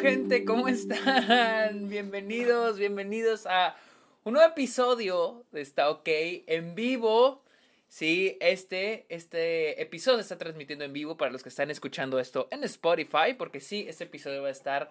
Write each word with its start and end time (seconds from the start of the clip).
Gente, 0.00 0.44
¿cómo 0.44 0.68
están? 0.68 1.88
Bienvenidos, 1.88 2.78
bienvenidos 2.78 3.46
a 3.46 3.76
un 4.24 4.34
nuevo 4.34 4.48
episodio 4.50 5.44
de 5.52 5.60
Está 5.60 5.90
OK 5.90 6.08
en 6.08 6.74
vivo. 6.74 7.42
Sí, 7.88 8.36
este, 8.40 9.06
este 9.08 9.80
episodio 9.80 10.20
está 10.20 10.36
transmitiendo 10.36 10.84
en 10.84 10.92
vivo 10.92 11.16
para 11.16 11.30
los 11.30 11.42
que 11.42 11.48
están 11.48 11.70
escuchando 11.70 12.18
esto 12.18 12.48
en 12.50 12.64
Spotify, 12.64 13.34
porque 13.38 13.60
sí, 13.60 13.86
este 13.88 14.04
episodio 14.04 14.42
va 14.42 14.48
a 14.48 14.52
estar 14.52 14.90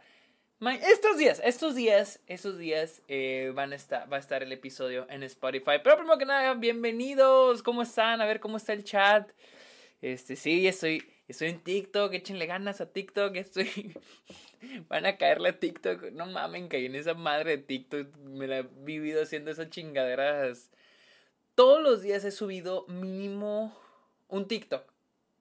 estos 0.61 1.18
días, 1.18 1.42
estos 1.43 1.75
días, 1.75 2.21
estos 2.28 2.57
días 2.57 3.01
eh, 3.07 3.51
van 3.54 3.74
a 3.74 3.75
estar, 3.75 4.11
va 4.11 4.18
a 4.18 4.20
estar 4.20 4.43
el 4.43 4.51
episodio 4.51 5.06
en 5.10 5.24
Spotify. 5.24 5.79
Pero 5.83 5.97
primero 5.97 6.18
que 6.18 6.25
nada, 6.25 6.54
bienvenidos, 6.54 7.61
¿cómo 7.61 7.82
están? 7.82 8.21
A 8.21 8.25
ver 8.25 8.39
cómo 8.39 8.57
está 8.57 8.74
el 8.74 8.83
chat. 8.83 9.29
Este, 10.01 10.36
sí, 10.36 10.68
estoy, 10.68 11.04
estoy 11.28 11.50
en 11.50 11.60
TikTok, 11.62 12.14
échenle 12.14 12.46
ganas 12.46 12.82
a 12.82 12.92
TikTok, 12.92 13.36
estoy... 13.36 13.93
Van 14.88 15.06
a 15.06 15.18
caerle 15.18 15.50
a 15.50 15.60
TikTok, 15.60 16.11
no 16.14 16.25
mamen, 16.25 16.70
caí 16.70 16.86
en 16.86 16.96
esa 16.96 17.14
madre 17.14 17.57
de 17.57 17.64
TikTok, 17.64 18.16
me 18.18 18.47
la 18.47 18.60
he 18.60 18.61
vivido 18.64 19.21
haciendo 19.21 19.52
esas 19.52 19.70
chingaderas. 19.70 20.71
Todos 21.56 21.82
los 21.82 22.02
días 22.02 22.24
he 22.24 22.32
subido 22.32 22.86
mínimo 22.88 23.78
un 24.30 24.47
TikTok, 24.47 24.86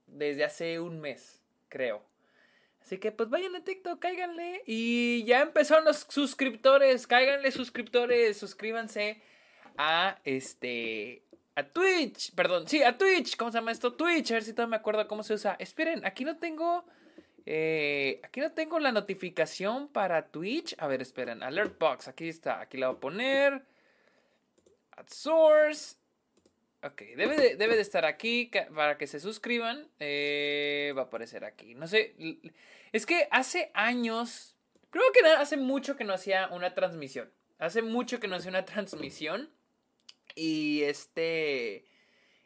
desde 0.07 0.45
hace 0.45 0.81
un 0.81 1.01
mes, 1.01 1.41
creo. 1.69 2.03
Así 2.83 2.99
que 2.99 3.13
pues 3.13 3.31
vayan 3.31 3.55
a 3.55 3.65
TikTok, 3.65 4.01
cáiganle. 4.01 4.63
Y 4.67 5.25
ya 5.25 5.41
empezaron 5.41 5.85
los 5.85 6.07
suscriptores, 6.09 7.07
cáiganle 7.07 7.53
suscriptores, 7.53 8.37
suscríbanse 8.37 9.23
a 9.79 10.19
este 10.25 11.23
a 11.55 11.63
Twitch, 11.65 12.35
perdón, 12.35 12.67
sí, 12.67 12.83
a 12.83 12.97
Twitch, 12.97 13.37
¿cómo 13.37 13.51
se 13.53 13.59
llama 13.59 13.73
esto? 13.73 13.93
Twitch, 13.93 14.31
a 14.31 14.35
ver 14.35 14.43
si 14.43 14.53
todavía 14.53 14.71
me 14.71 14.77
acuerdo 14.77 15.07
cómo 15.07 15.23
se 15.23 15.35
usa. 15.35 15.57
Esperen, 15.59 16.05
aquí 16.07 16.25
no 16.25 16.39
tengo, 16.39 16.85
eh, 17.45 18.21
aquí 18.25 18.41
no 18.41 18.53
tengo 18.53 18.79
la 18.79 18.93
notificación 18.93 19.89
para 19.89 20.29
Twitch. 20.29 20.75
A 20.79 20.87
ver, 20.87 21.03
esperen, 21.03 21.43
Alert 21.43 21.79
Box, 21.79 22.09
aquí 22.09 22.29
está, 22.29 22.61
aquí 22.61 22.79
la 22.79 22.89
voy 22.89 22.97
a 22.97 23.01
poner. 23.01 23.63
At 24.93 25.09
Source. 25.09 25.97
Ok, 26.85 27.03
debe 27.17 27.37
de, 27.37 27.57
debe 27.57 27.77
de 27.77 27.83
estar 27.83 28.05
aquí 28.05 28.51
para 28.75 28.99
que 28.99 29.07
se 29.07 29.21
suscriban. 29.21 29.89
Eh, 30.01 30.93
va 30.97 31.03
a 31.03 31.05
aparecer 31.05 31.45
aquí. 31.45 31.75
No 31.75 31.87
sé, 31.87 32.17
es 32.93 33.07
que 33.07 33.29
hace 33.31 33.71
años, 33.75 34.57
creo 34.91 35.05
que 35.13 35.27
hace 35.29 35.57
mucho 35.57 35.97
que 35.97 36.05
no 36.05 36.15
hacía 36.15 36.49
una 36.51 36.75
transmisión. 36.75 37.31
Hace 37.59 37.83
mucho 37.83 38.19
que 38.19 38.27
no 38.27 38.37
hacía 38.37 38.51
una 38.51 38.65
transmisión. 38.65 39.51
Y 40.35 40.83
este. 40.83 41.85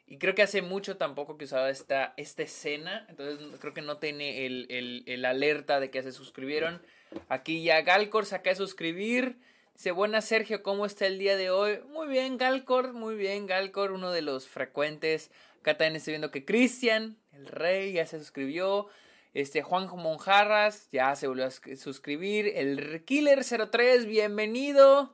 Y 0.07 0.17
creo 0.19 0.35
que 0.35 0.41
hace 0.41 0.61
mucho 0.61 0.95
tampoco 0.95 1.37
que 1.37 1.45
usaba 1.45 1.69
esta, 1.69 2.13
esta 2.15 2.43
escena. 2.43 3.05
Entonces 3.09 3.45
creo 3.59 3.73
que 3.73 3.81
no 3.81 3.97
tiene 3.97 4.45
el, 4.45 5.03
el, 5.05 5.25
alerta 5.25 5.81
de 5.81 5.89
que 5.91 6.01
se 6.01 6.13
suscribieron. 6.13 6.81
Aquí 7.27 7.63
ya 7.63 7.81
Galcor 7.81 8.25
se 8.25 8.39
de 8.39 8.55
suscribir. 8.55 9.37
Dice, 9.73 9.91
buenas 9.91 10.25
Sergio, 10.25 10.63
¿cómo 10.63 10.85
está 10.85 11.05
el 11.05 11.19
día 11.19 11.35
de 11.35 11.49
hoy? 11.49 11.79
Muy 11.89 12.07
bien, 12.07 12.37
Galcor, 12.37 12.93
muy 12.93 13.15
bien, 13.15 13.47
Galcor, 13.47 13.91
uno 13.91 14.11
de 14.11 14.21
los 14.21 14.47
frecuentes. 14.47 15.29
Acá 15.59 15.77
también 15.77 15.97
estoy 15.97 16.13
viendo 16.13 16.31
que 16.31 16.45
Cristian, 16.45 17.17
el 17.33 17.45
rey, 17.47 17.91
ya 17.91 18.05
se 18.05 18.17
suscribió. 18.17 18.87
Este, 19.33 19.61
Juanjo 19.61 19.97
Monjarras, 19.97 20.89
ya 20.91 21.15
se 21.15 21.27
volvió 21.27 21.45
a 21.45 21.51
suscribir. 21.51 22.47
El 22.55 23.05
Killer03, 23.05 24.07
bienvenido. 24.07 25.13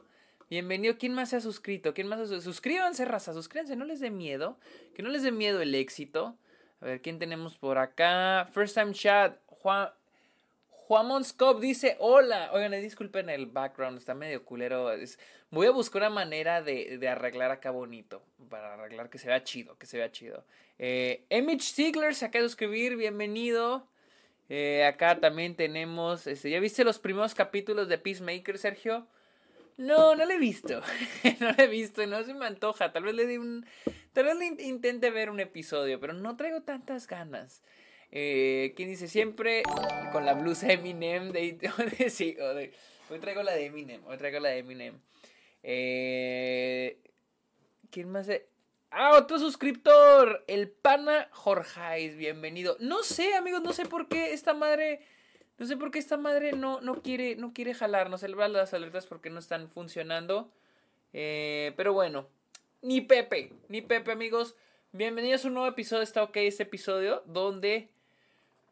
Bienvenido. 0.49 0.97
¿Quién 0.97 1.13
más 1.13 1.29
se 1.29 1.37
ha 1.37 1.41
suscrito? 1.41 1.93
¿Quién 1.93 2.07
más 2.07 2.27
se 2.27 2.41
Suscríbanse, 2.41 3.05
raza, 3.05 3.33
suscríbanse, 3.33 3.75
no 3.75 3.85
les 3.85 3.99
dé 3.99 4.09
miedo. 4.09 4.57
Que 4.95 5.03
no 5.03 5.09
les 5.09 5.23
dé 5.23 5.31
miedo 5.31 5.61
el 5.61 5.73
éxito. 5.75 6.37
A 6.81 6.85
ver, 6.85 7.01
¿quién 7.01 7.19
tenemos 7.19 7.57
por 7.57 7.77
acá? 7.77 8.49
First 8.53 8.75
time 8.75 8.93
chat. 8.93 9.37
Juan. 9.47 9.89
Juan 10.69 11.23
Scop 11.23 11.61
dice 11.61 11.95
hola. 11.99 12.51
Oigan, 12.53 12.71
disculpen 12.73 13.29
el 13.29 13.45
background, 13.45 13.97
está 13.97 14.13
medio 14.13 14.43
culero. 14.43 14.91
voy 15.49 15.67
a 15.67 15.71
buscar 15.71 16.01
una 16.01 16.09
manera 16.09 16.61
de, 16.61 17.07
arreglar 17.07 17.51
acá 17.51 17.71
bonito. 17.71 18.21
Para 18.49 18.73
arreglar 18.73 19.09
que 19.09 19.17
se 19.17 19.27
vea 19.27 19.43
chido, 19.43 19.77
que 19.77 19.85
se 19.85 19.97
vea 19.97 20.11
chido. 20.11 20.43
Eh, 20.77 21.25
Ziegler 21.61 22.13
se 22.13 22.25
acaba 22.25 22.43
de 22.43 22.49
suscribir, 22.49 22.97
bienvenido. 22.97 23.87
Eh, 24.49 24.85
acá 24.85 25.19
también 25.19 25.55
tenemos. 25.55 26.27
Este, 26.27 26.49
¿Ya 26.49 26.59
viste 26.59 26.83
los 26.83 26.99
primeros 26.99 27.33
capítulos 27.33 27.87
de 27.87 27.97
Peacemaker, 27.97 28.57
Sergio? 28.57 29.07
No, 29.77 30.15
no 30.15 30.25
lo 30.25 30.31
he 30.31 30.37
visto. 30.37 30.81
no 31.39 31.51
lo 31.51 31.63
he 31.63 31.67
visto, 31.67 32.05
no 32.07 32.23
se 32.23 32.33
me 32.33 32.45
antoja. 32.45 32.91
Tal 32.91 33.03
vez 33.03 33.15
le 33.15 33.25
di 33.25 33.37
un. 33.37 33.65
Tal 34.13 34.25
vez 34.25 34.35
le 34.37 34.45
intente 34.63 35.09
ver 35.09 35.29
un 35.29 35.39
episodio, 35.39 35.99
pero 35.99 36.13
no 36.13 36.37
traigo 36.37 36.61
tantas 36.61 37.07
ganas. 37.07 37.63
Eh, 38.11 38.73
¿Quién 38.75 38.89
dice 38.89 39.07
siempre 39.07 39.63
con 40.11 40.25
la 40.25 40.35
blusa 40.35 40.71
Eminem? 40.71 41.31
De, 41.31 41.53
de, 41.97 42.09
sí, 42.11 42.37
hoy 43.09 43.19
traigo 43.19 43.41
la 43.41 43.53
de 43.53 43.65
Eminem. 43.65 44.05
Hoy 44.05 44.17
traigo 44.17 44.39
la 44.39 44.49
de 44.49 44.59
Eminem. 44.59 44.99
Eh, 45.63 46.99
¿Quién 47.89 48.09
más? 48.09 48.29
Ah, 48.91 49.17
otro 49.17 49.39
suscriptor. 49.39 50.43
El 50.47 50.69
pana 50.69 51.27
Jorjais. 51.31 52.15
Bienvenido. 52.15 52.77
No 52.79 53.01
sé, 53.01 53.33
amigos, 53.33 53.63
no 53.63 53.73
sé 53.73 53.87
por 53.87 54.07
qué 54.07 54.33
esta 54.33 54.53
madre 54.53 55.01
no 55.63 55.69
sé 55.69 55.77
por 55.77 55.91
qué 55.91 55.99
esta 55.99 56.17
madre 56.17 56.51
no, 56.51 56.81
no, 56.81 57.01
quiere, 57.01 57.37
no 57.37 57.53
quiere 57.53 57.73
jalar, 57.73 58.09
no 58.09 58.17
se 58.17 58.27
le 58.27 58.49
las 58.49 58.73
alertas 58.73 59.05
porque 59.05 59.29
no 59.29 59.39
están 59.39 59.69
funcionando. 59.69 60.51
Eh, 61.13 61.71
pero 61.77 61.93
bueno, 61.93 62.27
ni 62.81 62.99
Pepe, 62.99 63.53
ni 63.69 63.81
Pepe 63.81 64.11
amigos. 64.11 64.57
Bienvenidos 64.91 65.45
a 65.45 65.47
un 65.47 65.53
nuevo 65.53 65.69
episodio, 65.69 66.03
está 66.03 66.21
ok 66.21 66.35
este 66.35 66.63
episodio, 66.63 67.23
donde 67.27 67.87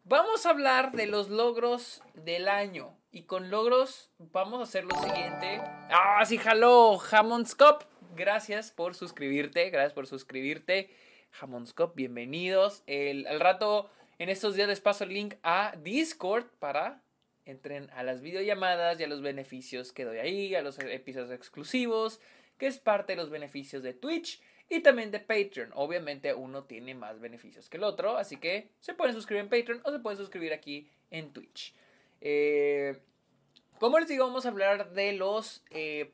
vamos 0.04 0.44
a 0.44 0.50
hablar 0.50 0.92
de 0.92 1.06
los 1.06 1.30
logros 1.30 2.02
del 2.12 2.46
año. 2.46 2.94
Y 3.10 3.22
con 3.22 3.48
logros 3.48 4.10
vamos 4.18 4.60
a 4.60 4.64
hacer 4.64 4.84
lo 4.84 4.94
siguiente. 4.96 5.62
Ah, 5.88 6.22
sí, 6.26 6.36
jaló, 6.36 7.00
Hammonscop. 7.10 7.84
Gracias 8.14 8.70
por 8.70 8.94
suscribirte, 8.94 9.70
gracias 9.70 9.94
por 9.94 10.06
suscribirte. 10.06 10.94
Hammonscop, 11.40 11.96
bienvenidos. 11.96 12.82
El, 12.86 13.26
al 13.28 13.40
rato 13.40 13.88
en 14.18 14.28
estos 14.28 14.54
días 14.54 14.68
les 14.68 14.80
paso 14.80 15.04
el 15.04 15.10
link 15.10 15.34
a 15.42 15.74
Discord 15.82 16.46
para 16.58 17.02
entren 17.44 17.90
a 17.90 18.02
las 18.02 18.20
videollamadas 18.20 18.98
y 19.00 19.04
a 19.04 19.08
los 19.08 19.22
beneficios 19.22 19.92
que 19.92 20.04
doy 20.04 20.18
ahí, 20.18 20.54
a 20.54 20.62
los 20.62 20.78
episodios 20.78 21.32
exclusivos, 21.32 22.20
que 22.58 22.66
es 22.66 22.78
parte 22.78 23.12
de 23.12 23.16
los 23.16 23.30
beneficios 23.30 23.82
de 23.82 23.94
Twitch 23.94 24.40
y 24.68 24.80
también 24.80 25.10
de 25.10 25.20
Patreon. 25.20 25.70
Obviamente 25.74 26.34
uno 26.34 26.64
tiene 26.64 26.94
más 26.94 27.20
beneficios 27.20 27.68
que 27.68 27.76
el 27.76 27.84
otro, 27.84 28.16
así 28.16 28.36
que 28.36 28.70
se 28.80 28.94
pueden 28.94 29.14
suscribir 29.14 29.44
en 29.44 29.50
Patreon 29.50 29.80
o 29.84 29.90
se 29.90 29.98
pueden 29.98 30.18
suscribir 30.18 30.52
aquí 30.52 30.88
en 31.10 31.32
Twitch. 31.32 31.74
Eh, 32.20 32.98
como 33.78 33.98
les 33.98 34.08
digo, 34.08 34.26
vamos 34.26 34.46
a 34.46 34.50
hablar 34.50 34.92
de 34.92 35.12
los 35.12 35.64
eh, 35.70 36.12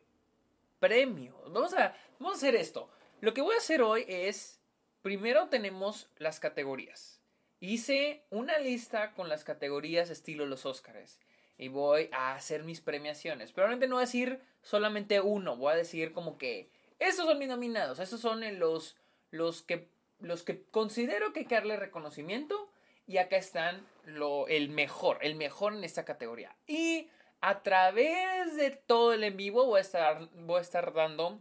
premios. 0.80 1.36
Vamos 1.52 1.74
a, 1.74 1.94
vamos 2.18 2.34
a 2.34 2.38
hacer 2.38 2.54
esto. 2.54 2.88
Lo 3.20 3.34
que 3.34 3.42
voy 3.42 3.54
a 3.54 3.58
hacer 3.58 3.82
hoy 3.82 4.04
es, 4.08 4.58
primero 5.02 5.48
tenemos 5.48 6.08
las 6.16 6.40
categorías. 6.40 7.17
Hice 7.60 8.24
una 8.30 8.58
lista 8.58 9.12
con 9.14 9.28
las 9.28 9.42
categorías 9.42 10.10
estilo 10.10 10.46
los 10.46 10.64
Óscares 10.64 11.18
y 11.56 11.68
voy 11.68 12.08
a 12.12 12.34
hacer 12.34 12.62
mis 12.62 12.80
premiaciones. 12.80 13.52
Pero 13.52 13.66
realmente 13.66 13.88
no 13.88 13.96
voy 13.96 14.02
a 14.02 14.06
decir 14.06 14.40
solamente 14.62 15.20
uno, 15.20 15.56
voy 15.56 15.72
a 15.72 15.76
decir 15.76 16.12
como 16.12 16.38
que 16.38 16.70
estos 17.00 17.26
son 17.26 17.38
mis 17.38 17.48
nominados, 17.48 17.98
estos 17.98 18.20
son 18.20 18.42
los, 18.58 18.96
los, 19.30 19.62
que, 19.62 19.88
los 20.20 20.44
que 20.44 20.62
considero 20.70 21.32
que 21.32 21.40
hay 21.40 21.46
que 21.46 21.54
darle 21.56 21.76
reconocimiento 21.76 22.70
y 23.06 23.16
acá 23.16 23.36
están 23.36 23.84
lo, 24.04 24.46
el 24.46 24.68
mejor, 24.68 25.18
el 25.22 25.34
mejor 25.34 25.74
en 25.74 25.82
esta 25.82 26.04
categoría. 26.04 26.54
Y 26.66 27.08
a 27.40 27.62
través 27.62 28.56
de 28.56 28.70
todo 28.70 29.12
el 29.12 29.24
en 29.24 29.36
vivo 29.36 29.64
voy 29.66 29.78
a 29.78 29.82
estar, 29.82 30.28
voy 30.34 30.58
a 30.58 30.62
estar 30.62 30.92
dando 30.92 31.40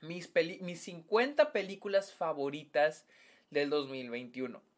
mis, 0.00 0.30
mis 0.60 0.80
50 0.80 1.52
películas 1.52 2.12
favoritas 2.12 3.06
del 3.50 3.70
2021. 3.70 4.69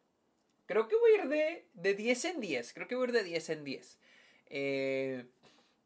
Creo 0.73 0.89
que 0.89 0.97
voy 0.97 1.11
a 1.11 1.15
ir 1.17 1.29
de, 1.29 1.67
de 1.75 1.93
10 1.93 2.25
en 2.25 2.41
10. 2.41 2.73
Creo 2.73 2.89
que 2.89 2.95
voy 2.95 3.05
a 3.05 3.09
ir 3.09 3.13
de 3.13 3.25
10 3.25 3.51
en 3.51 3.65
10. 3.65 3.99
Eh, 4.47 5.27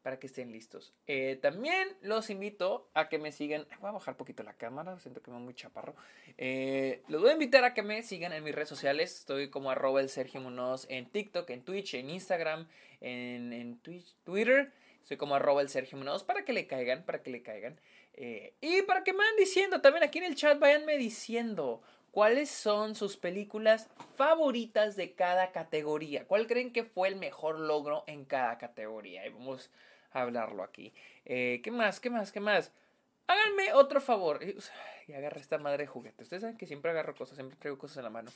para 0.01 0.17
que 0.17 0.27
estén 0.27 0.53
listos. 0.53 0.93
Eh, 1.07 1.37
también 1.41 1.89
los 1.99 2.29
invito 2.29 2.89
a 2.93 3.09
que 3.09 3.17
me 3.17 3.33
sigan. 3.33 3.67
Voy 3.81 3.89
a 3.89 3.91
bajar 3.91 4.13
un 4.13 4.17
poquito 4.17 4.43
la 4.43 4.53
cámara, 4.53 4.97
siento 4.99 5.21
que 5.21 5.29
me 5.29 5.39
muy 5.39 5.53
chaparro. 5.53 5.93
Eh, 6.37 7.03
los 7.09 7.19
voy 7.19 7.31
a 7.31 7.33
invitar 7.33 7.65
a 7.65 7.73
que 7.73 7.81
me 7.83 8.01
sigan 8.01 8.31
en 8.31 8.41
mis 8.45 8.55
redes 8.55 8.69
sociales. 8.69 9.13
Estoy 9.13 9.49
como 9.49 9.71
arroba 9.71 9.99
el 9.99 10.07
Sergio 10.07 10.39
Munoz 10.39 10.85
en 10.87 11.05
TikTok, 11.07 11.49
en 11.49 11.63
Twitch, 11.63 11.95
en 11.95 12.09
Instagram, 12.09 12.69
en, 13.01 13.51
en 13.51 13.79
Twitter. 14.23 14.71
Soy 15.03 15.17
como 15.17 15.35
arroba 15.35 15.61
el 15.61 15.67
Sergio 15.67 15.97
Munoz 15.97 16.23
para 16.23 16.45
que 16.45 16.53
le 16.53 16.65
caigan, 16.65 17.03
para 17.03 17.21
que 17.21 17.29
le 17.29 17.41
caigan. 17.41 17.77
y 18.15 18.83
para 18.83 19.03
que 19.03 19.11
me 19.11 19.19
vayan 19.19 19.35
diciendo, 19.35 19.81
también 19.81 20.05
aquí 20.05 20.19
en 20.19 20.23
el 20.23 20.35
chat, 20.35 20.57
vayanme 20.57 20.97
diciendo 20.97 21.81
¿Cuáles 22.17 22.49
son 22.49 22.95
sus 22.95 23.15
películas 23.15 23.91
favoritas 24.15 24.95
de 24.95 25.13
cada 25.13 25.51
categoría? 25.51 26.25
¿Cuál 26.25 26.47
creen 26.47 26.73
que 26.73 26.83
fue 26.83 27.09
el 27.09 27.15
mejor 27.15 27.59
logro 27.59 28.03
en 28.07 28.25
cada 28.25 28.57
categoría? 28.57 29.23
Y 29.27 29.29
vamos 29.29 29.69
a 30.13 30.21
hablarlo 30.21 30.63
aquí. 30.63 30.91
Eh, 31.25 31.61
¿Qué 31.63 31.69
más? 31.69 31.99
¿Qué 31.99 32.09
más? 32.09 32.31
¿Qué 32.31 32.39
más? 32.39 32.71
Háganme 33.27 33.71
otro 33.73 34.01
favor. 34.01 34.39
Y 35.07 35.13
agarra 35.13 35.39
esta 35.39 35.59
madre 35.59 35.83
de 35.83 35.87
juguete. 35.87 36.23
Ustedes 36.23 36.41
saben 36.41 36.57
que 36.57 36.65
siempre 36.65 36.89
agarro 36.89 37.13
cosas, 37.13 37.35
siempre 37.35 37.55
traigo 37.59 37.77
cosas 37.77 37.97
en 37.97 38.03
la 38.05 38.09
mano. 38.09 38.31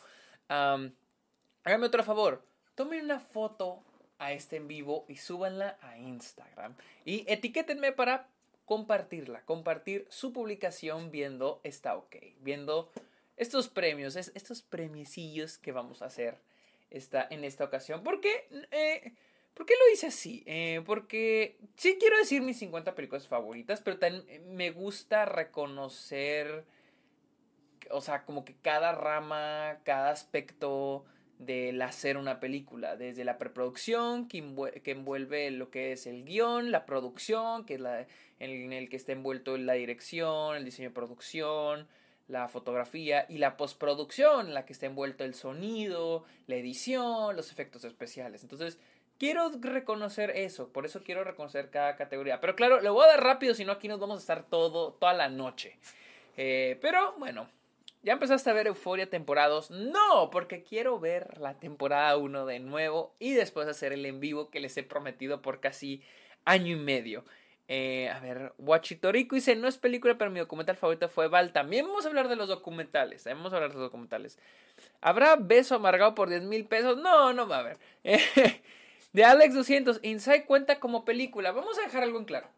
háganme 0.47 1.87
otro 1.87 2.03
favor. 2.03 2.45
Tomen 2.75 3.03
una 3.03 3.19
foto 3.19 3.83
a 4.19 4.31
este 4.31 4.57
en 4.57 4.67
vivo 4.67 5.05
y 5.07 5.15
súbanla 5.15 5.79
a 5.81 5.97
Instagram. 5.97 6.75
Y 7.03 7.25
etiquétenme 7.27 7.93
para 7.93 8.27
compartirla, 8.65 9.41
compartir 9.41 10.05
su 10.09 10.31
publicación 10.33 11.09
viendo 11.09 11.61
Está 11.63 11.95
OK, 11.95 12.15
viendo 12.41 12.91
estos 13.41 13.69
premios, 13.69 14.15
estos 14.15 14.61
premiecillos 14.61 15.57
que 15.57 15.71
vamos 15.71 16.03
a 16.03 16.05
hacer 16.05 16.37
esta, 16.91 17.25
en 17.31 17.43
esta 17.43 17.63
ocasión. 17.63 18.03
¿Por 18.03 18.21
qué? 18.21 18.47
Eh, 18.69 19.13
¿Por 19.55 19.65
qué 19.65 19.73
lo 19.73 19.91
hice 19.91 20.07
así? 20.07 20.43
Eh, 20.45 20.83
porque 20.85 21.57
sí 21.75 21.97
quiero 21.99 22.17
decir 22.17 22.43
mis 22.43 22.59
50 22.59 22.93
películas 22.93 23.27
favoritas, 23.27 23.81
pero 23.81 23.97
también 23.97 24.55
me 24.55 24.69
gusta 24.69 25.25
reconocer, 25.25 26.65
o 27.89 27.99
sea, 28.01 28.25
como 28.25 28.45
que 28.45 28.55
cada 28.61 28.91
rama, 28.91 29.79
cada 29.85 30.11
aspecto 30.11 31.03
del 31.39 31.81
hacer 31.81 32.17
una 32.17 32.39
película, 32.39 32.95
desde 32.95 33.25
la 33.25 33.39
preproducción, 33.39 34.27
que, 34.27 34.37
envuelve 34.37 35.49
lo 35.49 35.71
que 35.71 35.93
es 35.93 36.05
el 36.05 36.25
guion, 36.25 36.69
la 36.69 36.85
producción, 36.85 37.65
que 37.65 37.73
es 37.73 37.79
la, 37.79 38.05
en 38.37 38.71
el 38.71 38.87
que 38.87 38.97
está 38.97 39.13
envuelto 39.13 39.57
la 39.57 39.73
dirección, 39.73 40.55
el 40.55 40.63
diseño 40.63 40.89
de 40.89 40.93
producción, 40.93 41.87
la 42.31 42.47
fotografía 42.47 43.25
y 43.29 43.37
la 43.37 43.57
postproducción, 43.57 44.53
la 44.53 44.65
que 44.65 44.73
está 44.73 44.85
envuelto 44.85 45.23
el 45.23 45.35
sonido, 45.35 46.23
la 46.47 46.55
edición, 46.55 47.35
los 47.35 47.51
efectos 47.51 47.83
especiales. 47.83 48.41
Entonces, 48.43 48.79
quiero 49.19 49.51
reconocer 49.59 50.31
eso, 50.31 50.69
por 50.69 50.85
eso 50.85 51.03
quiero 51.03 51.23
reconocer 51.23 51.69
cada 51.69 51.95
categoría. 51.97 52.39
Pero 52.39 52.55
claro, 52.55 52.79
le 52.79 52.89
voy 52.89 53.03
a 53.03 53.09
dar 53.09 53.23
rápido, 53.23 53.53
si 53.53 53.65
no 53.65 53.73
aquí 53.73 53.87
nos 53.87 53.99
vamos 53.99 54.17
a 54.17 54.21
estar 54.21 54.43
todo, 54.43 54.93
toda 54.93 55.13
la 55.13 55.29
noche. 55.29 55.77
Eh, 56.37 56.79
pero 56.81 57.13
bueno, 57.17 57.49
¿Ya 58.03 58.13
empezaste 58.13 58.49
a 58.49 58.53
ver 58.53 58.65
Euforia 58.65 59.07
temporadas? 59.07 59.69
No, 59.69 60.31
porque 60.31 60.63
quiero 60.63 60.99
ver 60.99 61.37
la 61.37 61.59
temporada 61.59 62.17
1 62.17 62.47
de 62.47 62.59
nuevo 62.59 63.13
y 63.19 63.33
después 63.33 63.67
hacer 63.67 63.93
el 63.93 64.07
en 64.07 64.19
vivo 64.19 64.49
que 64.49 64.59
les 64.59 64.75
he 64.77 64.81
prometido 64.81 65.43
por 65.43 65.59
casi 65.59 66.01
año 66.43 66.71
y 66.71 66.79
medio. 66.79 67.23
Eh, 67.73 68.09
a 68.09 68.19
ver, 68.19 68.51
Wachitorico 68.57 69.33
dice, 69.33 69.55
no 69.55 69.65
es 69.69 69.77
película, 69.77 70.17
pero 70.17 70.29
mi 70.29 70.41
documental 70.41 70.75
favorito 70.75 71.07
fue 71.07 71.29
Val. 71.29 71.53
También 71.53 71.87
vamos 71.87 72.03
a 72.03 72.09
hablar 72.09 72.27
de 72.27 72.35
los 72.35 72.49
documentales. 72.49 73.23
Vamos 73.23 73.53
a 73.53 73.55
hablar 73.55 73.69
de 73.69 73.75
los 73.75 73.85
documentales. 73.85 74.37
¿Habrá 74.99 75.37
beso 75.37 75.75
amargado 75.75 76.13
por 76.13 76.27
10 76.27 76.43
mil 76.43 76.65
pesos? 76.65 76.97
No, 76.97 77.31
no 77.31 77.47
va 77.47 77.55
a 77.55 77.59
haber. 77.59 77.77
de 79.13 79.23
Alex 79.23 79.53
200, 79.53 80.01
Inside 80.03 80.43
cuenta 80.43 80.81
como 80.81 81.05
película. 81.05 81.53
Vamos 81.53 81.79
a 81.79 81.83
dejar 81.83 82.03
algo 82.03 82.19
en 82.19 82.25
claro. 82.25 82.49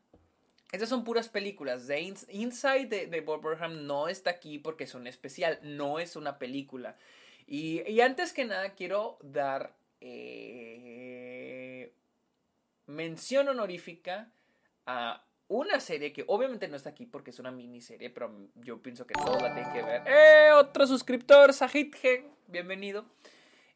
Estas 0.71 0.89
son 0.89 1.03
puras 1.03 1.29
películas. 1.29 1.85
The 1.85 2.01
Inside 2.29 2.87
de, 2.87 3.05
de 3.05 3.21
Bob 3.21 3.43
Burnham 3.43 3.85
no 3.85 4.07
está 4.07 4.31
aquí 4.31 4.57
porque 4.57 4.85
es 4.85 4.95
un 4.95 5.05
especial, 5.05 5.59
no 5.61 5.99
es 5.99 6.15
una 6.15 6.39
película. 6.39 6.97
Y, 7.45 8.01
antes 8.01 8.33
que 8.33 8.45
nada 8.45 8.73
quiero 8.73 9.19
dar 9.21 9.75
eh, 10.01 11.93
mención 12.87 13.47
honorífica 13.47 14.31
a 14.85 15.23
una 15.47 15.79
serie 15.79 16.13
que 16.13 16.23
obviamente 16.27 16.67
no 16.67 16.75
está 16.75 16.89
aquí 16.89 17.05
porque 17.05 17.31
es 17.31 17.39
una 17.39 17.51
miniserie, 17.51 18.09
pero 18.09 18.31
yo 18.55 18.81
pienso 18.81 19.05
que 19.05 19.13
todos 19.13 19.41
la 19.41 19.53
tienen 19.53 19.73
que 19.73 19.83
ver. 19.83 20.01
¡Eh! 20.07 20.51
Otro 20.53 20.87
suscriptor, 20.87 21.53
Sahit 21.53 21.95
bienvenido. 22.47 23.05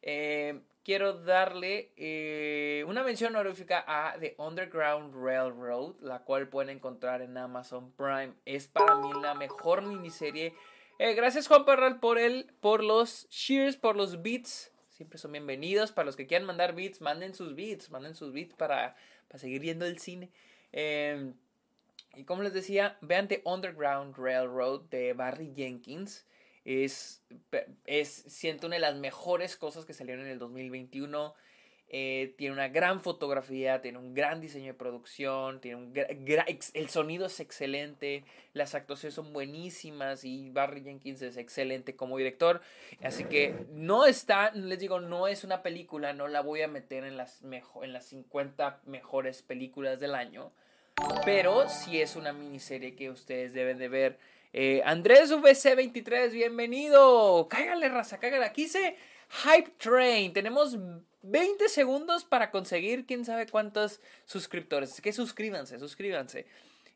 Eh, 0.02 0.60
quiero 0.82 1.12
darle 1.12 1.92
eh, 1.96 2.84
una 2.88 3.02
mención 3.02 3.36
honorífica 3.36 3.84
a 3.86 4.18
The 4.18 4.34
Underground 4.38 5.14
Railroad, 5.14 6.00
la 6.00 6.24
cual 6.24 6.48
pueden 6.48 6.70
encontrar 6.76 7.22
en 7.22 7.36
Amazon 7.36 7.92
Prime. 7.92 8.32
Es 8.44 8.68
para 8.68 8.96
mí 8.96 9.10
la 9.20 9.34
mejor 9.34 9.82
miniserie. 9.82 10.54
Eh, 10.98 11.14
gracias 11.14 11.46
Juan 11.46 11.64
Parral 11.64 12.00
por 12.00 12.18
el, 12.18 12.52
por 12.60 12.82
los 12.82 13.28
shares, 13.30 13.76
por 13.76 13.96
los 13.96 14.22
beats. 14.22 14.72
Siempre 14.88 15.18
son 15.18 15.32
bienvenidos. 15.32 15.92
Para 15.92 16.06
los 16.06 16.16
que 16.16 16.26
quieran 16.26 16.46
mandar 16.46 16.74
beats, 16.74 17.00
manden 17.00 17.34
sus 17.34 17.54
beats, 17.54 17.90
manden 17.90 18.14
sus 18.14 18.32
beats 18.32 18.54
para, 18.54 18.96
para 19.28 19.38
seguir 19.38 19.60
viendo 19.60 19.86
el 19.86 19.98
cine. 19.98 20.32
Em, 20.72 21.34
y 22.14 22.24
como 22.24 22.42
les 22.42 22.52
decía, 22.52 22.98
vean 23.00 23.28
The 23.28 23.42
Underground 23.44 24.16
Railroad 24.16 24.82
de 24.90 25.12
Barry 25.12 25.52
Jenkins. 25.54 26.26
Es, 26.64 27.22
es, 27.84 28.08
siento, 28.08 28.66
una 28.66 28.76
de 28.76 28.80
las 28.80 28.96
mejores 28.96 29.56
cosas 29.56 29.84
que 29.86 29.94
salieron 29.94 30.26
en 30.26 30.32
el 30.32 30.38
2021. 30.38 31.34
Eh, 31.90 32.34
tiene 32.36 32.52
una 32.52 32.68
gran 32.68 33.00
fotografía, 33.00 33.80
tiene 33.80 33.96
un 33.96 34.12
gran 34.12 34.42
diseño 34.42 34.66
de 34.66 34.74
producción, 34.74 35.58
tiene 35.60 35.90
el 36.74 36.90
sonido 36.90 37.26
es 37.26 37.40
excelente, 37.40 38.24
las 38.52 38.74
actuaciones 38.74 39.14
son 39.14 39.32
buenísimas 39.32 40.22
y 40.22 40.50
Barry 40.50 40.82
Jenkins 40.82 41.22
es 41.22 41.38
excelente 41.38 41.96
como 41.96 42.18
director. 42.18 42.60
Así 43.02 43.24
que 43.24 43.54
no 43.70 44.04
está, 44.04 44.50
les 44.50 44.78
digo, 44.80 45.00
no 45.00 45.28
es 45.28 45.44
una 45.44 45.62
película, 45.62 46.12
no 46.12 46.28
la 46.28 46.42
voy 46.42 46.60
a 46.60 46.68
meter 46.68 47.04
en 47.04 47.16
las, 47.16 47.42
en 47.42 47.92
las 47.94 48.04
50 48.06 48.80
mejores 48.84 49.40
películas 49.42 49.98
del 49.98 50.14
año, 50.14 50.52
pero 51.24 51.70
sí 51.70 52.02
es 52.02 52.16
una 52.16 52.34
miniserie 52.34 52.96
que 52.96 53.08
ustedes 53.08 53.54
deben 53.54 53.78
de 53.78 53.88
ver. 53.88 54.18
Eh, 54.52 54.82
Andrés 54.84 55.32
VC23, 55.32 56.32
bienvenido. 56.32 57.48
Cáigale, 57.48 57.88
raza, 57.88 58.18
cáigale. 58.18 58.44
Aquí 58.44 58.64
dice 58.64 58.96
Hype 59.44 59.70
Train. 59.78 60.32
Tenemos 60.32 60.76
20 61.22 61.68
segundos 61.68 62.24
para 62.24 62.50
conseguir 62.50 63.06
quién 63.06 63.24
sabe 63.24 63.46
cuántos 63.46 64.00
suscriptores. 64.24 64.92
Así 64.92 65.02
que 65.02 65.12
suscríbanse, 65.12 65.78
suscríbanse. 65.78 66.46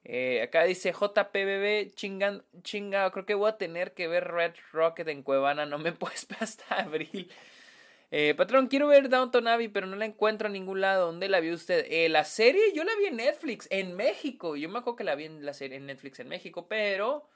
Eh, 0.04 0.42
acá 0.42 0.64
dice 0.64 0.92
JPBB, 0.92 1.94
chingan, 1.94 2.42
chinga, 2.62 3.10
creo 3.12 3.24
que 3.24 3.34
voy 3.34 3.50
a 3.50 3.56
tener 3.56 3.92
que 3.92 4.08
ver 4.08 4.24
Red 4.24 4.54
Rocket 4.72 5.06
en 5.08 5.22
Cuevana, 5.22 5.64
no 5.64 5.78
me 5.78 5.92
puedes 5.92 6.26
hasta 6.40 6.76
abril. 6.76 7.30
Eh, 8.10 8.34
patrón, 8.34 8.66
quiero 8.66 8.88
ver 8.88 9.08
Downton 9.08 9.48
Abbey, 9.48 9.69
pero 9.69 9.86
no 9.86 9.96
la 9.96 10.04
encuentro 10.04 10.48
en 10.48 10.52
ningún 10.52 10.82
lado. 10.82 11.06
¿Dónde 11.06 11.28
la 11.28 11.40
vio 11.40 11.54
usted? 11.54 11.86
Eh, 11.88 12.10
la 12.10 12.24
serie 12.24 12.60
yo 12.74 12.84
la 12.84 12.94
vi 12.96 13.06
en 13.06 13.16
Netflix, 13.16 13.66
en 13.70 13.96
México. 13.96 14.54
Yo 14.54 14.69
me 14.69 14.80
acuerdo 14.80 14.96
que 14.96 15.04
la 15.04 15.14
vi 15.14 15.24
en 15.24 15.46
la 15.46 15.54
serie 15.54 15.78
en 15.78 15.86
Netflix 15.86 16.20
en 16.20 16.28
México, 16.28 16.66
pero 16.69 17.26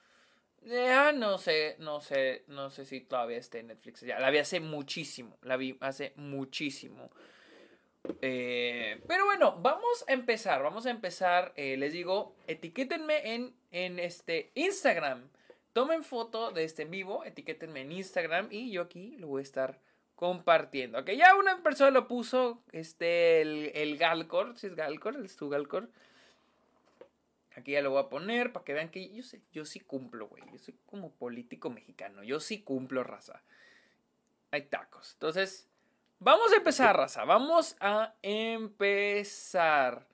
ya 0.65 1.13
no 1.13 1.39
sé, 1.39 1.77
no 1.79 2.01
sé, 2.01 2.45
no 2.49 2.71
sé 2.71 2.85
si 2.85 3.01
todavía 3.01 3.39
está 3.39 3.59
en 3.59 3.69
Netflix. 3.69 4.01
Ya, 4.01 4.19
la 4.19 4.31
vi 4.31 4.39
hace 4.39 4.61
muchísimo, 4.61 5.39
la 5.43 5.57
vi 5.57 5.77
hace 5.81 6.13
muchísimo. 6.17 7.11
Eh, 8.23 9.01
pero 9.07 9.25
bueno, 9.25 9.59
vamos 9.61 10.05
a 10.09 10.13
empezar, 10.13 10.63
vamos 10.63 10.87
a 10.87 10.91
empezar. 10.91 11.53
Eh, 11.57 11.77
les 11.77 11.93
digo, 11.93 12.35
etiquétenme 12.47 13.35
en, 13.35 13.55
en 13.71 13.99
este 13.99 14.51
Instagram. 14.55 15.29
Tomen 15.73 16.05
foto 16.05 16.53
de 16.53 16.65
este 16.65 16.83
en 16.83 16.91
vivo, 16.91 17.25
etiquétenme 17.25 17.83
en 17.83 17.93
Instagram 17.93 18.49
y 18.51 18.71
yo 18.71 18.83
aquí 18.83 19.17
lo 19.19 19.27
voy 19.27 19.41
a 19.41 19.43
estar 19.43 19.79
compartiendo. 20.15 20.99
Ok, 20.99 21.11
ya 21.11 21.35
una 21.37 21.63
persona 21.63 21.91
lo 21.91 22.09
puso, 22.09 22.63
este, 22.73 23.43
el, 23.43 23.73
el 23.75 23.99
Galcor, 23.99 24.57
si 24.57 24.69
es 24.69 24.75
Galcor, 24.75 25.17
es 25.23 25.37
tu 25.37 25.51
Galcor. 25.51 25.91
Aquí 27.57 27.73
ya 27.73 27.81
lo 27.81 27.91
voy 27.91 28.03
a 28.03 28.11
poner 28.11 28.53
para 28.53 28.65
que 28.65 28.75
vean 28.75 28.91
que 28.91 29.09
yo 29.15 29.23
sé, 29.23 29.41
yo 29.51 29.65
sí 29.65 29.81
cumplo, 29.81 30.29
güey. 30.29 30.45
Yo 30.53 30.59
soy 30.59 30.75
como 30.85 31.11
político 31.11 31.71
mexicano. 31.71 32.23
Yo 32.23 32.39
sí 32.39 32.63
cumplo, 32.63 33.03
raza. 33.03 33.43
Hay 34.51 34.63
tacos. 34.63 35.15
Entonces, 35.15 35.67
vamos 36.19 36.53
a 36.53 36.57
empezar, 36.57 36.95
raza. 36.95 37.25
Vamos 37.25 37.75
a 37.81 38.15
empezar. 38.21 40.07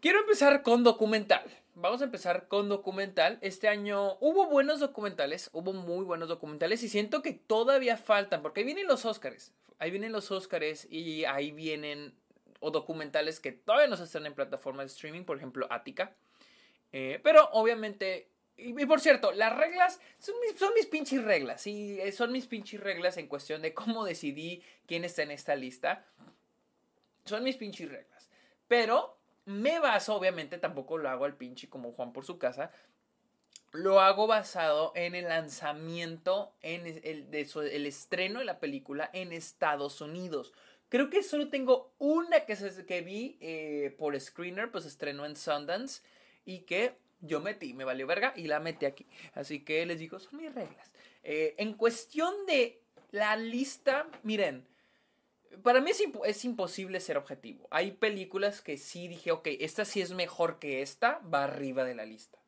Quiero 0.00 0.20
empezar 0.20 0.62
con 0.62 0.84
documental. 0.84 1.44
Vamos 1.74 2.00
a 2.00 2.04
empezar 2.04 2.48
con 2.48 2.70
documental. 2.70 3.38
Este 3.42 3.68
año 3.68 4.16
hubo 4.20 4.46
buenos 4.46 4.80
documentales, 4.80 5.50
hubo 5.52 5.74
muy 5.74 6.04
buenos 6.06 6.28
documentales 6.28 6.82
y 6.82 6.88
siento 6.88 7.20
que 7.20 7.32
todavía 7.32 7.98
faltan, 7.98 8.40
porque 8.40 8.60
ahí 8.60 8.66
vienen 8.66 8.86
los 8.86 9.04
Óscares. 9.04 9.52
Ahí 9.78 9.90
vienen 9.90 10.12
los 10.12 10.30
Óscares 10.30 10.86
y 10.90 11.26
ahí 11.26 11.50
vienen 11.50 12.14
o 12.64 12.70
documentales 12.70 13.40
que 13.40 13.52
todavía 13.52 13.88
no 13.88 13.96
se 13.96 14.04
están 14.04 14.24
en 14.24 14.34
plataformas 14.34 14.86
de 14.86 14.94
streaming, 14.94 15.24
por 15.24 15.36
ejemplo, 15.36 15.66
Attica. 15.70 16.16
Eh, 16.92 17.20
pero 17.22 17.50
obviamente, 17.52 18.30
y, 18.56 18.86
por 18.86 19.00
cierto, 19.00 19.32
las 19.32 19.54
reglas 19.54 20.00
son 20.18 20.34
mis, 20.40 20.58
son 20.58 20.72
mis 20.74 20.86
pinches 20.86 21.22
reglas, 21.22 21.66
eh, 21.66 22.10
son 22.12 22.32
mis 22.32 22.46
pinches 22.46 22.80
reglas 22.80 23.16
en 23.18 23.26
cuestión 23.26 23.60
de 23.62 23.74
cómo 23.74 24.04
decidí 24.04 24.62
quién 24.86 25.04
está 25.04 25.22
en 25.22 25.32
esta 25.32 25.56
lista. 25.56 26.06
Son 27.26 27.42
mis 27.42 27.56
pinches 27.56 27.90
reglas. 27.90 28.28
Pero 28.66 29.18
me 29.44 29.78
baso, 29.78 30.14
obviamente, 30.14 30.56
tampoco 30.58 30.96
lo 30.96 31.10
hago 31.10 31.26
al 31.26 31.36
pinche 31.36 31.68
como 31.68 31.92
Juan 31.92 32.12
por 32.12 32.24
su 32.24 32.38
casa. 32.38 32.70
Lo 33.72 34.00
hago 34.00 34.26
basado 34.26 34.92
en 34.94 35.14
el 35.14 35.28
lanzamiento, 35.28 36.54
en 36.62 36.86
el, 36.86 37.30
de 37.30 37.46
el 37.72 37.86
estreno 37.86 38.38
de 38.38 38.44
la 38.44 38.60
película 38.60 39.10
en 39.12 39.32
Estados 39.32 40.00
Unidos. 40.00 40.52
Creo 40.94 41.10
que 41.10 41.24
solo 41.24 41.48
tengo 41.48 41.92
una 41.98 42.46
que, 42.46 42.54
se, 42.54 42.86
que 42.86 43.00
vi 43.00 43.36
eh, 43.40 43.92
por 43.98 44.20
screener, 44.20 44.70
pues 44.70 44.84
estrenó 44.84 45.26
en 45.26 45.34
Sundance 45.34 46.02
y 46.44 46.60
que 46.60 46.94
yo 47.20 47.40
metí, 47.40 47.74
me 47.74 47.82
valió 47.82 48.06
verga 48.06 48.32
y 48.36 48.46
la 48.46 48.60
metí 48.60 48.86
aquí. 48.86 49.04
Así 49.32 49.64
que 49.64 49.84
les 49.86 49.98
digo, 49.98 50.20
son 50.20 50.36
mis 50.36 50.54
reglas. 50.54 50.92
Eh, 51.24 51.56
en 51.58 51.74
cuestión 51.74 52.32
de 52.46 52.80
la 53.10 53.34
lista, 53.34 54.06
miren, 54.22 54.68
para 55.64 55.80
mí 55.80 55.90
es, 55.90 56.00
es, 56.26 56.44
imposible 56.44 57.00
ser 57.00 57.16
objetivo. 57.16 57.66
Hay 57.72 57.90
películas 57.90 58.60
que 58.60 58.78
sí 58.78 59.08
dije, 59.08 59.32
ok, 59.32 59.48
esta 59.58 59.84
sí 59.84 60.00
es 60.00 60.12
mejor 60.12 60.60
que 60.60 60.80
esta, 60.80 61.18
va 61.22 61.42
arriba 61.42 61.82
de 61.82 61.96
la 61.96 62.04
lista. 62.04 62.38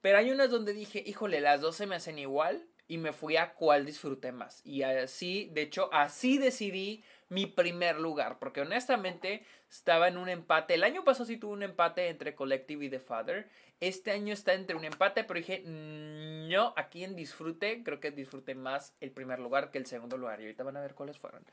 Pero 0.00 0.18
hay 0.18 0.32
unas 0.32 0.50
donde 0.50 0.72
dije, 0.72 1.00
híjole, 1.06 1.40
las 1.40 1.60
dos 1.60 1.76
se 1.76 1.86
me 1.86 1.94
hacen 1.94 2.18
igual 2.18 2.66
y 2.88 2.98
me 2.98 3.12
fui 3.12 3.36
a 3.36 3.54
cuál 3.54 3.86
disfruté 3.86 4.32
más. 4.32 4.62
Y 4.64 4.82
así, 4.82 5.48
de 5.52 5.62
hecho, 5.62 5.88
así 5.92 6.38
decidí 6.38 7.04
mi 7.28 7.46
primer 7.46 7.98
lugar, 7.98 8.38
porque 8.38 8.60
honestamente 8.60 9.44
estaba 9.70 10.08
en 10.08 10.16
un 10.16 10.28
empate. 10.28 10.74
El 10.74 10.84
año 10.84 11.04
pasado 11.04 11.26
sí 11.26 11.36
tuve 11.36 11.52
un 11.52 11.62
empate 11.62 12.08
entre 12.08 12.34
Collective 12.34 12.84
y 12.84 12.90
The 12.90 13.00
Father. 13.00 13.48
Este 13.80 14.12
año 14.12 14.32
está 14.32 14.54
entre 14.54 14.76
un 14.76 14.84
empate, 14.84 15.24
pero 15.24 15.38
dije, 15.38 15.62
mm, 15.64 16.48
no, 16.48 16.72
aquí 16.76 17.04
en 17.04 17.16
disfrute, 17.16 17.82
creo 17.82 18.00
que 18.00 18.10
disfruté 18.10 18.54
más 18.54 18.94
el 19.00 19.10
primer 19.10 19.40
lugar 19.40 19.70
que 19.70 19.78
el 19.78 19.86
segundo 19.86 20.16
lugar. 20.16 20.40
Y 20.40 20.44
ahorita 20.44 20.64
van 20.64 20.76
a 20.76 20.80
ver 20.80 20.94
cuáles 20.94 21.18
fueron. 21.18 21.44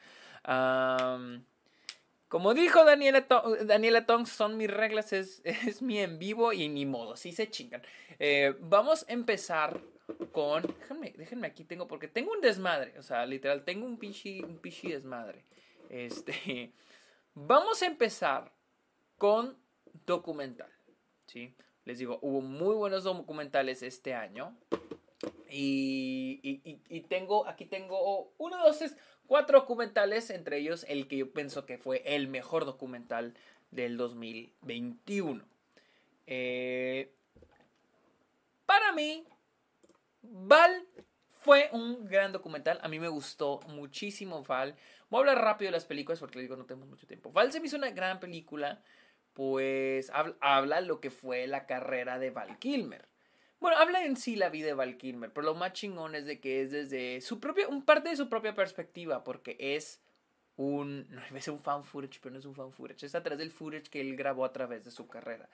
como 2.28 2.54
dijo 2.54 2.86
Daniela, 2.86 3.28
Daniela 3.66 4.06
Tong, 4.06 4.26
son 4.26 4.56
mis 4.58 4.72
reglas, 4.72 5.14
es, 5.14 5.42
es, 5.46 5.82
mi 5.82 6.00
en 6.00 6.20
vivo 6.20 6.54
y 6.54 6.70
ni 6.70 6.86
modo, 6.86 7.16
sí 7.16 7.32
se 7.32 7.50
chingan. 7.50 7.82
Eh, 8.20 8.56
vamos 8.60 9.06
a 9.10 9.14
empezar 9.14 9.82
con. 10.32 10.64
Déjenme, 10.64 11.14
déjenme 11.18 11.48
aquí, 11.48 11.64
tengo, 11.64 11.88
porque 11.88 12.08
tengo 12.08 12.32
un 12.32 12.42
desmadre. 12.42 12.98
O 13.00 13.04
sea, 13.04 13.26
literal, 13.26 13.64
tengo 13.64 13.86
un 13.86 13.98
pichi, 13.98 14.42
un 14.42 14.58
pichi 14.58 14.92
desmadre. 14.92 15.46
Este. 15.90 16.74
Vamos 17.34 17.82
a 17.82 17.86
empezar 17.86 18.52
con 19.18 19.58
documental. 20.06 20.72
¿sí? 21.28 21.56
Les 21.86 21.98
digo, 22.00 22.20
hubo 22.22 22.42
muy 22.42 22.76
buenos 22.76 23.04
documentales 23.04 23.84
este 23.84 24.14
año. 24.14 24.58
Y, 25.50 26.40
y, 26.90 27.02
tengo, 27.02 27.46
aquí 27.46 27.66
tengo 27.66 28.34
uno, 28.38 28.58
dos, 28.58 28.80
tres, 28.80 28.96
cuatro 29.28 29.60
documentales, 29.60 30.30
entre 30.30 30.58
ellos 30.58 30.86
el 30.88 31.08
que 31.08 31.18
yo 31.18 31.34
pienso 31.34 31.66
que 31.66 31.78
fue 31.78 32.02
el 32.06 32.28
mejor 32.28 32.66
documental 32.66 33.34
del 33.70 33.98
2021. 33.98 35.44
Eh, 36.28 37.14
para 38.66 38.94
mí, 38.94 39.26
Val 40.22 40.88
fue 41.28 41.70
un 41.72 42.06
gran 42.06 42.32
documental. 42.32 42.80
A 42.84 42.88
mí 42.88 43.00
me 43.00 43.08
gustó 43.08 43.60
muchísimo 43.68 44.44
Val. 44.44 44.76
Voy 45.10 45.18
a 45.18 45.22
hablar 45.22 45.44
rápido 45.44 45.68
de 45.70 45.74
las 45.74 45.86
películas 45.86 46.20
porque 46.20 46.40
digo, 46.40 46.56
no 46.56 46.66
tenemos 46.66 46.88
mucho 46.88 47.08
tiempo. 47.08 47.32
Val 47.32 47.52
se 47.52 47.60
me 47.60 47.68
hizo 47.68 47.78
una 47.78 47.92
gran 47.92 48.20
película. 48.20 48.82
Pues 49.34 50.12
habla, 50.14 50.82
lo 50.82 51.00
que 51.00 51.10
fue 51.10 51.48
la 51.48 51.66
carrera 51.66 52.20
de 52.20 52.32
Val 52.32 52.60
Kilmer. 52.60 53.08
Bueno, 53.60 53.78
habla 53.78 54.04
en 54.04 54.18
sí 54.18 54.36
la 54.36 54.50
vida 54.50 54.68
de 54.68 54.74
Val 54.74 54.98
Kilmer, 54.98 55.32
pero 55.32 55.46
lo 55.46 55.56
más 55.56 55.74
chingón 55.74 56.16
es 56.16 56.26
de 56.26 56.40
que 56.40 56.62
es 56.62 56.72
desde 56.72 57.22
su 57.22 57.40
propia, 57.40 57.68
un 57.68 57.86
parte 57.86 58.10
de 58.10 58.16
su 58.16 58.28
propia 58.28 58.56
perspectiva, 58.56 59.24
porque 59.24 59.56
es 59.60 60.02
un, 60.58 61.08
no 61.32 61.38
es 61.38 61.48
un 61.48 61.60
fan 61.60 61.84
footage, 61.84 62.20
pero 62.22 62.34
no 62.34 62.40
es 62.40 62.46
un 62.46 62.56
fan 62.56 62.72
footage, 62.72 63.06
es 63.06 63.16
a 63.16 63.24
través 63.24 63.40
del 63.40 63.52
footage 63.52 63.90
que 63.90 64.02
él 64.02 64.16
grabó 64.16 64.46
a 64.46 64.52
través 64.52 64.84
de 64.84 64.92
su 64.92 65.08
carrera. 65.08 65.50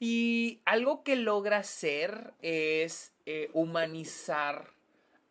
Y 0.00 0.60
algo 0.64 1.02
que 1.02 1.16
logra 1.16 1.58
hacer 1.58 2.32
es 2.40 3.12
eh, 3.26 3.50
humanizar 3.52 4.70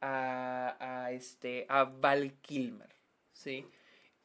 a, 0.02 1.10
este, 1.12 1.66
a 1.70 1.86
Val 1.86 2.34
Kilmer, 2.42 2.94
¿sí? 3.34 3.66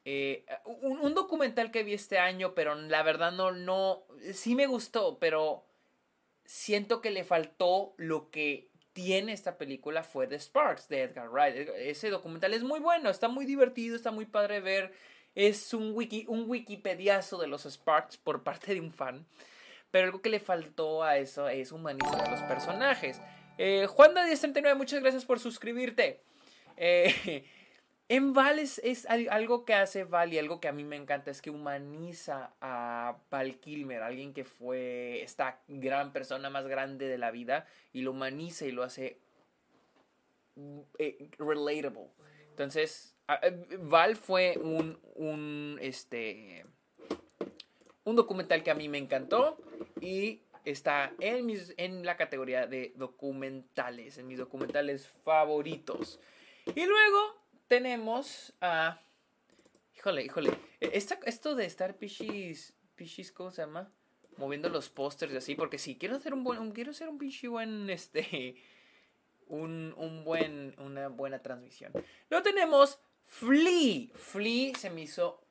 Eh, 0.05 0.45
un, 0.65 1.15
documental 1.15 1.71
que 1.71 1.85
vi 1.85 1.95
este 1.95 2.19
año, 2.19 2.55
pero 2.55 2.75
la 2.75 3.03
verdad 3.03 3.33
no, 3.33 3.53
no, 3.53 4.03
sí 4.33 4.55
me 4.55 4.67
gustó, 4.67 5.19
pero 5.19 5.65
siento 6.45 7.01
que 7.01 7.11
le 7.11 7.25
faltó 7.25 7.95
lo 7.97 8.31
que 8.31 8.69
tiene 8.93 9.33
esta 9.33 9.57
película 9.57 10.03
fue 10.03 10.27
The 10.27 10.39
Sparks 10.39 10.89
de 10.89 11.03
Edgar 11.03 11.31
Wright. 11.31 11.69
Ese 11.77 12.11
documental 12.11 12.53
es 12.53 12.63
muy 12.63 12.81
bueno, 12.81 13.11
está 13.11 13.29
muy 13.29 13.47
divertido, 13.47 13.97
está 13.97 14.11
muy 14.11 14.27
padre 14.27 14.61
ver. 14.61 14.93
Es 15.35 15.73
un, 15.73 15.93
wiki, 15.95 16.27
un 16.29 16.49
wikipediazo 16.49 17.39
de 17.39 17.47
los 17.47 17.65
Sparks 17.65 18.19
por 18.19 18.43
parte 18.43 18.75
de 18.75 18.81
un 18.81 18.93
fan. 18.93 19.27
Pero 19.93 20.07
algo 20.07 20.23
que 20.23 20.31
le 20.31 20.41
faltó 20.41 21.05
a 21.05 21.19
eso 21.19 21.49
es 21.49 21.71
humanizar 21.71 22.27
a 22.27 22.31
los 22.31 22.41
personajes. 22.45 23.21
Eh, 23.59 23.87
Juan 23.87 24.15
de 24.15 24.23
1039, 24.23 24.77
muchas 24.77 25.01
gracias 25.01 25.27
por 25.27 25.39
suscribirte. 25.39 26.23
Eh, 26.79 27.45
en 28.09 28.33
Val 28.33 28.59
es, 28.59 28.81
algo 29.07 29.67
que 29.67 29.75
hace 29.75 30.05
Val 30.05 30.33
y 30.33 30.39
algo 30.39 30.61
que 30.61 30.69
a 30.69 30.73
mí 30.73 30.83
me 30.83 30.97
encanta 30.97 31.31
es 31.31 31.43
que 31.43 31.51
humaniza 31.51 32.55
a 32.63 33.19
Val 33.31 33.61
Kilmer, 33.61 34.03
alguien 34.03 34.33
que 34.33 34.45
fue 34.45 35.23
esta 35.23 35.61
gran 35.69 36.11
persona 36.15 36.49
más 36.49 36.67
grande 36.67 37.07
de 37.07 37.19
la 37.19 37.31
vida 37.31 37.67
y 37.93 38.01
lo 38.01 38.13
humaniza 38.13 38.65
y 38.65 38.73
lo 38.73 38.85
hace 38.85 39.19
eh, 40.99 41.29
relatable. 41.39 42.09
Entonces, 42.49 43.15
Val 43.81 44.17
fue 44.17 44.57
un, 44.57 44.99
un, 45.17 45.79
este, 45.83 46.65
un 48.05 48.17
documental 48.17 48.63
que 48.63 48.71
a 48.71 48.75
mí 48.75 48.89
me 48.89 48.99
encantó 48.99 49.59
y 50.01 50.43
está 50.65 51.13
en, 51.21 51.47
mis, 51.47 51.75
en 51.77 52.05
la 52.05 52.17
categoría 52.17 52.67
de 52.67 52.93
documentales, 52.97 54.19
en 54.19 54.29
mis 54.29 54.39
documentales 54.39 55.07
favoritos. 55.25 56.21
Y 56.75 56.87
luego 56.87 57.43
tenemos 57.69 58.53
a... 58.61 59.01
Híjole, 59.97 60.25
híjole. 60.25 60.51
esto 60.81 61.55
de 61.55 61.65
estar 61.65 61.97
pichis, 61.97 62.75
pichis, 62.95 63.31
¿cómo 63.33 63.51
se 63.51 63.63
llama? 63.63 63.93
Moviendo 64.37 64.69
los 64.69 64.89
pósters 64.89 65.33
y 65.33 65.37
así, 65.37 65.55
porque 65.55 65.79
sí, 65.79 65.97
quiero 65.97 66.17
hacer 66.17 66.35
un 66.35 66.43
buen, 66.43 66.73
quiero 66.73 66.91
hacer 66.91 67.09
un 67.09 67.19
buen, 67.19 67.91
este, 67.91 68.57
un, 69.47 69.95
un 69.97 70.25
buen, 70.25 70.75
una 70.79 71.09
buena 71.09 71.41
transmisión. 71.41 71.93
Luego 72.31 72.43
tenemos 72.43 72.99
Flea. 73.25 74.09
Flea 74.15 74.75
se 74.77 74.91
me 74.91 75.03
hizo 75.03 75.47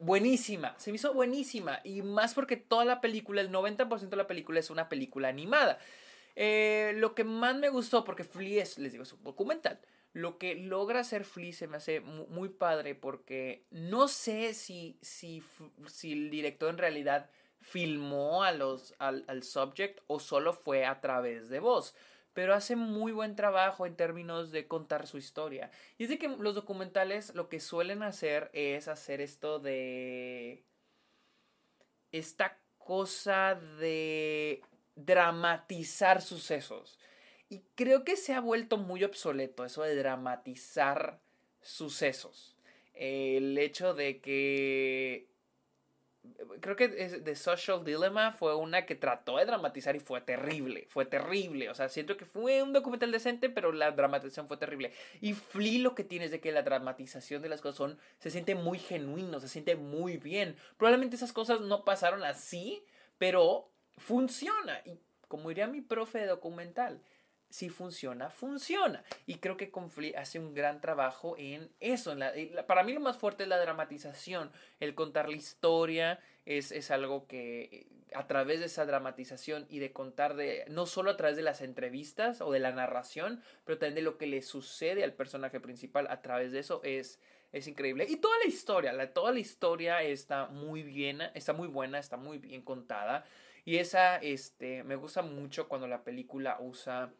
buenísima, 0.00 0.74
se 0.78 0.90
me 0.90 0.96
hizo 0.96 1.14
buenísima. 1.14 1.80
Y 1.84 2.02
más 2.02 2.34
porque 2.34 2.56
toda 2.56 2.84
la 2.84 3.00
película, 3.00 3.40
el 3.40 3.52
90% 3.52 4.08
de 4.08 4.16
la 4.16 4.26
película 4.26 4.58
es 4.58 4.70
una 4.70 4.88
película 4.88 5.28
animada. 5.28 5.78
Eh, 6.34 6.92
lo 6.96 7.14
que 7.14 7.24
más 7.24 7.56
me 7.56 7.68
gustó, 7.68 8.04
porque 8.04 8.24
Flea 8.24 8.62
es, 8.62 8.78
les 8.78 8.92
digo, 8.92 9.04
es 9.04 9.12
un 9.12 9.22
documental. 9.22 9.78
Lo 10.12 10.38
que 10.38 10.56
logra 10.56 11.00
hacer 11.00 11.24
Flea 11.24 11.52
se 11.52 11.68
me 11.68 11.76
hace 11.76 12.00
muy, 12.00 12.48
padre 12.48 12.94
porque 12.94 13.64
no 13.70 14.08
sé 14.08 14.54
si, 14.54 14.98
si, 15.02 15.42
si, 15.86 16.12
el 16.12 16.30
director 16.30 16.70
en 16.70 16.78
realidad 16.78 17.30
filmó 17.60 18.42
a 18.42 18.52
los, 18.52 18.94
al, 18.98 19.24
al 19.28 19.42
subject 19.42 20.00
o 20.06 20.18
solo 20.18 20.52
fue 20.52 20.86
a 20.86 21.00
través 21.00 21.48
de 21.48 21.60
voz 21.60 21.94
pero 22.32 22.54
hace 22.54 22.76
muy 22.76 23.12
buen 23.12 23.36
trabajo 23.36 23.86
en 23.86 23.96
términos 23.96 24.50
de 24.50 24.66
contar 24.66 25.06
su 25.06 25.18
historia. 25.18 25.70
Y 25.98 26.04
es 26.04 26.10
de 26.10 26.18
que 26.18 26.28
los 26.28 26.54
documentales 26.54 27.34
lo 27.34 27.48
que 27.48 27.60
suelen 27.60 28.02
hacer 28.02 28.50
es 28.52 28.88
hacer 28.88 29.20
esto 29.20 29.58
de... 29.58 30.64
esta 32.12 32.58
cosa 32.78 33.54
de 33.78 34.62
dramatizar 34.94 36.22
sucesos. 36.22 36.98
Y 37.48 37.64
creo 37.74 38.04
que 38.04 38.16
se 38.16 38.32
ha 38.32 38.40
vuelto 38.40 38.76
muy 38.76 39.02
obsoleto 39.02 39.64
eso 39.64 39.82
de 39.82 39.96
dramatizar 39.96 41.20
sucesos. 41.60 42.56
El 42.94 43.58
hecho 43.58 43.94
de 43.94 44.20
que 44.20 45.29
creo 46.60 46.76
que 46.76 46.88
The 46.88 47.34
Social 47.34 47.84
Dilemma 47.84 48.32
fue 48.32 48.54
una 48.54 48.86
que 48.86 48.94
trató 48.94 49.38
de 49.38 49.46
dramatizar 49.46 49.96
y 49.96 50.00
fue 50.00 50.20
terrible, 50.20 50.86
fue 50.88 51.06
terrible, 51.06 51.70
o 51.70 51.74
sea, 51.74 51.88
siento 51.88 52.16
que 52.16 52.26
fue 52.26 52.62
un 52.62 52.72
documental 52.72 53.10
decente, 53.10 53.48
pero 53.50 53.72
la 53.72 53.90
dramatización 53.92 54.46
fue 54.46 54.56
terrible. 54.56 54.92
Y 55.20 55.32
Flea 55.32 55.80
lo 55.80 55.94
que 55.94 56.04
tiene 56.04 56.26
es 56.26 56.30
de 56.30 56.40
que 56.40 56.52
la 56.52 56.62
dramatización 56.62 57.42
de 57.42 57.48
las 57.48 57.60
cosas 57.60 57.76
son, 57.76 57.98
se 58.18 58.30
siente 58.30 58.54
muy 58.54 58.78
genuino, 58.78 59.40
se 59.40 59.48
siente 59.48 59.76
muy 59.76 60.16
bien. 60.18 60.56
Probablemente 60.76 61.16
esas 61.16 61.32
cosas 61.32 61.60
no 61.60 61.84
pasaron 61.84 62.22
así, 62.24 62.84
pero 63.18 63.70
funciona. 63.96 64.80
Y 64.84 64.98
como 65.28 65.48
diría 65.48 65.66
mi 65.66 65.80
profe 65.80 66.18
de 66.18 66.26
documental, 66.26 67.00
si 67.50 67.68
funciona, 67.68 68.30
funciona. 68.30 69.02
Y 69.26 69.36
creo 69.36 69.56
que 69.56 69.70
Conflict 69.70 70.16
hace 70.16 70.38
un 70.38 70.54
gran 70.54 70.80
trabajo 70.80 71.34
en 71.36 71.68
eso. 71.80 72.16
para 72.66 72.84
mí 72.84 72.92
lo 72.92 73.00
más 73.00 73.16
fuerte 73.16 73.42
es 73.42 73.48
la 73.48 73.58
dramatización. 73.58 74.50
El 74.78 74.94
contar 74.94 75.28
la 75.28 75.36
historia 75.36 76.20
es, 76.46 76.70
es, 76.72 76.90
algo 76.90 77.26
que 77.26 77.62
eh, 77.62 77.86
a 78.14 78.26
través 78.26 78.60
de 78.60 78.66
esa 78.66 78.86
dramatización 78.86 79.66
y 79.68 79.80
de 79.80 79.92
contar 79.92 80.36
de, 80.36 80.64
no 80.68 80.86
solo 80.86 81.10
a 81.10 81.16
través 81.16 81.36
de 81.36 81.42
las 81.42 81.60
entrevistas 81.60 82.40
o 82.40 82.52
de 82.52 82.60
la 82.60 82.72
narración, 82.72 83.42
pero 83.64 83.78
también 83.78 83.96
de 83.96 84.02
lo 84.02 84.16
que 84.16 84.26
le 84.26 84.42
sucede 84.42 85.02
al 85.02 85.12
personaje 85.12 85.60
principal 85.60 86.06
a 86.08 86.22
través 86.22 86.52
de 86.52 86.60
eso 86.60 86.80
es, 86.84 87.18
es 87.52 87.66
increíble. 87.66 88.06
Y 88.08 88.16
toda 88.16 88.38
la 88.38 88.46
historia, 88.46 88.92
la, 88.92 89.12
toda 89.12 89.32
la 89.32 89.40
historia 89.40 90.02
está 90.02 90.46
muy 90.46 90.82
bien, 90.84 91.20
está 91.34 91.52
muy 91.52 91.66
buena, 91.66 91.98
está 91.98 92.16
muy 92.16 92.38
bien 92.38 92.62
contada. 92.62 93.24
Y 93.64 93.76
esa, 93.76 94.16
este, 94.16 94.84
me 94.84 94.96
gusta 94.96 95.22
mucho 95.22 95.68
cuando 95.68 95.86
la 95.86 96.02
película 96.02 96.56
usa 96.60 97.12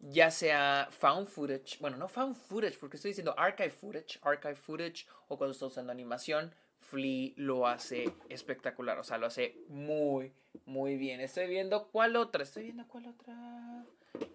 ya 0.00 0.30
sea 0.30 0.88
found 0.90 1.26
footage, 1.26 1.78
bueno, 1.80 1.96
no 1.96 2.08
found 2.08 2.36
footage, 2.36 2.78
porque 2.78 2.96
estoy 2.96 3.10
diciendo 3.10 3.34
archive 3.36 3.70
footage, 3.70 4.18
archive 4.22 4.56
footage, 4.56 5.06
o 5.28 5.36
cuando 5.36 5.52
estoy 5.52 5.68
usando 5.68 5.92
animación, 5.92 6.54
Flea 6.80 7.32
lo 7.36 7.66
hace 7.66 8.12
espectacular, 8.28 8.98
o 8.98 9.04
sea, 9.04 9.18
lo 9.18 9.26
hace 9.26 9.56
muy, 9.68 10.32
muy 10.64 10.96
bien. 10.96 11.20
Estoy 11.20 11.48
viendo 11.48 11.88
cuál 11.88 12.16
otra, 12.16 12.44
estoy 12.44 12.64
viendo 12.64 12.86
cuál 12.86 13.06
otra. 13.06 13.84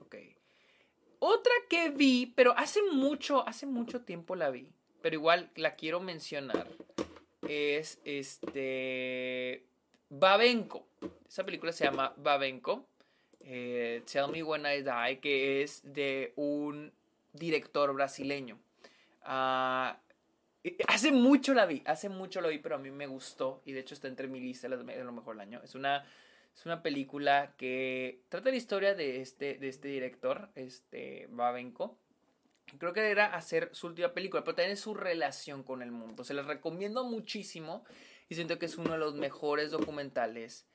Ok. 0.01 0.15
Otra 1.19 1.53
que 1.69 1.89
vi, 1.89 2.33
pero 2.35 2.53
hace 2.57 2.81
mucho, 2.91 3.47
hace 3.47 3.65
mucho 3.65 4.01
tiempo 4.01 4.35
la 4.35 4.49
vi, 4.49 4.69
pero 5.01 5.15
igual 5.15 5.49
la 5.55 5.75
quiero 5.75 6.01
mencionar, 6.01 6.67
es 7.47 7.99
este... 8.03 9.65
Babenco. 10.09 10.85
Esa 11.27 11.43
película 11.43 11.71
se 11.71 11.85
llama 11.85 12.13
Babenco. 12.17 12.87
Tell 13.43 14.27
Me 14.31 14.43
When 14.43 14.65
I 14.65 14.81
Die, 14.81 15.19
que 15.19 15.61
es 15.61 15.81
de 15.83 16.33
un 16.35 16.91
director 17.33 17.93
brasileño. 17.93 18.59
Ah, 19.23 19.99
hace 20.87 21.11
mucho 21.11 21.53
la 21.53 21.65
vi, 21.65 21.83
hace 21.85 22.09
mucho 22.09 22.41
lo 22.41 22.49
vi, 22.49 22.59
pero 22.59 22.75
a 22.75 22.79
mí 22.79 22.91
me 22.91 23.07
gustó 23.07 23.61
y 23.65 23.73
de 23.73 23.81
hecho 23.81 23.93
está 23.93 24.07
entre 24.07 24.27
mi 24.27 24.39
lista 24.39 24.69
de 24.69 25.03
lo 25.03 25.11
mejor 25.11 25.35
del 25.35 25.41
año. 25.41 25.61
Es 25.63 25.75
una, 25.75 26.05
es 26.55 26.65
una 26.65 26.81
película 26.81 27.53
que 27.57 28.21
trata 28.29 28.49
la 28.49 28.55
historia 28.55 28.95
de 28.95 29.21
este, 29.21 29.55
de 29.55 29.67
este 29.67 29.87
director, 29.89 30.49
este 30.55 31.27
Babenco. 31.31 31.97
Creo 32.77 32.93
que 32.93 33.11
era 33.11 33.25
hacer 33.25 33.69
su 33.73 33.87
última 33.87 34.13
película, 34.13 34.43
pero 34.43 34.55
también 34.55 34.77
su 34.77 34.93
relación 34.93 35.63
con 35.63 35.81
el 35.81 35.91
mundo. 35.91 36.23
Se 36.23 36.33
les 36.33 36.45
recomiendo 36.45 37.03
muchísimo 37.03 37.83
y 38.29 38.35
siento 38.35 38.57
que 38.57 38.67
es 38.67 38.77
uno 38.77 38.93
de 38.93 38.97
los 38.97 39.15
mejores 39.15 39.69
documentales 39.71 40.65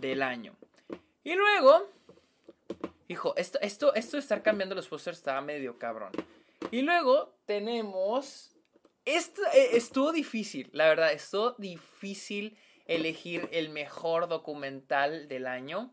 del 0.00 0.22
año. 0.22 0.54
Y 1.24 1.34
luego, 1.34 1.88
hijo, 3.10 3.34
esto, 3.36 3.58
esto, 3.60 3.94
esto 3.94 4.16
de 4.16 4.20
estar 4.20 4.42
cambiando 4.42 4.74
los 4.74 4.88
pósters 4.88 5.18
estaba 5.18 5.40
medio 5.40 5.78
cabrón. 5.78 6.12
Y 6.70 6.82
luego 6.82 7.34
tenemos, 7.44 8.54
esto 9.04 9.42
eh, 9.52 9.70
estuvo 9.72 10.12
difícil, 10.12 10.70
la 10.72 10.88
verdad, 10.88 11.12
estuvo 11.12 11.52
difícil 11.58 12.56
elegir 12.86 13.48
el 13.52 13.70
mejor 13.70 14.28
documental 14.28 15.26
del 15.26 15.46
año. 15.46 15.92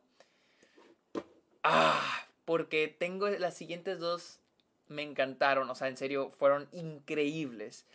Ah, 1.63 2.27
porque 2.45 2.87
tengo 2.87 3.27
las 3.29 3.57
siguientes 3.57 3.99
dos 3.99 4.39
me 4.87 5.01
encantaron, 5.01 5.69
o 5.69 5.75
sea, 5.75 5.87
en 5.87 5.97
serio, 5.97 6.29
fueron 6.29 6.69
increíbles. 6.71 7.85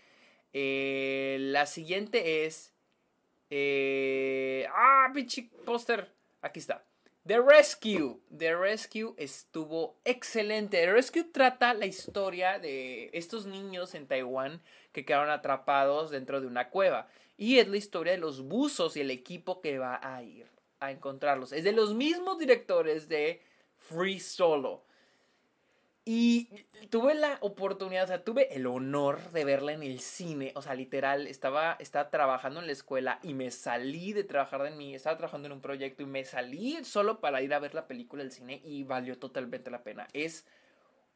Eh, 0.52 1.38
la 1.40 1.66
siguiente 1.66 2.44
es. 2.44 2.72
Eh, 3.50 4.66
ah, 4.74 5.10
pinche 5.14 5.48
póster. 5.64 6.12
Aquí 6.42 6.58
está. 6.58 6.84
The 7.24 7.40
Rescue. 7.40 8.18
The 8.36 8.56
Rescue 8.56 9.14
estuvo 9.16 9.96
excelente. 10.04 10.78
The 10.78 10.92
Rescue 10.92 11.24
trata 11.24 11.72
la 11.72 11.86
historia 11.86 12.58
de 12.58 13.10
estos 13.12 13.46
niños 13.46 13.94
en 13.94 14.08
Taiwán 14.08 14.60
que 14.90 15.04
quedaron 15.04 15.30
atrapados 15.30 16.10
dentro 16.10 16.40
de 16.40 16.48
una 16.48 16.70
cueva. 16.70 17.06
Y 17.36 17.58
es 17.58 17.68
la 17.68 17.76
historia 17.76 18.12
de 18.12 18.18
los 18.18 18.42
buzos 18.42 18.96
y 18.96 19.02
el 19.02 19.10
equipo 19.12 19.60
que 19.60 19.78
va 19.78 20.00
a 20.02 20.22
ir 20.24 20.48
a 20.80 20.90
encontrarlos. 20.90 21.52
Es 21.52 21.62
de 21.62 21.70
los 21.70 21.94
mismos 21.94 22.40
directores 22.40 23.08
de 23.08 23.40
Free 23.76 24.18
Solo. 24.18 24.84
Y 26.04 26.48
tuve 26.90 27.14
la 27.14 27.38
oportunidad, 27.42 28.04
o 28.04 28.06
sea, 28.08 28.24
tuve 28.24 28.54
el 28.56 28.66
honor 28.66 29.30
de 29.30 29.44
verla 29.44 29.72
en 29.72 29.84
el 29.84 30.00
cine. 30.00 30.52
O 30.56 30.62
sea, 30.62 30.74
literal, 30.74 31.28
estaba, 31.28 31.76
estaba 31.78 32.10
trabajando 32.10 32.58
en 32.58 32.66
la 32.66 32.72
escuela 32.72 33.20
y 33.22 33.34
me 33.34 33.52
salí 33.52 34.12
de 34.12 34.24
trabajar 34.24 34.62
de 34.62 34.72
mí. 34.72 34.94
Estaba 34.94 35.16
trabajando 35.16 35.46
en 35.46 35.52
un 35.52 35.60
proyecto 35.60 36.02
y 36.02 36.06
me 36.06 36.24
salí 36.24 36.84
solo 36.84 37.20
para 37.20 37.40
ir 37.40 37.54
a 37.54 37.60
ver 37.60 37.74
la 37.74 37.86
película 37.86 38.24
del 38.24 38.32
cine 38.32 38.60
y 38.64 38.82
valió 38.82 39.16
totalmente 39.18 39.70
la 39.70 39.84
pena. 39.84 40.08
Es 40.12 40.44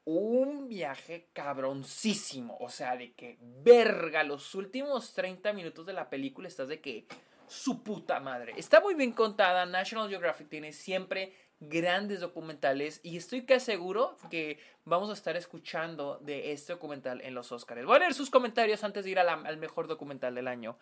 un 0.04 0.68
viaje 0.68 1.26
cabroncísimo. 1.32 2.56
O 2.60 2.70
sea, 2.70 2.96
de 2.96 3.12
que 3.12 3.38
verga, 3.40 4.22
los 4.22 4.54
últimos 4.54 5.12
30 5.14 5.52
minutos 5.52 5.84
de 5.84 5.94
la 5.94 6.08
película 6.08 6.46
estás 6.46 6.68
de 6.68 6.80
que 6.80 7.06
su 7.48 7.82
puta 7.82 8.20
madre. 8.20 8.54
Está 8.56 8.80
muy 8.80 8.94
bien 8.94 9.12
contada. 9.12 9.66
National 9.66 10.08
Geographic 10.08 10.48
tiene 10.48 10.72
siempre 10.72 11.32
grandes 11.60 12.20
documentales 12.20 13.00
y 13.02 13.16
estoy 13.16 13.46
casi 13.46 13.66
seguro 13.66 14.16
que 14.30 14.58
vamos 14.84 15.10
a 15.10 15.14
estar 15.14 15.36
escuchando 15.36 16.18
de 16.22 16.52
este 16.52 16.74
documental 16.74 17.20
en 17.22 17.34
los 17.34 17.50
Oscars. 17.52 17.84
Voy 17.84 17.96
a 17.96 18.00
leer 18.00 18.14
sus 18.14 18.30
comentarios 18.30 18.84
antes 18.84 19.04
de 19.04 19.10
ir 19.10 19.18
al 19.18 19.56
mejor 19.56 19.86
documental 19.88 20.34
del 20.34 20.48
año. 20.48 20.76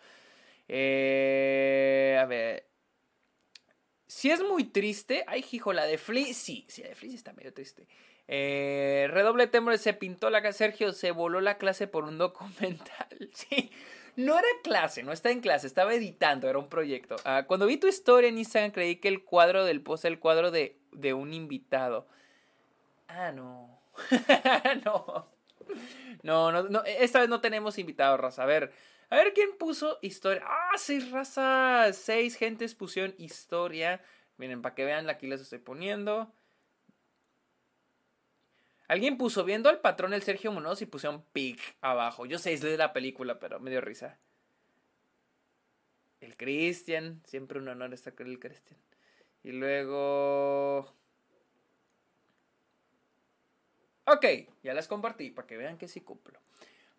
Eh, 0.67 2.17
a 2.19 2.25
ver. 2.25 2.67
Si 4.07 4.29
es 4.29 4.41
muy 4.41 4.65
triste. 4.65 5.23
Ay, 5.27 5.45
hijo, 5.51 5.73
la 5.73 5.85
de 5.85 5.97
Flea. 5.97 6.33
Sí, 6.33 6.65
sí, 6.67 6.81
la 6.83 6.89
de 6.89 6.95
Flea 6.95 7.15
está 7.15 7.33
medio 7.33 7.53
triste. 7.53 7.87
Eh, 8.27 9.07
redoble 9.11 9.47
temor, 9.47 9.77
se 9.77 9.93
pintó 9.93 10.29
la 10.29 10.51
Sergio, 10.51 10.93
se 10.93 11.11
voló 11.11 11.41
la 11.41 11.57
clase 11.57 11.87
por 11.87 12.03
un 12.05 12.17
documental. 12.17 13.07
Sí, 13.33 13.71
no 14.15 14.37
era 14.37 14.47
clase, 14.63 15.03
no 15.03 15.11
estaba 15.11 15.33
en 15.33 15.41
clase, 15.41 15.67
estaba 15.67 15.93
editando, 15.93 16.49
era 16.49 16.59
un 16.59 16.69
proyecto. 16.69 17.15
Ah, 17.25 17.45
cuando 17.47 17.65
vi 17.65 17.77
tu 17.77 17.87
historia 17.87 18.29
en 18.29 18.37
Instagram 18.37 18.71
creí 18.71 18.97
que 18.97 19.07
el 19.07 19.23
cuadro 19.23 19.65
del 19.65 19.81
post 19.81 20.05
era 20.05 20.13
el 20.13 20.19
cuadro 20.19 20.51
de, 20.51 20.79
de 20.91 21.13
un 21.13 21.33
invitado. 21.33 22.07
Ah, 23.07 23.31
no. 23.31 23.81
no. 24.85 25.35
No, 26.23 26.51
no, 26.51 26.63
no. 26.63 26.83
Esta 26.85 27.19
vez 27.19 27.29
no 27.29 27.41
tenemos 27.41 27.77
invitado, 27.77 28.17
raza. 28.17 28.43
A 28.43 28.45
ver, 28.45 28.71
a 29.09 29.15
ver 29.15 29.33
quién 29.33 29.57
puso 29.57 29.99
historia. 30.01 30.43
Ah, 30.45 30.77
seis 30.77 31.11
razas. 31.11 31.97
Seis 31.97 32.35
gentes 32.35 32.75
pusieron 32.75 33.15
historia. 33.17 34.01
Miren, 34.37 34.61
para 34.61 34.75
que 34.75 34.85
vean, 34.85 35.09
aquí 35.09 35.27
les 35.27 35.41
estoy 35.41 35.59
poniendo. 35.59 36.33
Alguien 38.87 39.17
puso 39.17 39.43
viendo 39.43 39.69
al 39.69 39.79
patrón 39.79 40.13
el 40.13 40.21
Sergio 40.21 40.51
Munoz 40.51 40.81
y 40.81 40.85
pusieron 40.85 41.23
pic 41.33 41.59
abajo. 41.81 42.25
Yo 42.25 42.37
sé, 42.37 42.53
es 42.53 42.61
de 42.61 42.77
la 42.77 42.93
película, 42.93 43.39
pero 43.39 43.59
me 43.59 43.71
dio 43.71 43.81
risa. 43.81 44.19
El 46.19 46.37
Christian, 46.37 47.21
siempre 47.25 47.59
un 47.59 47.67
honor 47.67 47.93
estar 47.93 48.13
con 48.13 48.27
el 48.27 48.39
Christian. 48.39 48.79
Y 49.43 49.51
luego. 49.51 50.93
Ok, 54.05 54.25
ya 54.63 54.73
las 54.73 54.87
compartí 54.87 55.31
para 55.31 55.47
que 55.47 55.57
vean 55.57 55.77
que 55.77 55.87
sí 55.87 56.01
cumplo. 56.01 56.39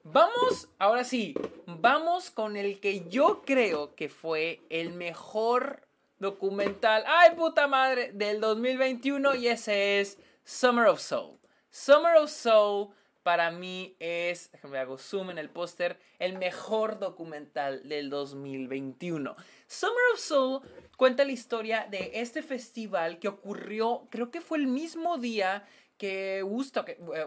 Vamos, 0.03 0.69
ahora 0.79 1.03
sí, 1.03 1.35
vamos 1.67 2.31
con 2.31 2.57
el 2.57 2.79
que 2.79 3.09
yo 3.09 3.43
creo 3.45 3.97
que 3.97 4.09
fue 4.09 4.61
el 4.71 4.93
mejor 4.93 5.83
documental, 6.21 7.03
ay 7.07 7.35
puta 7.35 7.67
madre, 7.67 8.13
del 8.13 8.41
2021 8.41 9.35
y 9.35 9.49
ese 9.49 10.01
es 10.01 10.19
Summer 10.45 10.87
of 10.87 11.01
Soul. 11.01 11.37
Summer 11.77 12.17
of 12.17 12.31
Soul 12.31 12.89
para 13.23 13.51
mí 13.51 13.97
es, 14.01 14.51
déjame 14.51 14.79
hago 14.79 14.97
zoom 14.97 15.29
en 15.29 15.37
el 15.37 15.51
póster, 15.51 15.99
el 16.19 16.39
mejor 16.39 16.99
documental 16.99 17.87
del 17.87 18.09
2021. 18.09 19.37
Summer 19.67 20.05
of 20.15 20.19
Soul 20.19 20.61
cuenta 20.97 21.27
la 21.27 21.33
historia 21.33 21.87
de 21.91 22.13
este 22.15 22.43
festival 22.43 23.19
que 23.19 23.29
ocurrió, 23.29 24.09
creo 24.11 24.31
que 24.31 24.41
fue 24.41 24.57
el 24.57 24.69
mismo 24.69 25.19
día 25.19 25.69
que 25.99 26.43
Woodstock, 26.43 26.89
eh, 26.89 27.27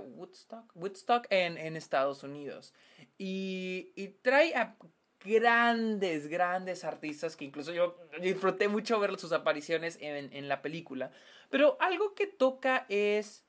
Woodstock, 0.74 1.28
en, 1.30 1.76
Estados 1.76 2.24
Unidos. 2.24 2.74
Y, 3.20 4.16
trae 4.24 4.56
a 4.56 4.78
grandes, 5.24 6.26
grandes 6.26 6.84
artistas 6.86 7.36
que 7.36 7.46
incluso 7.46 7.72
yo 7.72 8.00
disfruté 8.20 8.68
mucho 8.68 9.00
ver 9.00 9.20
sus 9.20 9.32
apariciones 9.32 10.00
en, 10.02 10.34
en 10.34 10.50
la 10.50 10.64
película. 10.64 11.12
Pero 11.52 11.78
algo 11.80 12.16
que 12.16 12.26
toca 12.26 12.88
es 12.90 13.44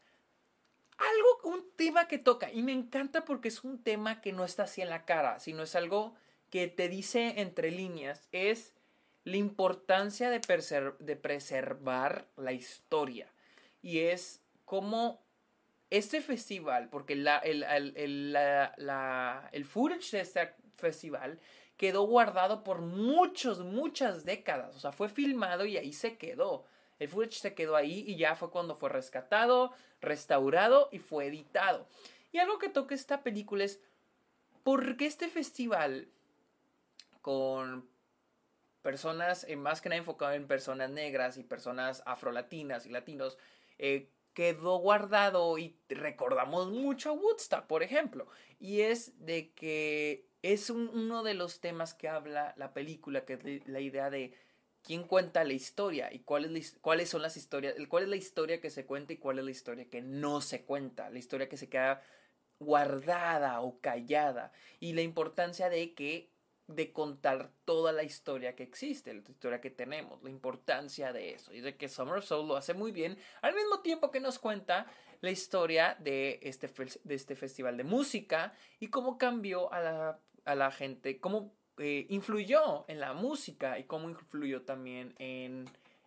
algo, 1.01 1.55
un 1.55 1.71
tema 1.77 2.07
que 2.09 2.19
toca. 2.19 2.53
Y 2.53 2.63
me 2.63 2.73
encanta 2.73 3.25
porque 3.25 3.49
es 3.49 3.65
un 3.65 3.83
tema 3.83 4.21
que 4.21 4.33
no 4.33 4.45
está 4.45 4.65
así 4.65 4.83
en 4.83 4.91
la 4.91 5.05
cara, 5.05 5.41
sino 5.41 5.63
es 5.63 5.75
algo 5.75 6.15
que 6.51 6.69
te 6.69 6.89
dice 6.89 7.35
entre 7.41 7.71
líneas. 7.71 8.29
Es 8.33 8.75
la 9.25 9.37
importancia 9.37 10.31
de, 10.31 10.41
preservar 11.17 12.27
la 12.37 12.53
historia. 12.53 13.33
Y 13.83 14.01
es 14.01 14.41
como 14.65 15.23
este 15.91 16.21
festival, 16.21 16.89
porque 16.91 17.17
la, 17.17 17.39
el, 17.39 17.65
el 19.53 19.65
footage 19.65 20.11
de 20.13 20.21
este 20.21 20.55
festival 20.77 21.41
quedó 21.77 22.03
guardado 22.03 22.63
por 22.63 22.83
muchos, 22.83 23.61
muchas 23.61 24.25
décadas. 24.25 24.77
O 24.77 24.81
sea, 24.81 24.93
fue 24.93 25.09
filmado 25.09 25.65
y 25.65 25.77
ahí 25.77 25.93
se 25.93 26.17
quedó. 26.19 26.67
El 27.01 27.09
footage 27.09 27.41
se 27.41 27.55
quedó 27.55 27.75
ahí 27.75 28.05
y 28.07 28.17
ya 28.17 28.37
fue 28.37 28.51
cuando 28.51 28.77
fue 28.77 28.91
rescatado, 28.91 29.73
restaurado 30.01 30.89
y 30.93 31.01
fue 31.01 31.27
editado. 31.27 31.89
Y 32.31 32.39
algo 32.39 32.59
que 32.59 32.69
toca 32.69 32.95
esta 32.95 33.23
película 33.23 33.65
es 33.65 33.81
por 34.63 34.97
qué 34.97 35.07
este 35.07 35.29
festival 35.29 36.09
con 37.23 37.89
personas, 38.83 39.45
eh, 39.49 39.57
más 39.57 39.81
que 39.81 39.89
nada 39.89 39.99
enfocado 39.99 40.33
en 40.35 40.47
personas 40.47 40.91
negras 40.91 41.39
y 41.39 41.43
personas 41.43 42.03
afrolatinas 42.07 42.87
y 42.87 42.91
latinos, 42.91 43.39
eh, 43.79 44.11
quedó 44.35 44.77
guardado 44.77 45.59
y 45.59 45.77
recordamos 45.89 46.71
mucho 46.71 47.11
a 47.11 47.13
Woodstock, 47.13 47.67
por 47.67 47.83
ejemplo. 47.83 48.27
Y 48.59 48.83
es 48.83 49.25
de 49.25 49.53
que 49.53 50.27
es 50.43 50.69
uno 50.71 51.23
de 51.23 51.35
los 51.35 51.61
temas 51.61 51.95
que 51.95 52.09
habla 52.09 52.55
la 52.57 52.73
película, 52.73 53.25
que 53.25 53.35
es 53.35 53.69
la 53.69 53.81
idea 53.81 54.11
de 54.11 54.35
quién 54.83 55.05
cuenta 55.05 55.45
la 55.45 55.53
historia 55.53 56.13
y 56.13 56.21
cuál 56.21 56.57
es 56.57 56.79
cuáles 56.81 57.09
son 57.09 57.23
las 57.23 57.37
historias, 57.37 57.75
cuál 57.89 58.05
es 58.05 58.09
la 58.09 58.17
historia 58.17 58.61
que 58.61 58.71
se 58.71 58.87
cuenta 58.87 59.13
y 59.13 59.19
cuál 59.19 59.39
es 59.39 59.45
la 59.45 59.51
historia 59.51 59.89
que 59.89 60.03
no 60.03 60.41
se 60.41 60.65
cuenta, 60.65 61.11
la 61.11 61.19
historia 61.19 61.49
que 61.49 61.57
se 61.57 61.69
queda 61.69 62.03
guardada 62.59 63.61
o 63.61 63.81
callada. 63.81 64.53
Y 64.79 64.93
la 64.93 65.03
importancia 65.03 65.69
de 65.69 65.95
que 65.95 66.31
de 66.67 66.93
contar 66.93 67.51
toda 67.65 67.93
la 67.93 68.05
historia 68.05 68.55
que 68.55 68.63
existe, 68.63 69.13
la 69.13 69.21
historia 69.29 69.61
que 69.61 69.71
tenemos, 69.71 70.23
la 70.23 70.31
importancia 70.31 71.13
de 71.13 71.33
eso. 71.33 71.53
Y 71.53 71.61
de 71.61 71.77
que 71.77 71.89
Summer 71.89 72.23
Soul 72.23 72.47
lo 72.47 72.57
hace 72.57 72.75
muy 72.75 72.93
bien 72.93 73.19
al 73.43 73.55
mismo 73.55 73.81
tiempo 73.81 74.11
que 74.11 74.21
nos 74.21 74.39
cuenta 74.39 74.87
la 75.21 75.31
historia 75.31 75.97
de 75.99 76.39
este, 76.43 76.71
de 77.03 77.15
este 77.15 77.35
festival 77.35 77.77
de 77.77 77.85
música 77.85 78.55
y 78.79 78.89
cómo 78.89 79.19
cambió 79.19 79.73
a 79.73 79.81
la, 79.81 80.21
a 80.45 80.55
la 80.55 80.71
gente, 80.71 81.19
cómo 81.19 81.53
eh, 81.81 82.07
influyó 82.11 82.85
en 82.89 83.01
la 83.01 83.15
música 83.15 83.79
y 83.79 83.85
cómo 83.85 84.11
influyó 84.11 84.63
también 84.63 85.15
en, 85.19 85.65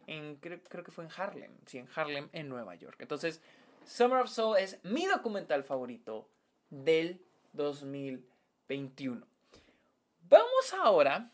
en 0.08 0.36
creo, 0.36 0.60
creo, 0.70 0.84
que 0.84 0.92
fue 0.92 1.04
en 1.04 1.10
Harlem, 1.16 1.52
sí, 1.66 1.80
en 1.80 1.90
Harlem, 1.96 2.30
en 2.32 2.48
Nueva 2.48 2.76
York. 2.76 2.98
Entonces, 3.00 3.42
Summer 3.86 4.20
of 4.20 4.30
Soul 4.30 4.58
es 4.58 4.80
mi 4.84 5.06
documental 5.08 5.64
favorito 5.64 6.28
del 6.70 7.20
2021. 7.54 9.26
Vamos 10.30 10.74
ahora, 10.74 11.32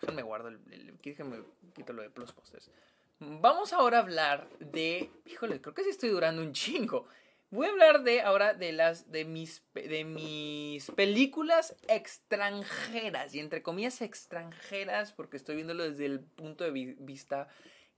déjenme 0.00 0.22
guardo 0.22 0.48
el, 0.48 0.98
déjenme 1.02 1.42
quito 1.74 1.92
lo 1.92 2.02
de 2.02 2.10
Plus 2.10 2.32
Posters. 2.32 2.70
Vamos 3.18 3.72
ahora 3.72 3.98
a 3.98 4.00
hablar 4.02 4.48
de, 4.58 5.10
híjole, 5.26 5.60
creo 5.60 5.74
que 5.74 5.84
sí 5.84 5.90
estoy 5.90 6.10
durando 6.10 6.42
un 6.42 6.52
chingo. 6.52 7.06
Voy 7.50 7.66
a 7.66 7.70
hablar 7.70 8.02
de 8.02 8.22
ahora 8.22 8.54
de 8.54 8.72
las 8.72 9.10
de 9.12 9.24
mis 9.24 9.62
de 9.74 10.04
mis 10.04 10.90
películas 10.90 11.76
extranjeras 11.86 13.34
y 13.34 13.40
entre 13.40 13.62
comillas 13.62 14.02
extranjeras 14.02 15.12
porque 15.12 15.36
estoy 15.36 15.54
viéndolo 15.54 15.84
desde 15.84 16.06
el 16.06 16.20
punto 16.20 16.64
de 16.64 16.96
vista 16.98 17.46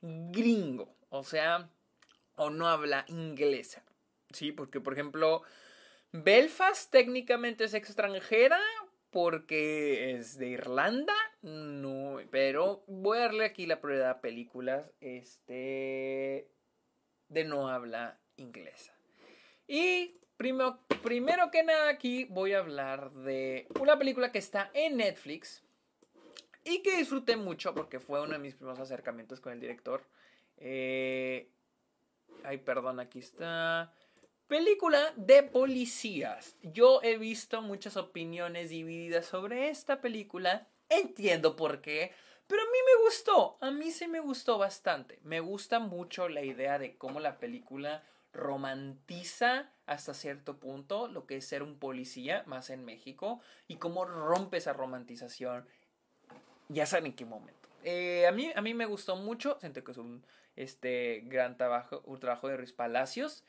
gringo, 0.03 0.95
o 1.09 1.25
sea, 1.25 1.71
o 2.37 2.51
no 2.51 2.69
habla 2.69 3.07
inglesa. 3.09 3.83
Sí, 4.33 4.53
porque 4.53 4.81
por 4.81 4.93
ejemplo, 4.93 5.43
Belfast 6.13 6.91
técnicamente 6.91 7.65
es 7.65 7.73
extranjera 7.73 8.61
porque 9.11 10.13
es 10.13 10.37
de 10.37 10.49
Irlanda, 10.49 11.15
no, 11.41 12.19
pero 12.31 12.85
voy 12.87 13.17
a 13.17 13.23
darle 13.23 13.47
aquí 13.47 13.65
la 13.65 13.81
prioridad 13.81 14.11
a 14.11 14.21
películas 14.21 14.91
este 15.01 16.51
de 17.29 17.45
no 17.45 17.71
habla 17.71 18.21
inglesa. 18.37 18.98
Y 19.69 20.19
primero, 20.39 20.81
primero 21.03 21.51
que 21.51 21.63
nada 21.63 21.91
aquí 21.91 22.25
voy 22.25 22.55
a 22.55 22.59
hablar 22.59 23.13
de 23.13 23.69
una 23.79 23.99
película 23.99 24.33
que 24.33 24.39
está 24.39 24.71
en 24.73 24.97
Netflix 24.97 25.63
y 26.65 26.83
que 26.83 26.97
disfruté 26.97 27.37
mucho 27.37 27.75
porque 27.75 28.01
fue 28.01 28.23
uno 28.23 28.33
de 28.33 28.39
mis 28.39 28.55
primeros 28.55 28.81
acercamientos 28.81 29.41
con 29.41 29.53
el 29.53 29.61
director. 29.61 30.03
Eh, 30.57 31.51
ay, 32.45 32.59
perdón, 32.59 32.99
aquí 32.99 33.19
está. 33.19 33.93
Película 34.47 35.13
de 35.17 35.43
policías. 35.43 36.57
Yo 36.63 37.01
he 37.03 37.19
visto 37.19 37.61
muchas 37.61 37.99
opiniones 37.99 38.71
divididas 38.71 39.27
sobre 39.27 39.69
esta 39.69 40.01
película. 40.01 40.67
Entiendo 40.89 41.57
por 41.57 41.83
qué. 41.83 42.13
Pero 42.47 42.63
a 42.63 42.65
mí 42.65 42.79
me 42.87 43.05
gustó. 43.05 43.59
A 43.61 43.71
mí 43.71 43.91
sí 43.91 44.09
me 44.09 44.21
gustó 44.21 44.57
bastante. 44.57 45.19
Me 45.23 45.41
gusta 45.41 45.79
mucho 45.79 46.31
la 46.31 46.43
idea 46.43 46.79
de 46.79 46.97
cómo 46.97 47.21
la 47.21 47.39
película 47.39 48.03
romantiza 48.33 49.73
hasta 49.87 50.15
cierto 50.15 50.59
punto 50.59 51.09
lo 51.09 51.27
que 51.27 51.37
es 51.37 51.47
ser 51.47 51.63
un 51.63 51.79
policía, 51.79 52.43
más 52.47 52.71
en 52.71 52.85
México, 52.85 53.41
y 53.67 53.77
cómo 53.77 54.05
rompe 54.05 54.59
esa 54.59 54.73
romantización. 54.73 55.67
Ya 56.69 56.87
saben 56.87 57.07
en 57.07 57.13
qué 57.15 57.25
momento. 57.25 57.69
Eh, 57.85 58.27
a, 58.27 58.33
mí, 58.33 58.51
a 58.55 58.61
mí 58.61 58.75
me 58.75 58.87
gustó 58.87 59.17
mucho, 59.17 59.57
siento 59.61 59.83
que 59.83 59.93
es 59.93 59.99
un 59.99 60.25
este, 60.57 61.23
gran 61.25 61.57
trabajo, 61.57 62.03
un 62.05 62.21
trabajo 62.21 62.49
de 62.49 62.57
Ruiz 62.57 62.73
Palacios. 62.73 63.45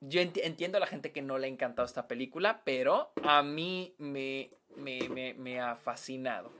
Yo 0.00 0.20
entiendo 0.20 0.76
a 0.76 0.80
la 0.80 0.86
gente 0.86 1.10
que 1.10 1.22
no 1.22 1.38
le 1.38 1.46
ha 1.46 1.50
encantado 1.50 1.86
esta 1.86 2.06
película, 2.06 2.62
pero 2.64 3.12
a 3.24 3.42
mí 3.42 3.94
me, 3.98 4.50
me, 4.76 5.34
me, 5.34 5.60
ha 5.60 5.74
fascinado. 5.76 6.52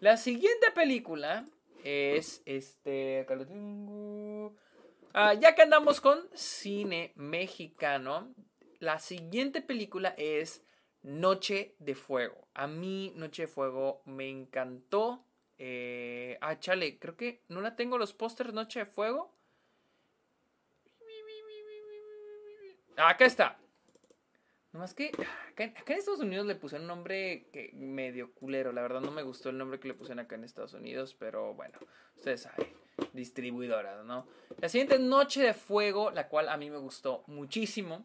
La 0.00 0.16
siguiente 0.16 0.70
película 0.72 1.44
es 1.84 2.42
este. 2.46 3.26
Ah, 5.18 5.32
ya 5.32 5.54
que 5.54 5.62
andamos 5.62 6.02
con 6.02 6.28
cine 6.34 7.14
mexicano, 7.16 8.34
la 8.80 8.98
siguiente 8.98 9.62
película 9.62 10.14
es 10.18 10.62
Noche 11.00 11.74
de 11.78 11.94
Fuego. 11.94 12.48
A 12.52 12.66
mí 12.66 13.14
Noche 13.16 13.44
de 13.44 13.48
Fuego 13.48 14.02
me 14.04 14.28
encantó. 14.28 15.24
Eh, 15.56 16.36
ah, 16.42 16.60
chale, 16.60 16.98
creo 16.98 17.16
que 17.16 17.40
no 17.48 17.62
la 17.62 17.76
tengo 17.76 17.96
los 17.96 18.12
pósters 18.12 18.52
Noche 18.52 18.80
de 18.80 18.84
Fuego. 18.84 19.34
Acá 22.98 23.24
está. 23.24 23.58
Nomás 24.72 24.92
que 24.92 25.12
acá, 25.50 25.64
en 25.64 25.98
Estados 25.98 26.20
Unidos 26.20 26.44
le 26.44 26.56
puse 26.56 26.76
un 26.76 26.86
nombre 26.86 27.48
que 27.54 27.70
medio 27.72 28.34
culero. 28.34 28.70
La 28.70 28.82
verdad 28.82 29.00
no 29.00 29.12
me 29.12 29.22
gustó 29.22 29.48
el 29.48 29.56
nombre 29.56 29.80
que 29.80 29.88
le 29.88 29.94
pusieron 29.94 30.18
acá 30.18 30.34
en 30.34 30.44
Estados 30.44 30.74
Unidos, 30.74 31.16
pero 31.18 31.54
bueno, 31.54 31.78
ustedes 32.16 32.42
saben 32.42 32.85
distribuidoras, 33.12 34.04
¿no? 34.04 34.26
La 34.58 34.68
siguiente 34.68 34.98
Noche 34.98 35.42
de 35.42 35.54
Fuego, 35.54 36.10
la 36.10 36.28
cual 36.28 36.48
a 36.48 36.56
mí 36.56 36.70
me 36.70 36.78
gustó 36.78 37.24
muchísimo, 37.26 38.04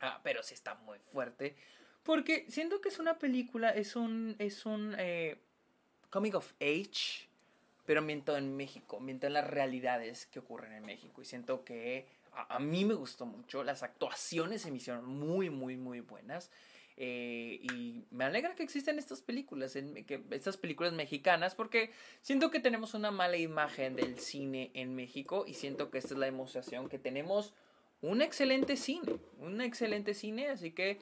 ah, 0.00 0.20
pero 0.22 0.42
sí 0.42 0.54
está 0.54 0.74
muy 0.74 0.98
fuerte, 0.98 1.56
porque 2.02 2.46
siento 2.48 2.80
que 2.80 2.88
es 2.88 2.98
una 2.98 3.18
película, 3.18 3.70
es 3.70 3.96
un, 3.96 4.36
es 4.38 4.66
un 4.66 4.94
eh, 4.98 5.40
comic 6.10 6.34
of 6.34 6.52
age, 6.60 7.28
pero 7.86 8.00
ambientado 8.00 8.38
en 8.38 8.56
México, 8.56 8.98
ambientado 8.98 9.28
en 9.28 9.34
las 9.34 9.48
realidades 9.48 10.26
que 10.26 10.38
ocurren 10.40 10.72
en 10.72 10.84
México, 10.84 11.22
y 11.22 11.24
siento 11.24 11.64
que 11.64 12.06
a, 12.32 12.56
a 12.56 12.58
mí 12.58 12.84
me 12.84 12.94
gustó 12.94 13.26
mucho, 13.26 13.64
las 13.64 13.82
actuaciones 13.82 14.62
se 14.62 14.70
me 14.70 14.76
hicieron 14.78 15.04
muy, 15.04 15.50
muy, 15.50 15.76
muy 15.76 16.00
buenas. 16.00 16.50
Eh, 16.96 17.60
y 17.62 18.04
me 18.10 18.24
alegra 18.24 18.54
que 18.54 18.62
existen 18.62 18.98
estas 18.98 19.22
películas, 19.22 19.76
estas 20.30 20.56
películas 20.56 20.92
mexicanas, 20.92 21.54
porque 21.54 21.90
siento 22.20 22.50
que 22.50 22.60
tenemos 22.60 22.94
una 22.94 23.10
mala 23.10 23.36
imagen 23.36 23.96
del 23.96 24.18
cine 24.18 24.70
en 24.74 24.94
México 24.94 25.44
y 25.46 25.54
siento 25.54 25.90
que 25.90 25.98
esta 25.98 26.14
es 26.14 26.20
la 26.20 26.26
demostración 26.26 26.88
que 26.88 26.98
tenemos 26.98 27.54
un 28.02 28.20
excelente 28.20 28.76
cine, 28.76 29.18
un 29.38 29.60
excelente 29.60 30.12
cine, 30.12 30.48
así 30.48 30.72
que 30.72 30.98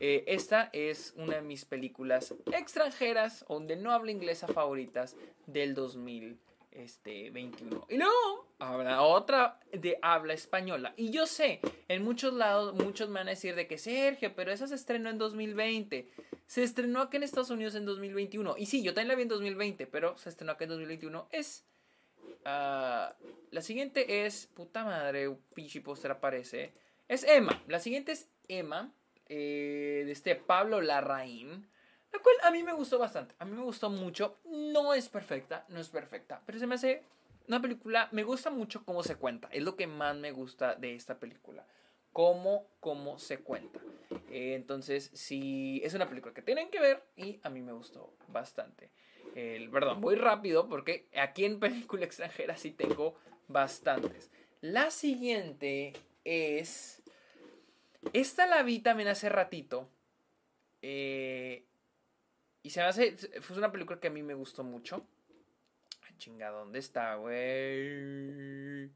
eh, 0.00 0.24
esta 0.26 0.70
es 0.72 1.14
una 1.16 1.36
de 1.36 1.42
mis 1.42 1.64
películas 1.64 2.34
extranjeras, 2.52 3.44
donde 3.48 3.76
no 3.76 3.92
hablo 3.92 4.10
inglesa 4.10 4.46
favoritas 4.46 5.16
del 5.46 5.74
2000 5.74 6.38
este, 6.74 7.30
21. 7.30 7.86
Y 7.88 7.96
luego 7.96 8.48
habrá 8.58 9.02
otra 9.02 9.60
de 9.72 9.98
habla 10.02 10.34
española. 10.34 10.92
Y 10.96 11.10
yo 11.10 11.26
sé, 11.26 11.60
en 11.88 12.02
muchos 12.02 12.34
lados, 12.34 12.74
muchos 12.74 13.08
me 13.08 13.20
van 13.20 13.28
a 13.28 13.30
decir 13.30 13.54
de 13.54 13.66
que 13.66 13.78
Sergio, 13.78 14.34
pero 14.34 14.52
esa 14.52 14.66
se 14.66 14.74
estrenó 14.74 15.08
en 15.08 15.18
2020. 15.18 16.08
Se 16.46 16.62
estrenó 16.62 17.00
aquí 17.00 17.16
en 17.16 17.22
Estados 17.22 17.50
Unidos 17.50 17.74
en 17.74 17.86
2021. 17.86 18.56
Y 18.58 18.66
sí, 18.66 18.82
yo 18.82 18.92
también 18.92 19.08
la 19.08 19.14
vi 19.14 19.22
en 19.22 19.28
2020, 19.28 19.86
pero 19.86 20.18
se 20.18 20.28
estrenó 20.28 20.52
aquí 20.52 20.64
en 20.64 20.70
2021. 20.70 21.28
Es. 21.30 21.64
Ah, 22.44 23.14
la 23.50 23.62
siguiente 23.62 24.26
es. 24.26 24.46
Puta 24.54 24.84
madre, 24.84 25.30
pinche 25.54 25.80
póster 25.80 26.10
aparece. 26.10 26.72
Es 27.08 27.24
Emma. 27.24 27.62
La 27.68 27.78
siguiente 27.78 28.12
es 28.12 28.28
Emma. 28.48 28.92
Eh, 29.28 30.02
de 30.04 30.12
este 30.12 30.34
Pablo 30.34 30.80
Larraín. 30.80 31.66
La 32.14 32.22
cual 32.22 32.36
a 32.44 32.50
mí 32.52 32.62
me 32.62 32.72
gustó 32.72 32.96
bastante. 32.96 33.34
A 33.40 33.44
mí 33.44 33.56
me 33.56 33.64
gustó 33.64 33.90
mucho. 33.90 34.38
No 34.44 34.94
es 34.94 35.08
perfecta, 35.08 35.64
no 35.68 35.80
es 35.80 35.88
perfecta. 35.88 36.40
Pero 36.46 36.60
se 36.60 36.66
me 36.68 36.76
hace 36.76 37.02
una 37.48 37.60
película. 37.60 38.08
Me 38.12 38.22
gusta 38.22 38.50
mucho 38.50 38.84
cómo 38.84 39.02
se 39.02 39.16
cuenta. 39.16 39.48
Es 39.50 39.64
lo 39.64 39.74
que 39.74 39.88
más 39.88 40.14
me 40.14 40.30
gusta 40.30 40.76
de 40.76 40.94
esta 40.94 41.18
película. 41.18 41.66
Cómo, 42.12 42.68
cómo 42.78 43.18
se 43.18 43.38
cuenta. 43.38 43.80
Eh, 44.30 44.54
entonces, 44.54 45.10
sí, 45.12 45.80
es 45.82 45.94
una 45.94 46.08
película 46.08 46.32
que 46.32 46.42
tienen 46.42 46.70
que 46.70 46.78
ver 46.78 47.02
y 47.16 47.40
a 47.42 47.50
mí 47.50 47.60
me 47.60 47.72
gustó 47.72 48.14
bastante. 48.28 48.90
El, 49.34 49.68
perdón, 49.70 50.00
voy 50.00 50.14
rápido 50.14 50.68
porque 50.68 51.08
aquí 51.16 51.44
en 51.44 51.58
película 51.58 52.04
extranjera 52.04 52.56
sí 52.56 52.70
tengo 52.70 53.16
bastantes. 53.48 54.30
La 54.60 54.92
siguiente 54.92 55.94
es. 56.24 57.02
Esta 58.12 58.46
la 58.46 58.62
vi 58.62 58.78
también 58.78 59.08
hace 59.08 59.28
ratito. 59.28 59.88
Eh, 60.80 61.64
y 62.64 62.70
se 62.70 62.80
me 62.80 62.86
hace. 62.86 63.16
Fue 63.42 63.56
una 63.58 63.70
película 63.70 64.00
que 64.00 64.08
a 64.08 64.10
mí 64.10 64.22
me 64.22 64.34
gustó 64.34 64.64
mucho. 64.64 65.06
Ay, 66.02 66.14
chingada, 66.16 66.58
¿dónde 66.58 66.78
está, 66.78 67.14
güey? 67.16 68.90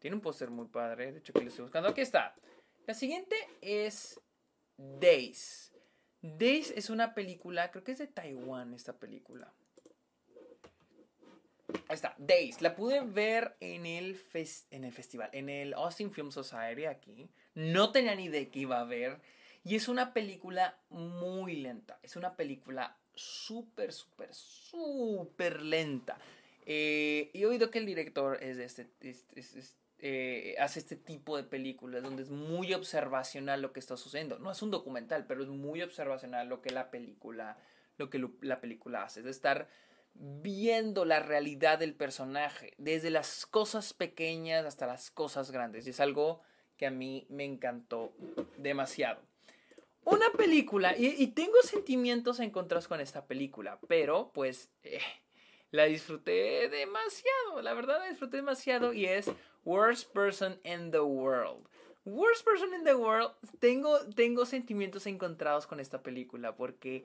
Tiene 0.00 0.16
un 0.16 0.20
póster 0.20 0.50
muy 0.50 0.66
padre. 0.66 1.12
De 1.12 1.20
hecho, 1.20 1.32
que 1.32 1.40
lo 1.40 1.48
estoy 1.48 1.62
buscando. 1.62 1.88
Aquí 1.88 2.00
está. 2.00 2.34
La 2.84 2.94
siguiente 2.94 3.36
es 3.60 4.20
Days. 4.76 5.72
Days 6.20 6.72
es 6.72 6.90
una 6.90 7.14
película, 7.14 7.70
creo 7.70 7.84
que 7.84 7.92
es 7.92 7.98
de 7.98 8.08
Taiwán 8.08 8.74
esta 8.74 8.98
película. 8.98 9.54
Ahí 11.88 11.94
está, 11.94 12.16
Days. 12.18 12.60
La 12.60 12.74
pude 12.74 13.02
ver 13.02 13.56
en 13.60 13.86
el, 13.86 14.20
en 14.70 14.84
el 14.84 14.92
festival, 14.92 15.30
en 15.32 15.48
el 15.48 15.74
Austin 15.74 16.10
Film 16.12 16.32
Society 16.32 16.86
aquí. 16.86 17.30
No 17.54 17.92
tenía 17.92 18.16
ni 18.16 18.24
idea 18.24 18.50
que 18.50 18.58
iba 18.58 18.80
a 18.80 18.84
ver. 18.84 19.20
Y 19.66 19.74
es 19.74 19.88
una 19.88 20.12
película 20.12 20.78
muy 20.90 21.56
lenta. 21.56 21.98
Es 22.00 22.14
una 22.14 22.36
película 22.36 22.96
súper, 23.16 23.92
súper, 23.92 24.32
súper 24.32 25.60
lenta. 25.60 26.18
Eh, 26.64 27.32
y 27.34 27.42
he 27.42 27.46
oído 27.46 27.68
que 27.72 27.80
el 27.80 27.86
director 27.86 28.38
es 28.40 28.58
de 28.58 28.64
este, 28.64 28.88
eh, 29.98 30.54
hace 30.60 30.78
este 30.78 30.94
tipo 30.94 31.36
de 31.36 31.42
películas 31.42 32.04
donde 32.04 32.22
es 32.22 32.30
muy 32.30 32.74
observacional 32.74 33.60
lo 33.60 33.72
que 33.72 33.80
está 33.80 33.96
sucediendo. 33.96 34.38
No 34.38 34.52
es 34.52 34.62
un 34.62 34.70
documental, 34.70 35.26
pero 35.26 35.42
es 35.42 35.48
muy 35.48 35.82
observacional 35.82 36.48
lo 36.48 36.62
que 36.62 36.70
la 36.70 36.92
película, 36.92 37.58
lo 37.98 38.08
que 38.08 38.24
la 38.42 38.60
película 38.60 39.02
hace. 39.02 39.18
Es 39.18 39.24
de 39.24 39.32
estar 39.32 39.68
viendo 40.14 41.04
la 41.04 41.18
realidad 41.18 41.80
del 41.80 41.96
personaje, 41.96 42.74
desde 42.78 43.10
las 43.10 43.46
cosas 43.46 43.94
pequeñas 43.94 44.64
hasta 44.64 44.86
las 44.86 45.10
cosas 45.10 45.50
grandes. 45.50 45.88
Y 45.88 45.90
es 45.90 45.98
algo 45.98 46.40
que 46.76 46.86
a 46.86 46.92
mí 46.92 47.26
me 47.30 47.44
encantó 47.44 48.14
demasiado 48.58 49.25
una 50.06 50.30
película, 50.36 50.94
y, 50.96 51.26
tengo 51.28 51.60
sentimientos 51.62 52.38
encontrados 52.38 52.86
con 52.86 53.00
esta 53.00 53.26
película, 53.26 53.80
pero 53.88 54.30
pues 54.32 54.70
eh, 54.84 55.00
la 55.72 55.84
disfruté 55.84 56.68
demasiado, 56.68 57.60
la 57.60 57.74
verdad 57.74 57.98
la 57.98 58.08
disfruté 58.08 58.36
demasiado 58.36 58.92
y 58.92 59.06
es 59.06 59.28
Worst 59.64 60.12
Person 60.12 60.60
in 60.64 60.92
the 60.92 61.00
World. 61.00 61.66
Worst 62.04 62.44
Person 62.44 62.72
in 62.72 62.84
the 62.84 62.94
World, 62.94 63.32
tengo, 63.58 63.98
tengo 64.14 64.46
sentimientos 64.46 65.08
encontrados 65.08 65.66
con 65.66 65.80
esta 65.80 66.04
película 66.04 66.54
porque 66.54 67.04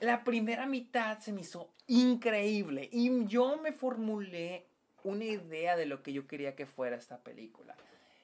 la 0.00 0.22
primera 0.22 0.66
mitad 0.66 1.20
se 1.20 1.32
me 1.32 1.40
hizo 1.40 1.72
increíble 1.86 2.90
y 2.92 3.24
yo 3.24 3.56
me 3.56 3.72
formulé 3.72 4.66
una 5.04 5.24
idea 5.24 5.74
de 5.74 5.86
lo 5.86 6.02
que 6.02 6.12
yo 6.12 6.26
quería 6.26 6.54
que 6.54 6.66
fuera 6.66 6.96
esta 6.96 7.22
película. 7.22 7.74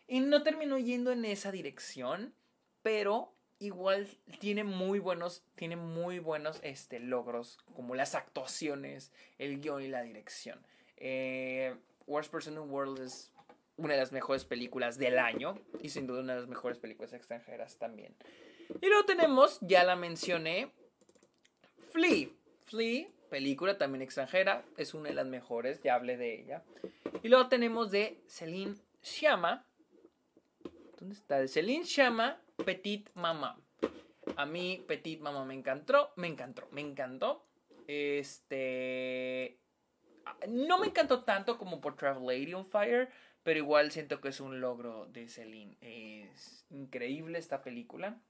Y 0.07 0.21
no 0.21 0.43
terminó 0.43 0.77
yendo 0.77 1.13
en 1.13 1.25
esa 1.25 1.51
dirección, 1.51 2.35
pero 2.83 3.33
igual 3.63 4.09
tiene 4.41 4.65
muy 4.65 4.99
buenos, 4.99 5.45
tiene 5.55 5.77
muy 5.77 6.19
buenos 6.19 6.59
este, 6.63 6.99
logros, 6.99 7.59
como 7.75 7.95
las 7.95 8.15
actuaciones, 8.15 9.13
el 9.39 9.61
guion 9.61 9.83
y 9.83 9.89
la 9.89 10.03
dirección. 10.03 10.67
Eh, 10.97 11.77
Worst 12.07 12.33
Person 12.33 12.55
in 12.55 12.61
the 12.61 12.69
World 12.69 13.01
es 13.01 13.33
una 13.77 13.95
de 13.95 14.01
las 14.01 14.13
mejores 14.13 14.45
películas 14.45 14.99
del 14.99 15.19
año 15.19 15.59
y 15.81 15.91
sin 15.91 16.07
duda 16.07 16.21
una 16.21 16.35
de 16.35 16.41
las 16.41 16.49
mejores 16.49 16.79
películas 16.79 17.13
extranjeras 17.13 17.77
también. 17.79 18.17
Y 18.81 18.87
luego 18.87 19.05
tenemos, 19.05 19.59
ya 19.61 19.85
la 19.85 19.97
mencioné, 19.97 20.73
Flea. 21.93 22.29
Flea, 22.63 23.09
película 23.31 23.79
también 23.79 24.03
extranjera, 24.03 24.65
es 24.77 24.95
una 24.95 25.11
de 25.11 25.15
las 25.15 25.27
mejores, 25.27 25.81
ya 25.83 25.95
hablé 25.95 26.17
de 26.17 26.41
ella. 26.41 26.65
Y 27.23 27.29
luego 27.29 27.49
tenemos 27.49 27.91
de 27.91 28.23
Celine 28.27 28.77
Sciamma. 29.03 29.67
¿Dónde 30.99 31.15
está? 31.15 31.39
De 31.39 31.49
Celine 31.49 31.85
Sciamma, 31.85 32.41
Petit 32.65 33.11
Mama. 33.15 33.61
A 34.37 34.47
mí 34.47 34.85
Petit 34.87 35.21
Mama 35.21 35.45
me 35.45 35.55
encantó, 35.55 36.13
me 36.17 36.29
encantó, 36.29 36.69
me 36.71 36.81
encantó. 36.81 37.47
Este 37.87 39.59
no 40.49 40.79
me 40.79 40.87
encantó 40.87 41.23
tanto 41.23 41.59
como 41.59 41.81
por 41.81 41.97
Travel 41.97 42.27
Lady 42.27 42.55
on 42.55 42.67
Fire, 42.67 43.11
pero 43.43 43.59
igual 43.59 43.91
siento 43.91 44.21
que 44.21 44.29
es 44.29 44.41
un 44.41 44.61
logro 44.61 45.07
de 45.07 45.29
Celine. 45.29 45.77
Es 45.81 46.65
increíble 46.71 47.39
esta 47.39 47.63
película. 47.63 48.21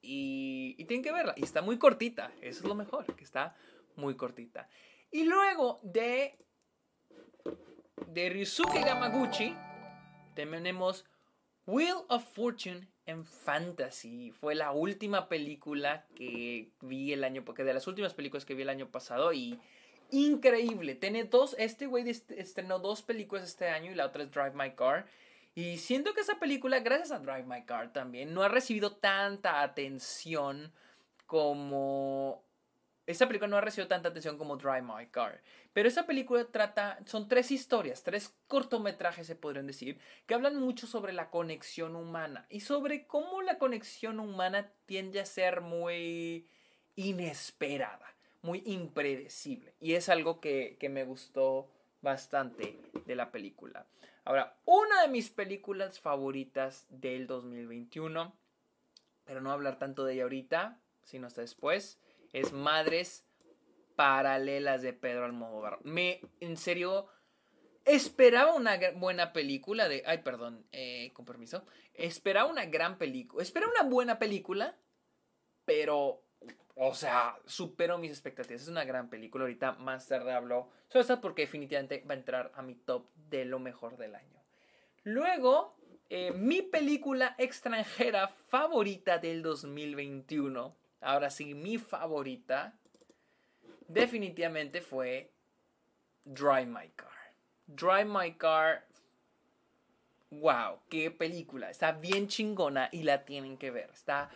Y, 0.00 0.74
y 0.78 0.84
tienen 0.84 1.04
que 1.04 1.12
verla. 1.12 1.34
Y 1.36 1.44
está 1.44 1.62
muy 1.62 1.78
cortita. 1.78 2.32
Eso 2.40 2.60
es 2.60 2.64
lo 2.64 2.74
mejor, 2.74 3.14
que 3.14 3.24
está 3.24 3.56
muy 3.96 4.16
cortita. 4.16 4.68
Y 5.10 5.24
luego 5.24 5.80
de, 5.82 6.38
de 8.06 8.30
Ryusuke 8.30 8.80
Gamaguchi 8.80 9.54
tenemos 10.34 11.04
Wheel 11.66 11.98
of 12.08 12.24
Fortune 12.34 12.88
en 13.06 13.24
Fantasy. 13.24 14.30
Fue 14.32 14.54
la 14.54 14.72
última 14.72 15.28
película 15.28 16.06
que 16.14 16.70
vi 16.80 17.12
el 17.12 17.24
año, 17.24 17.44
porque 17.44 17.64
de 17.64 17.74
las 17.74 17.86
últimas 17.86 18.14
películas 18.14 18.44
que 18.44 18.54
vi 18.54 18.62
el 18.62 18.68
año 18.68 18.90
pasado 18.90 19.32
y 19.32 19.58
increíble. 20.10 20.94
Tiene 20.94 21.24
dos, 21.24 21.56
este 21.58 21.86
güey 21.86 22.08
estrenó 22.08 22.78
dos 22.78 23.02
películas 23.02 23.44
este 23.44 23.68
año 23.68 23.90
y 23.90 23.94
la 23.94 24.06
otra 24.06 24.22
es 24.22 24.30
Drive 24.30 24.52
My 24.54 24.72
Car. 24.72 25.06
Y 25.54 25.78
siento 25.78 26.14
que 26.14 26.22
esa 26.22 26.38
película, 26.38 26.80
gracias 26.80 27.10
a 27.12 27.18
Drive 27.18 27.44
My 27.44 27.64
Car 27.64 27.92
también, 27.92 28.32
no 28.32 28.42
ha 28.42 28.48
recibido 28.48 28.96
tanta 28.96 29.62
atención 29.62 30.72
como... 31.26 32.44
Esta 33.06 33.26
película 33.26 33.48
no 33.48 33.56
ha 33.56 33.60
recibido 33.60 33.88
tanta 33.88 34.10
atención 34.10 34.38
como 34.38 34.56
Drive 34.56 34.82
My 34.82 35.06
Car. 35.06 35.42
Pero 35.72 35.88
esa 35.88 36.06
película 36.06 36.44
trata, 36.44 36.98
son 37.06 37.28
tres 37.28 37.50
historias, 37.50 38.02
tres 38.02 38.34
cortometrajes 38.46 39.26
se 39.26 39.36
podrían 39.36 39.66
decir, 39.66 39.98
que 40.26 40.34
hablan 40.34 40.56
mucho 40.56 40.86
sobre 40.86 41.12
la 41.12 41.30
conexión 41.30 41.96
humana 41.96 42.46
y 42.48 42.60
sobre 42.60 43.06
cómo 43.06 43.42
la 43.42 43.58
conexión 43.58 44.20
humana 44.20 44.70
tiende 44.86 45.20
a 45.20 45.26
ser 45.26 45.60
muy 45.62 46.46
inesperada 46.94 48.12
muy 48.42 48.62
impredecible. 48.66 49.74
Y 49.80 49.94
es 49.94 50.08
algo 50.08 50.40
que, 50.40 50.76
me 50.90 51.04
gustó 51.04 51.68
bastante 52.02 52.78
de 53.06 53.16
la 53.16 53.30
película. 53.30 53.86
Ahora, 54.24 54.56
una 54.64 55.02
de 55.02 55.08
mis 55.08 55.30
películas 55.30 56.00
favoritas 56.00 56.86
del 56.90 57.26
2021, 57.26 58.34
pero 59.24 59.40
no 59.40 59.50
hablar 59.50 59.78
tanto 59.78 60.04
de 60.04 60.14
ella 60.14 60.24
ahorita, 60.24 60.80
sino 61.04 61.26
hasta 61.26 61.40
después, 61.40 61.98
es 62.32 62.52
Madres 62.52 63.26
Paralelas 63.96 64.82
de 64.82 64.92
Pedro 64.92 65.24
Almodóvar. 65.24 65.78
Me, 65.84 66.20
en 66.40 66.56
serio, 66.56 67.06
esperaba 67.84 68.54
una 68.54 68.78
buena 68.96 69.32
película 69.32 69.88
de... 69.88 70.02
Ay, 70.06 70.18
perdón, 70.18 70.66
eh, 70.72 71.10
con 71.12 71.24
permiso. 71.24 71.64
Esperaba 71.94 72.50
una 72.50 72.66
gran 72.66 72.98
película. 72.98 73.42
Esperaba 73.42 73.72
una 73.80 73.88
buena 73.88 74.18
película, 74.18 74.76
pero 75.64 76.24
o 76.74 76.94
sea, 76.94 77.38
supero 77.46 77.98
mis 77.98 78.10
expectativas. 78.10 78.62
Es 78.62 78.68
una 78.68 78.84
gran 78.84 79.10
película. 79.10 79.44
Ahorita 79.44 79.72
más 79.72 80.08
tarde 80.08 80.32
hablo 80.32 80.70
sobre 80.88 81.02
esto 81.02 81.20
porque 81.20 81.42
definitivamente 81.42 82.04
va 82.08 82.14
a 82.14 82.18
entrar 82.18 82.52
a 82.54 82.62
mi 82.62 82.74
top 82.74 83.08
de 83.14 83.44
lo 83.44 83.58
mejor 83.58 83.96
del 83.96 84.14
año. 84.14 84.42
Luego, 85.04 85.76
eh, 86.08 86.32
mi 86.32 86.62
película 86.62 87.34
extranjera 87.38 88.28
favorita 88.28 89.18
del 89.18 89.42
2021. 89.42 90.76
Ahora 91.02 91.30
sí, 91.30 91.54
mi 91.54 91.78
favorita. 91.78 92.78
Definitivamente 93.88 94.80
fue 94.80 95.32
Drive 96.24 96.66
My 96.66 96.88
Car. 96.96 97.10
Drive 97.66 98.06
My 98.06 98.32
Car. 98.34 98.86
Wow, 100.30 100.80
qué 100.88 101.10
película. 101.10 101.70
Está 101.70 101.92
bien 101.92 102.28
chingona 102.28 102.88
y 102.90 103.02
la 103.02 103.24
tienen 103.24 103.58
que 103.58 103.70
ver. 103.70 103.90
Está 103.90 104.30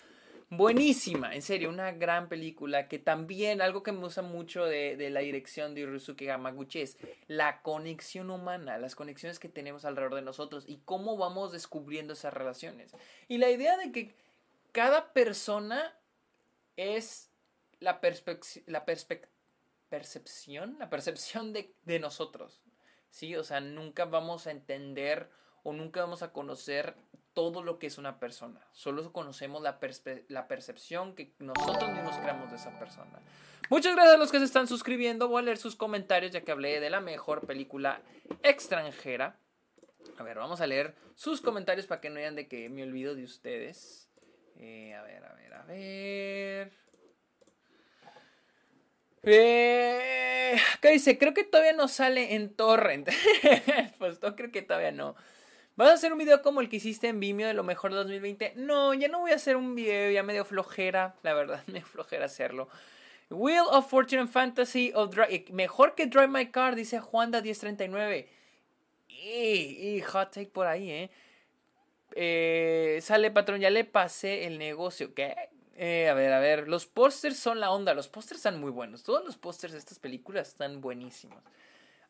Buenísima, 0.48 1.35
en 1.35 1.42
serio, 1.42 1.68
una 1.68 1.90
gran 1.90 2.29
película 2.29 2.87
que 2.87 3.00
también 3.00 3.61
algo 3.61 3.83
que 3.83 3.90
me 3.90 3.98
gusta 3.98 4.22
mucho 4.22 4.64
de, 4.64 5.11
la 5.11 5.18
dirección 5.18 5.74
de 5.74 5.85
Ryusuke 5.87 6.31
Hamaguchi 6.31 6.83
es 6.83 6.98
la 7.26 7.62
conexión 7.62 8.31
humana, 8.31 8.79
las 8.79 8.94
conexiones 8.94 9.40
que 9.40 9.48
tenemos 9.48 9.85
alrededor 9.85 10.14
de 10.14 10.22
nosotros 10.22 10.64
y 10.68 10.79
cómo 10.85 11.16
vamos 11.16 11.50
descubriendo 11.50 12.12
esas 12.12 12.33
relaciones. 12.33 12.92
Y 13.26 13.38
la 13.38 13.50
idea 13.50 13.76
de 13.76 13.90
que 13.90 14.14
cada 14.70 15.12
persona 15.12 15.92
es 16.76 17.30
la, 17.80 18.00
la 18.66 18.84
percepción, 18.84 20.76
la 20.78 20.88
percepción 20.90 21.52
de, 21.52 21.74
de 21.84 21.98
nosotros. 21.98 22.62
¿sí? 23.10 23.34
O 23.36 23.44
sea, 23.44 23.60
nunca 23.60 24.04
vamos 24.04 24.46
a 24.46 24.50
entender 24.50 25.30
o 25.62 25.72
nunca 25.72 26.00
vamos 26.00 26.22
a 26.22 26.32
conocer 26.32 26.96
todo 27.32 27.62
lo 27.62 27.78
que 27.78 27.86
es 27.86 27.98
una 27.98 28.18
persona. 28.18 28.66
Solo 28.72 29.12
conocemos 29.12 29.62
la, 29.62 29.78
la 30.28 30.48
percepción 30.48 31.14
que 31.14 31.34
nosotros 31.38 31.90
mismos 31.90 32.16
creamos 32.16 32.50
de 32.50 32.56
esa 32.56 32.78
persona. 32.78 33.20
Muchas 33.68 33.94
gracias 33.94 34.14
a 34.14 34.18
los 34.18 34.30
que 34.30 34.38
se 34.38 34.44
están 34.44 34.68
suscribiendo. 34.68 35.28
Voy 35.28 35.40
a 35.40 35.44
leer 35.44 35.58
sus 35.58 35.76
comentarios 35.76 36.32
ya 36.32 36.42
que 36.42 36.52
hablé 36.52 36.78
de 36.78 36.88
la 36.88 37.00
mejor 37.00 37.46
película 37.46 38.00
extranjera. 38.42 39.38
A 40.18 40.22
ver, 40.22 40.38
vamos 40.38 40.60
a 40.60 40.66
leer 40.66 40.94
sus 41.14 41.40
comentarios 41.40 41.86
para 41.86 42.00
que 42.00 42.10
no 42.10 42.16
vean 42.16 42.36
de 42.36 42.48
que 42.48 42.68
me 42.68 42.84
olvido 42.84 43.14
de 43.14 43.24
ustedes. 43.24 44.06
Eh, 44.59 44.95
a 44.95 45.03
ver, 45.03 45.25
a 45.25 45.35
ver, 45.35 45.55
a 45.55 45.62
ver. 45.64 46.73
Eh, 49.23 50.57
¿Qué 50.81 50.90
dice? 50.92 51.19
Creo 51.19 51.35
que 51.35 51.45
todavía 51.45 51.73
no 51.73 51.88
sale 51.88 52.35
en 52.35 52.55
Torrent. 52.55 53.09
pues 53.99 54.23
no 54.23 54.37
creo 54.37 54.53
que 54.53 54.62
todavía 54.62 54.92
no. 54.92 55.16
¿Vas 55.77 55.90
a 55.90 55.92
hacer 55.95 56.12
un 56.12 56.19
video 56.19 56.40
como 56.42 56.61
el 56.61 56.69
que 56.71 56.77
hiciste 56.77 57.09
en 57.09 57.21
Vimeo 57.21 57.49
de 57.49 57.55
lo 57.55 57.64
mejor 57.64 57.90
de 57.90 57.99
2020? 57.99 58.55
No, 58.57 58.95
ya 58.95 59.09
no 59.09 59.21
voy 59.21 59.33
a 59.33 59.35
hacer 59.35 59.57
un 59.57 59.75
video, 59.75 60.11
ya 60.11 60.23
medio 60.23 60.45
flojera, 60.45 61.16
la 61.23 61.35
verdad, 61.35 61.62
me 61.66 61.83
flojera 61.83 62.25
hacerlo. 62.27 62.69
Wheel 63.29 63.64
of 63.71 63.90
Fortune 63.90 64.23
and 64.23 64.31
Fantasy 64.31 64.92
of 64.95 65.11
Drive. 65.11 65.35
Eh, 65.35 65.45
mejor 65.51 65.95
que 65.95 66.07
Drive 66.07 66.29
My 66.29 66.51
Car, 66.51 66.77
dice 66.77 67.01
Juanda 67.01 67.42
1039. 67.42 68.29
Y, 69.09 69.97
y 69.97 70.01
hot 70.03 70.33
take 70.33 70.51
por 70.51 70.66
ahí, 70.66 70.90
¿eh? 70.90 71.11
¿Eh? 72.16 72.98
Sale 73.02 73.31
patrón, 73.31 73.61
ya 73.61 73.70
le 73.70 73.85
pasé 73.85 74.46
el 74.46 74.59
negocio. 74.59 75.14
¿Qué? 75.14 75.35
Eh, 75.76 76.09
a 76.09 76.14
ver, 76.14 76.33
a 76.33 76.40
ver. 76.40 76.68
Los 76.68 76.87
pósters 76.87 77.38
son 77.38 77.61
la 77.61 77.70
onda. 77.70 77.94
Los 77.94 78.09
pósters 78.09 78.38
están 78.38 78.61
muy 78.61 78.70
buenos. 78.70 79.02
Todos 79.02 79.24
los 79.24 79.37
pósters 79.37 79.72
de 79.74 79.79
estas 79.79 79.98
películas 79.98 80.48
están 80.48 80.81
buenísimos. 80.81 81.42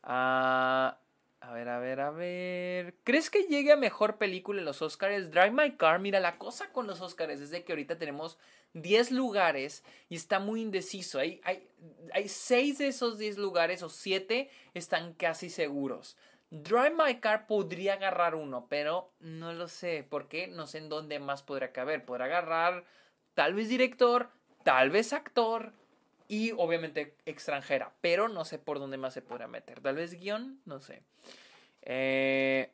Ah. 0.02 0.98
A 1.40 1.52
ver, 1.52 1.68
a 1.68 1.78
ver, 1.78 2.00
a 2.00 2.10
ver. 2.10 2.94
¿Crees 3.04 3.30
que 3.30 3.44
llegue 3.44 3.70
a 3.70 3.76
mejor 3.76 4.16
película 4.16 4.58
en 4.58 4.64
los 4.64 4.82
Oscars? 4.82 5.30
Drive 5.30 5.52
My 5.52 5.76
Car. 5.76 6.00
Mira, 6.00 6.18
la 6.18 6.38
cosa 6.38 6.72
con 6.72 6.86
los 6.86 7.00
Oscars 7.00 7.40
es 7.40 7.50
de 7.50 7.62
que 7.62 7.72
ahorita 7.72 7.98
tenemos 7.98 8.36
10 8.72 9.12
lugares 9.12 9.84
y 10.08 10.16
está 10.16 10.40
muy 10.40 10.62
indeciso. 10.62 11.20
Hay, 11.20 11.40
hay, 11.44 11.68
hay 12.12 12.28
6 12.28 12.78
de 12.78 12.88
esos 12.88 13.18
10 13.18 13.38
lugares 13.38 13.82
o 13.82 13.88
7 13.88 14.50
están 14.74 15.12
casi 15.14 15.48
seguros. 15.48 16.16
Drive 16.50 16.94
My 16.96 17.20
Car 17.20 17.46
podría 17.46 17.94
agarrar 17.94 18.34
uno, 18.34 18.66
pero 18.68 19.12
no 19.20 19.52
lo 19.52 19.68
sé. 19.68 20.04
¿Por 20.08 20.28
qué? 20.28 20.46
No 20.46 20.66
sé 20.66 20.78
en 20.78 20.88
dónde 20.88 21.18
más 21.18 21.42
podrá 21.42 21.72
caber. 21.72 22.04
Podrá 22.04 22.26
agarrar 22.26 22.84
tal 23.34 23.54
vez 23.54 23.68
director, 23.68 24.30
tal 24.62 24.90
vez 24.90 25.12
actor, 25.12 25.72
y 26.28 26.52
obviamente 26.52 27.16
extranjera, 27.24 27.92
pero 28.00 28.28
no 28.28 28.44
sé 28.44 28.58
por 28.58 28.78
dónde 28.78 28.96
más 28.96 29.14
se 29.14 29.22
podrá 29.22 29.46
meter. 29.46 29.80
Tal 29.80 29.96
vez 29.96 30.14
guion, 30.18 30.60
no 30.64 30.80
sé. 30.80 31.02
Eh, 31.82 32.70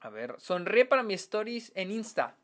a 0.00 0.10
ver, 0.10 0.34
sonríe 0.38 0.84
para 0.84 1.02
mis 1.02 1.22
stories 1.22 1.72
en 1.74 1.90
Insta. 1.90 2.36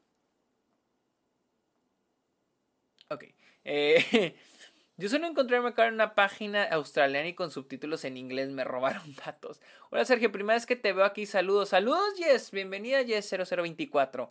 Ok. 3.09 3.25
Eh, 3.65 4.35
Yo 4.99 5.09
solo 5.09 5.27
encontré 5.27 5.57
a 5.57 5.63
McCartney 5.63 5.89
en 5.89 5.95
una 5.95 6.15
página 6.15 6.65
australiana 6.65 7.27
y 7.27 7.35
con 7.35 7.51
subtítulos 7.51 8.05
en 8.05 8.19
inglés 8.19 8.51
me 8.51 8.63
robaron 8.63 9.03
datos. 9.25 9.61
Hola 9.91 10.05
Sergio, 10.05 10.31
primera 10.31 10.57
vez 10.57 10.67
que 10.67 10.77
te 10.77 10.93
veo 10.93 11.05
aquí, 11.05 11.27
saludos. 11.27 11.71
Saludos 11.71 12.15
Jess, 12.19 12.51
bienvenida 12.51 13.03
Jess0024. 13.03 14.29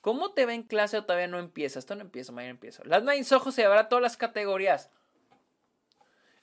¿Cómo 0.00 0.32
te 0.32 0.46
va 0.46 0.54
en 0.54 0.62
clase 0.62 0.98
o 0.98 1.04
todavía 1.04 1.26
no 1.26 1.40
empieza? 1.40 1.80
Esto 1.80 1.96
no 1.96 2.02
empieza, 2.02 2.30
mañana 2.30 2.52
empiezo. 2.52 2.84
Las 2.84 3.02
Nine 3.02 3.26
Ojos 3.32 3.56
se 3.56 3.62
llevará 3.62 3.88
todas 3.88 4.02
las 4.02 4.16
categorías. 4.16 4.90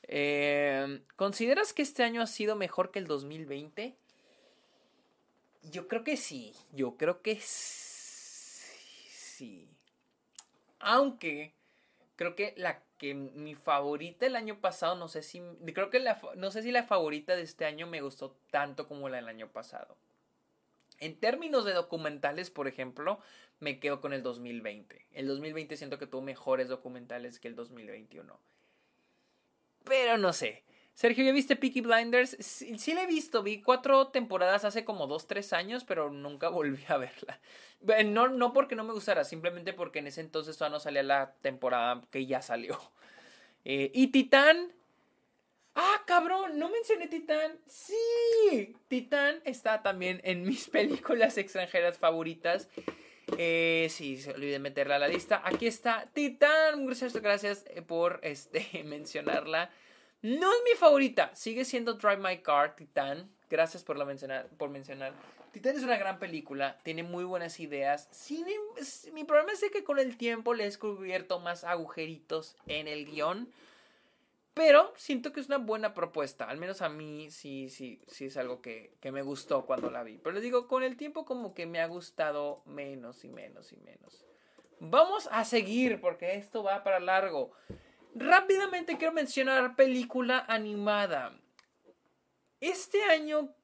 Eh, 0.04 1.02
¿Consideras 1.15 1.71
que 1.71 1.82
este 1.82 2.04
año 2.04 2.21
ha 2.21 2.28
sido 2.28 2.58
mejor 2.58 2.91
que 2.91 2.99
el 2.99 3.08
2020? 3.08 3.95
Yo 5.71 5.88
creo 5.88 6.04
que 6.04 6.17
sí. 6.17 6.54
Yo 6.73 6.97
creo 6.97 7.21
que 7.21 7.39
sí. 7.39 9.69
Aunque 10.80 11.54
creo 12.15 12.36
que 12.36 12.54
la 12.58 12.84
que 12.97 13.13
mi 13.13 13.56
favorita 13.56 14.26
el 14.26 14.36
año 14.36 14.60
pasado, 14.62 14.95
no 14.95 15.08
sé 15.08 15.23
si 15.23 15.41
creo 15.73 15.89
que 15.89 16.04
no 16.36 16.52
sé 16.52 16.63
si 16.63 16.71
la 16.71 16.84
favorita 16.84 17.36
de 17.36 17.41
este 17.41 17.65
año 17.65 17.88
me 17.88 18.02
gustó 18.02 18.36
tanto 18.52 18.88
como 18.88 19.10
la 19.10 19.17
del 19.17 19.28
año 19.28 19.49
pasado. 19.49 19.97
En 20.99 21.19
términos 21.19 21.65
de 21.65 21.73
documentales, 21.73 22.49
por 22.49 22.67
ejemplo, 22.67 23.19
me 23.60 23.80
quedo 23.80 23.99
con 23.99 24.13
el 24.13 24.23
2020. 24.23 25.06
El 25.12 25.28
2020 25.28 25.76
siento 25.76 25.99
que 25.99 26.08
tuvo 26.08 26.21
mejores 26.21 26.69
documentales 26.69 27.39
que 27.39 27.49
el 27.49 27.56
2021. 27.56 28.39
Pero 29.84 30.17
no 30.17 30.32
sé. 30.32 30.63
Sergio, 30.93 31.25
¿ya 31.25 31.32
viste 31.32 31.56
Peaky 31.56 31.82
Blinders? 31.82 32.38
Sí, 32.39 32.77
sí, 32.77 32.93
la 32.93 33.03
he 33.03 33.08
visto, 33.08 33.41
vi 33.41 33.62
cuatro 33.62 34.10
temporadas 34.10 34.63
hace 34.63 34.86
como 34.86 35.08
dos, 35.08 35.27
tres 35.27 35.51
años, 35.51 35.84
pero 35.86 36.12
nunca 36.12 36.49
volví 36.49 36.84
a 36.88 36.97
verla. 36.97 37.39
No, 38.06 38.27
no 38.27 38.53
porque 38.53 38.75
no 38.75 38.84
me 38.84 38.93
gustara, 38.93 39.23
simplemente 39.23 39.73
porque 39.73 39.99
en 39.99 40.08
ese 40.08 40.21
entonces 40.21 40.58
todavía 40.58 40.77
no 40.77 40.79
salía 40.79 41.03
la 41.03 41.34
temporada 41.41 42.01
que 42.12 42.25
ya 42.25 42.41
salió. 42.41 42.79
Eh, 43.65 43.91
y 43.93 44.08
Titán. 44.08 44.73
Ah, 45.73 46.03
cabrón, 46.06 46.60
no 46.60 46.69
mencioné 46.69 47.08
Titán. 47.08 47.58
Sí, 47.65 48.75
Titán 48.89 49.41
está 49.45 49.82
también 49.82 50.19
en 50.25 50.43
mis 50.43 50.67
películas 50.69 51.38
extranjeras 51.38 51.97
favoritas. 51.97 52.67
Eh, 53.38 53.88
sí, 53.89 54.17
se 54.17 54.32
olvidé 54.32 54.60
meterla 54.60 54.97
a 54.97 54.99
la 54.99 55.08
lista. 55.08 55.41
Aquí 55.45 55.65
está 55.65 56.10
Titán. 56.12 56.84
Muchas 56.84 57.13
gracias 57.13 57.63
eh, 57.69 57.82
por 57.82 58.19
este, 58.21 58.84
mencionarla. 58.84 59.71
No 60.23 60.53
es 60.53 60.59
mi 60.63 60.77
favorita. 60.77 61.36
Sigue 61.36 61.65
siendo 61.65 61.95
Drive 61.95 62.17
My 62.17 62.38
Car, 62.38 62.77
Titán. 62.77 63.29
Gracias 63.49 63.83
por, 63.83 63.97
la 63.97 64.05
mencionar, 64.05 64.47
por 64.57 64.69
mencionar. 64.69 65.12
Titán 65.51 65.75
es 65.75 65.83
una 65.83 65.97
gran 65.97 66.17
película. 66.17 66.79
Tiene 66.83 67.03
muy 67.03 67.25
buenas 67.25 67.59
ideas. 67.59 68.07
mi 69.12 69.25
problema 69.25 69.51
es 69.51 69.62
que 69.69 69.83
con 69.83 69.99
el 69.99 70.17
tiempo 70.17 70.53
le 70.53 70.63
he 70.63 70.65
descubierto 70.65 71.39
más 71.39 71.65
agujeritos 71.65 72.55
en 72.67 72.88
el 72.88 73.05
guion. 73.05 73.51
Pero 74.53 74.93
siento 74.95 75.33
que 75.33 75.41
es 75.41 75.47
una 75.47 75.57
buena 75.57 75.93
propuesta. 75.93 76.45
Al 76.45 76.57
menos 76.57 76.81
a 76.81 76.88
mí 76.88 77.29
sí, 77.29 77.67
sí, 77.67 78.01
sí 78.07 78.25
es 78.25 78.38
algo 78.38 78.62
que, 78.62 78.93
que 79.01 79.12
me 79.12 79.23
gustó 79.23 79.65
cuando 79.65 79.91
la 79.91 80.03
vi. 80.03 80.19
Pero 80.19 80.36
les 80.36 80.43
digo, 80.43 80.69
con 80.69 80.83
el 80.83 80.95
tiempo 80.95 81.25
como 81.25 81.53
que 81.53 81.65
me 81.65 81.81
ha 81.81 81.88
gustado 81.88 82.62
menos 82.65 83.25
y 83.25 83.29
menos 83.29 83.73
y 83.73 83.77
menos. 83.77 84.23
Vamos 84.79 85.27
a 85.31 85.43
seguir 85.43 85.99
porque 85.99 86.36
esto 86.36 86.63
va 86.63 86.81
para 86.81 87.01
largo. 87.01 87.51
Rápidamente 88.15 88.97
quiero 88.97 89.13
mencionar 89.13 89.76
película 89.76 90.45
animada. 90.47 91.36
Este 92.62 93.04
año 93.06 93.56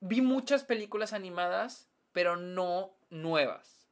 vi 0.00 0.22
muchas 0.22 0.64
películas 0.64 1.12
animadas, 1.12 1.90
pero 2.12 2.36
no 2.36 2.94
nuevas. 3.10 3.86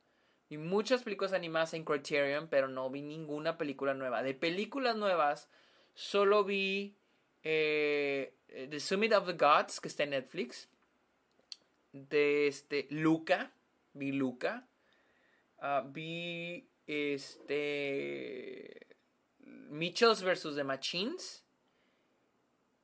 Vi 0.49 0.57
muchas 0.57 1.03
películas 1.03 1.35
animadas 1.35 1.75
en 1.75 1.85
Criterion, 1.85 2.49
pero 2.49 2.67
no 2.67 2.89
vi 2.89 3.03
ninguna 3.03 3.59
película 3.59 3.93
nueva. 3.93 4.23
De 4.23 4.33
películas 4.33 4.97
nuevas, 4.97 5.51
solo 5.95 6.45
vi 6.45 6.97
eh, 7.43 8.33
The 8.49 8.81
Summit 8.81 9.13
of 9.13 9.27
the 9.27 9.35
Gods, 9.35 9.81
que 9.81 9.89
está 9.89 10.05
en 10.05 10.11
Netflix. 10.11 10.71
De 11.93 12.47
este, 12.47 12.87
Luca, 12.91 13.53
vi 13.93 14.13
Luca. 14.13 14.67
Ah, 15.59 15.85
vi 15.87 16.67
este 16.87 18.86
Mitchells 19.71 20.23
vs. 20.23 20.55
The 20.55 20.65
Machines. 20.65 21.45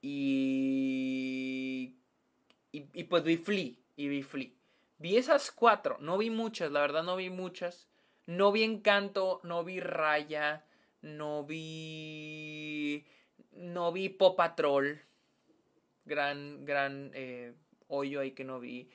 Y, 0.00 1.94
y, 2.72 3.04
pues 3.04 3.22
vi 3.22 3.36
Flea. 3.36 3.72
Y 3.96 4.08
vi 4.08 4.22
Flea. 4.22 4.50
Vi 4.98 5.16
esas 5.16 5.50
cuatro. 5.50 5.98
No 6.00 6.18
vi 6.18 6.30
muchas, 6.30 6.70
la 6.70 6.80
verdad 6.80 7.02
no 7.02 7.16
vi 7.16 7.30
muchas. 7.30 7.88
No 8.26 8.52
vi 8.52 8.62
Encanto, 8.62 9.40
no 9.42 9.64
vi 9.64 9.80
Raya, 9.80 10.64
no 11.02 11.44
vi. 11.44 13.04
No 13.52 13.92
vi 13.92 14.08
Pop 14.08 14.36
Patrol. 14.36 15.02
Gran, 16.04 16.64
gran 16.64 17.10
eh, 17.14 17.54
hoyo 17.88 18.20
ahí 18.20 18.32
que 18.32 18.44
no 18.44 18.60
vi. 18.60 18.90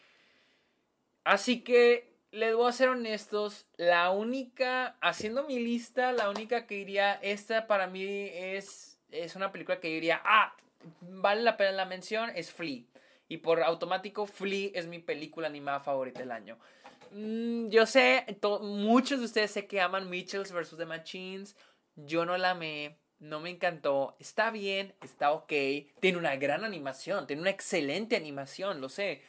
Así 1.24 1.62
que 1.62 2.17
les 2.32 2.56
voy 2.56 2.70
a 2.70 2.74
ser 2.74 2.90
honestos, 2.90 3.66
la 3.78 4.10
única, 4.12 4.98
haciendo 5.02 5.44
mi 5.44 5.60
lista, 5.60 6.12
la 6.12 6.30
única 6.30 6.68
que 6.68 6.76
iría, 6.76 7.14
esta 7.16 7.68
para 7.68 7.88
mí 7.88 8.04
es, 8.04 9.00
es 9.12 9.36
una 9.36 9.52
película 9.52 9.80
que 9.80 9.88
diría, 9.88 10.22
ah, 10.24 10.56
vale 11.02 11.42
la 11.42 11.58
pena 11.58 11.72
la 11.72 11.86
mención, 11.86 12.30
es 12.36 12.52
Flea. 12.52 12.84
Y 13.30 13.38
por 13.38 13.62
automático, 13.64 14.26
Flea 14.26 14.72
es 14.74 14.88
mi 14.88 15.00
película 15.00 15.48
animada 15.48 15.80
favorita 15.80 16.20
del 16.20 16.32
año. 16.32 16.58
Mm, 17.12 17.70
yo 17.70 17.86
sé, 17.86 18.26
muchos 18.62 19.20
de 19.20 19.26
ustedes 19.26 19.52
sé 19.52 19.68
que 19.68 19.82
aman 19.82 20.10
Mitchells 20.10 20.52
vs. 20.52 20.76
The 20.78 20.86
Machines. 20.86 21.56
Yo 21.96 22.26
no 22.26 22.38
la 22.38 22.52
amé, 22.52 22.98
no 23.20 23.40
me 23.40 23.50
encantó. 23.50 24.16
Está 24.20 24.52
bien, 24.52 24.94
está 25.02 25.32
ok. 25.32 25.52
Tiene 26.00 26.18
una 26.18 26.36
gran 26.36 26.64
animación, 26.64 27.28
tiene 27.28 27.42
una 27.42 27.52
excelente 27.52 28.16
animación, 28.16 28.82
lo 28.82 28.90
sé 28.90 29.22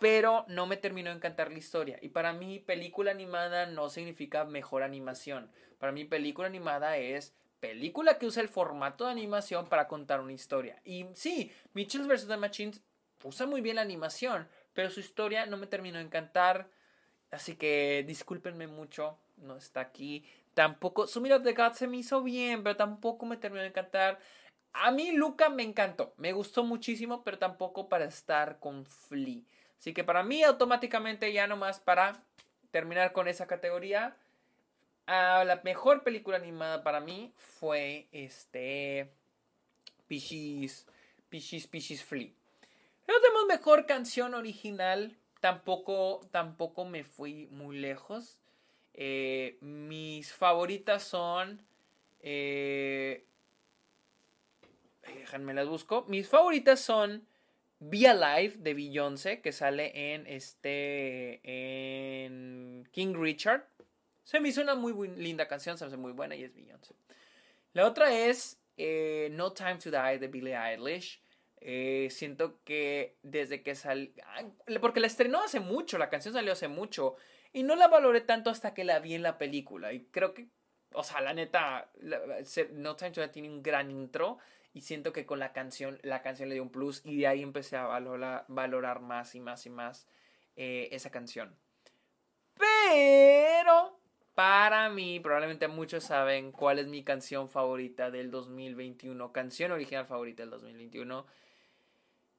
pero 0.00 0.44
no 0.48 0.66
me 0.66 0.76
terminó 0.76 1.10
de 1.10 1.16
encantar 1.16 1.52
la 1.52 1.58
historia. 1.58 1.98
Y 2.02 2.08
para 2.08 2.32
mí, 2.32 2.58
película 2.58 3.12
animada 3.12 3.66
no 3.66 3.90
significa 3.90 4.44
mejor 4.44 4.82
animación. 4.82 5.50
Para 5.78 5.92
mí, 5.92 6.04
película 6.04 6.48
animada 6.48 6.96
es 6.96 7.34
película 7.60 8.18
que 8.18 8.26
usa 8.26 8.42
el 8.42 8.48
formato 8.48 9.04
de 9.04 9.12
animación 9.12 9.68
para 9.68 9.86
contar 9.86 10.20
una 10.20 10.32
historia. 10.32 10.80
Y 10.84 11.06
sí, 11.14 11.52
Mitchell 11.74 12.08
vs. 12.08 12.26
The 12.26 12.36
Machines 12.38 12.82
usa 13.22 13.46
muy 13.46 13.60
bien 13.60 13.76
la 13.76 13.82
animación, 13.82 14.48
pero 14.72 14.90
su 14.90 15.00
historia 15.00 15.46
no 15.46 15.58
me 15.58 15.66
terminó 15.66 15.98
de 15.98 16.04
encantar. 16.04 16.70
Así 17.30 17.54
que 17.56 18.02
discúlpenme 18.06 18.66
mucho, 18.66 19.18
no 19.36 19.56
está 19.56 19.80
aquí. 19.80 20.24
Tampoco, 20.54 21.06
Summit 21.06 21.32
of 21.32 21.44
the 21.44 21.52
Gods 21.52 21.78
se 21.78 21.86
me 21.86 21.98
hizo 21.98 22.22
bien, 22.22 22.62
pero 22.64 22.76
tampoco 22.76 23.26
me 23.26 23.36
terminó 23.36 23.62
de 23.62 23.68
encantar. 23.68 24.18
A 24.72 24.90
mí 24.90 25.12
Luca 25.12 25.50
me 25.50 25.62
encantó, 25.62 26.14
me 26.16 26.32
gustó 26.32 26.64
muchísimo, 26.64 27.22
pero 27.22 27.38
tampoco 27.38 27.88
para 27.88 28.06
estar 28.06 28.58
con 28.58 28.86
Flea. 28.86 29.42
Así 29.80 29.94
que 29.94 30.04
para 30.04 30.22
mí 30.22 30.42
automáticamente 30.42 31.32
ya 31.32 31.46
nomás 31.46 31.80
para 31.80 32.22
terminar 32.70 33.14
con 33.14 33.28
esa 33.28 33.46
categoría, 33.46 34.14
la 35.06 35.58
mejor 35.64 36.02
película 36.04 36.36
animada 36.36 36.84
para 36.84 37.00
mí 37.00 37.32
fue 37.36 38.06
este 38.12 39.10
Pichis, 40.06 40.86
Pichis, 41.30 41.66
Pichis 41.66 42.04
Flea. 42.04 42.28
No 43.08 43.14
tenemos 43.22 43.46
mejor 43.48 43.86
canción 43.86 44.34
original, 44.34 45.16
tampoco, 45.40 46.20
tampoco 46.30 46.84
me 46.84 47.02
fui 47.02 47.46
muy 47.46 47.78
lejos. 47.78 48.38
Eh, 48.92 49.56
mis 49.62 50.30
favoritas 50.30 51.04
son... 51.04 51.64
Eh, 52.20 53.24
déjenme 55.02 55.54
las 55.54 55.66
busco. 55.66 56.04
Mis 56.06 56.28
favoritas 56.28 56.80
son 56.80 57.26
Be 57.80 58.06
Alive 58.06 58.58
de 58.58 58.74
Beyoncé, 58.74 59.40
que 59.40 59.52
sale 59.52 60.12
en 60.12 60.26
este. 60.26 61.40
en 61.42 62.86
King 62.92 63.14
Richard. 63.16 63.66
Se 64.22 64.38
me 64.38 64.50
hizo 64.50 64.60
una 64.60 64.74
muy 64.74 65.08
linda 65.08 65.48
canción, 65.48 65.78
se 65.78 65.84
me 65.84 65.88
hace 65.88 65.96
muy 65.96 66.12
buena 66.12 66.36
y 66.36 66.44
es 66.44 66.54
Beyoncé. 66.54 66.94
La 67.72 67.86
otra 67.86 68.14
es 68.14 68.60
eh, 68.76 69.28
No 69.32 69.54
Time 69.54 69.76
to 69.76 69.90
Die 69.90 70.18
de 70.18 70.28
Billie 70.28 70.54
Eilish. 70.54 71.22
Eh, 71.62 72.08
siento 72.10 72.62
que 72.64 73.16
desde 73.22 73.62
que 73.62 73.74
salió. 73.74 74.12
Porque 74.82 75.00
la 75.00 75.06
estrenó 75.06 75.42
hace 75.42 75.60
mucho, 75.60 75.96
la 75.96 76.10
canción 76.10 76.34
salió 76.34 76.52
hace 76.52 76.68
mucho. 76.68 77.16
Y 77.54 77.62
no 77.62 77.76
la 77.76 77.88
valoré 77.88 78.20
tanto 78.20 78.50
hasta 78.50 78.74
que 78.74 78.84
la 78.84 78.98
vi 78.98 79.14
en 79.14 79.22
la 79.22 79.38
película. 79.38 79.94
Y 79.94 80.04
creo 80.10 80.34
que. 80.34 80.48
O 80.92 81.02
sea, 81.02 81.22
la 81.22 81.32
neta. 81.32 81.90
no 82.72 82.94
Time 82.94 83.12
to 83.12 83.22
Die 83.22 83.28
tiene 83.28 83.48
un 83.48 83.62
gran 83.62 83.90
intro 83.90 84.38
y 84.72 84.82
siento 84.82 85.12
que 85.12 85.26
con 85.26 85.38
la 85.38 85.52
canción, 85.52 85.98
la 86.02 86.22
canción 86.22 86.48
le 86.48 86.54
dio 86.54 86.62
un 86.62 86.70
plus 86.70 87.02
y 87.04 87.16
de 87.18 87.26
ahí 87.26 87.42
empecé 87.42 87.76
a 87.76 87.86
valorar, 87.86 89.00
más 89.00 89.34
y 89.34 89.40
más 89.40 89.66
y 89.66 89.70
más 89.70 90.06
eh, 90.56 90.88
esa 90.92 91.10
canción. 91.10 91.56
Pero 92.54 93.98
para 94.34 94.88
mí, 94.88 95.18
probablemente 95.20 95.66
muchos 95.66 96.04
saben 96.04 96.52
cuál 96.52 96.78
es 96.78 96.86
mi 96.86 97.02
canción 97.02 97.48
favorita 97.48 98.10
del 98.10 98.30
2021, 98.30 99.32
canción 99.32 99.72
original 99.72 100.06
favorita 100.06 100.42
del 100.42 100.50
2021. 100.50 101.26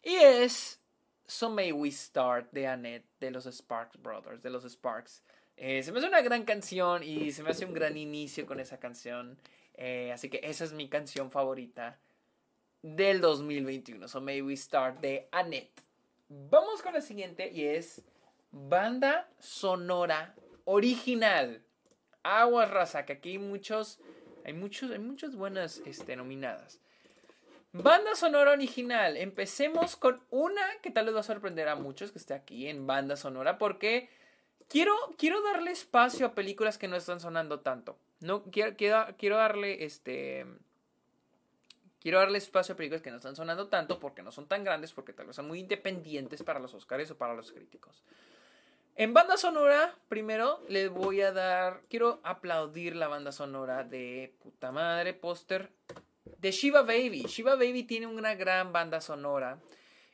Y 0.04 0.16
es 0.16 0.82
So 1.26 1.50
May 1.50 1.72
We 1.72 1.92
Start 1.92 2.52
de 2.52 2.68
Annette, 2.68 3.06
de 3.20 3.32
los 3.32 3.46
Sparks 3.46 4.02
Brothers, 4.02 4.42
de 4.42 4.50
los 4.50 4.64
Sparks. 4.64 5.24
Eh, 5.58 5.84
se 5.84 5.92
me 5.92 6.00
hace 6.00 6.08
una 6.08 6.22
gran 6.22 6.44
canción 6.44 7.04
y 7.04 7.32
se 7.32 7.44
me 7.44 7.50
hace 7.50 7.66
un 7.66 7.74
gran 7.74 7.98
inicio 7.98 8.46
con 8.46 8.60
esa 8.60 8.80
canción. 8.80 9.38
Eh, 9.74 10.12
así 10.14 10.30
que 10.30 10.40
esa 10.44 10.64
es 10.64 10.74
mi 10.74 10.90
canción 10.90 11.30
favorita 11.30 12.00
del 12.82 13.22
2021. 13.22 14.08
So 14.08 14.22
May 14.22 14.42
We 14.42 14.56
Start 14.56 15.00
de 15.02 15.28
Annette. 15.32 15.84
Vamos 16.30 16.82
con 16.82 16.94
la 16.94 17.02
siguiente 17.02 17.52
y 17.52 17.66
es 17.66 18.02
banda 18.52 19.30
sonora 19.40 20.36
original. 20.66 21.62
Aguas 22.24 22.70
raza, 22.70 23.06
que 23.06 23.14
aquí 23.14 23.32
hay 23.32 23.38
muchos, 23.40 24.00
hay 24.46 24.54
muchos, 24.54 24.92
hay 24.92 25.00
muchas 25.00 25.36
buenas 25.36 25.82
este, 25.86 26.16
nominadas. 26.16 26.80
Banda 27.74 28.16
sonora 28.16 28.52
original. 28.52 29.18
Empecemos 29.18 29.96
con 29.96 30.22
una 30.30 30.62
que 30.82 30.92
tal 30.92 31.06
vez 31.06 31.16
va 31.16 31.22
a 31.22 31.24
sorprender 31.24 31.70
a 31.70 31.76
muchos 31.76 32.12
que 32.12 32.20
esté 32.20 32.34
aquí 32.34 32.68
en 32.68 32.86
banda 32.86 33.16
sonora 33.16 33.58
porque 33.58 34.10
quiero, 34.68 34.94
quiero 35.18 35.42
darle 35.42 35.72
espacio 35.72 36.26
a 36.26 36.36
películas 36.36 36.78
que 36.78 36.88
no 36.88 36.98
están 36.98 37.20
sonando 37.20 37.62
tanto. 37.62 37.98
No 38.20 38.44
quiero, 38.44 38.76
quiero, 38.76 39.06
quiero 39.18 39.38
darle 39.38 39.86
este 39.86 40.46
quiero 42.02 42.20
darle 42.20 42.40
espacio 42.40 42.74
a 42.74 42.76
películas 42.78 43.02
que 43.02 43.12
no 43.12 43.18
están 43.18 43.36
sonando 43.36 43.68
tanto 43.68 44.00
porque 44.00 44.24
no 44.24 44.32
son 44.32 44.48
tan 44.48 44.64
grandes, 44.64 44.92
porque 44.92 45.14
tal 45.14 45.28
vez 45.28 45.36
son 45.36 45.48
muy 45.48 45.60
independientes 45.60 46.44
para 46.44 46.60
los 46.60 46.74
Oscars 46.74 47.12
o 47.12 47.18
para 47.18 47.34
los 47.36 47.52
críticos. 47.52 48.04
En 48.96 49.14
banda 49.14 49.38
sonora, 49.38 49.96
primero 50.10 50.64
les 50.68 50.90
voy 50.90 51.22
a 51.22 51.32
dar. 51.32 51.82
Quiero 51.90 52.20
aplaudir 52.24 52.96
la 52.96 53.08
banda 53.08 53.32
sonora 53.32 53.84
de 53.84 54.34
puta 54.40 54.72
madre, 54.72 55.14
póster 55.14 55.72
de 56.40 56.52
Shiva 56.52 56.82
Baby. 56.82 57.24
Shiva 57.28 57.56
Baby 57.56 57.84
tiene 57.84 58.08
una 58.08 58.36
gran 58.36 58.74
banda 58.74 59.00
sonora. 59.00 59.60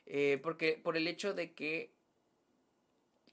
Eh, 0.06 0.38
porque 0.42 0.80
por 0.82 0.96
el 0.96 1.06
hecho 1.06 1.34
de 1.34 1.52
que 1.52 1.90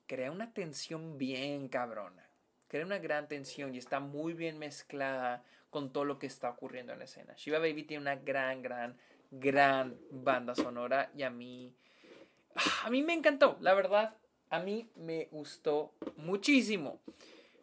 crea 0.08 0.32
una 0.32 0.54
tensión 0.54 1.18
bien 1.18 1.70
cabrona. 1.70 2.28
Crea 2.68 2.86
una 2.86 2.98
gran 2.98 3.28
tensión 3.28 3.74
y 3.76 3.78
está 3.78 4.00
muy 4.00 4.34
bien 4.34 4.58
mezclada 4.58 5.44
con 5.76 5.92
todo 5.92 6.06
lo 6.06 6.20
que 6.20 6.28
está 6.28 6.52
ocurriendo 6.52 6.94
en 6.94 7.00
la 7.00 7.04
escena. 7.04 7.34
Shiva 7.36 7.60
Baby 7.60 7.84
tiene 7.84 8.00
una 8.00 8.16
gran, 8.16 8.62
gran, 8.62 8.98
gran 9.30 9.98
banda 10.10 10.56
sonora 10.56 11.12
y 11.14 11.24
a 11.24 11.30
mí. 11.30 11.76
A 12.86 12.90
mí 12.90 13.04
me 13.04 13.12
encantó, 13.12 13.58
la 13.60 13.74
verdad 13.74 14.16
a 14.50 14.60
mí 14.60 14.90
me 14.96 15.28
gustó 15.32 15.92
muchísimo. 16.16 17.02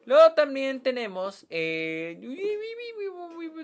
Luego 0.04 0.34
también 0.34 0.82
tenemos. 0.82 1.46
Eh, 1.48 2.20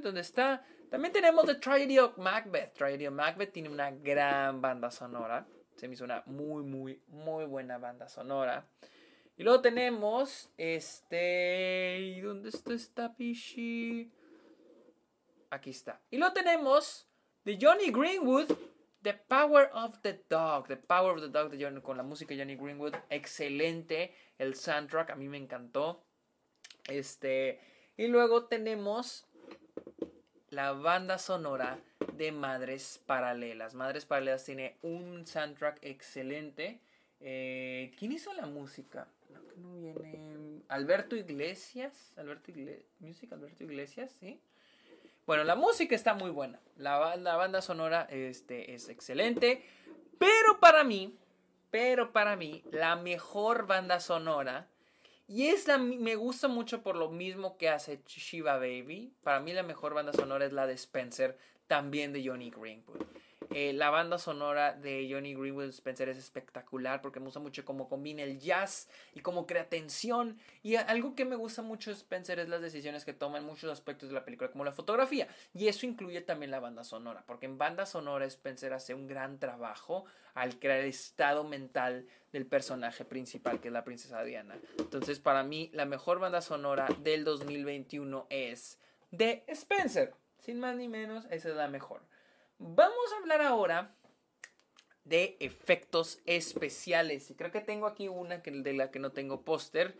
¿Dónde 0.02 0.22
está? 0.22 0.64
También 0.88 1.12
tenemos 1.12 1.44
The 1.44 1.56
Tragedy 1.56 1.98
of 1.98 2.16
Macbeth. 2.16 2.72
Tragedy 2.72 3.06
of 3.06 3.12
Macbeth 3.12 3.52
tiene 3.52 3.68
una 3.68 3.90
gran 3.90 4.62
banda 4.62 4.90
sonora. 4.90 5.46
Se 5.76 5.88
me 5.88 5.92
hizo 5.92 6.04
una 6.04 6.22
muy, 6.24 6.62
muy, 6.62 7.02
muy 7.08 7.44
buena 7.44 7.76
banda 7.76 8.08
sonora. 8.08 8.66
Y 9.36 9.42
luego 9.42 9.60
tenemos. 9.60 10.48
Este. 10.56 11.98
¿Y 12.00 12.20
dónde 12.22 12.48
está 12.48 12.72
esta 12.72 13.14
pichi? 13.14 14.10
Aquí 15.50 15.70
está. 15.70 16.00
Y 16.10 16.18
luego 16.18 16.34
tenemos. 16.34 17.06
De 17.44 17.58
Johnny 17.60 17.90
Greenwood. 17.90 18.50
The 19.02 19.14
Power 19.14 19.70
of 19.72 20.00
the 20.02 20.24
Dog. 20.28 20.66
The 20.66 20.76
Power 20.76 21.16
of 21.16 21.22
the 21.22 21.28
Dog 21.28 21.50
de 21.50 21.82
con 21.82 21.96
la 21.96 22.02
música 22.02 22.34
de 22.34 22.40
Johnny 22.40 22.56
Greenwood. 22.56 22.94
Excelente. 23.10 24.14
El 24.38 24.54
soundtrack 24.54 25.10
a 25.10 25.16
mí 25.16 25.28
me 25.28 25.38
encantó. 25.38 26.04
Este. 26.88 27.60
Y 27.96 28.08
luego 28.08 28.46
tenemos 28.46 29.26
la 30.50 30.72
banda 30.72 31.18
sonora 31.18 31.78
de 32.14 32.32
Madres 32.32 33.00
Paralelas. 33.06 33.74
Madres 33.74 34.04
Paralelas 34.06 34.44
tiene 34.44 34.76
un 34.82 35.26
soundtrack 35.26 35.78
excelente. 35.82 36.80
Eh, 37.20 37.92
¿Quién 37.98 38.12
hizo 38.12 38.32
la 38.34 38.46
música? 38.46 39.08
No, 39.56 39.72
viene. 39.82 40.62
Alberto 40.68 41.16
Iglesias. 41.16 42.12
Alberto 42.16 42.50
Iglesias. 42.50 42.86
Music 43.00 43.32
Alberto 43.32 43.64
Iglesias, 43.64 44.14
sí. 44.20 44.40
Bueno, 45.28 45.44
la 45.44 45.56
música 45.56 45.94
está 45.94 46.14
muy 46.14 46.30
buena. 46.30 46.58
La, 46.78 46.96
banda 47.36 47.60
sonora 47.60 48.06
este, 48.10 48.74
es 48.74 48.88
excelente. 48.88 49.62
Pero 50.18 50.58
para 50.58 50.84
mí, 50.84 51.18
pero 51.70 52.14
para 52.14 52.34
mí, 52.34 52.64
la 52.70 52.96
mejor 52.96 53.66
banda 53.66 54.00
sonora. 54.00 54.68
Y 55.26 55.48
es 55.48 55.68
la, 55.68 55.76
me 55.76 56.16
gusta 56.16 56.48
mucho 56.48 56.82
por 56.82 56.96
lo 56.96 57.10
mismo 57.10 57.58
que 57.58 57.68
hace 57.68 58.00
Shiva 58.06 58.56
Baby. 58.56 59.12
Para 59.22 59.40
mí 59.40 59.52
la 59.52 59.62
mejor 59.62 59.92
banda 59.92 60.14
sonora 60.14 60.46
es 60.46 60.54
la 60.54 60.66
de 60.66 60.72
Spencer, 60.72 61.36
también 61.66 62.14
de 62.14 62.26
Johnny 62.26 62.48
Greenwood. 62.48 63.04
Eh, 63.50 63.72
la 63.72 63.90
banda 63.90 64.18
sonora 64.18 64.74
de 64.74 65.08
Johnny 65.10 65.34
Greenwood 65.34 65.70
Spencer 65.70 66.08
es 66.08 66.18
espectacular 66.18 67.00
porque 67.00 67.18
me 67.18 67.26
gusta 67.26 67.40
mucho 67.40 67.64
cómo 67.64 67.88
combina 67.88 68.22
el 68.22 68.38
jazz 68.38 68.88
y 69.14 69.20
cómo 69.20 69.46
crea 69.46 69.68
tensión. 69.68 70.38
Y 70.62 70.76
algo 70.76 71.14
que 71.14 71.24
me 71.24 71.36
gusta 71.36 71.62
mucho 71.62 71.90
Spencer 71.90 72.38
es 72.38 72.48
las 72.48 72.60
decisiones 72.60 73.04
que 73.04 73.14
toma 73.14 73.38
en 73.38 73.44
muchos 73.44 73.70
aspectos 73.70 74.10
de 74.10 74.14
la 74.14 74.24
película, 74.24 74.50
como 74.50 74.64
la 74.64 74.72
fotografía. 74.72 75.28
Y 75.54 75.68
eso 75.68 75.86
incluye 75.86 76.20
también 76.20 76.50
la 76.50 76.60
banda 76.60 76.84
sonora, 76.84 77.24
porque 77.26 77.46
en 77.46 77.58
banda 77.58 77.86
sonora 77.86 78.26
Spencer 78.26 78.72
hace 78.72 78.94
un 78.94 79.06
gran 79.06 79.38
trabajo 79.38 80.04
al 80.34 80.58
crear 80.58 80.80
el 80.80 80.88
estado 80.88 81.42
mental 81.42 82.06
del 82.32 82.46
personaje 82.46 83.04
principal, 83.04 83.60
que 83.60 83.68
es 83.68 83.72
la 83.72 83.84
princesa 83.84 84.22
Diana. 84.22 84.56
Entonces, 84.78 85.18
para 85.20 85.42
mí, 85.42 85.70
la 85.72 85.86
mejor 85.86 86.20
banda 86.20 86.42
sonora 86.42 86.86
del 87.00 87.24
2021 87.24 88.26
es 88.30 88.78
de 89.10 89.44
Spencer. 89.48 90.14
Sin 90.38 90.60
más 90.60 90.76
ni 90.76 90.88
menos, 90.88 91.24
esa 91.30 91.48
es 91.48 91.56
la 91.56 91.68
mejor. 91.68 92.07
Vamos 92.58 93.12
a 93.12 93.18
hablar 93.18 93.42
ahora 93.42 93.94
de 95.04 95.36
efectos 95.40 96.20
especiales. 96.26 97.30
Y 97.30 97.34
creo 97.34 97.50
que 97.50 97.60
tengo 97.60 97.86
aquí 97.86 98.08
una 98.08 98.42
que, 98.42 98.50
de 98.50 98.72
la 98.72 98.90
que 98.90 98.98
no 98.98 99.12
tengo 99.12 99.42
póster. 99.42 99.96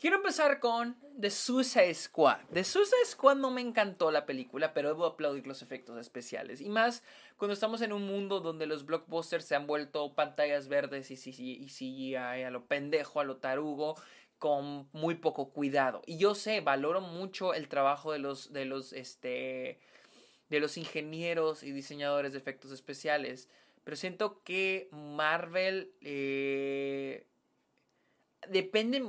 Quiero 0.00 0.16
empezar 0.16 0.60
con 0.60 0.96
The 1.18 1.30
Suicide 1.30 1.94
Squad. 1.94 2.40
The 2.52 2.64
Suicide 2.64 3.06
Squad 3.06 3.36
no 3.36 3.50
me 3.50 3.62
encantó 3.62 4.10
la 4.10 4.26
película, 4.26 4.74
pero 4.74 4.88
debo 4.88 5.06
aplaudir 5.06 5.46
los 5.46 5.62
efectos 5.62 5.98
especiales. 5.98 6.60
Y 6.60 6.68
más 6.68 7.02
cuando 7.38 7.54
estamos 7.54 7.80
en 7.80 7.94
un 7.94 8.06
mundo 8.06 8.40
donde 8.40 8.66
los 8.66 8.84
blockbusters 8.84 9.46
se 9.46 9.54
han 9.54 9.66
vuelto 9.66 10.14
pantallas 10.14 10.68
verdes 10.68 11.10
y 11.10 11.16
CGI 11.16 12.14
a 12.14 12.50
lo 12.50 12.66
pendejo, 12.66 13.20
a 13.20 13.24
lo 13.24 13.38
tarugo, 13.38 13.96
con 14.38 14.88
muy 14.92 15.14
poco 15.14 15.50
cuidado. 15.50 16.02
Y 16.04 16.18
yo 16.18 16.34
sé, 16.34 16.60
valoro 16.60 17.00
mucho 17.00 17.54
el 17.54 17.68
trabajo 17.68 18.12
de 18.12 18.18
los, 18.18 18.52
de 18.52 18.66
los, 18.66 18.92
este, 18.92 19.80
de 20.48 20.60
los 20.60 20.76
ingenieros 20.76 21.62
y 21.62 21.72
diseñadores 21.72 22.32
de 22.32 22.38
efectos 22.38 22.72
especiales. 22.72 23.48
Pero 23.84 23.96
siento 23.96 24.42
que 24.42 24.88
Marvel 24.90 25.92
eh, 26.00 27.24
depende, 28.48 29.02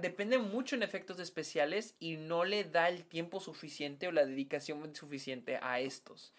depende 0.00 0.38
mucho 0.38 0.76
en 0.76 0.82
efectos 0.82 1.18
especiales 1.18 1.94
y 1.98 2.16
no 2.16 2.44
le 2.44 2.64
da 2.64 2.88
el 2.88 3.04
tiempo 3.04 3.40
suficiente 3.40 4.08
o 4.08 4.12
la 4.12 4.24
dedicación 4.24 4.94
suficiente 4.94 5.58
a 5.62 5.80
estos. 5.80 6.32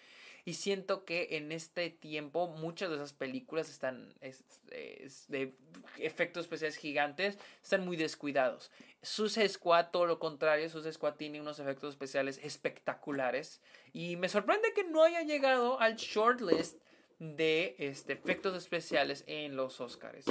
Y 0.46 0.54
siento 0.54 1.06
que 1.06 1.30
en 1.32 1.52
este 1.52 1.90
tiempo 1.90 2.48
muchas 2.48 2.90
de 2.90 2.96
esas 2.96 3.14
películas 3.14 3.70
están 3.70 4.14
de 4.20 5.54
efectos 5.98 6.46
especiales 6.46 6.78
gigantes, 6.78 7.38
están 7.62 7.86
muy 7.86 7.98
descuidados. 7.98 8.72
Suicide 9.02 9.50
Squad, 9.50 9.88
todo 9.92 10.06
lo 10.06 10.20
contrario, 10.20 10.70
Suicide 10.70 10.94
Squad 10.94 11.16
tiene 11.16 11.42
unos 11.42 11.60
efectos 11.60 11.92
especiales 11.92 12.40
espectaculares. 12.44 13.62
Y 13.94 14.16
me 14.16 14.30
sorprende 14.30 14.74
que 14.74 14.84
no 14.84 15.04
haya 15.04 15.22
llegado 15.22 15.80
al 15.80 15.96
shortlist 15.96 16.78
de 17.20 17.76
este, 17.78 18.14
efectos 18.14 18.56
especiales 18.56 19.24
en 19.28 19.56
los 19.56 19.80
Oscars. 19.80 20.26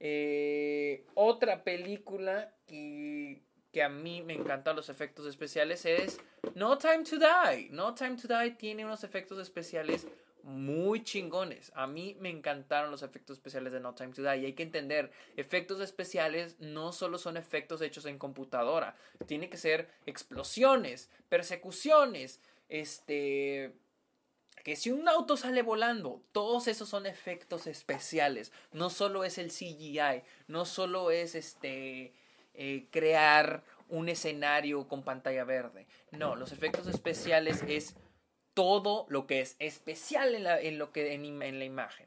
Eh, 0.00 1.06
otra 1.14 1.64
película 1.64 2.54
que 2.66 3.42
que 3.74 3.82
a 3.82 3.88
mí 3.88 4.22
me 4.22 4.34
encantan 4.34 4.76
los 4.76 4.88
efectos 4.88 5.26
especiales 5.26 5.84
es 5.84 6.20
No 6.54 6.78
Time 6.78 7.02
to 7.02 7.16
Die. 7.18 7.70
No 7.72 7.92
Time 7.92 8.16
to 8.16 8.28
Die 8.28 8.52
tiene 8.52 8.84
unos 8.84 9.02
efectos 9.02 9.36
especiales 9.40 10.06
muy 10.44 11.02
chingones. 11.02 11.72
A 11.74 11.88
mí 11.88 12.16
me 12.20 12.30
encantaron 12.30 12.92
los 12.92 13.02
efectos 13.02 13.36
especiales 13.36 13.72
de 13.72 13.80
No 13.80 13.92
Time 13.92 14.12
to 14.12 14.22
Die. 14.22 14.38
Y 14.38 14.44
hay 14.46 14.52
que 14.52 14.62
entender, 14.62 15.10
efectos 15.36 15.80
especiales 15.80 16.54
no 16.60 16.92
solo 16.92 17.18
son 17.18 17.36
efectos 17.36 17.82
hechos 17.82 18.06
en 18.06 18.16
computadora. 18.16 18.94
Tiene 19.26 19.50
que 19.50 19.56
ser 19.56 19.90
explosiones, 20.06 21.10
persecuciones, 21.28 22.40
este... 22.68 23.74
Que 24.62 24.76
si 24.76 24.92
un 24.92 25.08
auto 25.08 25.36
sale 25.36 25.62
volando, 25.62 26.22
todos 26.30 26.68
esos 26.68 26.88
son 26.88 27.06
efectos 27.06 27.66
especiales. 27.66 28.52
No 28.70 28.88
solo 28.88 29.24
es 29.24 29.36
el 29.36 29.50
CGI, 29.50 30.22
no 30.46 30.64
solo 30.64 31.10
es 31.10 31.34
este 31.34 32.14
eh, 32.54 32.86
crear 32.92 33.64
un 33.88 34.08
escenario 34.08 34.86
con 34.86 35.02
pantalla 35.02 35.42
verde. 35.44 35.86
No, 36.12 36.36
los 36.36 36.52
efectos 36.52 36.86
especiales 36.86 37.64
es 37.66 37.96
todo 38.54 39.06
lo 39.08 39.26
que 39.26 39.40
es 39.40 39.56
especial 39.58 40.34
en 40.36 40.78
lo 40.78 40.92
que 40.92 41.14
en, 41.14 41.58
la 41.58 41.64
imagen. 41.64 42.06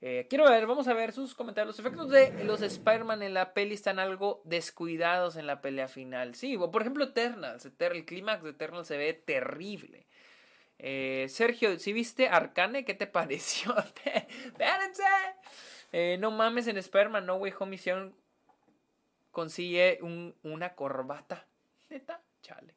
Eh, 0.00 0.26
quiero 0.28 0.50
ver, 0.50 0.66
vamos 0.66 0.88
a 0.88 0.94
ver 0.94 1.12
sus 1.12 1.36
comentarios. 1.36 1.76
Los 1.76 1.86
efectos 1.86 2.10
de 2.10 2.44
los 2.44 2.60
Spider-Man 2.60 3.22
en 3.22 3.34
la 3.34 3.54
peli 3.54 3.74
están 3.74 4.00
algo 4.00 4.42
descuidados 4.44 5.36
en 5.36 5.46
la 5.46 5.60
pelea 5.60 5.86
final. 5.86 6.34
Sí, 6.34 6.58
por 6.58 6.82
ejemplo, 6.82 7.04
Eternals. 7.04 7.64
El 7.78 8.04
clímax 8.04 8.42
de 8.42 8.50
Eternals 8.50 8.88
se 8.88 8.96
ve 8.96 9.14
terrible. 9.14 10.08
Eh, 10.80 11.26
Sergio, 11.28 11.78
si 11.78 11.92
viste 11.92 12.28
Arcane, 12.28 12.84
¿qué 12.84 12.94
te 12.94 13.06
pareció? 13.06 13.76
Espérense. 13.78 15.04
no 16.18 16.32
mames, 16.32 16.66
en 16.66 16.78
Spider-Man 16.78 17.26
No 17.26 17.36
Way 17.36 17.54
Home 17.60 17.76
hicieron 17.76 18.23
consigue 19.34 19.98
una 20.42 20.74
corbata. 20.74 21.46
Neta, 21.90 22.22
chale. 22.40 22.74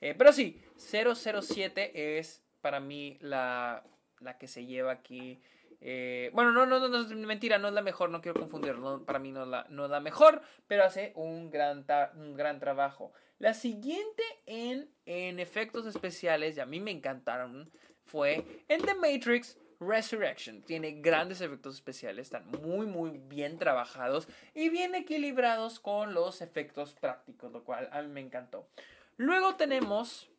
Eh, 0.00 0.14
pero 0.18 0.32
sí, 0.32 0.60
007 0.76 2.18
es 2.18 2.42
para 2.60 2.80
mí 2.80 3.16
la, 3.20 3.84
la 4.18 4.36
que 4.38 4.48
se 4.48 4.66
lleva 4.66 4.90
aquí. 4.90 5.40
Eh, 5.80 6.30
bueno, 6.34 6.50
no, 6.50 6.66
no, 6.66 6.80
no, 6.80 6.88
no, 6.88 7.26
mentira, 7.26 7.58
no 7.58 7.68
es 7.68 7.74
la 7.74 7.82
mejor, 7.82 8.10
no 8.10 8.20
quiero 8.20 8.40
confundirlo. 8.40 9.04
para 9.04 9.20
mí 9.20 9.30
no 9.30 9.42
es, 9.44 9.48
la, 9.48 9.66
no 9.68 9.94
es 9.94 10.02
mejor, 10.02 10.42
pero 10.66 10.82
hace 10.84 11.12
un 11.14 11.50
gran, 11.50 11.86
un 12.16 12.34
gran 12.34 12.58
trabajo. 12.58 13.12
La 13.38 13.54
siguiente 13.54 14.24
en, 14.46 14.90
en 15.06 15.38
efectos 15.38 15.86
especiales, 15.86 16.56
y 16.56 16.60
a 16.60 16.66
mí 16.66 16.80
me 16.80 16.90
encantaron, 16.90 17.70
fue 18.04 18.44
en 18.66 18.82
The 18.82 18.94
Matrix 18.94 19.56
Resurrection. 19.80 20.62
Tiene 20.62 21.00
grandes 21.00 21.40
efectos 21.40 21.76
especiales, 21.76 22.26
están 22.26 22.46
muy, 22.62 22.86
muy 22.86 23.18
bien 23.18 23.58
trabajados 23.58 24.28
y 24.54 24.68
bien 24.68 24.94
equilibrados 24.94 25.80
con 25.80 26.14
los 26.14 26.42
efectos 26.42 26.94
prácticos, 26.94 27.52
lo 27.52 27.64
cual 27.64 27.88
a 27.92 28.02
mí 28.02 28.08
me 28.08 28.20
encantó. 28.20 28.68
Luego 29.16 29.56
tenemos 29.56 30.30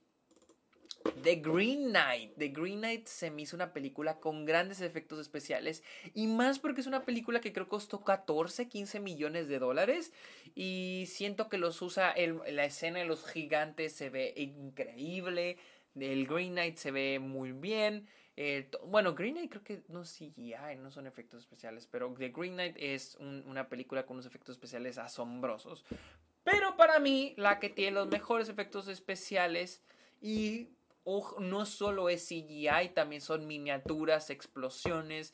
The 1.24 1.36
Green 1.36 1.90
Knight. 1.90 2.36
The 2.38 2.50
Green 2.50 2.80
Knight 2.80 3.08
se 3.08 3.32
me 3.32 3.44
hizo 3.44 3.56
una 3.56 3.74
película 3.74 4.20
con 4.20 4.46
grandes 4.46 4.82
efectos 4.82 5.20
especiales 5.20 5.84
y 6.14 6.28
más 6.28 6.60
porque 6.60 6.82
es 6.82 6.88
una 6.88 7.06
película 7.06 7.42
que 7.42 7.54
creo 7.54 7.68
costó 7.68 8.04
14, 8.04 8.68
15 8.68 9.00
millones 9.00 9.48
de 9.48 9.60
dólares 9.60 10.12
y 10.56 11.06
siento 11.08 11.50
que 11.50 11.58
los 11.58 11.82
usa, 11.82 12.14
la 12.48 12.66
escena 12.66 13.00
de 13.00 13.06
los 13.06 13.26
gigantes 13.26 13.94
se 13.94 14.10
ve 14.10 14.34
increíble, 14.36 15.58
el 15.96 16.28
Green 16.28 16.54
Knight 16.54 16.78
se 16.78 16.92
ve 16.92 17.20
muy 17.20 17.52
bien. 17.52 18.08
Bueno, 18.86 19.16
Green 19.16 19.36
Knight 19.36 19.52
creo 19.52 19.64
que 19.64 19.84
no 19.90 20.04
CGI, 20.04 20.78
no 20.78 20.92
son 20.92 21.08
efectos 21.08 21.42
especiales, 21.42 21.88
pero 21.88 22.14
The 22.18 22.30
Green 22.30 22.54
Knight 22.54 22.78
es 22.80 23.18
una 23.20 23.68
película 23.68 24.06
con 24.06 24.16
unos 24.16 24.26
efectos 24.26 24.56
especiales 24.56 24.98
asombrosos. 24.98 25.84
Pero 26.46 26.78
para 26.78 27.00
mí, 27.00 27.34
la 27.36 27.60
que 27.60 27.70
tiene 27.70 27.92
los 27.92 28.08
mejores 28.08 28.48
efectos 28.48 28.88
especiales 28.88 29.84
y 30.22 30.70
no 31.40 31.66
solo 31.66 32.08
es 32.08 32.28
CGI, 32.28 32.90
también 32.94 33.22
son 33.22 33.46
miniaturas, 33.46 34.30
explosiones, 34.30 35.34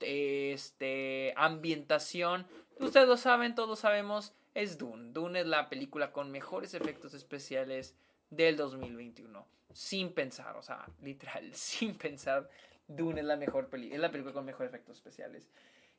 este, 0.00 1.34
ambientación. 1.36 2.46
Ustedes 2.78 3.08
lo 3.08 3.16
saben, 3.16 3.56
todos 3.56 3.80
sabemos, 3.80 4.32
es 4.54 4.78
Dune. 4.78 5.12
Dune 5.12 5.40
es 5.40 5.46
la 5.46 5.68
película 5.68 6.12
con 6.12 6.30
mejores 6.30 6.74
efectos 6.74 7.14
especiales 7.14 7.96
del 8.36 8.56
2021. 8.56 9.46
Sin 9.72 10.12
pensar, 10.12 10.56
o 10.56 10.62
sea, 10.62 10.86
literal, 11.02 11.50
sin 11.54 11.96
pensar, 11.96 12.48
Dune 12.86 13.20
es 13.20 13.26
la 13.26 13.36
mejor 13.36 13.68
película, 13.68 13.96
es 13.96 14.00
la 14.00 14.10
película 14.10 14.34
con 14.34 14.44
mejores 14.44 14.70
efectos 14.70 14.96
especiales. 14.96 15.48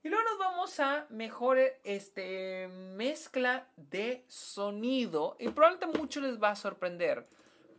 Y 0.03 0.09
luego 0.09 0.23
nos 0.29 0.37
vamos 0.37 0.79
a 0.79 1.07
mejor 1.09 1.57
este, 1.83 2.67
mezcla 2.67 3.67
de 3.75 4.23
sonido. 4.27 5.35
Y 5.39 5.49
probablemente 5.49 5.97
mucho 5.97 6.21
les 6.21 6.41
va 6.41 6.51
a 6.51 6.55
sorprender. 6.55 7.25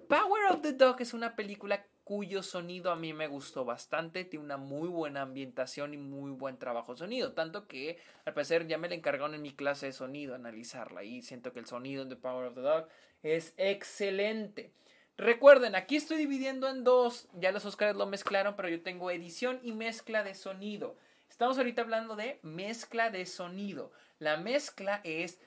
Power 0.09 0.50
of 0.50 0.61
the 0.61 0.72
Dog 0.72 1.00
es 1.00 1.14
una 1.14 1.36
película 1.36 1.86
cuyo 2.07 2.44
sonido 2.44 2.92
a 2.92 2.96
mí 2.96 3.12
me 3.12 3.26
gustó 3.26 3.64
bastante, 3.64 4.24
tiene 4.24 4.44
una 4.44 4.57
muy 4.57 4.88
buena 4.88 5.22
ambientación 5.22 5.92
y 5.92 5.96
muy 5.96 6.30
buen 6.30 6.57
trabajo 6.57 6.92
de 6.92 6.98
sonido, 6.98 7.32
tanto 7.32 7.66
que 7.66 7.98
al 8.24 8.32
parecer 8.32 8.68
ya 8.68 8.78
me 8.78 8.88
la 8.88 8.94
encargaron 8.94 9.34
en 9.34 9.42
mi 9.42 9.52
clase 9.52 9.86
de 9.86 9.92
sonido 9.92 10.36
analizarla 10.36 11.02
y 11.02 11.22
siento 11.22 11.52
que 11.52 11.59
el 11.59 11.66
sonido 11.66 12.04
de 12.04 12.14
Power 12.14 12.46
of 12.46 12.54
the 12.54 12.61
Dog 12.61 12.86
es 13.34 13.54
excelente. 13.56 14.70
Recuerden, 15.16 15.74
aquí 15.74 15.96
estoy 15.96 16.18
dividiendo 16.18 16.68
en 16.68 16.84
dos, 16.84 17.26
ya 17.32 17.50
los 17.50 17.64
Oscars 17.64 17.96
lo 17.96 18.06
mezclaron, 18.06 18.54
pero 18.54 18.68
yo 18.68 18.82
tengo 18.82 19.10
edición 19.10 19.60
y 19.62 19.72
mezcla 19.72 20.22
de 20.22 20.34
sonido. 20.34 20.96
Estamos 21.30 21.56
ahorita 21.58 21.82
hablando 21.82 22.16
de 22.16 22.38
mezcla 22.42 23.10
de 23.10 23.24
sonido. 23.26 23.92
La 24.18 24.36
mezcla 24.36 25.00
es 25.04 25.38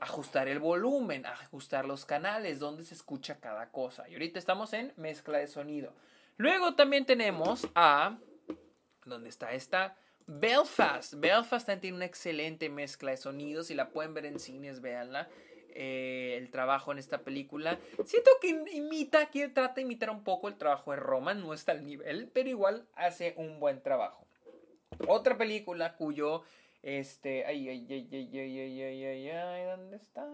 ajustar 0.00 0.48
el 0.48 0.60
volumen, 0.60 1.26
ajustar 1.26 1.86
los 1.86 2.04
canales, 2.04 2.58
donde 2.58 2.84
se 2.84 2.94
escucha 2.94 3.40
cada 3.40 3.70
cosa. 3.70 4.08
Y 4.08 4.14
ahorita 4.14 4.38
estamos 4.38 4.72
en 4.72 4.92
mezcla 4.96 5.38
de 5.38 5.46
sonido. 5.48 5.92
Luego 6.36 6.74
también 6.74 7.06
tenemos 7.06 7.68
a, 7.74 8.18
¿dónde 9.04 9.28
está 9.28 9.52
esta? 9.52 9.96
Belfast. 10.26 11.14
Belfast 11.14 11.66
también 11.66 11.80
tiene 11.80 11.96
una 11.96 12.06
excelente 12.06 12.68
mezcla 12.68 13.12
de 13.12 13.16
sonidos. 13.16 13.68
Si 13.68 13.74
la 13.74 13.90
pueden 13.90 14.14
ver 14.14 14.26
en 14.26 14.38
cines, 14.38 14.80
véanla. 14.80 15.28
Eh, 15.78 16.38
el 16.38 16.50
trabajo 16.50 16.90
en 16.90 16.98
esta 16.98 17.18
película. 17.18 17.78
Siento 18.06 18.30
que 18.40 18.48
imita, 18.72 19.26
que 19.26 19.48
trata 19.48 19.74
de 19.74 19.82
imitar 19.82 20.08
un 20.08 20.24
poco 20.24 20.48
el 20.48 20.56
trabajo 20.56 20.92
de 20.92 20.96
Roma, 20.96 21.34
no 21.34 21.52
está 21.52 21.72
al 21.72 21.84
nivel, 21.84 22.30
pero 22.32 22.48
igual 22.48 22.88
hace 22.94 23.34
un 23.36 23.60
buen 23.60 23.82
trabajo. 23.82 24.26
Otra 25.06 25.36
película 25.36 25.94
cuyo 25.96 26.44
este, 26.80 27.44
ay, 27.44 27.68
ay, 27.68 27.86
ay, 27.90 28.08
ay, 28.10 28.38
ay, 28.38 28.60
ay, 28.60 29.04
ay, 29.04 29.28
ay, 29.28 29.64
¿dónde 29.64 29.96
está? 29.98 30.26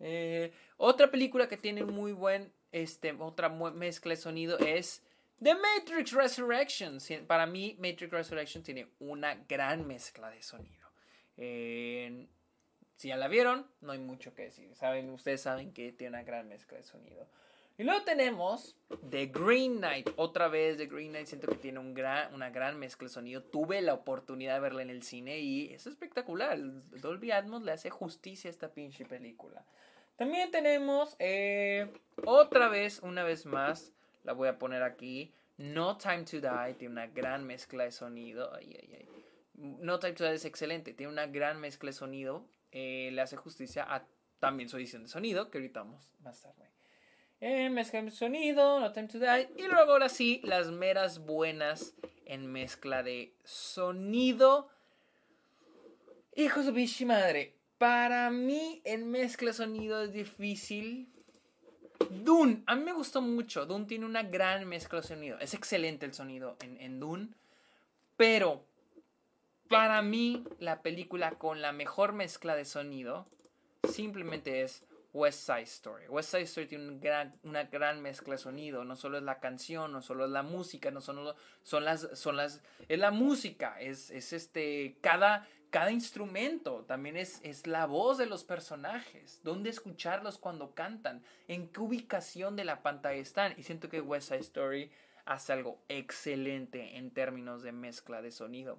Eh, 0.00 0.52
otra 0.76 1.10
película 1.10 1.48
que 1.48 1.56
tiene 1.56 1.84
muy 1.84 2.12
buen, 2.12 2.52
este, 2.70 3.12
otra 3.12 3.48
mezcla 3.48 4.10
de 4.10 4.16
sonido 4.16 4.58
es 4.58 5.02
The 5.42 5.54
Matrix 5.54 6.12
Resurrection. 6.12 6.98
Para 7.26 7.46
mí, 7.46 7.76
Matrix 7.78 8.10
Resurrection 8.10 8.62
tiene 8.62 8.88
una 8.98 9.36
gran 9.48 9.86
mezcla 9.86 10.28
de 10.28 10.42
sonido. 10.42 10.81
Si 11.36 13.08
ya 13.08 13.16
la 13.16 13.28
vieron, 13.28 13.66
no 13.80 13.92
hay 13.92 13.98
mucho 13.98 14.34
que 14.34 14.42
decir. 14.42 14.74
Saben, 14.74 15.10
ustedes 15.10 15.40
saben 15.40 15.72
que 15.72 15.92
tiene 15.92 16.16
una 16.16 16.24
gran 16.24 16.48
mezcla 16.48 16.78
de 16.78 16.84
sonido. 16.84 17.28
Y 17.78 17.84
luego 17.84 18.04
tenemos 18.04 18.76
The 19.08 19.26
Green 19.26 19.78
Knight. 19.78 20.10
Otra 20.16 20.48
vez 20.48 20.76
The 20.76 20.86
Green 20.86 21.10
Knight. 21.10 21.26
Siento 21.26 21.48
que 21.48 21.56
tiene 21.56 21.78
un 21.78 21.94
gran, 21.94 22.32
una 22.34 22.50
gran 22.50 22.78
mezcla 22.78 23.08
de 23.08 23.14
sonido. 23.14 23.42
Tuve 23.42 23.80
la 23.80 23.94
oportunidad 23.94 24.54
de 24.54 24.60
verla 24.60 24.82
en 24.82 24.90
el 24.90 25.02
cine 25.02 25.38
y 25.38 25.72
es 25.72 25.86
espectacular. 25.86 26.58
Dolby 27.00 27.30
Atmos 27.30 27.62
le 27.62 27.72
hace 27.72 27.90
justicia 27.90 28.48
a 28.48 28.52
esta 28.52 28.72
pinche 28.72 29.04
película. 29.04 29.64
También 30.16 30.50
tenemos 30.50 31.16
eh, 31.18 31.90
otra 32.24 32.68
vez, 32.68 33.00
una 33.00 33.24
vez 33.24 33.46
más, 33.46 33.92
la 34.22 34.34
voy 34.34 34.48
a 34.48 34.58
poner 34.58 34.82
aquí. 34.82 35.32
No 35.56 35.96
Time 35.96 36.24
to 36.24 36.40
Die 36.40 36.74
tiene 36.74 36.92
una 36.92 37.06
gran 37.06 37.44
mezcla 37.44 37.84
de 37.84 37.92
sonido. 37.92 38.54
Ay, 38.54 38.78
ay, 38.80 38.96
ay. 39.00 39.21
No 39.62 39.98
Time 40.00 40.14
to 40.14 40.24
Die 40.24 40.34
es 40.34 40.44
excelente. 40.44 40.92
Tiene 40.92 41.12
una 41.12 41.26
gran 41.26 41.60
mezcla 41.60 41.88
de 41.88 41.92
sonido. 41.94 42.44
Eh, 42.72 43.10
le 43.12 43.20
hace 43.22 43.36
justicia 43.36 43.86
a 43.88 44.04
también 44.40 44.68
su 44.68 44.76
edición 44.76 45.04
de 45.04 45.08
sonido, 45.08 45.50
que 45.50 45.58
ahorita 45.58 45.80
vamos 45.80 46.10
más 46.20 46.42
tarde 46.42 46.72
eh, 47.40 47.70
mezcla 47.70 48.00
de 48.02 48.10
sonido, 48.12 48.78
No 48.78 48.92
Time 48.92 49.08
to 49.08 49.18
Die. 49.18 49.48
Y 49.56 49.66
luego 49.66 49.92
ahora 49.92 50.08
sí, 50.08 50.40
las 50.44 50.70
meras 50.70 51.18
buenas 51.26 51.94
en 52.24 52.46
mezcla 52.46 53.02
de 53.02 53.34
sonido. 53.44 54.68
Hijos 56.36 56.66
de 56.66 56.72
bichi 56.72 57.04
madre. 57.04 57.56
Para 57.78 58.30
mí, 58.30 58.80
en 58.84 59.10
mezcla 59.10 59.48
de 59.48 59.54
sonido 59.54 60.02
es 60.02 60.12
difícil. 60.12 61.08
Dune, 62.10 62.62
a 62.66 62.76
mí 62.76 62.84
me 62.84 62.92
gustó 62.92 63.20
mucho. 63.20 63.66
Dune 63.66 63.86
tiene 63.86 64.06
una 64.06 64.22
gran 64.22 64.64
mezcla 64.68 65.00
de 65.00 65.08
sonido. 65.08 65.38
Es 65.40 65.52
excelente 65.52 66.06
el 66.06 66.14
sonido 66.14 66.56
en, 66.62 66.80
en 66.80 67.00
Dune. 67.00 67.28
Pero, 68.16 68.64
para 69.72 70.02
mí, 70.02 70.44
la 70.58 70.82
película 70.82 71.32
con 71.32 71.62
la 71.62 71.72
mejor 71.72 72.12
mezcla 72.12 72.54
de 72.54 72.66
sonido 72.66 73.26
simplemente 73.90 74.62
es 74.62 74.84
West 75.14 75.46
Side 75.46 75.62
Story. 75.62 76.08
West 76.08 76.30
Side 76.30 76.42
Story 76.42 76.66
tiene 76.66 77.32
una 77.42 77.64
gran 77.64 78.02
mezcla 78.02 78.34
de 78.34 78.38
sonido, 78.38 78.84
no 78.84 78.96
solo 78.96 79.16
es 79.16 79.24
la 79.24 79.40
canción, 79.40 79.90
no 79.90 80.02
solo 80.02 80.26
es 80.26 80.30
la 80.30 80.42
música, 80.42 80.90
no 80.90 81.00
solo 81.00 81.34
son 81.62 81.86
las, 81.86 82.08
son 82.12 82.36
las, 82.36 82.62
es 82.86 82.98
la 82.98 83.10
música, 83.10 83.80
es, 83.80 84.10
es 84.10 84.34
este, 84.34 84.98
cada, 85.00 85.48
cada 85.70 85.90
instrumento, 85.90 86.84
también 86.86 87.16
es, 87.16 87.40
es 87.42 87.66
la 87.66 87.86
voz 87.86 88.18
de 88.18 88.26
los 88.26 88.44
personajes, 88.44 89.40
dónde 89.42 89.70
escucharlos 89.70 90.36
cuando 90.36 90.74
cantan, 90.74 91.22
en 91.48 91.68
qué 91.68 91.80
ubicación 91.80 92.56
de 92.56 92.64
la 92.64 92.82
pantalla 92.82 93.20
están, 93.20 93.54
y 93.56 93.62
siento 93.62 93.88
que 93.88 94.02
West 94.02 94.28
Side 94.28 94.40
Story 94.40 94.90
hace 95.24 95.54
algo 95.54 95.78
excelente 95.88 96.98
en 96.98 97.10
términos 97.10 97.62
de 97.62 97.72
mezcla 97.72 98.20
de 98.20 98.32
sonido. 98.32 98.78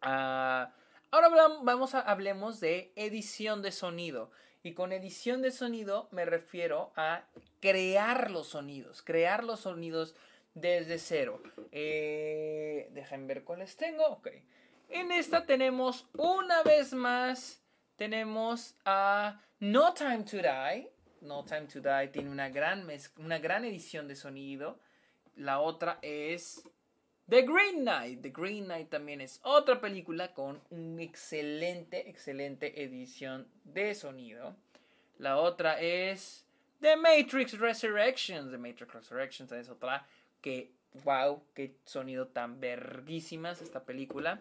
Ah, 0.00 0.72
ahora 1.10 1.28
vamos 1.62 1.94
a 1.94 2.00
hablemos 2.00 2.60
de 2.60 2.92
edición 2.96 3.62
de 3.62 3.72
sonido. 3.72 4.30
Y 4.62 4.74
con 4.74 4.92
edición 4.92 5.40
de 5.40 5.52
sonido 5.52 6.08
me 6.10 6.24
refiero 6.24 6.92
a 6.96 7.24
crear 7.60 8.30
los 8.30 8.48
sonidos, 8.48 9.02
crear 9.02 9.44
los 9.44 9.60
sonidos 9.60 10.14
desde 10.54 10.98
cero. 10.98 11.40
Eh, 11.70 12.88
dejen 12.92 13.26
ver 13.26 13.44
cuáles 13.44 13.76
tengo. 13.76 14.04
Ok. 14.06 14.28
En 14.88 15.12
esta 15.12 15.46
tenemos 15.46 16.06
una 16.16 16.62
vez 16.62 16.92
más, 16.92 17.62
tenemos 17.96 18.74
a 18.84 19.40
No 19.60 19.94
Time 19.94 20.24
to 20.24 20.38
Die. 20.38 20.90
No 21.20 21.44
Time 21.44 21.66
to 21.66 21.80
Die 21.80 22.08
tiene 22.08 22.30
una 22.30 22.48
gran, 22.48 22.86
una 23.18 23.38
gran 23.38 23.64
edición 23.64 24.08
de 24.08 24.16
sonido. 24.16 24.80
La 25.36 25.60
otra 25.60 25.98
es 26.02 26.62
The 27.28 27.42
Green 27.42 27.84
Knight. 27.84 28.22
The 28.22 28.30
Green 28.30 28.64
Knight 28.64 28.88
también 28.88 29.20
es 29.20 29.40
otra 29.42 29.80
película 29.80 30.32
con 30.32 30.62
una 30.70 31.02
excelente, 31.02 32.08
excelente 32.08 32.82
edición 32.82 33.46
de 33.64 33.94
sonido. 33.94 34.56
La 35.18 35.36
otra 35.36 35.78
es 35.78 36.46
The 36.80 36.96
Matrix 36.96 37.58
Resurrections. 37.58 38.50
The 38.50 38.56
Matrix 38.56 38.94
Resurrections 38.94 39.52
es 39.52 39.68
otra 39.68 40.06
que, 40.40 40.70
wow, 41.04 41.42
qué 41.54 41.74
sonido 41.84 42.28
tan 42.28 42.60
verguísimas 42.60 43.60
esta 43.60 43.84
película. 43.84 44.40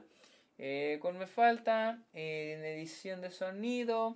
Eh, 0.57 0.97
¿Cuál 1.01 1.15
me 1.15 1.27
falta? 1.27 1.99
en 2.13 2.63
edición 2.63 3.19
de 3.19 3.31
sonido. 3.31 4.15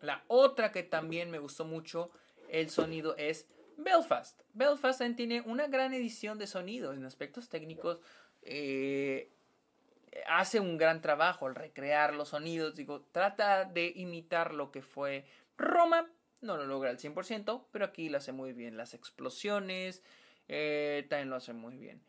La 0.00 0.22
otra 0.28 0.70
que 0.70 0.84
también 0.84 1.32
me 1.32 1.40
gustó 1.40 1.64
mucho 1.64 2.12
el 2.48 2.70
sonido 2.70 3.16
es 3.16 3.46
Belfast. 3.82 4.40
Belfast 4.52 5.02
tiene 5.16 5.40
una 5.42 5.66
gran 5.66 5.92
edición 5.92 6.38
de 6.38 6.46
sonido 6.46 6.92
en 6.92 7.04
aspectos 7.04 7.48
técnicos. 7.48 8.00
Eh, 8.42 9.32
hace 10.26 10.60
un 10.60 10.76
gran 10.78 11.00
trabajo 11.00 11.46
al 11.46 11.54
recrear 11.54 12.14
los 12.14 12.28
sonidos. 12.28 12.76
Digo, 12.76 13.02
trata 13.12 13.64
de 13.64 13.92
imitar 13.96 14.54
lo 14.54 14.70
que 14.70 14.82
fue 14.82 15.24
Roma. 15.56 16.08
No 16.40 16.56
lo 16.56 16.66
logra 16.66 16.90
al 16.90 16.98
100%, 16.98 17.66
pero 17.70 17.84
aquí 17.84 18.08
lo 18.08 18.18
hace 18.18 18.32
muy 18.32 18.52
bien. 18.52 18.76
Las 18.76 18.94
explosiones 18.94 20.02
eh, 20.48 21.06
también 21.08 21.30
lo 21.30 21.36
hace 21.36 21.52
muy 21.52 21.76
bien. 21.76 22.02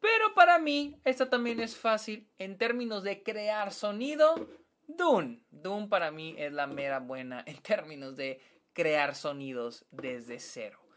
Pero 0.00 0.34
para 0.34 0.58
mí, 0.58 1.00
esta 1.04 1.28
también 1.28 1.60
es 1.60 1.76
fácil 1.76 2.28
en 2.38 2.56
términos 2.58 3.02
de 3.02 3.22
crear 3.22 3.72
sonido. 3.72 4.48
Dune. 4.86 5.42
Dune 5.50 5.88
para 5.88 6.10
mí 6.10 6.34
es 6.38 6.52
la 6.52 6.66
mera 6.66 7.00
buena 7.00 7.42
en 7.46 7.58
términos 7.58 8.16
de 8.16 8.40
crear 8.72 9.14
sonidos 9.14 9.84
desde 9.90 10.38
cero. 10.38 10.87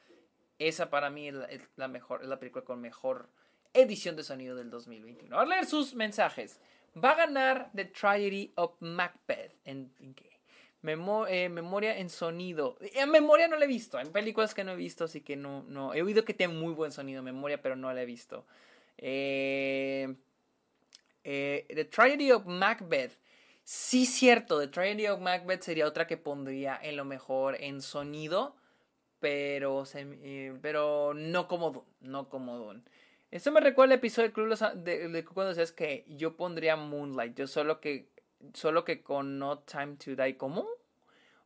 Esa 0.68 0.90
para 0.90 1.10
mí 1.10 1.28
es 1.28 1.36
la, 1.76 1.88
mejor, 1.88 2.22
es 2.22 2.28
la 2.28 2.40
película 2.40 2.64
con 2.64 2.80
mejor 2.80 3.30
edición 3.74 4.16
de 4.16 4.24
sonido 4.24 4.56
del 4.56 4.70
2021. 4.70 5.38
A 5.40 5.46
leer 5.46 5.66
sus 5.66 5.96
mensajes. 5.96 6.60
Va 7.04 7.12
a 7.12 7.16
ganar 7.16 7.72
The 7.74 7.86
Tragedy 7.86 8.52
of 8.56 8.74
Macbeth. 8.80 9.54
¿En, 9.66 9.92
qué? 10.16 10.40
Eh, 10.84 11.50
memoria 11.50 11.98
en 11.98 12.10
sonido. 12.10 12.78
En 12.80 13.10
memoria 13.10 13.48
no 13.48 13.58
la 13.58 13.66
he 13.66 13.68
visto. 13.68 14.00
En 14.00 14.12
películas 14.12 14.54
que 14.54 14.64
no 14.64 14.74
he 14.74 14.76
visto, 14.76 15.06
así 15.06 15.22
que 15.22 15.36
no, 15.36 15.64
no. 15.64 15.96
He 15.96 16.04
oído 16.04 16.26
que 16.26 16.36
tiene 16.36 16.54
muy 16.54 16.74
buen 16.74 16.92
sonido 16.92 17.24
memoria, 17.24 17.62
pero 17.62 17.76
no 17.76 17.92
la 17.92 18.04
he 18.04 18.06
visto. 18.06 18.46
Eh, 18.98 20.14
eh, 21.24 21.66
The 21.70 21.86
Tragedy 21.86 22.32
of 22.32 22.46
Macbeth. 22.46 23.18
Sí, 23.64 24.06
cierto, 24.06 24.60
The 24.60 24.68
Tragedy 24.68 25.08
of 25.08 25.22
Macbeth 25.22 25.62
sería 25.62 25.88
otra 25.88 26.06
que 26.06 26.18
pondría 26.18 26.80
en 26.82 26.98
lo 26.98 27.06
mejor 27.06 27.56
en 27.60 27.82
sonido, 27.82 28.56
pero, 29.22 29.86
eh, 29.96 30.58
pero 30.62 31.14
no 31.14 31.48
como 31.48 31.72
Dune, 31.72 32.82
no 33.32 33.52
me 33.54 33.62
recuerda 33.62 33.94
el 33.94 34.00
episodio 34.00 34.34
de, 34.76 35.08
de, 35.08 35.24
cuando 35.24 35.54
decías 35.54 35.72
que 35.72 36.04
yo 36.10 36.36
pondría 36.36 36.76
Moonlight, 36.76 37.38
yo 37.38 37.48
solo 37.48 37.80
que, 37.80 38.10
solo 38.54 38.84
que 38.84 39.02
con 39.02 39.40
No 39.40 39.60
Time 39.60 39.96
to 39.96 40.22
Die, 40.22 40.36
¿cómo? 40.36 40.68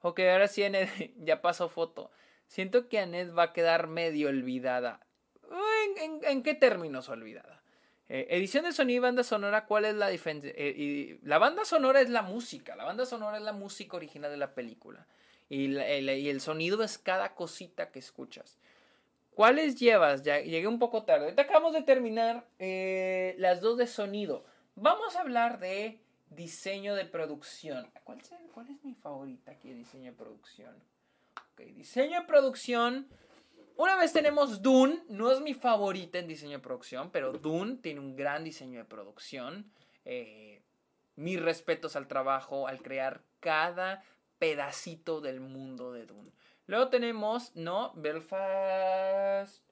Ok, 0.01 0.21
ahora 0.21 0.47
sí 0.47 0.63
ya 1.17 1.43
pasó 1.43 1.69
foto. 1.69 2.09
Siento 2.47 2.89
que 2.89 2.99
Annette 2.99 3.37
va 3.37 3.43
a 3.43 3.53
quedar 3.53 3.85
medio 3.85 4.29
olvidada. 4.29 5.05
en 6.23 6.41
qué 6.41 6.55
términos 6.55 7.09
olvidada? 7.09 7.61
Eh, 8.07 8.27
edición 8.29 8.65
de 8.65 8.71
sonido 8.71 8.97
y 8.97 8.99
banda 8.99 9.23
sonora, 9.23 9.65
¿cuál 9.65 9.85
es 9.85 9.95
la 9.95 10.09
diferencia? 10.09 10.51
Eh, 10.55 11.19
la 11.23 11.39
banda 11.39 11.65
sonora 11.65 12.01
es 12.01 12.09
la 12.09 12.21
música, 12.21 12.75
la 12.75 12.83
banda 12.83 13.05
sonora 13.05 13.37
es 13.37 13.43
la 13.43 13.53
música 13.53 13.97
original 13.97 14.29
de 14.29 14.37
la 14.37 14.53
película. 14.53 15.07
Y, 15.49 15.75
el, 15.77 16.41
sonido 16.41 16.83
es 16.83 16.97
cada 16.97 17.35
cosita 17.35 17.91
que 17.91 17.99
escuchas. 17.99 18.57
¿Cuáles 19.33 19.79
llevas? 19.79 20.23
Ya 20.23 20.39
llegué 20.39 20.67
un 20.67 20.79
poco 20.79 21.03
tarde. 21.03 21.33
acabamos 21.37 21.73
de 21.73 21.81
terminar 21.81 22.47
eh, 22.57 23.35
las 23.37 23.61
dos 23.61 23.77
de 23.77 23.87
sonido. 23.87 24.45
Vamos 24.75 25.15
a 25.15 25.21
hablar 25.21 25.59
de 25.59 25.99
diseño 26.29 26.95
de 26.95 27.05
producción. 27.05 27.89
¿Cuál, 28.03 28.21
¿Cuál 28.53 28.69
es 28.69 28.83
mi 28.83 28.95
favorita 28.95 29.51
aquí 29.51 29.69
de 29.69 29.75
diseño 29.75 30.11
de 30.11 30.17
producción? 30.17 30.75
Ok, 31.53 31.61
diseño 31.75 32.21
de 32.21 32.27
producción. 32.27 33.07
Una 33.77 33.97
vez 33.97 34.13
tenemos 34.13 34.61
Dune, 34.61 35.03
no 35.09 35.31
es 35.31 35.41
mi 35.41 35.53
favorita 35.53 36.17
en 36.17 36.27
diseño 36.27 36.57
de 36.57 36.63
producción, 36.63 37.11
pero 37.11 37.33
Dune 37.33 37.77
tiene 37.77 37.99
un 37.99 38.15
gran 38.15 38.43
diseño 38.43 38.79
de 38.79 38.85
producción. 38.85 39.69
Eh, 40.05 40.61
mis 41.17 41.41
respetos 41.41 41.95
al 41.95 42.07
trabajo, 42.07 42.67
al 42.67 42.81
crear 42.81 43.21
cada 43.39 44.03
pedacito 44.39 45.21
del 45.21 45.39
mundo 45.39 45.91
de 45.91 46.05
Dune. 46.05 46.31
Luego 46.67 46.89
tenemos, 46.89 47.55
no, 47.55 47.93
Belfast, 47.95 49.63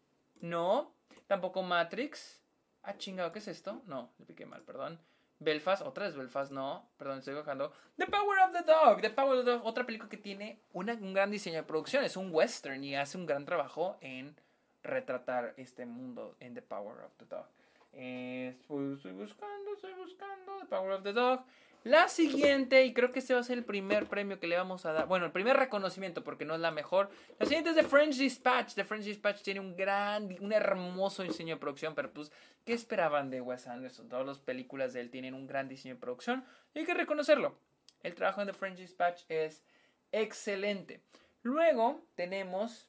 no, 0.41 0.93
tampoco 1.27 1.63
Matrix. 1.63 2.41
Ah, 2.83 2.97
chingado, 2.97 3.31
¿qué 3.31 3.39
es 3.39 3.47
esto? 3.47 3.81
No, 3.87 4.11
le 4.19 4.25
piqué 4.25 4.45
mal, 4.45 4.61
perdón. 4.61 4.99
Belfast, 5.39 5.81
otra 5.81 6.05
vez 6.05 6.15
Belfast, 6.15 6.51
no, 6.51 6.89
perdón, 6.97 7.19
estoy 7.19 7.33
bajando. 7.33 7.73
The 7.97 8.07
Power 8.07 8.39
of 8.39 8.53
the 8.53 8.63
Dog, 8.63 9.01
The 9.01 9.09
Power 9.09 9.39
of 9.39 9.45
the 9.45 9.51
Dog, 9.51 9.65
otra 9.65 9.85
película 9.85 10.09
que 10.09 10.17
tiene 10.17 10.61
un 10.71 11.13
gran 11.13 11.31
diseño 11.31 11.57
de 11.57 11.63
producción, 11.63 12.03
es 12.03 12.15
un 12.17 12.29
western 12.31 12.83
y 12.83 12.95
hace 12.95 13.17
un 13.17 13.25
gran 13.25 13.45
trabajo 13.45 13.97
en 14.01 14.35
retratar 14.83 15.53
este 15.57 15.85
mundo 15.85 16.35
en 16.39 16.53
The 16.53 16.61
Power 16.61 17.01
of 17.01 17.13
the 17.17 17.25
Dog. 17.25 17.47
estoy 17.93 19.11
buscando, 19.13 19.73
estoy 19.73 19.93
buscando 19.93 20.59
The 20.59 20.65
Power 20.67 20.91
of 20.91 21.03
the 21.03 21.13
Dog. 21.13 21.45
La 21.83 22.07
siguiente, 22.07 22.85
y 22.85 22.93
creo 22.93 23.11
que 23.11 23.19
este 23.19 23.33
va 23.33 23.41
a 23.41 23.43
ser 23.43 23.57
el 23.57 23.65
primer 23.65 24.07
premio 24.07 24.39
que 24.39 24.47
le 24.47 24.55
vamos 24.55 24.85
a 24.85 24.93
dar. 24.93 25.05
Bueno, 25.07 25.25
el 25.25 25.33
primer 25.33 25.57
reconocimiento, 25.57 26.23
porque 26.23 26.45
no 26.45 26.55
es 26.55 26.61
la 26.61 26.71
mejor. 26.71 27.09
La 27.39 27.45
siguiente 27.45 27.71
es 27.71 27.75
The 27.75 27.83
French 27.83 28.15
Dispatch. 28.15 28.73
The 28.73 28.85
French 28.85 29.03
Dispatch 29.03 29.41
tiene 29.41 29.59
un 29.59 29.75
gran, 29.75 30.33
un 30.39 30.53
hermoso 30.53 31.23
diseño 31.23 31.55
de 31.55 31.59
producción, 31.59 31.93
pero 31.93 32.13
pues, 32.13 32.31
¿qué 32.63 32.73
esperaban 32.73 33.29
de 33.29 33.41
Wes 33.41 33.67
Anderson? 33.67 34.07
Todas 34.07 34.25
las 34.25 34.39
películas 34.39 34.93
de 34.93 35.01
él 35.01 35.09
tienen 35.09 35.33
un 35.33 35.45
gran 35.45 35.67
diseño 35.67 35.95
de 35.95 35.99
producción 35.99 36.45
y 36.73 36.79
hay 36.79 36.85
que 36.85 36.93
reconocerlo. 36.93 37.57
El 38.01 38.15
trabajo 38.15 38.41
en 38.41 38.47
The 38.47 38.53
French 38.53 38.77
Dispatch 38.77 39.23
es 39.27 39.61
excelente. 40.13 41.01
Luego 41.41 42.01
tenemos 42.15 42.87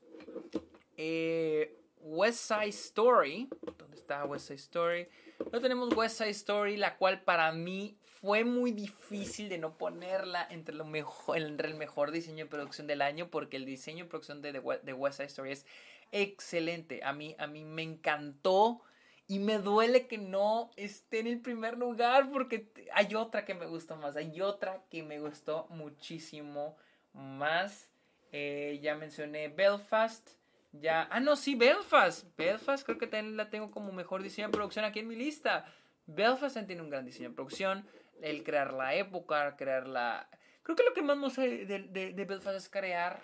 eh, 0.97 1.77
West 1.99 2.47
Side 2.47 2.69
Story. 2.69 3.49
¿Dónde 3.77 3.97
está 3.97 4.25
West 4.25 4.47
Side 4.47 4.59
Story? 4.59 5.09
Luego 5.39 5.61
tenemos 5.61 5.95
West 5.97 6.19
Side 6.19 6.31
Story, 6.31 6.77
la 6.77 6.97
cual 6.97 7.23
para 7.23 7.51
mí 7.51 7.99
fue 8.25 8.43
muy 8.43 8.73
difícil 8.73 9.51
de 9.51 9.59
no 9.59 9.77
ponerla 9.77 10.47
entre, 10.49 10.75
lo 10.75 10.87
mejor, 10.87 11.37
entre 11.37 11.69
el 11.69 11.75
mejor 11.75 12.11
diseño 12.11 12.47
de 12.47 12.51
producción 12.51 12.87
del 12.87 13.03
año 13.03 13.29
porque 13.29 13.59
el 13.59 13.67
diseño 13.67 14.05
de 14.05 14.09
producción 14.09 14.41
de, 14.41 14.51
The 14.83 14.95
West 14.95 15.19
Side 15.19 15.27
Story 15.27 15.53
es 15.53 15.67
excelente. 16.11 17.05
A 17.05 17.13
mí, 17.13 17.37
a 17.39 17.47
mí 17.47 17.65
me 17.67 17.83
encantó 17.83 18.81
y 19.29 19.41
me 19.41 19.59
duele 19.59 20.07
que 20.07 20.17
no 20.17 20.71
esté 20.77 21.19
en 21.19 21.27
el 21.27 21.41
primer 21.41 21.77
lugar 21.77 22.31
porque 22.33 22.73
hay 22.95 23.15
otra 23.15 23.45
que 23.45 23.53
me 23.53 23.67
gustó 23.67 23.95
más. 23.97 24.17
Hay 24.17 24.41
otra 24.41 24.81
que 24.91 25.03
me 25.03 25.21
gustó 25.21 25.67
muchísimo 25.69 26.79
más. 27.13 27.91
Eh, 28.33 28.81
ya 28.83 28.95
mencioné 28.95 29.49
Belfast. 29.49 30.31
Ya. 30.73 31.07
Ah, 31.11 31.21
no, 31.21 31.37
sí, 31.37 31.57
Belfast. 31.57 32.27
Belfast 32.39 32.87
creo 32.87 32.97
que 32.97 33.07
también 33.07 33.37
la 33.37 33.51
tengo 33.51 33.71
como 33.71 33.93
mejor 33.93 34.23
diseño 34.23 34.49
de 34.49 34.53
producción 34.53 34.87
aquí 34.87 35.01
en 35.01 35.09
mi 35.09 35.15
lista. 35.15 35.71
Belfast 36.07 36.57
tiene 36.67 36.81
un 36.81 36.89
gran 36.89 37.05
diseño 37.05 37.29
de 37.29 37.35
producción 37.35 37.87
el 38.23 38.43
crear 38.43 38.73
la 38.73 38.95
época, 38.95 39.57
crear 39.57 39.87
la... 39.87 40.29
Creo 40.63 40.77
que 40.77 40.85
lo 40.85 40.95
que 40.95 41.03
más 41.03 41.17
me 41.17 41.25
gusta 41.25 41.43
de, 41.43 42.13
de, 42.15 42.25
Belfast 42.25 42.57
es 42.57 42.69
crear 42.69 43.21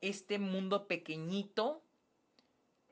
este 0.00 0.38
mundo 0.38 0.86
pequeñito, 0.86 1.82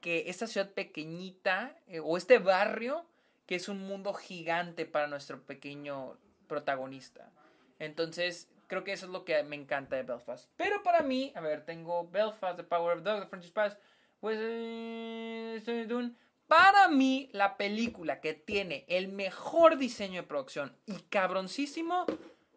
que 0.01 0.31
esta 0.31 0.47
ciudad 0.47 0.73
pequeñita, 0.73 1.77
eh, 1.87 2.01
o 2.01 2.17
este 2.17 2.39
barrio, 2.39 3.07
que 3.47 3.57
es 3.57 3.69
un 3.69 3.81
mundo 3.81 4.15
gigante 4.15 4.87
para 4.87 5.07
nuestro 5.07 5.43
pequeño 5.43 6.19
protagonista. 6.47 7.31
Entonces, 7.79 8.49
creo 8.67 8.85
que 8.85 8.93
eso 8.93 9.07
es 9.07 9.13
lo 9.13 9.25
que 9.25 9.43
me 9.43 9.57
encanta 9.57 9.97
de 9.97 10.03
Belfast. 10.03 10.51
Pero 10.57 10.83
para 10.83 11.03
mí, 11.03 11.33
a 11.35 11.41
ver, 11.41 11.65
tengo 11.65 12.09
Belfast, 12.09 12.57
The 12.57 12.65
Power 12.65 12.99
of 12.99 13.05
Dog, 13.05 13.23
The 13.23 13.27
French 13.29 13.53
Pass, 13.53 13.77
pues, 14.21 14.39
eh. 14.41 15.63
Para 16.49 16.89
mí, 16.89 17.29
la 17.33 17.59
película 17.59 18.23
que 18.23 18.33
tiene 18.33 18.87
el 18.89 19.09
mejor 19.09 19.77
diseño 19.77 20.23
de 20.23 20.27
producción 20.27 20.75
y 20.87 20.95
cabroncísimo, 21.03 22.07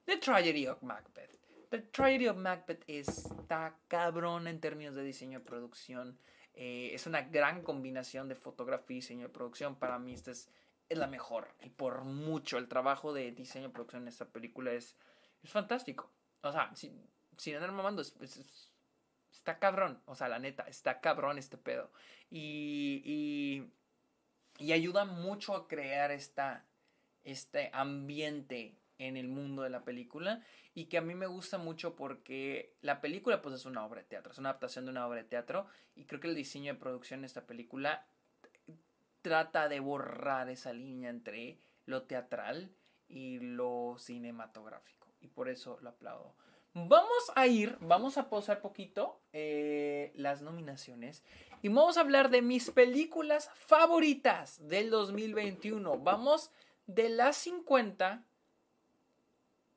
The 0.06 0.16
Tragedy 0.16 0.66
of 0.68 0.82
Macbeth. 0.82 1.38
The 1.70 1.80
Tragedy 1.80 2.30
of 2.30 2.38
Macbeth 2.38 2.86
está 2.88 3.78
cabrón 3.90 4.48
en 4.48 4.62
términos 4.62 4.96
de 4.96 5.04
diseño 5.04 5.40
de 5.40 5.46
producción. 5.46 6.18
Eh, 6.54 6.92
es 6.94 7.06
una 7.06 7.24
gran 7.24 7.64
combinación 7.64 8.30
de 8.30 8.36
fotografía 8.36 8.96
y 8.96 9.02
diseño 9.02 9.28
de 9.28 9.34
producción. 9.34 9.76
Para 9.76 10.00
mí, 10.00 10.14
esta 10.14 10.32
es, 10.32 10.50
la 10.88 11.08
mejor. 11.08 11.50
Y 11.62 11.70
por 11.70 12.06
mucho, 12.06 12.58
el 12.58 12.70
trabajo 12.70 13.12
de 13.12 13.34
diseño 13.34 13.68
de 13.68 13.74
producción 13.74 14.04
en 14.04 14.08
esta 14.08 14.26
película 14.26 14.72
es, 14.72 14.96
es 15.44 15.52
fantástico. 15.52 16.10
O 16.44 16.52
sea, 16.54 16.74
sin, 16.76 17.10
sin 17.38 17.56
andar 17.56 17.74
mamando, 17.74 18.02
está 18.02 19.60
cabrón. 19.60 20.02
O 20.06 20.16
sea, 20.16 20.30
la 20.30 20.40
neta, 20.40 20.64
está 20.64 21.02
cabrón 21.02 21.38
este 21.38 21.58
pedo. 21.58 21.92
y 22.30 23.70
ayuda 24.60 25.06
mucho 25.06 25.56
a 25.56 25.68
crear 25.68 26.12
esta, 26.12 26.66
este 27.24 27.70
ambiente 27.74 28.76
en 28.98 29.18
el 29.18 29.28
mundo 29.28 29.64
de 29.64 29.70
la 29.70 29.84
película 29.84 30.44
y 30.74 30.86
que 30.86 30.98
a 30.98 31.02
mí 31.02 31.16
me 31.16 31.26
gusta 31.26 31.58
mucho 31.58 31.96
porque 31.96 32.76
la 32.82 33.02
película 33.02 33.42
pues 33.42 33.56
es 33.56 33.66
una 33.66 33.86
obra 33.86 34.02
de 34.02 34.08
teatro, 34.08 34.32
es 34.32 34.38
una 34.38 34.50
adaptación 34.50 34.86
de 34.86 34.92
una 34.92 35.08
obra 35.08 35.24
de 35.24 35.28
teatro 35.28 35.66
y 35.96 36.06
creo 36.06 36.22
que 36.22 36.28
el 36.28 36.36
diseño 36.36 36.74
de 36.74 36.80
producción 36.80 37.22
de 37.22 37.28
esta 37.28 37.48
película 37.48 38.06
trata 39.22 39.68
de 39.68 39.80
borrar 39.80 40.50
esa 40.50 40.74
línea 40.74 41.10
entre 41.10 41.58
lo 41.86 42.04
teatral 42.04 42.72
y 43.08 43.40
lo 43.40 43.96
cinematográfico 43.98 45.08
y 45.20 45.28
por 45.28 45.50
eso 45.50 45.78
lo 45.82 45.90
aplaudo. 45.90 46.36
Vamos 46.74 47.32
a 47.36 47.48
ir, 47.48 47.78
vamos 47.82 48.18
a 48.18 48.30
posar 48.30 48.62
poquito 48.62 49.20
eh, 49.34 50.14
las 50.16 50.42
nominaciones 50.42 51.22
y 51.62 51.68
vamos 51.68 51.98
a 51.98 52.02
hablar 52.02 52.30
de 52.30 52.42
mis 52.42 52.72
películas 52.72 53.50
favoritas 53.56 54.66
del 54.70 54.90
2021. 54.90 56.00
Vamos 56.00 56.50
de 56.88 57.10
las 57.10 57.36
50 57.36 58.24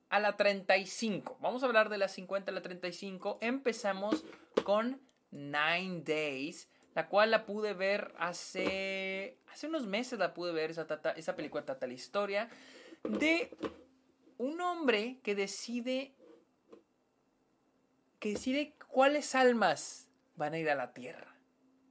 a 0.09 0.21
la 0.21 0.37
35. 0.37 1.37
Vamos 1.41 1.65
a 1.65 1.67
hablar 1.67 1.89
de 1.89 1.99
las 1.99 2.13
50 2.13 2.53
a 2.53 2.55
la 2.55 2.63
35. 2.63 3.39
Empezamos 3.41 4.25
con 4.63 5.01
Nine 5.33 6.03
Days, 6.05 6.69
la 6.95 7.09
cual 7.09 7.33
la 7.33 7.45
pude 7.45 7.75
ver 7.75 8.15
hace, 8.19 9.41
hace 9.53 9.67
unos 9.67 9.89
meses, 9.89 10.21
la 10.21 10.33
pude 10.33 10.53
ver, 10.53 10.71
esa, 10.71 10.87
esa 11.17 11.35
película 11.35 11.65
trata 11.65 11.89
la 11.89 11.95
historia 11.95 12.49
de 13.03 13.51
un 14.39 14.61
hombre 14.61 15.19
que 15.25 15.35
decide 15.35 16.15
que 18.25 18.31
decide 18.31 18.73
cuáles 18.89 19.35
almas 19.35 20.09
van 20.35 20.55
a 20.55 20.59
ir 20.59 20.71
a 20.71 20.75
la 20.75 20.95
tierra. 20.95 21.37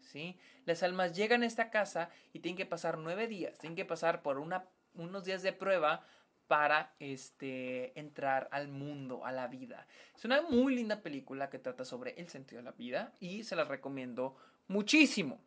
¿sí? 0.01 0.35
Las 0.65 0.81
almas 0.81 1.15
llegan 1.15 1.43
a 1.43 1.45
esta 1.45 1.69
casa 1.69 2.09
y 2.33 2.39
tienen 2.39 2.57
que 2.57 2.65
pasar 2.65 2.97
nueve 2.97 3.27
días, 3.27 3.59
tienen 3.59 3.75
que 3.75 3.85
pasar 3.85 4.23
por 4.23 4.39
unos 4.39 5.23
días 5.25 5.43
de 5.43 5.53
prueba 5.53 6.03
para 6.47 6.95
este, 6.97 7.99
entrar 7.99 8.49
al 8.51 8.67
mundo, 8.67 9.27
a 9.27 9.31
la 9.31 9.45
vida. 9.45 9.85
Es 10.15 10.25
una 10.25 10.41
muy 10.41 10.73
linda 10.73 11.03
película 11.03 11.51
que 11.51 11.59
trata 11.59 11.85
sobre 11.85 12.19
el 12.19 12.27
sentido 12.29 12.61
de 12.61 12.65
la 12.65 12.71
vida 12.71 13.13
y 13.19 13.43
se 13.43 13.55
la 13.55 13.65
recomiendo 13.65 14.35
muchísimo. 14.67 15.39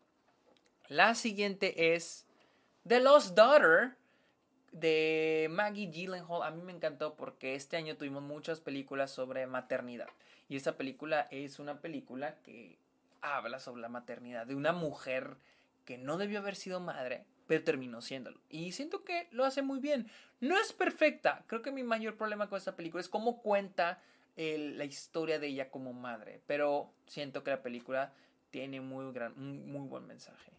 La 0.86 1.16
siguiente 1.16 1.96
es 1.96 2.28
The 2.86 3.00
Lost 3.00 3.34
Daughter 3.34 3.96
de 4.70 5.48
Maggie 5.50 5.90
Gyllenhaal. 5.90 6.44
A 6.44 6.52
mí 6.52 6.62
me 6.62 6.70
encantó 6.70 7.16
porque 7.16 7.56
este 7.56 7.76
año 7.76 7.96
tuvimos 7.96 8.22
muchas 8.22 8.60
películas 8.60 9.10
sobre 9.10 9.48
maternidad. 9.48 10.06
Y 10.48 10.56
esta 10.56 10.76
película 10.76 11.28
es 11.30 11.58
una 11.58 11.80
película 11.80 12.36
que 12.42 12.78
habla 13.20 13.58
sobre 13.58 13.82
la 13.82 13.88
maternidad 13.88 14.46
de 14.46 14.54
una 14.54 14.72
mujer 14.72 15.36
que 15.84 15.98
no 15.98 16.18
debió 16.18 16.38
haber 16.38 16.56
sido 16.56 16.80
madre, 16.80 17.24
pero 17.46 17.64
terminó 17.64 18.00
siéndolo. 18.00 18.40
Y 18.48 18.72
siento 18.72 19.04
que 19.04 19.28
lo 19.30 19.44
hace 19.44 19.62
muy 19.62 19.80
bien. 19.80 20.08
No 20.40 20.58
es 20.58 20.72
perfecta. 20.72 21.44
Creo 21.46 21.62
que 21.62 21.72
mi 21.72 21.82
mayor 21.82 22.16
problema 22.16 22.48
con 22.48 22.58
esta 22.58 22.76
película 22.76 23.00
es 23.00 23.08
cómo 23.08 23.42
cuenta 23.42 24.00
la 24.36 24.84
historia 24.84 25.38
de 25.38 25.48
ella 25.48 25.70
como 25.70 25.92
madre. 25.92 26.42
Pero 26.46 26.92
siento 27.06 27.42
que 27.42 27.50
la 27.50 27.62
película 27.62 28.12
tiene 28.50 28.80
muy, 28.80 29.12
gran, 29.12 29.32
un 29.38 29.70
muy 29.70 29.88
buen 29.88 30.06
mensaje. 30.06 30.52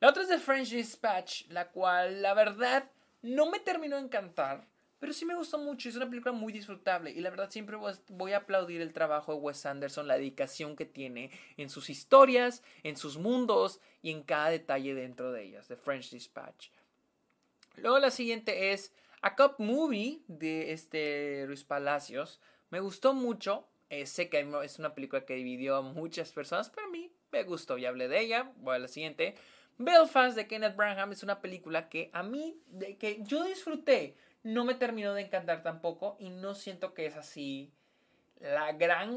La 0.00 0.08
otra 0.08 0.22
es 0.22 0.28
The 0.28 0.38
French 0.38 0.70
Dispatch, 0.70 1.48
la 1.48 1.68
cual 1.68 2.22
la 2.22 2.32
verdad 2.32 2.90
no 3.22 3.50
me 3.50 3.60
terminó 3.60 3.96
de 3.96 4.02
encantar. 4.02 4.66
Pero 5.00 5.14
sí 5.14 5.24
me 5.24 5.34
gustó 5.34 5.56
mucho, 5.56 5.88
es 5.88 5.96
una 5.96 6.08
película 6.08 6.32
muy 6.32 6.52
disfrutable 6.52 7.10
y 7.10 7.20
la 7.20 7.30
verdad 7.30 7.50
siempre 7.50 7.76
voy 8.08 8.32
a 8.32 8.36
aplaudir 8.36 8.82
el 8.82 8.92
trabajo 8.92 9.32
de 9.32 9.40
Wes 9.40 9.64
Anderson, 9.64 10.06
la 10.06 10.18
dedicación 10.18 10.76
que 10.76 10.84
tiene 10.84 11.30
en 11.56 11.70
sus 11.70 11.88
historias, 11.88 12.62
en 12.82 12.98
sus 12.98 13.16
mundos 13.16 13.80
y 14.02 14.10
en 14.10 14.22
cada 14.22 14.50
detalle 14.50 14.94
dentro 14.94 15.32
de 15.32 15.44
ellas, 15.44 15.68
The 15.68 15.76
French 15.76 16.10
Dispatch. 16.10 16.68
Luego 17.76 17.98
la 17.98 18.10
siguiente 18.10 18.72
es 18.72 18.92
A 19.22 19.36
Cup 19.36 19.54
Movie 19.56 20.20
de 20.28 20.72
este 20.72 21.46
Luis 21.46 21.64
Palacios. 21.64 22.38
Me 22.68 22.80
gustó 22.80 23.14
mucho, 23.14 23.66
eh, 23.88 24.04
sé 24.04 24.28
que 24.28 24.46
es 24.62 24.78
una 24.78 24.94
película 24.94 25.24
que 25.24 25.34
dividió 25.34 25.76
a 25.76 25.82
muchas 25.82 26.30
personas, 26.32 26.68
pero 26.68 26.88
a 26.88 26.90
mí 26.90 27.10
me 27.32 27.44
gustó 27.44 27.78
y 27.78 27.86
hablé 27.86 28.08
de 28.08 28.20
ella. 28.20 28.52
Voy 28.56 28.76
a 28.76 28.78
la 28.78 28.88
siguiente. 28.88 29.34
Belfast 29.78 30.36
de 30.36 30.46
Kenneth 30.46 30.76
Branham 30.76 31.12
es 31.12 31.22
una 31.22 31.40
película 31.40 31.88
que 31.88 32.10
a 32.12 32.22
mí, 32.22 32.60
de, 32.66 32.98
que 32.98 33.22
yo 33.22 33.44
disfruté 33.44 34.14
no 34.42 34.64
me 34.64 34.74
terminó 34.74 35.14
de 35.14 35.22
encantar 35.22 35.62
tampoco 35.62 36.16
y 36.18 36.30
no 36.30 36.54
siento 36.54 36.94
que 36.94 37.06
es 37.06 37.16
así 37.16 37.72
la 38.40 38.72
gran 38.72 39.10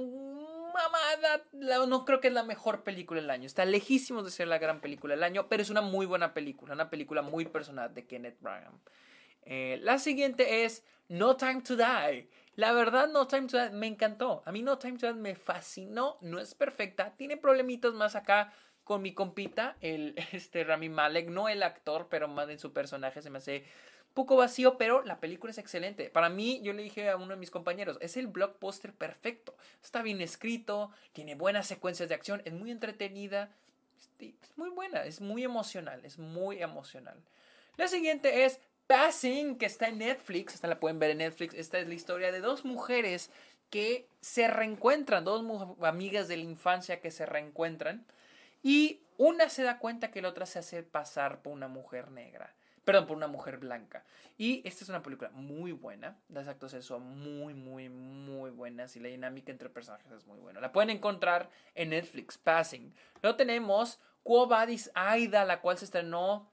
mamada. 0.73 1.45
no 1.87 2.05
creo 2.05 2.19
que 2.19 2.27
es 2.27 2.33
la 2.33 2.43
mejor 2.43 2.83
película 2.83 3.21
del 3.21 3.29
año. 3.29 3.45
Está 3.45 3.65
lejísimo 3.65 4.23
de 4.23 4.31
ser 4.31 4.47
la 4.47 4.57
gran 4.57 4.81
película 4.81 5.15
del 5.15 5.23
año, 5.23 5.47
pero 5.47 5.61
es 5.61 5.69
una 5.69 5.81
muy 5.81 6.05
buena 6.05 6.33
película, 6.33 6.73
una 6.73 6.89
película 6.89 7.21
muy 7.21 7.45
personal 7.45 7.93
de 7.93 8.05
Kenneth 8.05 8.41
Branagh. 8.41 8.73
Eh, 9.45 9.79
la 9.81 9.99
siguiente 9.99 10.65
es 10.65 10.83
No 11.07 11.37
Time 11.37 11.61
to 11.61 11.75
Die. 11.75 12.29
La 12.55 12.71
verdad, 12.73 13.07
No 13.07 13.27
Time 13.27 13.47
to 13.47 13.57
Die 13.57 13.71
me 13.71 13.87
encantó. 13.87 14.43
A 14.45 14.51
mí 14.51 14.61
No 14.61 14.77
Time 14.77 14.97
to 14.97 15.07
Die 15.07 15.13
me 15.13 15.35
fascinó. 15.35 16.17
No 16.21 16.39
es 16.39 16.53
perfecta. 16.53 17.15
Tiene 17.15 17.37
problemitos 17.37 17.93
más 17.93 18.15
acá 18.15 18.53
con 18.83 19.01
mi 19.01 19.13
compita, 19.13 19.77
el 19.79 20.15
este 20.33 20.63
Rami 20.63 20.89
Malek. 20.89 21.29
No 21.29 21.49
el 21.49 21.63
actor, 21.63 22.07
pero 22.09 22.27
más 22.27 22.49
en 22.49 22.59
su 22.59 22.73
personaje 22.73 23.21
se 23.21 23.29
me 23.29 23.37
hace 23.37 23.65
poco 24.13 24.35
vacío, 24.35 24.77
pero 24.77 25.03
la 25.03 25.19
película 25.19 25.51
es 25.51 25.57
excelente. 25.57 26.09
Para 26.09 26.29
mí, 26.29 26.61
yo 26.63 26.73
le 26.73 26.83
dije 26.83 27.09
a 27.09 27.17
uno 27.17 27.29
de 27.29 27.35
mis 27.35 27.51
compañeros, 27.51 27.97
es 28.01 28.17
el 28.17 28.27
blockbuster 28.27 28.93
perfecto. 28.93 29.55
Está 29.83 30.01
bien 30.01 30.21
escrito, 30.21 30.91
tiene 31.13 31.35
buenas 31.35 31.67
secuencias 31.67 32.09
de 32.09 32.15
acción, 32.15 32.41
es 32.45 32.53
muy 32.53 32.71
entretenida, 32.71 33.49
es 34.19 34.57
muy 34.57 34.69
buena, 34.69 35.05
es 35.05 35.21
muy 35.21 35.43
emocional, 35.43 36.05
es 36.05 36.19
muy 36.19 36.61
emocional. 36.61 37.17
La 37.77 37.87
siguiente 37.87 38.45
es 38.45 38.59
Passing, 38.87 39.57
que 39.57 39.65
está 39.65 39.87
en 39.87 39.99
Netflix, 39.99 40.55
esta 40.55 40.67
la 40.67 40.79
pueden 40.79 40.99
ver 40.99 41.11
en 41.11 41.19
Netflix. 41.19 41.55
Esta 41.55 41.79
es 41.79 41.87
la 41.87 41.93
historia 41.93 42.31
de 42.31 42.41
dos 42.41 42.65
mujeres 42.65 43.31
que 43.69 44.07
se 44.21 44.47
reencuentran, 44.47 45.23
dos 45.23 45.43
amigas 45.81 46.27
de 46.27 46.37
la 46.37 46.43
infancia 46.43 47.01
que 47.01 47.09
se 47.09 47.25
reencuentran. 47.25 48.05
Y 48.61 48.99
una 49.17 49.49
se 49.49 49.63
da 49.63 49.79
cuenta 49.79 50.11
que 50.11 50.21
la 50.21 50.29
otra 50.29 50.45
se 50.45 50.59
hace 50.59 50.83
pasar 50.83 51.41
por 51.41 51.53
una 51.53 51.67
mujer 51.67 52.11
negra. 52.11 52.53
Perdón, 52.85 53.07
por 53.07 53.15
una 53.15 53.27
mujer 53.27 53.57
blanca. 53.57 54.03
Y 54.37 54.61
esta 54.67 54.83
es 54.83 54.89
una 54.89 55.01
película 55.01 55.29
muy 55.31 55.71
buena. 55.71 56.17
Las 56.29 56.47
actuaciones 56.47 56.85
son 56.85 57.03
muy, 57.03 57.53
muy, 57.53 57.87
muy 57.87 58.51
buenas. 58.51 58.95
Y 58.95 58.99
la 58.99 59.07
dinámica 59.07 59.51
entre 59.51 59.69
personajes 59.69 60.11
es 60.11 60.25
muy 60.25 60.39
buena. 60.39 60.59
La 60.59 60.71
pueden 60.71 60.89
encontrar 60.89 61.49
en 61.75 61.91
Netflix, 61.91 62.37
Passing. 62.37 62.93
Luego 63.21 63.37
tenemos 63.37 64.01
Quo 64.23 64.47
Vadis 64.47 64.91
Aida, 64.95 65.45
la 65.45 65.61
cual 65.61 65.77
se 65.77 65.85
estrenó 65.85 66.51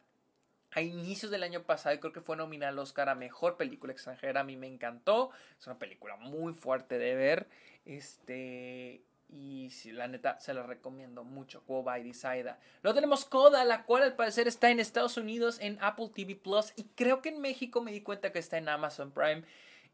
a 0.72 0.82
inicios 0.82 1.32
del 1.32 1.42
año 1.42 1.64
pasado 1.64 1.96
y 1.96 1.98
creo 1.98 2.12
que 2.12 2.20
fue 2.20 2.36
nominada 2.36 2.70
al 2.70 2.78
Oscar 2.78 3.08
a 3.08 3.16
Mejor 3.16 3.56
Película 3.56 3.92
Extranjera. 3.92 4.42
A 4.42 4.44
mí 4.44 4.56
me 4.56 4.68
encantó. 4.68 5.30
Es 5.58 5.66
una 5.66 5.78
película 5.78 6.16
muy 6.16 6.52
fuerte 6.52 6.98
de 6.98 7.14
ver. 7.16 7.48
Este... 7.84 9.02
Y 9.32 9.70
si 9.70 9.92
la 9.92 10.08
neta 10.08 10.40
se 10.40 10.52
la 10.52 10.64
recomiendo 10.64 11.22
mucho. 11.22 11.62
Go 11.68 11.82
by 11.82 12.02
Desaida. 12.02 12.58
Luego 12.82 12.94
tenemos 12.94 13.24
Coda, 13.24 13.64
la 13.64 13.84
cual 13.84 14.02
al 14.02 14.16
parecer 14.16 14.48
está 14.48 14.70
en 14.70 14.80
Estados 14.80 15.16
Unidos 15.16 15.58
en 15.60 15.78
Apple 15.80 16.10
TV 16.12 16.34
Plus. 16.34 16.72
Y 16.76 16.84
creo 16.96 17.22
que 17.22 17.28
en 17.28 17.40
México 17.40 17.80
me 17.80 17.92
di 17.92 18.00
cuenta 18.00 18.32
que 18.32 18.40
está 18.40 18.58
en 18.58 18.68
Amazon 18.68 19.12
Prime. 19.12 19.44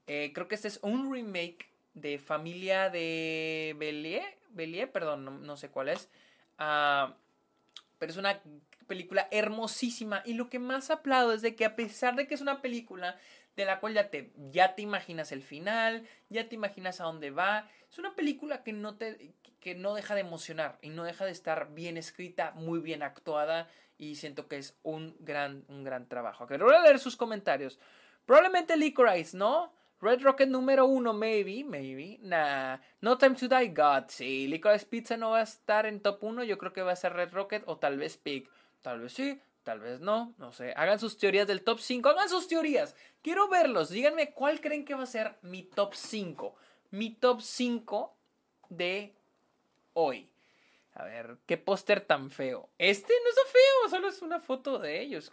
Eh, 0.06 0.32
creo 0.34 0.48
que 0.48 0.54
este 0.54 0.68
es 0.68 0.78
un 0.82 1.12
remake 1.12 1.68
de 1.92 2.18
Familia 2.18 2.88
de 2.88 3.76
Belie. 3.78 4.22
Belie, 4.50 4.86
perdón, 4.86 5.44
no, 5.44 5.56
sé 5.56 5.68
cuál 5.68 5.90
es. 5.90 6.08
Ah, 6.58 7.14
pero 7.98 8.12
es 8.12 8.18
una 8.18 8.40
película 8.86 9.28
hermosísima. 9.30 10.22
Y 10.24 10.34
lo 10.34 10.48
que 10.48 10.58
más 10.58 10.90
aplaudo 10.90 11.32
es 11.32 11.42
de 11.42 11.54
que 11.54 11.64
a 11.64 11.76
pesar 11.76 12.16
de 12.16 12.26
que 12.26 12.34
es 12.34 12.40
una 12.40 12.62
película 12.62 13.18
de 13.56 13.64
la 13.64 13.80
cual 13.80 13.94
ya 13.94 14.10
te, 14.10 14.32
ya 14.50 14.74
te 14.74 14.82
imaginas 14.82 15.32
el 15.32 15.42
final, 15.42 16.06
ya 16.28 16.48
te 16.48 16.54
imaginas 16.54 17.00
a 17.00 17.04
dónde 17.04 17.30
va. 17.30 17.68
Es 17.90 17.98
una 17.98 18.14
película 18.14 18.62
que 18.62 18.72
no, 18.72 18.96
te, 18.96 19.34
que 19.60 19.74
no 19.74 19.94
deja 19.94 20.14
de 20.14 20.20
emocionar 20.20 20.78
y 20.82 20.90
no 20.90 21.04
deja 21.04 21.24
de 21.24 21.32
estar 21.32 21.72
bien 21.74 21.96
escrita, 21.96 22.52
muy 22.52 22.80
bien 22.80 23.02
actuada 23.02 23.68
y 23.98 24.16
siento 24.16 24.46
que 24.46 24.58
es 24.58 24.78
un 24.82 25.16
gran, 25.20 25.64
un 25.68 25.84
gran 25.84 26.06
trabajo. 26.06 26.44
Ok, 26.44 26.58
voy 26.58 26.74
a 26.74 26.82
leer 26.82 26.98
sus 26.98 27.16
comentarios. 27.16 27.78
Probablemente 28.26 28.76
Licorice, 28.76 29.36
¿no? 29.36 29.72
Red 30.00 30.20
Rocket 30.20 30.48
número 30.48 30.84
uno, 30.84 31.14
maybe, 31.14 31.64
maybe. 31.64 32.18
Nah. 32.20 32.78
No 33.00 33.16
Time 33.16 33.34
to 33.36 33.48
Die, 33.48 33.68
God, 33.68 34.04
sí. 34.08 34.46
Licorice 34.46 34.84
Pizza 34.84 35.16
no 35.16 35.30
va 35.30 35.38
a 35.38 35.42
estar 35.42 35.86
en 35.86 36.00
top 36.00 36.22
1. 36.22 36.44
Yo 36.44 36.58
creo 36.58 36.72
que 36.72 36.82
va 36.82 36.92
a 36.92 36.96
ser 36.96 37.14
Red 37.14 37.32
Rocket 37.32 37.62
o 37.66 37.78
tal 37.78 37.96
vez 37.96 38.18
Pig. 38.18 38.48
Tal 38.82 39.00
vez 39.00 39.14
sí, 39.14 39.40
Tal 39.66 39.80
vez 39.80 39.98
no, 39.98 40.32
no 40.38 40.52
sé. 40.52 40.72
Hagan 40.76 41.00
sus 41.00 41.18
teorías 41.18 41.48
del 41.48 41.64
top 41.64 41.80
5. 41.80 42.08
Hagan 42.08 42.28
sus 42.28 42.46
teorías. 42.46 42.94
Quiero 43.20 43.48
verlos. 43.48 43.88
Díganme 43.88 44.30
cuál 44.30 44.60
creen 44.60 44.84
que 44.84 44.94
va 44.94 45.02
a 45.02 45.06
ser 45.06 45.34
mi 45.42 45.64
top 45.64 45.92
5. 45.92 46.54
Mi 46.92 47.16
top 47.16 47.40
5 47.40 48.16
de 48.68 49.12
hoy. 49.94 50.30
A 50.94 51.02
ver, 51.02 51.38
qué 51.46 51.56
póster 51.56 52.00
tan 52.00 52.30
feo. 52.30 52.68
Este 52.78 53.12
no 53.24 53.28
está 53.28 53.40
feo, 53.50 53.90
solo 53.90 54.08
es 54.08 54.22
una 54.22 54.38
foto 54.38 54.78
de 54.78 55.00
ellos. 55.00 55.32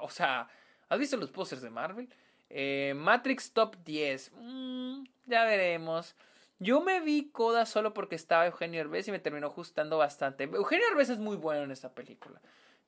O 0.00 0.10
sea, 0.10 0.48
¿has 0.88 0.98
visto 1.00 1.16
los 1.16 1.32
pósters 1.32 1.60
de 1.60 1.70
Marvel? 1.70 2.08
Eh, 2.50 2.92
Matrix 2.94 3.52
Top 3.52 3.74
10. 3.84 4.30
Mm, 4.36 5.02
ya 5.26 5.42
veremos. 5.42 6.14
Yo 6.60 6.80
me 6.82 7.00
vi 7.00 7.30
Coda 7.32 7.66
solo 7.66 7.94
porque 7.94 8.14
estaba 8.14 8.46
Eugenio 8.46 8.80
Herbes 8.80 9.08
y 9.08 9.10
me 9.10 9.18
terminó 9.18 9.50
gustando 9.50 9.98
bastante. 9.98 10.44
Eugenio 10.44 10.86
Herbes 10.92 11.10
es 11.10 11.18
muy 11.18 11.36
bueno 11.36 11.64
en 11.64 11.72
esta 11.72 11.92
película. 11.92 12.40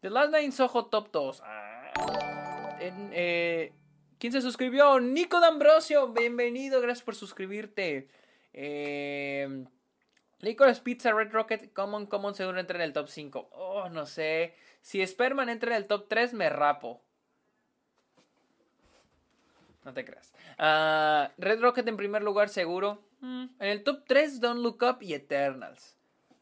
The 0.02 0.10
Last 0.10 0.32
Night 0.32 0.44
in 0.44 0.52
Soho 0.52 0.86
Top 0.86 1.12
2. 1.12 1.42
Ah. 1.44 2.76
Eh, 2.80 3.72
¿Quién 4.18 4.32
se 4.32 4.42
suscribió? 4.42 4.98
Nico 4.98 5.38
D'Ambrosio. 5.38 6.08
Bienvenido, 6.08 6.80
gracias 6.80 7.04
por 7.04 7.14
suscribirte. 7.14 8.08
Eh, 8.52 9.64
Pizza, 10.82 11.12
Red 11.12 11.30
Rocket, 11.30 11.72
Common, 11.72 12.06
Common 12.06 12.34
seguro 12.34 12.58
entra 12.58 12.78
en 12.78 12.82
el 12.82 12.92
top 12.92 13.06
5. 13.06 13.50
Oh, 13.52 13.88
no 13.90 14.04
sé. 14.04 14.56
Si 14.80 15.06
Sperman 15.06 15.48
entra 15.48 15.70
en 15.70 15.76
el 15.76 15.86
top 15.86 16.08
3, 16.08 16.34
me 16.34 16.50
rapo. 16.50 17.00
No 19.84 19.94
te 19.94 20.04
creas. 20.04 20.32
Ah, 20.58 21.30
Red 21.38 21.60
Rocket 21.60 21.86
en 21.86 21.96
primer 21.96 22.24
lugar, 22.24 22.48
seguro. 22.48 23.04
Mm, 23.20 23.44
en 23.60 23.68
el 23.68 23.84
top 23.84 24.02
3, 24.08 24.40
Don't 24.40 24.62
Look 24.62 24.82
Up 24.82 25.00
y 25.00 25.14
Eternals. 25.14 25.96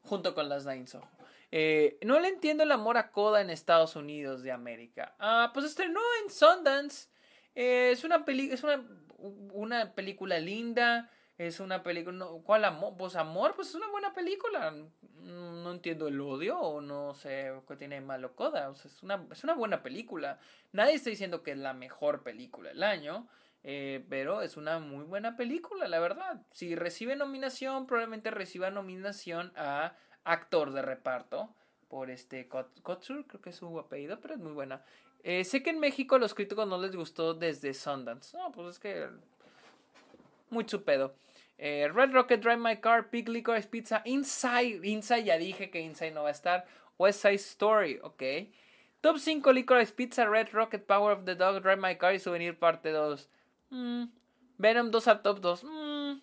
Junto 0.05 0.35
con 0.35 0.49
las 0.49 0.65
Nine 0.65 0.87
Soho. 0.87 1.20
Eh, 1.53 1.99
no 2.03 2.21
le 2.21 2.29
entiendo 2.29 2.63
el 2.63 2.73
amor 2.73 2.97
a 2.97 3.11
Coda 3.11 3.41
en 3.41 3.51
Estados 3.51 3.97
Unidos 3.97 4.43
de 4.43 4.53
América. 4.53 5.15
Ah, 5.19 5.51
pues 5.53 5.67
estrenó 5.67 6.01
en 6.23 6.31
Sundance. 6.31 7.09
Eh, 7.55 7.91
es 7.93 8.05
una, 8.05 8.25
peli 8.25 8.51
es 8.53 8.63
una, 8.63 8.85
una 9.19 9.95
película 9.95 10.39
linda. 10.39 11.11
Es 11.39 11.59
una 11.59 11.83
película. 11.83 12.27
¿Cuál 12.45 12.67
amor? 12.67 12.95
Pues 12.99 13.17
amor, 13.17 13.55
pues 13.57 13.69
es 13.69 13.75
una 13.75 13.89
buena 13.89 14.13
película. 14.13 14.75
No 15.23 15.73
entiendo 15.73 16.09
el 16.09 16.21
odio 16.21 16.59
o 16.59 16.81
no 16.81 17.15
sé 17.15 17.53
qué 17.67 17.77
tiene 17.77 18.01
malo 18.01 18.37
Coda. 18.37 18.69
O 18.69 18.75
sea, 18.75 18.91
es 18.91 19.03
una, 19.03 19.27
es 19.33 19.43
una 19.43 19.55
buena 19.55 19.83
película. 19.83 20.39
Nadie 20.73 20.95
está 20.95 21.11
diciendo 21.11 21.43
que 21.43 21.53
es 21.53 21.59
la 21.59 21.73
mejor 21.73 22.23
película 22.23 22.69
del 22.69 22.83
año. 22.83 23.27
Eh, 23.63 24.05
pero 24.09 24.41
es 24.41 24.57
una 24.57 24.79
muy 24.79 25.05
buena 25.05 25.37
película, 25.37 25.87
la 25.89 25.99
verdad. 25.99 26.43
Si 26.53 26.75
recibe 26.75 27.17
nominación, 27.17 27.87
probablemente 27.87 28.31
reciba 28.31 28.71
nominación 28.71 29.53
a 29.57 29.95
actor 30.25 30.73
de 30.73 30.83
reparto 30.83 31.55
por 31.89 32.11
este 32.11 32.49
Kotsur, 32.49 33.27
creo 33.27 33.41
que 33.41 33.51
es 33.51 33.57
su 33.57 33.79
apellido, 33.79 34.21
pero 34.21 34.35
es 34.35 34.41
muy 34.41 34.53
buena. 34.53 34.85
Eh, 35.23 35.45
sé 35.45 35.63
que 35.63 35.71
en 35.71 35.81
México 35.81 36.15
a 36.15 36.19
los 36.19 36.35
críticos 36.35 36.67
no 36.67 36.79
les 36.79 36.95
gustó 36.97 37.35
desde 37.35 37.75
Sundance. 37.75 38.37
No, 38.37 38.53
pues 38.53 38.69
es 38.69 38.79
que. 38.79 39.09
Muy 40.51 40.69
su 40.69 40.83
pedo. 40.85 41.15
Eh, 41.59 41.91
Red 41.93 42.13
Rocket, 42.13 42.41
Drive 42.41 42.57
My 42.57 42.77
Car, 42.79 43.11
Pig 43.11 43.29
Licorice 43.29 43.69
Pizza, 43.69 44.03
Inside. 44.05 44.81
Inside, 44.83 45.25
ya 45.25 45.37
dije 45.37 45.71
que 45.71 45.81
Inside 45.81 46.13
no 46.13 46.23
va 46.23 46.29
a 46.29 46.33
estar. 46.33 46.67
West 46.99 47.21
Side 47.23 47.35
Story, 47.35 47.99
ok. 48.03 48.23
Top 49.01 49.19
5 49.19 49.53
Licorice 49.53 49.93
Pizza, 49.93 50.27
Red 50.27 50.49
Rocket, 50.53 50.87
Power 50.87 51.13
of 51.13 51.25
the 51.25 51.35
Dog, 51.35 51.63
Drive 51.63 51.81
My 51.81 51.97
Car 51.97 52.15
y 52.15 52.19
Souvenir 52.19 52.59
Parte 52.59 52.91
2. 52.91 53.29
Mm. 53.71 54.05
Venom 54.59 54.91
2 54.91 55.09
al 55.09 55.23
top 55.23 55.41
2. 55.41 55.65
Mm. 55.65 56.21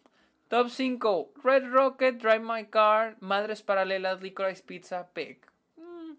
Top 0.48 0.70
5. 0.70 1.34
Red 1.44 1.70
Rocket, 1.72 2.18
Drive 2.22 2.42
My 2.42 2.66
Car, 2.66 3.18
Madres 3.20 3.62
Paralelas, 3.62 4.22
Licorice 4.22 4.64
Pizza, 4.64 5.08
Pig. 5.14 5.40
Mm. 5.78 6.14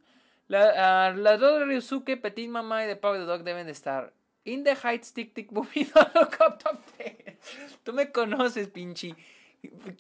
La, 0.49 1.13
uh, 1.13 1.17
las 1.17 1.41
dos 1.41 1.61
de 1.61 1.65
Ryusuke, 1.67 2.17
Petit 2.17 2.49
Mama 2.49 2.85
y 2.85 2.89
The 2.89 2.97
Power 2.97 3.25
Dog 3.27 3.43
deben 3.43 3.67
de 3.67 3.73
estar. 3.73 4.13
In 4.45 4.65
the 4.65 4.75
Heights, 4.75 5.13
Tic 5.13 5.35
Tic 5.35 5.51
10. 5.51 5.93
Tú 7.85 7.93
me 7.93 8.11
conoces, 8.11 8.69
pinche 8.69 9.15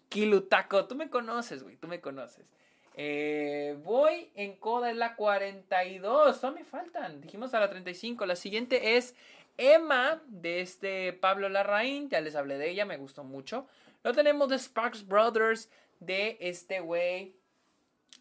Kilutaco. 0.08 0.86
Tú 0.86 0.94
me 0.94 1.10
conoces, 1.10 1.62
güey. 1.62 1.76
Tú 1.76 1.88
me 1.88 2.00
conoces. 2.00 2.46
Eh, 2.94 3.78
voy 3.84 4.30
en 4.34 4.56
coda 4.56 4.90
en 4.90 4.98
la 4.98 5.16
42. 5.16 6.42
No 6.42 6.52
me 6.52 6.64
faltan. 6.64 7.20
Dijimos 7.20 7.54
a 7.54 7.60
la 7.60 7.70
35. 7.70 8.26
La 8.26 8.36
siguiente 8.36 8.96
es 8.96 9.14
Emma, 9.58 10.22
de 10.28 10.60
este 10.60 11.12
Pablo 11.12 11.48
Larraín, 11.48 12.08
ya 12.08 12.20
les 12.20 12.36
hablé 12.36 12.58
de 12.58 12.70
ella, 12.70 12.86
me 12.86 12.96
gustó 12.96 13.24
mucho. 13.24 13.66
Lo 14.02 14.12
tenemos 14.14 14.48
de 14.48 14.58
Sparks 14.58 15.06
Brothers, 15.06 15.68
de 16.00 16.38
este 16.40 16.80
güey, 16.80 17.34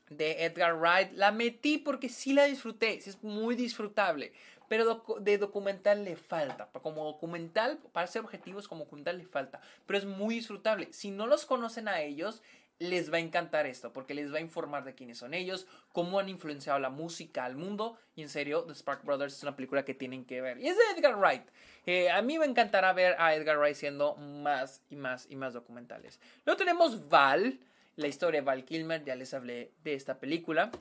de 0.09 0.45
Edgar 0.45 0.75
Wright. 0.77 1.11
La 1.13 1.31
metí 1.31 1.77
porque 1.77 2.09
sí 2.09 2.33
la 2.33 2.45
disfruté, 2.45 2.95
es 2.95 3.23
muy 3.23 3.55
disfrutable. 3.55 4.33
Pero 4.67 5.05
de 5.21 5.37
documental 5.37 6.03
le 6.03 6.17
falta. 6.17 6.69
Como 6.81 7.05
documental, 7.05 7.79
para 7.93 8.07
ser 8.07 8.23
objetivos, 8.23 8.67
como 8.67 8.83
documental 8.83 9.17
le 9.17 9.25
falta. 9.25 9.61
Pero 9.85 9.97
es 9.97 10.05
muy 10.05 10.35
disfrutable. 10.35 10.91
Si 10.91 11.09
no 11.09 11.25
los 11.25 11.45
conocen 11.45 11.87
a 11.87 12.01
ellos, 12.01 12.41
les 12.79 13.11
va 13.11 13.17
a 13.17 13.19
encantar 13.19 13.65
esto, 13.65 13.91
porque 13.91 14.13
les 14.13 14.31
va 14.31 14.37
a 14.37 14.41
informar 14.41 14.83
de 14.83 14.93
quiénes 14.93 15.17
son 15.17 15.33
ellos, 15.33 15.67
cómo 15.91 16.19
han 16.19 16.29
influenciado 16.29 16.79
la 16.79 16.89
música 16.89 17.45
al 17.45 17.55
mundo, 17.55 17.97
y 18.15 18.21
en 18.21 18.29
serio, 18.29 18.63
The 18.63 18.75
Spark 18.75 19.03
Brothers 19.03 19.35
es 19.35 19.43
una 19.43 19.55
película 19.55 19.83
que 19.83 19.93
tienen 19.93 20.25
que 20.25 20.41
ver. 20.41 20.59
Y 20.59 20.67
es 20.67 20.77
de 20.77 20.83
Edgar 20.95 21.17
Wright. 21.17 21.43
Eh, 21.85 22.09
a 22.09 22.21
mí 22.21 22.37
me 22.37 22.45
encantará 22.45 22.93
ver 22.93 23.15
a 23.19 23.33
Edgar 23.33 23.57
Wright 23.57 23.75
siendo 23.75 24.15
más 24.15 24.81
y 24.89 24.95
más 24.95 25.27
y 25.29 25.35
más 25.35 25.53
documentales. 25.53 26.19
Luego 26.45 26.57
tenemos 26.57 27.07
Val, 27.09 27.59
la 27.95 28.07
historia 28.07 28.41
de 28.41 28.45
Val 28.45 28.65
Kilmer, 28.65 29.03
ya 29.03 29.15
les 29.15 29.33
hablé 29.33 29.71
de 29.83 29.93
esta 29.93 30.19
película. 30.19 30.71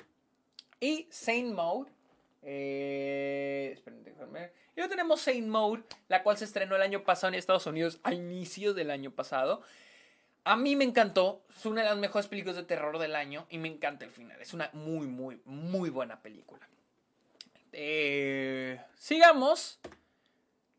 Y 0.80 1.06
Saint 1.10 1.54
Mode. 1.54 1.90
Eh, 2.42 3.70
esperen, 3.72 4.04
déjame. 4.04 4.50
Y 4.74 4.80
luego 4.80 4.90
tenemos 4.90 5.20
Saint 5.20 5.48
Mode, 5.48 5.84
la 6.08 6.22
cual 6.22 6.36
se 6.36 6.44
estrenó 6.44 6.76
el 6.76 6.82
año 6.82 7.02
pasado 7.02 7.32
en 7.32 7.38
Estados 7.38 7.66
Unidos, 7.66 7.98
a 8.02 8.12
inicios 8.12 8.74
del 8.74 8.90
año 8.90 9.10
pasado. 9.10 9.62
A 10.46 10.54
mí 10.54 10.76
me 10.76 10.84
encantó. 10.84 11.42
Es 11.56 11.66
una 11.66 11.82
de 11.82 11.88
las 11.88 11.98
mejores 11.98 12.28
películas 12.28 12.54
de 12.54 12.62
terror 12.62 13.00
del 13.00 13.16
año 13.16 13.48
y 13.50 13.58
me 13.58 13.66
encanta 13.66 14.04
el 14.04 14.12
final. 14.12 14.40
Es 14.40 14.54
una 14.54 14.70
muy, 14.74 15.08
muy, 15.08 15.40
muy 15.44 15.90
buena 15.90 16.22
película. 16.22 16.68
Eh, 17.72 18.80
sigamos. 18.96 19.80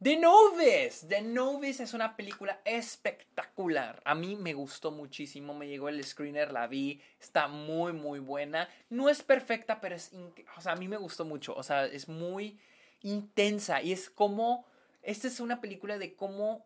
The 0.02 0.16
Novice. 0.16 1.06
The 1.08 1.22
Novice 1.22 1.84
es 1.84 1.94
una 1.94 2.16
película 2.16 2.62
espectacular. 2.64 4.02
A 4.06 4.16
mí 4.16 4.38
me 4.38 4.54
gustó 4.54 4.92
muchísimo. 4.92 5.54
Me 5.54 5.68
llegó 5.68 5.90
el 5.90 6.02
screener, 6.02 6.54
la 6.54 6.68
vi. 6.68 7.02
Está 7.20 7.50
muy, 7.50 7.92
muy 7.92 8.20
buena. 8.20 8.70
No 8.90 9.10
es 9.10 9.22
perfecta, 9.22 9.82
pero 9.82 9.96
es. 9.96 10.14
O 10.56 10.62
sea, 10.62 10.72
a 10.72 10.78
mí 10.78 10.88
me 10.88 10.96
gustó 10.96 11.26
mucho. 11.26 11.54
O 11.54 11.64
sea, 11.64 11.88
es 11.88 12.08
muy 12.08 12.58
intensa. 13.02 13.82
Y 13.82 13.92
es 13.92 14.10
como. 14.10 14.66
Esta 15.02 15.28
es 15.28 15.42
una 15.42 15.60
película 15.60 15.98
de 15.98 16.16
cómo 16.16 16.66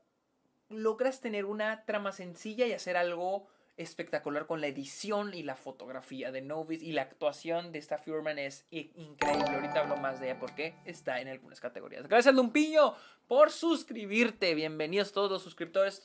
logras 0.72 1.22
tener 1.22 1.46
una 1.46 1.86
trama 1.86 2.12
sencilla 2.12 2.66
y 2.66 2.74
hacer 2.74 2.98
algo 2.98 3.48
espectacular 3.78 4.46
con 4.46 4.62
la 4.62 4.68
edición 4.68 5.34
y 5.34 5.44
la 5.44 5.56
fotografía 5.56 6.32
de 6.32 6.42
Novice 6.42 6.86
y 6.86 6.92
la 6.92 7.04
actuación 7.04 7.72
de 7.72 7.80
esta 7.80 7.98
Furman 7.98 8.38
es 8.38 8.66
increíble. 8.70 9.50
Ahorita 9.50 9.82
hablo 9.82 9.98
más 9.98 10.20
de 10.20 10.28
ella 10.30 10.40
porque 10.40 10.76
está 10.86 11.22
en 11.22 11.30
algunas 11.30 11.60
categorías. 11.60 12.08
Gracias 12.08 12.36
Lumpillo 12.36 12.96
por 13.28 13.50
suscribirte. 13.50 14.54
Bienvenidos 14.56 15.12
todos 15.12 15.32
los 15.32 15.42
suscriptores. 15.42 16.04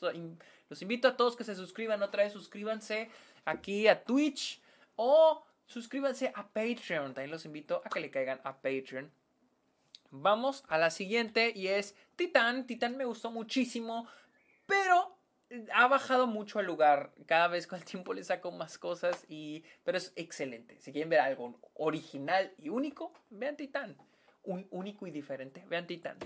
Los 0.69 0.83
invito 0.83 1.09
a 1.09 1.17
todos 1.17 1.37
que 1.37 1.45
se 1.45 1.55
suscriban 1.55 2.03
otra 2.03 2.23
vez. 2.23 2.33
Suscríbanse 2.33 3.11
aquí 3.45 3.89
a 3.89 4.05
Twitch 4.05 4.63
o 4.95 5.45
suscríbanse 5.67 6.33
a 6.35 6.47
Patreon. 6.47 7.15
También 7.15 7.31
los 7.31 7.45
invito 7.45 7.83
a 7.85 7.91
que 7.91 8.01
le 8.01 8.11
caigan 8.11 8.41
a 8.45 8.57
Patreon. 8.57 9.11
Vamos 10.13 10.65
a 10.69 10.79
la 10.79 10.91
siguiente 10.91 11.53
y 11.55 11.67
es 11.69 11.95
Titán. 12.15 12.67
Titán 12.67 12.97
me 12.97 13.05
gustó 13.05 13.31
muchísimo. 13.31 14.09
Pero 14.67 15.17
ha 15.73 15.87
bajado 15.89 16.27
mucho 16.27 16.59
al 16.59 16.67
lugar. 16.67 17.13
Cada 17.27 17.49
vez 17.49 17.67
con 17.67 17.79
el 17.79 17.85
tiempo 17.85 18.13
le 18.13 18.25
saco 18.25 18.51
más 18.53 18.79
cosas. 18.79 19.25
Y, 19.29 19.65
pero 19.85 19.99
es 19.99 20.13
excelente. 20.17 20.81
Si 20.81 20.93
quieren 20.93 21.09
ver 21.09 21.21
algo 21.21 21.59
original 21.75 22.53
y 22.59 22.69
único, 22.69 23.13
vean 23.31 23.57
Titán. 23.57 23.97
Un 24.43 24.67
único 24.71 25.07
y 25.07 25.11
diferente, 25.11 25.65
vean 25.69 25.87
Titán. 25.87 26.19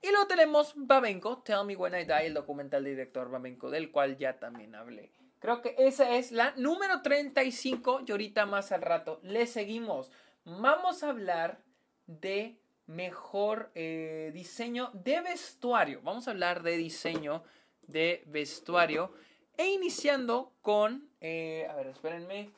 Y 0.00 0.10
luego 0.10 0.26
tenemos 0.26 0.74
Babenco, 0.76 1.42
Tell 1.42 1.64
Me 1.64 1.74
When 1.74 1.94
I 1.94 2.04
Die, 2.04 2.26
el 2.26 2.34
documental 2.34 2.84
del 2.84 2.94
director 2.94 3.30
Babenco, 3.30 3.68
del 3.68 3.90
cual 3.90 4.16
ya 4.16 4.38
también 4.38 4.74
hablé. 4.74 5.10
Creo 5.40 5.60
que 5.60 5.74
esa 5.78 6.16
es 6.16 6.32
la 6.32 6.52
número 6.56 7.02
35 7.02 8.02
y 8.06 8.10
ahorita 8.10 8.46
más 8.46 8.72
al 8.72 8.82
rato 8.82 9.20
le 9.22 9.46
seguimos. 9.46 10.10
Vamos 10.44 11.02
a 11.02 11.10
hablar 11.10 11.62
de 12.06 12.60
mejor 12.86 13.70
eh, 13.74 14.30
diseño 14.32 14.90
de 14.94 15.20
vestuario. 15.20 16.00
Vamos 16.02 16.26
a 16.26 16.30
hablar 16.30 16.62
de 16.62 16.76
diseño 16.76 17.42
de 17.88 18.22
vestuario. 18.26 19.12
E 19.56 19.66
iniciando 19.66 20.52
con... 20.62 21.10
Eh, 21.20 21.66
a 21.68 21.74
ver, 21.74 21.88
espérenme. 21.88 22.50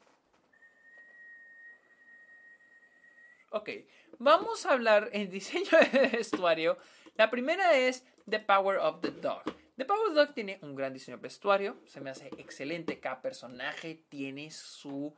Ok, 3.53 3.71
vamos 4.19 4.67
a 4.67 4.73
hablar 4.73 5.09
en 5.13 5.31
diseño 5.31 5.71
de 5.93 6.09
vestuario. 6.09 6.77
La 7.17 7.31
primera 7.31 7.77
es 7.79 8.05
The 8.29 8.41
Power 8.41 8.79
of 8.79 9.01
the 9.01 9.11
Dog. 9.11 9.45
The 9.77 9.87
Power 9.87 10.09
of 10.09 10.15
the 10.15 10.21
Dog 10.21 10.35
tiene 10.35 10.59
un 10.61 10.75
gran 10.75 10.93
diseño 10.93 11.17
de 11.17 11.23
vestuario. 11.23 11.79
Se 11.87 12.01
me 12.01 12.11
hace 12.11 12.29
excelente. 12.37 13.01
Cada 13.01 13.23
personaje 13.23 14.05
tiene 14.11 14.51
su 14.51 15.17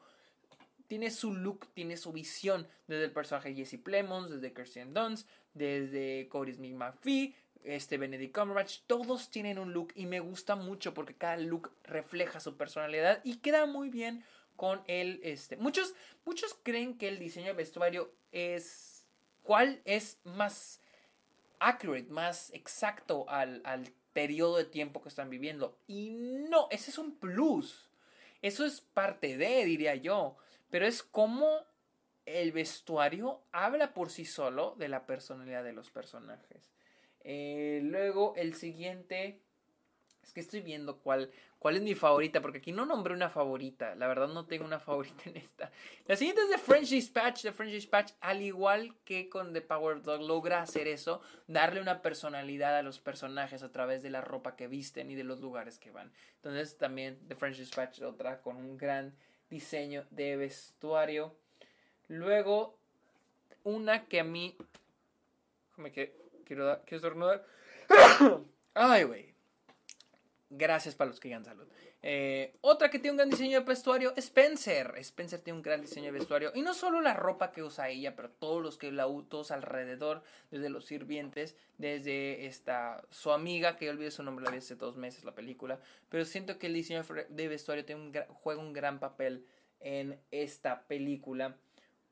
tiene 0.86 1.10
su 1.10 1.34
look, 1.34 1.72
tiene 1.72 1.96
su 1.96 2.12
visión, 2.12 2.68
desde 2.86 3.04
el 3.04 3.12
personaje 3.12 3.54
Jesse 3.54 3.78
Plemons, 3.82 4.30
desde 4.30 4.52
Kirsten 4.52 4.92
Dunst, 4.92 5.26
desde 5.54 6.28
Cody 6.28 6.52
Smith 6.52 6.74
McPhee, 6.74 7.34
este 7.64 7.98
Benedict 7.98 8.34
Cumberbatch, 8.34 8.80
todos 8.86 9.30
tienen 9.30 9.58
un 9.58 9.72
look 9.72 9.92
y 9.94 10.06
me 10.06 10.20
gusta 10.20 10.56
mucho 10.56 10.94
porque 10.94 11.14
cada 11.14 11.36
look 11.36 11.70
refleja 11.84 12.40
su 12.40 12.56
personalidad 12.56 13.20
y 13.24 13.36
queda 13.36 13.66
muy 13.66 13.88
bien 13.88 14.24
con 14.56 14.82
el 14.86 15.20
este. 15.22 15.56
Muchos 15.56 15.94
muchos 16.24 16.56
creen 16.62 16.98
que 16.98 17.08
el 17.08 17.18
diseño 17.18 17.48
de 17.48 17.52
vestuario 17.54 18.12
es 18.32 19.06
cuál 19.42 19.80
es 19.84 20.18
más 20.24 20.80
accurate, 21.58 22.08
más 22.10 22.52
exacto 22.52 23.28
al, 23.28 23.62
al 23.64 23.92
periodo 24.12 24.58
de 24.58 24.64
tiempo 24.64 25.02
que 25.02 25.08
están 25.08 25.30
viviendo 25.30 25.78
y 25.86 26.10
no, 26.48 26.68
ese 26.70 26.90
es 26.90 26.98
un 26.98 27.16
plus. 27.16 27.88
Eso 28.42 28.64
es 28.64 28.80
parte 28.80 29.36
de, 29.36 29.64
diría 29.64 29.94
yo, 29.94 30.36
pero 30.70 30.86
es 30.86 31.02
como 31.02 31.64
el 32.26 32.52
vestuario 32.52 33.40
habla 33.52 33.94
por 33.94 34.10
sí 34.10 34.24
solo 34.24 34.74
de 34.78 34.88
la 34.88 35.06
personalidad 35.06 35.64
de 35.64 35.72
los 35.72 35.90
personajes. 35.90 36.71
Eh, 37.24 37.80
luego 37.82 38.34
el 38.36 38.54
siguiente. 38.54 39.40
Es 40.22 40.32
que 40.32 40.40
estoy 40.40 40.60
viendo 40.60 40.98
cuál, 40.98 41.32
cuál 41.58 41.76
es 41.76 41.82
mi 41.82 41.96
favorita, 41.96 42.40
porque 42.40 42.58
aquí 42.58 42.70
no 42.70 42.86
nombré 42.86 43.12
una 43.12 43.28
favorita. 43.28 43.96
La 43.96 44.06
verdad 44.06 44.28
no 44.28 44.46
tengo 44.46 44.64
una 44.64 44.78
favorita 44.80 45.24
en 45.26 45.36
esta. 45.36 45.72
La 46.06 46.16
siguiente 46.16 46.42
es 46.42 46.50
The 46.50 46.58
French 46.58 46.90
Dispatch. 46.90 47.42
The 47.42 47.52
French 47.52 47.72
Dispatch, 47.72 48.12
al 48.20 48.40
igual 48.40 48.94
que 49.04 49.28
con 49.28 49.52
The 49.52 49.62
Power 49.62 50.02
Dog, 50.02 50.22
logra 50.22 50.62
hacer 50.62 50.86
eso, 50.86 51.20
darle 51.48 51.80
una 51.80 52.02
personalidad 52.02 52.78
a 52.78 52.82
los 52.82 53.00
personajes 53.00 53.62
a 53.62 53.72
través 53.72 54.02
de 54.02 54.10
la 54.10 54.20
ropa 54.20 54.54
que 54.54 54.68
visten 54.68 55.10
y 55.10 55.16
de 55.16 55.24
los 55.24 55.40
lugares 55.40 55.78
que 55.78 55.90
van. 55.90 56.12
Entonces 56.36 56.78
también 56.78 57.18
The 57.26 57.34
French 57.34 57.58
Dispatch, 57.58 58.02
otra 58.02 58.40
con 58.42 58.56
un 58.56 58.76
gran 58.76 59.14
diseño 59.50 60.06
de 60.10 60.36
vestuario. 60.36 61.34
Luego, 62.08 62.78
una 63.64 64.06
que 64.06 64.20
a 64.20 64.24
mí... 64.24 64.56
Me 65.76 65.90
que 65.90 66.21
quiero, 66.54 66.82
quiero 66.84 66.96
estornudar. 66.96 67.46
Ay, 68.74 69.04
güey. 69.04 69.34
Gracias 70.50 70.94
para 70.94 71.08
los 71.10 71.18
que 71.18 71.28
digan 71.28 71.44
salud. 71.44 71.66
Eh, 72.04 72.56
otra 72.62 72.90
que 72.90 72.98
tiene 72.98 73.12
un 73.12 73.16
gran 73.16 73.30
diseño 73.30 73.60
de 73.60 73.64
vestuario, 73.64 74.12
Spencer. 74.16 74.94
Spencer 74.98 75.40
tiene 75.40 75.58
un 75.58 75.62
gran 75.62 75.80
diseño 75.80 76.06
de 76.06 76.18
vestuario. 76.18 76.52
Y 76.54 76.62
no 76.62 76.74
solo 76.74 77.00
la 77.00 77.14
ropa 77.14 77.52
que 77.52 77.62
usa 77.62 77.88
ella, 77.88 78.16
pero 78.16 78.28
todos 78.28 78.62
los 78.62 78.76
que 78.76 78.90
la 78.90 79.06
todos 79.28 79.50
alrededor, 79.50 80.22
desde 80.50 80.68
los 80.68 80.84
sirvientes, 80.84 81.56
desde 81.78 82.46
esta 82.46 83.02
su 83.10 83.30
amiga, 83.30 83.76
que 83.76 83.86
yo 83.86 83.92
olvidé 83.92 84.10
su 84.10 84.22
nombre, 84.22 84.44
la 84.44 84.50
vi 84.50 84.58
hace 84.58 84.74
dos 84.74 84.96
meses 84.96 85.24
la 85.24 85.34
película. 85.34 85.80
Pero 86.08 86.24
siento 86.24 86.58
que 86.58 86.66
el 86.66 86.74
diseño 86.74 87.02
de 87.28 87.48
vestuario 87.48 87.84
tiene 87.84 88.26
juega 88.28 88.60
un 88.60 88.72
gran 88.72 88.98
papel 88.98 89.46
en 89.80 90.20
esta 90.32 90.82
película. 90.82 91.56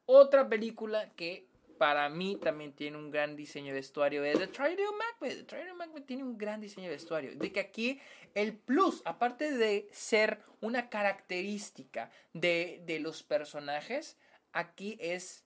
Otra 0.07 0.49
película 0.49 1.11
que 1.11 1.50
para 1.81 2.11
mí 2.11 2.37
también 2.37 2.75
tiene 2.75 2.99
un 2.99 3.11
gran 3.11 3.37
diseño 3.37 3.69
de 3.69 3.81
vestuario 3.81 4.23
es 4.23 4.39
The 4.39 4.49
Trident 4.49 4.99
Macbeth. 4.99 5.47
The 5.47 5.73
Macbeth 5.73 6.05
tiene 6.05 6.25
un 6.25 6.37
gran 6.37 6.61
diseño 6.61 6.89
de 6.89 6.97
vestuario. 6.97 7.35
De 7.35 7.53
que 7.53 7.61
aquí 7.61 7.99
el 8.35 8.53
plus, 8.53 9.01
aparte 9.07 9.51
de 9.51 9.89
ser 9.91 10.43
una 10.61 10.91
característica 10.91 12.11
de, 12.35 12.83
de 12.85 13.01
los 13.01 13.23
personajes, 13.23 14.19
aquí 14.53 14.99
es 15.01 15.43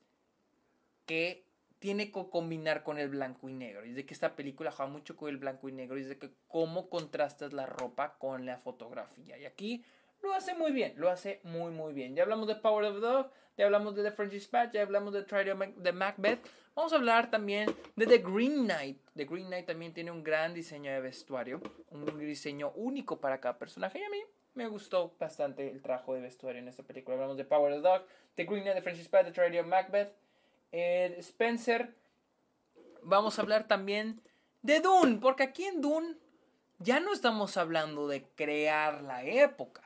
que 1.07 1.45
tiene 1.79 2.11
que 2.11 2.29
combinar 2.29 2.83
con 2.83 2.99
el 2.99 3.11
blanco 3.11 3.49
y 3.49 3.53
negro. 3.53 3.87
Y 3.87 3.93
de 3.93 4.05
que 4.05 4.13
esta 4.13 4.35
película 4.35 4.73
juega 4.73 4.91
mucho 4.91 5.17
con 5.17 5.29
el 5.29 5.37
blanco 5.37 5.69
y 5.69 5.73
negro. 5.73 5.99
Y 5.99 6.03
de 6.03 6.19
que 6.19 6.33
cómo 6.49 6.91
contrastas 6.91 7.53
la 7.53 7.67
ropa 7.67 8.19
con 8.19 8.45
la 8.45 8.59
fotografía. 8.59 9.39
Y 9.39 9.45
aquí 9.45 9.85
lo 10.25 10.35
hace 10.35 10.55
muy 10.55 10.73
bien, 10.73 10.95
lo 10.97 11.11
hace 11.11 11.41
muy 11.45 11.71
muy 11.71 11.93
bien. 11.93 12.17
Ya 12.17 12.23
hablamos 12.23 12.49
de 12.49 12.57
Power 12.57 12.87
of 12.87 13.01
Dog, 13.01 13.31
ya 13.57 13.67
hablamos 13.67 13.95
de 13.95 14.03
The 14.03 14.11
French 14.11 14.33
Dispatch, 14.33 14.73
ya 14.73 14.83
hablamos 14.83 15.13
de 15.13 15.23
Trial 15.23 15.75
de 15.77 15.93
Macbeth. 15.93 16.41
Vamos 16.75 16.93
a 16.93 16.97
hablar 16.97 17.31
también 17.31 17.73
de 17.95 18.07
The 18.07 18.19
Green 18.19 18.65
Knight. 18.65 18.99
The 19.15 19.27
Green 19.27 19.47
Knight 19.47 19.67
también 19.67 19.93
tiene 19.93 20.11
un 20.11 20.25
gran 20.25 20.55
diseño 20.55 20.91
de 20.91 21.01
vestuario, 21.01 21.61
un 21.91 22.19
diseño 22.19 22.73
único 22.75 23.21
para 23.21 23.39
cada 23.41 23.59
personaje. 23.59 24.01
Y 24.01 24.03
a 24.03 24.11
mí 24.11 24.19
me 24.55 24.67
gustó 24.67 25.15
bastante 25.21 25.71
el 25.71 25.83
trabajo 25.83 26.15
de 26.15 26.23
vestuario 26.23 26.61
en 26.61 26.69
esta 26.69 26.83
película. 26.83 27.15
Hablamos 27.15 27.37
de 27.37 27.45
Power 27.45 27.73
of 27.73 27.83
the 27.83 27.89
Dog, 27.89 28.03
The 28.35 28.45
Green 28.45 28.63
Knight, 28.63 28.77
The 28.77 28.83
French 28.83 28.99
Dispatch, 28.99 29.27
The 29.27 29.33
Trial 29.33 29.61
of 29.61 29.67
Macbeth, 29.67 30.13
Spencer. 31.21 31.95
Vamos 33.03 33.39
a 33.39 33.43
hablar 33.43 33.69
también 33.69 34.21
de 34.63 34.81
Dune, 34.81 35.19
porque 35.21 35.45
aquí 35.45 35.65
en 35.65 35.81
Dune 35.81 36.17
ya 36.79 36.99
no 36.99 37.13
estamos 37.13 37.57
hablando 37.57 38.09
de 38.09 38.25
crear 38.35 39.03
la 39.03 39.23
época 39.23 39.84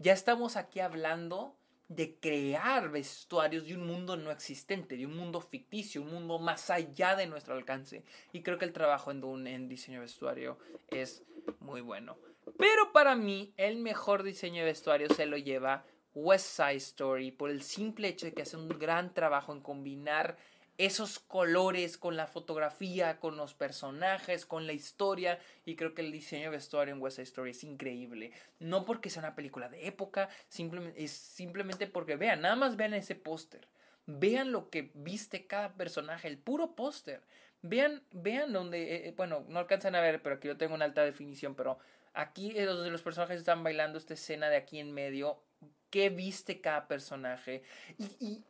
ya 0.00 0.14
estamos 0.14 0.56
aquí 0.56 0.80
hablando 0.80 1.54
de 1.88 2.16
crear 2.18 2.90
vestuarios 2.90 3.66
de 3.66 3.74
un 3.74 3.86
mundo 3.86 4.16
no 4.16 4.30
existente, 4.30 4.96
de 4.96 5.04
un 5.04 5.14
mundo 5.14 5.40
ficticio, 5.40 6.00
un 6.00 6.10
mundo 6.10 6.38
más 6.38 6.70
allá 6.70 7.16
de 7.16 7.26
nuestro 7.26 7.54
alcance. 7.54 8.02
Y 8.32 8.42
creo 8.42 8.58
que 8.58 8.64
el 8.64 8.72
trabajo 8.72 9.10
en, 9.10 9.68
diseño 9.68 9.98
de 9.98 10.06
vestuario 10.06 10.58
es 10.90 11.22
muy 11.58 11.82
bueno. 11.82 12.16
Pero 12.56 12.92
para 12.92 13.14
mí, 13.14 13.52
el 13.58 13.76
mejor 13.76 14.22
diseño 14.22 14.60
de 14.60 14.70
vestuario 14.70 15.12
se 15.12 15.26
lo 15.26 15.36
lleva 15.36 15.84
West 16.14 16.46
Side 16.56 16.76
Story 16.76 17.30
por 17.30 17.50
el 17.50 17.62
simple 17.62 18.08
hecho 18.08 18.24
de 18.24 18.32
que 18.32 18.42
hace 18.42 18.56
un 18.56 18.68
gran 18.68 19.12
trabajo 19.12 19.52
en 19.52 19.60
combinar 19.60 20.38
esos 20.86 21.18
colores 21.18 21.98
con 21.98 22.16
la 22.16 22.26
fotografía, 22.26 23.20
con 23.20 23.36
los 23.36 23.52
personajes, 23.52 24.46
con 24.46 24.66
la 24.66 24.72
historia. 24.72 25.38
Y 25.66 25.76
creo 25.76 25.94
que 25.94 26.00
el 26.00 26.10
diseño 26.10 26.44
de 26.44 26.56
vestuario 26.56 26.94
en 26.94 27.02
West 27.02 27.16
Side 27.16 27.24
Story 27.24 27.50
es 27.50 27.64
increíble. 27.64 28.32
No 28.60 28.86
porque 28.86 29.10
sea 29.10 29.20
una 29.20 29.34
película 29.34 29.68
de 29.68 29.86
época, 29.86 30.30
simplemente, 30.48 31.04
es 31.04 31.10
simplemente 31.10 31.86
porque 31.86 32.16
vean, 32.16 32.40
nada 32.40 32.56
más 32.56 32.76
vean 32.76 32.94
ese 32.94 33.14
póster. 33.14 33.68
Vean 34.06 34.52
lo 34.52 34.70
que 34.70 34.90
viste 34.94 35.46
cada 35.46 35.74
personaje, 35.74 36.28
el 36.28 36.38
puro 36.38 36.74
póster. 36.74 37.20
Vean, 37.60 38.02
vean 38.12 38.54
donde, 38.54 38.94
eh, 38.94 39.08
eh, 39.08 39.14
bueno, 39.14 39.44
no 39.48 39.58
alcanzan 39.58 39.94
a 39.94 40.00
ver, 40.00 40.22
pero 40.22 40.36
aquí 40.36 40.48
yo 40.48 40.56
tengo 40.56 40.74
una 40.74 40.86
alta 40.86 41.04
definición, 41.04 41.54
pero 41.54 41.78
aquí 42.14 42.56
es 42.56 42.66
donde 42.66 42.90
los 42.90 43.02
personajes 43.02 43.38
están 43.38 43.62
bailando 43.62 43.98
esta 43.98 44.14
escena 44.14 44.48
de 44.48 44.56
aquí 44.56 44.78
en 44.78 44.92
medio. 44.92 45.42
¿Qué 45.90 46.08
viste 46.08 46.62
cada 46.62 46.88
personaje? 46.88 47.64
y, 47.98 48.42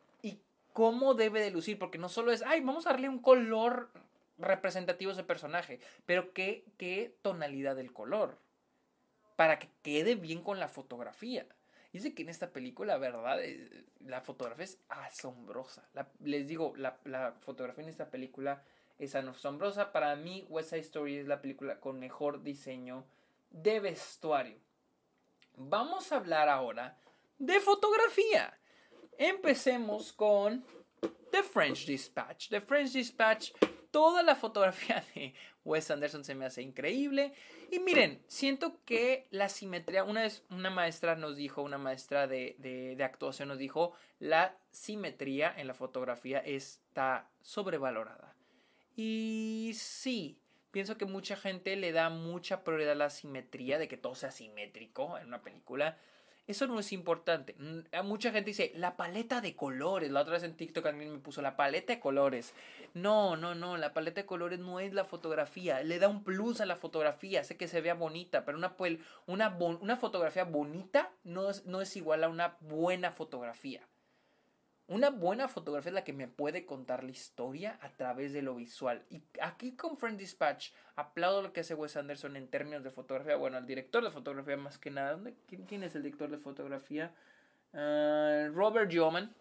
cómo 0.73 1.13
debe 1.13 1.41
de 1.41 1.51
lucir, 1.51 1.77
porque 1.77 1.97
no 1.97 2.09
solo 2.09 2.31
es, 2.31 2.43
ay, 2.43 2.61
vamos 2.61 2.85
a 2.85 2.91
darle 2.91 3.09
un 3.09 3.19
color 3.19 3.91
representativo 4.37 5.11
a 5.11 5.13
ese 5.13 5.23
personaje, 5.23 5.79
pero 6.05 6.33
qué, 6.33 6.65
qué 6.77 7.15
tonalidad 7.21 7.75
del 7.75 7.93
color, 7.93 8.37
para 9.35 9.59
que 9.59 9.69
quede 9.81 10.15
bien 10.15 10.41
con 10.41 10.59
la 10.59 10.67
fotografía. 10.67 11.45
Dice 11.91 12.13
que 12.13 12.23
en 12.23 12.29
esta 12.29 12.51
película, 12.51 12.97
verdad, 12.97 13.43
eh, 13.43 13.85
la 13.99 14.21
fotografía 14.21 14.63
es 14.63 14.79
asombrosa. 14.87 15.83
les 16.19 16.47
digo, 16.47 16.73
la, 16.77 16.97
la, 17.03 17.33
fotografía 17.41 17.83
en 17.83 17.89
esta 17.89 18.09
película 18.09 18.63
es 18.97 19.13
asombrosa. 19.15 19.91
Para 19.91 20.15
mí, 20.15 20.45
West 20.49 20.69
Side 20.69 20.81
Story 20.81 21.17
es 21.17 21.27
la 21.27 21.41
película 21.41 21.79
con 21.79 21.99
mejor 21.99 22.43
diseño 22.43 23.05
de 23.49 23.81
vestuario. 23.81 24.57
Vamos 25.57 26.11
a 26.11 26.15
hablar 26.15 26.47
ahora 26.47 26.97
de 27.37 27.59
fotografía. 27.59 28.57
Empecemos 29.23 30.13
con 30.13 30.65
The 31.29 31.43
French 31.43 31.85
Dispatch. 31.85 32.49
The 32.49 32.59
French 32.59 32.91
Dispatch, 32.91 33.51
toda 33.91 34.23
la 34.23 34.35
fotografía 34.35 35.05
de 35.13 35.35
Wes 35.63 35.91
Anderson 35.91 36.23
se 36.23 36.33
me 36.33 36.43
hace 36.43 36.63
increíble. 36.63 37.31
Y 37.69 37.77
miren, 37.77 38.23
siento 38.25 38.83
que 38.83 39.27
la 39.29 39.47
simetría, 39.47 40.05
una 40.05 40.23
vez 40.23 40.43
una 40.49 40.71
maestra 40.71 41.15
nos 41.15 41.37
dijo, 41.37 41.61
una 41.61 41.77
maestra 41.77 42.25
de, 42.25 42.55
de 42.57 43.03
actuación 43.03 43.49
nos 43.49 43.59
dijo, 43.59 43.93
la 44.17 44.57
simetría 44.71 45.53
en 45.55 45.67
la 45.67 45.75
fotografía 45.75 46.39
está 46.39 47.29
sobrevalorada. 47.41 48.35
Y 48.95 49.73
sí, 49.75 50.39
pienso 50.71 50.97
que 50.97 51.05
mucha 51.05 51.35
gente 51.35 51.75
le 51.75 51.91
da 51.91 52.09
mucha 52.09 52.63
prioridad 52.63 52.93
a 52.93 52.95
la 52.95 53.11
simetría, 53.11 53.77
de 53.77 53.87
que 53.87 53.97
todo 53.97 54.15
sea 54.15 54.31
simétrico 54.31 55.19
en 55.19 55.27
una 55.27 55.43
película. 55.43 55.99
Eso 56.51 56.67
no 56.67 56.79
es 56.79 56.91
importante. 56.91 57.55
Mucha 58.03 58.31
gente 58.31 58.49
dice, 58.49 58.73
la 58.75 58.97
paleta 58.97 59.39
de 59.39 59.55
colores. 59.55 60.11
La 60.11 60.21
otra 60.21 60.33
vez 60.33 60.43
en 60.43 60.55
TikTok 60.55 60.85
alguien 60.85 61.13
me 61.13 61.19
puso 61.19 61.41
la 61.41 61.55
paleta 61.55 61.93
de 61.93 61.99
colores. 61.99 62.53
No, 62.93 63.37
no, 63.37 63.55
no. 63.55 63.77
La 63.77 63.93
paleta 63.93 64.21
de 64.21 64.27
colores 64.27 64.59
no 64.59 64.79
es 64.81 64.93
la 64.93 65.05
fotografía. 65.05 65.81
Le 65.81 65.97
da 65.97 66.09
un 66.09 66.23
plus 66.23 66.59
a 66.59 66.65
la 66.65 66.75
fotografía. 66.75 67.41
Hace 67.41 67.55
que 67.55 67.69
se 67.69 67.79
vea 67.79 67.93
bonita. 67.93 68.43
Pero 68.43 68.57
una, 68.57 68.75
una, 69.27 69.49
una 69.57 69.95
fotografía 69.95 70.43
bonita 70.43 71.11
no 71.23 71.47
no 71.65 71.81
es 71.81 71.95
igual 71.95 72.23
a 72.23 72.29
una 72.29 72.57
buena 72.59 73.11
fotografía. 73.11 73.81
Una 74.87 75.09
buena 75.09 75.47
fotografía 75.47 75.89
es 75.89 75.93
la 75.93 76.03
que 76.03 76.11
me 76.11 76.27
puede 76.27 76.65
contar 76.65 77.03
la 77.03 77.11
historia 77.11 77.79
a 77.81 77.89
través 77.95 78.33
de 78.33 78.41
lo 78.41 78.55
visual. 78.55 79.05
Y 79.09 79.21
aquí 79.41 79.75
con 79.75 79.97
Friend 79.97 80.17
Dispatch 80.17 80.71
aplaudo 80.95 81.41
lo 81.41 81.53
que 81.53 81.61
hace 81.61 81.75
Wes 81.75 81.95
Anderson 81.95 82.35
en 82.35 82.49
términos 82.49 82.83
de 82.83 82.91
fotografía. 82.91 83.37
Bueno, 83.37 83.57
el 83.57 83.65
director 83.65 84.03
de 84.03 84.11
fotografía 84.11 84.57
más 84.57 84.77
que 84.77 84.91
nada. 84.91 85.17
¿Quién, 85.47 85.83
es 85.83 85.95
el 85.95 86.03
director 86.03 86.29
de 86.29 86.37
fotografía? 86.37 87.13
Ah, 87.73 88.49
Robert 88.53 88.91
Yeoman. 88.91 89.33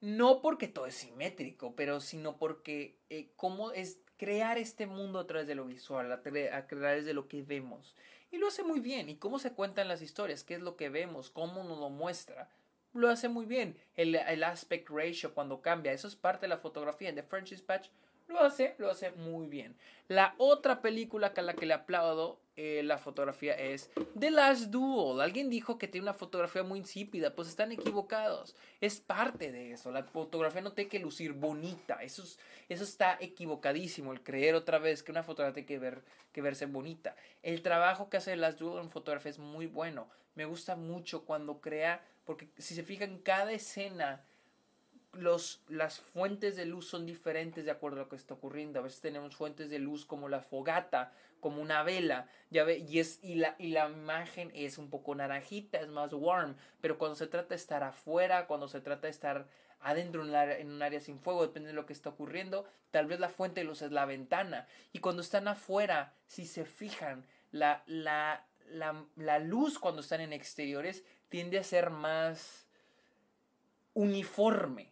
No 0.00 0.40
porque 0.40 0.66
todo 0.66 0.86
es 0.86 0.94
simétrico, 0.94 1.76
pero 1.76 2.00
sino 2.00 2.38
porque 2.38 2.96
eh, 3.10 3.28
cómo 3.36 3.70
es 3.72 4.00
crear 4.16 4.56
este 4.56 4.86
mundo 4.86 5.18
a 5.18 5.26
través 5.26 5.46
de 5.46 5.54
lo 5.54 5.66
visual, 5.66 6.10
a, 6.10 6.22
través 6.66 7.04
de 7.04 7.14
lo 7.14 7.28
que 7.28 7.42
vemos. 7.42 7.94
Y 8.30 8.38
lo 8.38 8.48
hace 8.48 8.62
muy 8.62 8.80
bien. 8.80 9.10
Y 9.10 9.16
cómo 9.16 9.38
se 9.38 9.52
cuentan 9.52 9.88
las 9.88 10.00
historias, 10.00 10.44
qué 10.44 10.54
es 10.54 10.60
lo 10.60 10.76
que 10.76 10.88
vemos, 10.88 11.30
cómo 11.30 11.64
nos 11.64 11.78
lo 11.78 11.90
muestra 11.90 12.48
lo 12.92 13.08
hace 13.08 13.28
muy 13.28 13.46
bien. 13.46 13.76
El, 13.96 14.14
el, 14.14 14.44
aspect 14.44 14.88
ratio 14.90 15.34
cuando 15.34 15.60
cambia, 15.60 15.92
eso 15.92 16.08
es 16.08 16.16
parte 16.16 16.46
de 16.46 16.48
la 16.48 16.58
fotografía. 16.58 17.08
En 17.08 17.14
The 17.14 17.22
French 17.22 17.50
Dispatch 17.50 17.88
lo 18.30 18.40
hace, 18.40 18.74
lo 18.78 18.90
hace 18.90 19.10
muy 19.12 19.46
bien. 19.46 19.76
La 20.08 20.34
otra 20.38 20.80
película 20.80 21.32
a 21.36 21.42
la 21.42 21.54
que 21.54 21.66
le 21.66 21.74
aplaudo 21.74 22.40
eh, 22.56 22.82
la 22.82 22.98
fotografía 22.98 23.54
es 23.54 23.90
The 24.18 24.30
Last 24.30 24.66
Duel. 24.66 25.20
Alguien 25.20 25.50
dijo 25.50 25.78
que 25.78 25.88
tiene 25.88 26.04
una 26.04 26.14
fotografía 26.14 26.62
muy 26.62 26.78
insípida, 26.80 27.34
pues 27.34 27.48
están 27.48 27.72
equivocados. 27.72 28.54
Es 28.80 29.00
parte 29.00 29.50
de 29.50 29.72
eso. 29.72 29.90
La 29.90 30.04
fotografía 30.04 30.60
no 30.60 30.72
tiene 30.72 30.90
que 30.90 30.98
lucir 30.98 31.32
bonita. 31.32 32.02
Eso, 32.02 32.22
eso 32.68 32.84
está 32.84 33.16
equivocadísimo. 33.20 34.12
El 34.12 34.22
creer 34.22 34.54
otra 34.54 34.78
vez 34.78 35.02
que 35.02 35.12
una 35.12 35.22
fotografía 35.22 35.54
tiene 35.54 35.66
que, 35.66 35.78
ver, 35.78 36.02
que 36.32 36.42
verse 36.42 36.66
bonita. 36.66 37.16
El 37.42 37.62
trabajo 37.62 38.10
que 38.10 38.18
hace 38.18 38.32
The 38.32 38.36
Last 38.36 38.58
Duel 38.58 38.82
en 38.84 38.90
fotografía 38.90 39.30
es 39.30 39.38
muy 39.38 39.66
bueno. 39.66 40.08
Me 40.34 40.44
gusta 40.44 40.76
mucho 40.76 41.24
cuando 41.24 41.60
crea, 41.60 42.04
porque 42.30 42.48
si 42.58 42.76
se 42.76 42.84
fijan, 42.84 43.18
cada 43.18 43.50
escena 43.50 44.24
los, 45.14 45.64
las 45.66 45.98
fuentes 45.98 46.54
de 46.54 46.64
luz 46.64 46.86
son 46.86 47.04
diferentes 47.04 47.64
de 47.64 47.72
acuerdo 47.72 47.96
a 47.96 48.04
lo 48.04 48.08
que 48.08 48.14
está 48.14 48.34
ocurriendo. 48.34 48.78
A 48.78 48.82
veces 48.82 49.00
tenemos 49.00 49.34
fuentes 49.34 49.68
de 49.68 49.80
luz 49.80 50.06
como 50.06 50.28
la 50.28 50.40
fogata, 50.40 51.12
como 51.40 51.60
una 51.60 51.82
vela, 51.82 52.28
ya 52.50 52.62
ve, 52.62 52.86
y, 52.88 53.00
es, 53.00 53.18
y, 53.24 53.34
la, 53.34 53.56
y 53.58 53.70
la 53.70 53.88
imagen 53.88 54.52
es 54.54 54.78
un 54.78 54.90
poco 54.90 55.12
naranjita, 55.12 55.80
es 55.80 55.88
más 55.88 56.12
warm, 56.12 56.54
pero 56.80 56.98
cuando 56.98 57.16
se 57.16 57.26
trata 57.26 57.48
de 57.48 57.56
estar 57.56 57.82
afuera, 57.82 58.46
cuando 58.46 58.68
se 58.68 58.80
trata 58.80 59.08
de 59.08 59.10
estar 59.10 59.48
adentro 59.80 60.22
en, 60.22 60.70
un 60.70 60.82
área 60.82 61.00
sin 61.00 61.18
fuego, 61.18 61.42
depende 61.42 61.70
de 61.70 61.74
lo 61.74 61.84
que 61.84 61.94
está 61.94 62.10
ocurriendo, 62.10 62.64
tal 62.92 63.06
vez 63.06 63.18
la 63.18 63.28
fuente 63.28 63.62
de 63.62 63.66
luz 63.66 63.82
es 63.82 63.90
la 63.90 64.04
ventana, 64.04 64.68
y 64.92 65.00
cuando 65.00 65.20
están 65.20 65.48
afuera, 65.48 66.14
si 66.28 66.46
se 66.46 66.64
fijan, 66.64 67.26
la, 67.50 67.82
la, 67.86 68.46
la 68.68 69.38
luz 69.40 69.80
cuando 69.80 70.02
están 70.02 70.20
en 70.20 70.32
exteriores 70.32 71.02
tiende 71.30 71.58
a 71.58 71.64
ser 71.64 71.88
más 71.88 72.66
uniforme 73.94 74.90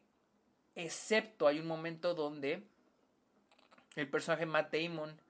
excepto 0.79 1.49
hay 1.49 1.59
un 1.59 1.67
momento 1.67 2.15
donde 2.15 2.63
el 3.97 4.09
personaje 4.09 4.47
Matt 4.47 4.73
Damon 4.73 5.21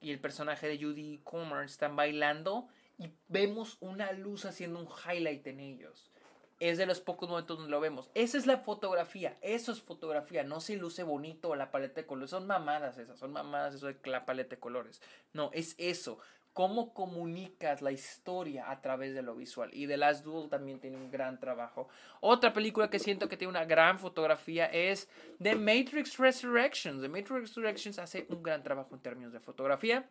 y 0.00 0.10
el 0.10 0.18
personaje 0.18 0.66
de 0.66 0.78
Judy 0.78 1.20
Comer 1.22 1.64
están 1.64 1.94
bailando 1.94 2.68
y 2.98 3.10
vemos 3.28 3.76
una 3.80 4.12
luz 4.12 4.46
haciendo 4.46 4.78
un 4.80 4.88
highlight 4.88 5.46
en 5.46 5.60
ellos. 5.60 6.10
Es 6.58 6.78
de 6.78 6.86
los 6.86 7.00
pocos 7.00 7.28
momentos 7.28 7.58
donde 7.58 7.70
lo 7.70 7.80
vemos. 7.80 8.10
Esa 8.14 8.38
es 8.38 8.46
la 8.46 8.58
fotografía. 8.58 9.36
Eso 9.42 9.72
es 9.72 9.82
fotografía. 9.82 10.44
No 10.44 10.60
se 10.60 10.76
luce 10.76 11.02
bonito 11.02 11.54
la 11.54 11.70
paleta 11.70 12.00
de 12.00 12.06
colores. 12.06 12.30
Son 12.30 12.46
mamadas 12.46 12.96
esas. 12.96 13.18
Son 13.18 13.32
mamadas 13.32 13.74
eso 13.74 13.88
de 13.88 13.98
la 14.04 14.24
paleta 14.24 14.50
de 14.50 14.60
colores. 14.60 15.02
No, 15.32 15.50
es 15.52 15.74
eso 15.78 16.18
cómo 16.54 16.94
comunicas 16.94 17.82
la 17.82 17.90
historia 17.90 18.70
a 18.70 18.80
través 18.80 19.12
de 19.12 19.22
lo 19.22 19.34
visual. 19.34 19.70
Y 19.72 19.88
The 19.88 19.96
Last 19.96 20.24
Duel 20.24 20.48
también 20.48 20.78
tiene 20.78 20.96
un 20.96 21.10
gran 21.10 21.38
trabajo. 21.40 21.88
Otra 22.20 22.52
película 22.52 22.88
que 22.88 23.00
siento 23.00 23.28
que 23.28 23.36
tiene 23.36 23.50
una 23.50 23.64
gran 23.64 23.98
fotografía 23.98 24.66
es 24.66 25.08
The 25.42 25.56
Matrix 25.56 26.16
Resurrections. 26.16 27.02
The 27.02 27.08
Matrix 27.08 27.30
Resurrections 27.30 27.98
hace 27.98 28.26
un 28.30 28.42
gran 28.42 28.62
trabajo 28.62 28.94
en 28.94 29.02
términos 29.02 29.32
de 29.32 29.40
fotografía. 29.40 30.08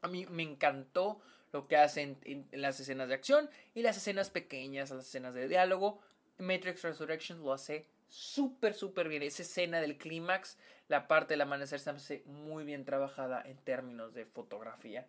A 0.00 0.08
mí 0.08 0.26
me 0.30 0.42
encantó 0.42 1.20
lo 1.52 1.68
que 1.68 1.76
hacen 1.76 2.16
en, 2.24 2.48
las 2.52 2.80
escenas 2.80 3.08
de 3.08 3.14
acción 3.14 3.50
y 3.74 3.82
las 3.82 3.98
escenas 3.98 4.30
pequeñas, 4.30 4.90
las 4.90 5.06
escenas 5.06 5.34
de 5.34 5.46
diálogo. 5.46 6.00
Matrix 6.38 6.82
Resurrections 6.82 7.42
lo 7.42 7.52
hace 7.52 7.86
súper, 8.08 8.72
súper 8.72 9.08
bien. 9.08 9.22
Esa 9.22 9.42
escena 9.42 9.82
del 9.82 9.98
clímax, 9.98 10.56
la 10.88 11.06
parte 11.06 11.34
del 11.34 11.42
amanecer 11.42 11.80
se 11.80 11.90
hace 11.90 12.22
muy 12.24 12.64
bien 12.64 12.86
trabajada 12.86 13.42
en 13.42 13.58
términos 13.58 14.14
de 14.14 14.24
fotografía. 14.24 15.06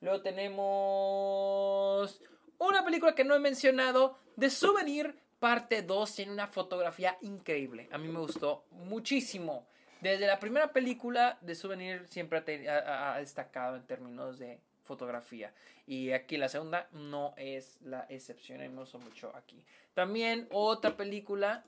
Luego 0.00 0.22
tenemos 0.22 0.60
una 2.58 2.84
película 2.84 3.14
que 3.14 3.24
no 3.24 3.34
he 3.34 3.38
mencionado, 3.38 4.18
The 4.38 4.50
Souvenir, 4.50 5.14
parte 5.38 5.82
2. 5.82 6.14
Tiene 6.14 6.32
una 6.32 6.46
fotografía 6.46 7.18
increíble. 7.20 7.88
A 7.92 7.98
mí 7.98 8.08
me 8.08 8.20
gustó 8.20 8.64
muchísimo. 8.70 9.66
Desde 10.00 10.26
la 10.26 10.40
primera 10.40 10.72
película, 10.72 11.38
The 11.44 11.54
Souvenir 11.54 12.06
siempre 12.08 12.42
ha, 12.68 13.18
destacado 13.18 13.76
en 13.76 13.86
términos 13.86 14.38
de 14.38 14.60
fotografía. 14.82 15.52
Y 15.86 16.12
aquí 16.12 16.38
la 16.38 16.48
segunda 16.48 16.88
no 16.92 17.34
es 17.36 17.78
la 17.82 18.06
excepción. 18.08 18.58
me 18.58 18.68
gustó 18.68 18.98
mucho 18.98 19.34
aquí. 19.36 19.62
También 19.92 20.48
otra 20.50 20.96
película 20.96 21.64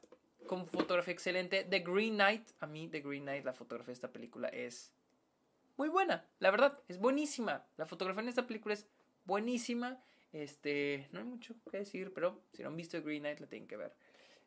con 0.47 0.67
fotografía 0.67 1.13
excelente, 1.13 1.65
The 1.65 1.81
Green 1.81 2.15
Knight. 2.15 2.49
A 2.61 2.67
mí, 2.67 2.89
The 2.89 3.01
Green 3.01 3.25
Knight, 3.25 3.45
la 3.45 3.53
fotografía 3.53 3.89
de 3.89 3.95
esta 3.95 4.13
película 4.13 4.49
es 4.49 4.93
muy 5.77 5.89
buena, 5.89 6.25
la 6.39 6.51
verdad, 6.51 6.79
es 6.89 6.99
buenísima. 6.99 7.65
La 7.77 7.87
fotografía 7.87 8.23
en 8.23 8.29
esta 8.29 8.47
película 8.47 8.75
es 8.75 8.87
buenísima. 9.25 10.03
Este, 10.33 11.09
no 11.13 11.21
hay 11.21 11.27
mucho 11.27 11.55
que 11.71 11.79
decir, 11.79 12.13
pero 12.15 12.41
si 12.53 12.63
no 12.63 12.69
han 12.69 12.77
visto 12.77 13.03
Green 13.03 13.23
Knight 13.23 13.41
la 13.41 13.47
tienen 13.47 13.69
que 13.69 13.77
ver. 13.77 13.95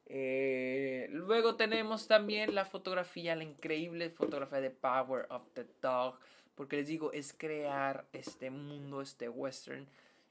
Eh, 0.07 1.07
luego 1.11 1.55
tenemos 1.55 2.07
también 2.07 2.53
la 2.53 2.65
fotografía, 2.65 3.35
la 3.35 3.43
increíble 3.43 4.09
fotografía 4.09 4.61
de 4.61 4.69
Power 4.69 5.25
of 5.29 5.43
the 5.53 5.65
Dog, 5.81 6.19
porque 6.53 6.77
les 6.77 6.87
digo, 6.87 7.11
es 7.11 7.33
crear 7.33 8.05
este 8.13 8.49
mundo, 8.49 9.01
este 9.01 9.29
western, 9.29 9.87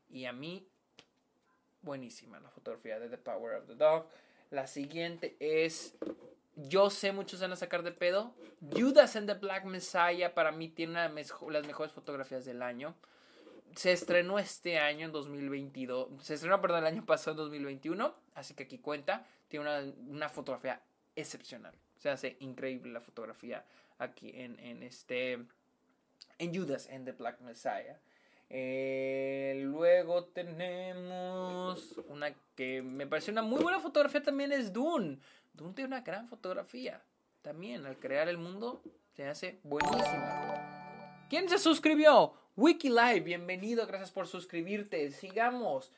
y 0.08 0.26
a 0.26 0.32
mí, 0.32 0.66
buenísima 1.82 2.38
la 2.40 2.50
fotografía 2.50 2.98
de 2.98 3.08
The 3.08 3.18
Power 3.18 3.56
of 3.56 3.66
the 3.66 3.74
Dog. 3.74 4.06
La 4.50 4.66
siguiente 4.66 5.36
es 5.40 5.96
yo 6.56 6.90
sé, 6.90 7.12
muchos 7.12 7.40
van 7.40 7.52
a 7.52 7.56
sacar 7.56 7.82
de 7.82 7.92
pedo. 7.92 8.34
Judas 8.72 9.16
and 9.16 9.26
the 9.26 9.34
Black 9.34 9.64
Messiah 9.64 10.34
para 10.34 10.52
mí 10.52 10.68
tiene 10.68 10.92
una 10.92 11.08
las 11.08 11.66
mejores 11.66 11.92
fotografías 11.92 12.44
del 12.44 12.62
año. 12.62 12.94
Se 13.74 13.92
estrenó 13.92 14.38
este 14.38 14.78
año 14.78 15.06
en 15.06 15.12
2022. 15.12 16.08
Se 16.22 16.34
estrenó, 16.34 16.60
perdón, 16.60 16.80
el 16.80 16.86
año 16.86 17.04
pasado 17.04 17.32
en 17.32 17.36
2021. 17.38 18.14
Así 18.34 18.54
que 18.54 18.64
aquí 18.64 18.78
cuenta. 18.78 19.26
Tiene 19.48 19.66
una, 19.66 19.92
una 20.08 20.28
fotografía 20.28 20.80
excepcional. 21.16 21.74
Se 21.98 22.08
hace 22.08 22.36
increíble 22.40 22.92
la 22.92 23.00
fotografía 23.00 23.64
aquí 23.98 24.30
en, 24.34 24.58
en 24.60 24.82
este. 24.82 25.44
En 26.38 26.54
Judas 26.54 26.88
and 26.92 27.04
the 27.04 27.12
Black 27.12 27.40
Messiah. 27.40 27.98
Eh, 28.50 29.62
luego 29.64 30.26
tenemos 30.26 31.98
una 32.08 32.32
que 32.54 32.82
me 32.82 33.06
parece 33.06 33.30
una 33.30 33.42
muy 33.42 33.62
buena 33.62 33.80
fotografía 33.80 34.22
también 34.22 34.52
es 34.52 34.72
Dune. 34.72 35.18
Dune 35.54 35.72
tiene 35.72 35.88
una 35.88 36.00
gran 36.00 36.28
fotografía. 36.28 37.00
También 37.40 37.86
al 37.86 37.98
crear 37.98 38.28
el 38.28 38.38
mundo 38.38 38.82
se 39.14 39.28
hace 39.28 39.60
buenísima. 39.62 41.26
¿Quién 41.30 41.48
se 41.48 41.58
suscribió? 41.58 42.34
WikiLive, 42.56 43.20
bienvenido, 43.20 43.86
gracias 43.86 44.10
por 44.10 44.26
suscribirte. 44.26 45.10
Sigamos. 45.12 45.92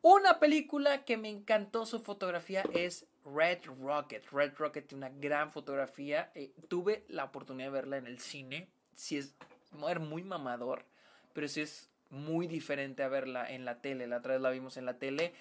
Una 0.00 0.38
película 0.38 1.04
que 1.04 1.18
me 1.18 1.28
encantó 1.28 1.84
su 1.84 2.00
fotografía 2.00 2.64
es 2.72 3.06
Red 3.24 3.66
Rocket. 3.82 4.24
Red 4.32 4.54
Rocket 4.56 4.86
tiene 4.86 5.06
una 5.06 5.14
gran 5.18 5.52
fotografía. 5.52 6.30
Eh, 6.34 6.52
tuve 6.68 7.04
la 7.08 7.24
oportunidad 7.24 7.66
de 7.66 7.72
verla 7.72 7.96
en 7.98 8.06
el 8.06 8.18
cine. 8.18 8.68
Si 8.94 9.18
es 9.18 9.34
muy 9.72 10.22
mamador, 10.22 10.86
pero 11.34 11.48
sí 11.48 11.60
es 11.60 11.90
muy 12.08 12.46
diferente 12.46 13.02
a 13.02 13.08
verla 13.08 13.50
en 13.50 13.66
la 13.66 13.82
tele. 13.82 14.06
La 14.06 14.18
otra 14.18 14.34
vez 14.34 14.40
la 14.40 14.50
vimos 14.50 14.78
en 14.78 14.86
la 14.86 14.98
tele 14.98 15.34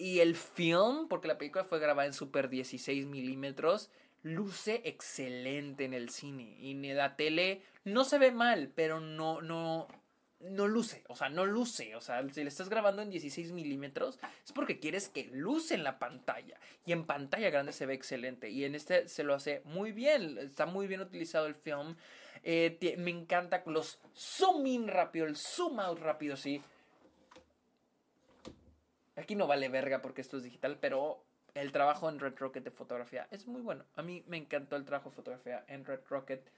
y 0.00 0.20
el 0.20 0.34
film, 0.34 1.08
porque 1.08 1.28
la 1.28 1.36
película 1.36 1.62
fue 1.62 1.78
grabada 1.78 2.06
en 2.06 2.14
super 2.14 2.48
16 2.48 3.04
milímetros, 3.04 3.90
luce 4.22 4.80
excelente 4.86 5.84
en 5.84 5.92
el 5.92 6.08
cine. 6.08 6.56
Y 6.58 6.70
en 6.70 6.96
la 6.96 7.16
tele 7.16 7.60
no 7.84 8.04
se 8.04 8.16
ve 8.16 8.30
mal, 8.32 8.72
pero 8.74 8.98
no, 8.98 9.42
no, 9.42 9.88
no 10.40 10.68
luce. 10.68 11.04
O 11.08 11.16
sea, 11.16 11.28
no 11.28 11.44
luce. 11.44 11.96
O 11.96 12.00
sea, 12.00 12.26
si 12.30 12.42
le 12.42 12.48
estás 12.48 12.70
grabando 12.70 13.02
en 13.02 13.10
16 13.10 13.52
milímetros, 13.52 14.18
es 14.42 14.52
porque 14.52 14.80
quieres 14.80 15.10
que 15.10 15.28
luce 15.34 15.74
en 15.74 15.84
la 15.84 15.98
pantalla. 15.98 16.58
Y 16.86 16.92
en 16.92 17.04
pantalla 17.04 17.50
grande 17.50 17.74
se 17.74 17.84
ve 17.84 17.92
excelente. 17.92 18.48
Y 18.48 18.64
en 18.64 18.74
este 18.74 19.06
se 19.06 19.22
lo 19.22 19.34
hace 19.34 19.60
muy 19.66 19.92
bien. 19.92 20.38
Está 20.38 20.64
muy 20.64 20.86
bien 20.86 21.02
utilizado 21.02 21.46
el 21.46 21.54
film. 21.54 21.94
Eh, 22.42 22.96
me 22.96 23.10
encanta 23.10 23.62
los 23.66 23.98
zoom 24.16 24.66
in 24.66 24.88
rápido, 24.88 25.26
el 25.26 25.36
zoom 25.36 25.78
out 25.78 25.98
rápido, 25.98 26.38
sí. 26.38 26.62
Aquí 29.20 29.34
no 29.34 29.46
vale 29.46 29.68
verga 29.68 30.00
porque 30.00 30.22
esto 30.22 30.38
es 30.38 30.44
digital, 30.44 30.78
pero 30.80 31.22
el 31.52 31.72
trabajo 31.72 32.08
en 32.08 32.18
Red 32.18 32.38
Rocket 32.38 32.64
de 32.64 32.70
fotografía 32.70 33.28
es 33.30 33.46
muy 33.46 33.60
bueno. 33.60 33.84
A 33.96 34.02
mí 34.02 34.24
me 34.26 34.38
encantó 34.38 34.76
el 34.76 34.86
trabajo 34.86 35.10
de 35.10 35.16
fotografía 35.16 35.62
en 35.68 35.84
Red 35.84 36.00
Rocket. 36.08 36.50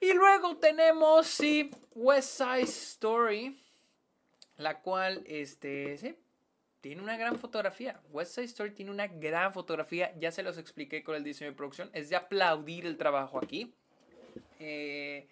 Y 0.00 0.14
luego 0.14 0.56
tenemos, 0.56 1.26
sí, 1.26 1.70
West 1.94 2.38
Side 2.38 2.62
Story, 2.62 3.62
la 4.56 4.80
cual, 4.80 5.22
este, 5.26 5.98
sí, 5.98 6.16
tiene 6.80 7.02
una 7.02 7.18
gran 7.18 7.38
fotografía. 7.38 8.00
West 8.10 8.34
Side 8.34 8.46
Story 8.46 8.70
tiene 8.70 8.90
una 8.90 9.08
gran 9.08 9.52
fotografía. 9.52 10.14
Ya 10.18 10.32
se 10.32 10.42
los 10.42 10.56
expliqué 10.56 11.04
con 11.04 11.16
el 11.16 11.22
diseño 11.22 11.50
de 11.50 11.56
producción. 11.56 11.90
Es 11.92 12.08
de 12.08 12.16
aplaudir 12.16 12.86
el 12.86 12.96
trabajo 12.96 13.38
aquí. 13.38 13.74
Eh, 14.58 15.28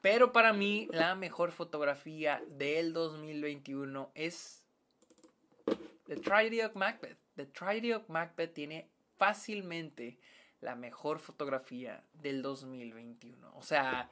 pero 0.00 0.32
para 0.32 0.54
mí, 0.54 0.88
la 0.90 1.14
mejor 1.16 1.52
fotografía 1.52 2.42
del 2.48 2.94
2021 2.94 4.10
es 4.14 4.59
The 6.10 6.16
Tragedy 6.16 6.60
of 6.60 6.74
Macbeth. 6.74 7.18
The 7.36 7.46
Tragedy 7.46 7.92
of 7.92 8.08
Macbeth 8.08 8.52
tiene 8.52 8.88
fácilmente 9.16 10.18
la 10.60 10.74
mejor 10.74 11.20
fotografía 11.20 12.02
del 12.14 12.42
2021. 12.42 13.54
O 13.54 13.62
sea, 13.62 14.10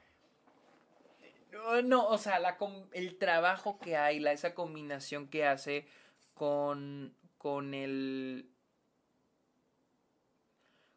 no, 1.83 2.07
o 2.07 2.17
sea, 2.17 2.41
el 2.93 3.19
trabajo 3.19 3.81
que 3.81 3.97
hay, 3.97 4.21
la, 4.21 4.31
esa 4.31 4.55
combinación 4.55 5.27
que 5.27 5.45
hace 5.45 5.89
con, 6.35 7.17
con 7.37 7.75
el 7.75 8.49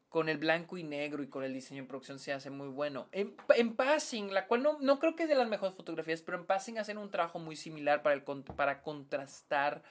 con 0.10 0.30
el 0.30 0.38
blanco 0.38 0.78
y 0.78 0.84
negro 0.84 1.24
y 1.24 1.30
con 1.30 1.44
el 1.44 1.54
diseño 1.54 1.82
en 1.82 1.88
producción 1.88 2.20
se 2.20 2.32
hace 2.32 2.52
muy 2.52 2.68
bueno. 2.68 3.08
En, 3.12 3.76
Passing, 3.76 4.32
la 4.32 4.46
cual 4.46 4.62
no, 4.62 4.78
no, 4.80 5.00
creo 5.00 5.16
que 5.16 5.24
es 5.24 5.30
de 5.30 5.36
las 5.36 5.48
mejores 5.48 5.74
fotografías, 5.74 6.22
pero 6.22 6.38
en 6.38 6.46
Passing 6.46 6.78
hacen 6.78 7.00
un 7.00 7.10
trabajo 7.10 7.40
muy 7.40 7.56
similar 7.56 8.04
para, 8.04 8.24
para 8.56 8.84
contrastar 8.84 9.82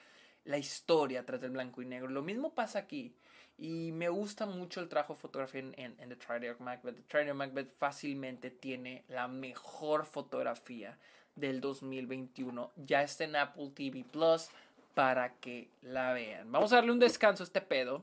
la 0.44 0.58
historia 0.58 1.24
tras 1.24 1.42
el 1.42 1.50
blanco 1.50 1.82
y 1.82 1.86
negro. 1.86 2.08
Lo 2.08 2.22
mismo 2.22 2.54
pasa 2.54 2.80
aquí. 2.80 3.14
Y 3.58 3.92
me 3.92 4.08
gusta 4.08 4.46
mucho 4.46 4.80
el 4.80 4.88
trabajo 4.88 5.12
de 5.12 5.20
fotografía 5.20 5.60
en, 5.60 5.96
The 5.96 6.16
Tragedy 6.16 6.48
of 6.48 6.60
Macbeth. 6.60 6.96
The 6.96 7.02
Tragedy 7.02 7.34
Macbeth 7.34 7.70
fácilmente 7.76 8.50
tiene 8.50 9.04
la 9.08 9.28
mejor 9.28 10.06
fotografía 10.06 10.98
del 11.36 11.60
2021. 11.60 12.72
Ya 12.76 13.02
está 13.02 13.24
en 13.24 13.36
Apple 13.36 13.70
TV 13.74 14.04
Plus 14.10 14.48
para 14.94 15.34
que 15.34 15.68
la 15.82 16.14
vean. 16.14 16.50
Vamos 16.50 16.72
a 16.72 16.76
darle 16.76 16.92
un 16.92 16.98
descanso 16.98 17.42
a 17.42 17.46
este 17.46 17.60
pedo. 17.60 18.02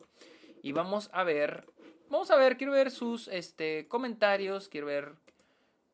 Y 0.62 0.74
vamos 0.74 1.10
a 1.12 1.24
ver. 1.24 1.66
Vamos 2.10 2.30
a 2.30 2.36
ver, 2.36 2.58
quiero 2.58 2.74
ver 2.74 2.92
sus 2.92 3.28
este, 3.28 3.88
comentarios. 3.88 4.70
Quiero 4.70 4.88
ver. 4.88 5.14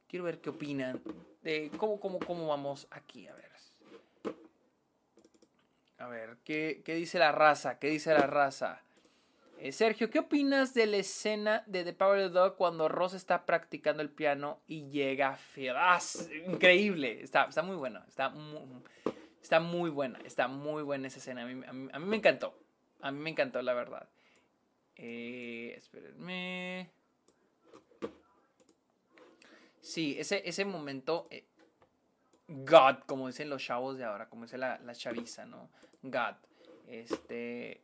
Quiero 0.09 0.25
ver 0.25 0.41
qué 0.41 0.49
opinan. 0.49 1.01
De 1.41 1.71
cómo, 1.77 2.01
cómo, 2.01 2.19
cómo 2.19 2.47
vamos 2.47 2.87
aquí. 2.91 3.27
A 3.27 3.33
ver. 3.33 3.52
A 5.97 6.07
ver, 6.07 6.37
¿qué, 6.43 6.81
dice 6.85 7.19
la 7.19 7.31
raza? 7.31 7.79
¿Qué 7.79 7.89
dice 7.89 8.13
la 8.13 8.27
raza? 8.27 8.81
Eh, 9.59 9.71
Sergio, 9.71 10.09
¿qué 10.09 10.19
opinas 10.19 10.73
de 10.73 10.87
la 10.87 10.97
escena 10.97 11.63
de 11.67 11.83
The 11.83 11.93
Power 11.93 12.25
of 12.25 12.33
the 12.33 12.39
Dog 12.39 12.55
cuando 12.57 12.89
Ross 12.89 13.13
está 13.13 13.45
practicando 13.45 14.01
el 14.01 14.09
piano 14.09 14.59
y 14.67 14.89
llega 14.89 15.37
Phil? 15.37 15.71
¡Ah! 15.75 15.99
Increíble. 16.47 17.21
Está, 17.21 17.45
está 17.45 17.61
muy 17.61 17.75
buena. 17.75 18.03
Está 18.07 18.29
muy, 18.29 18.83
está 19.41 19.59
muy 19.59 19.89
buena. 19.89 20.19
Está 20.25 20.47
muy 20.47 20.83
buena 20.83 21.07
esa 21.07 21.19
escena. 21.19 21.43
A 21.43 21.45
mí, 21.45 21.63
a 21.65 21.99
mí, 21.99 22.05
me 22.05 22.17
encantó. 22.17 22.57
A 23.01 23.11
mí 23.11 23.19
me 23.19 23.29
encantó, 23.29 23.61
la 23.61 23.73
verdad. 23.73 24.09
Eh, 24.95 25.75
espérenme. 25.77 26.89
Sí, 29.79 30.15
ese, 30.17 30.41
ese 30.45 30.65
momento. 30.65 31.29
God, 32.47 32.97
como 33.05 33.27
dicen 33.27 33.49
los 33.49 33.63
chavos 33.63 33.97
de 33.97 34.03
ahora, 34.03 34.29
como 34.29 34.43
dice 34.43 34.57
la, 34.57 34.77
la 34.79 34.93
chaviza, 34.93 35.45
¿no? 35.45 35.69
God. 36.01 36.35
Este. 36.87 37.81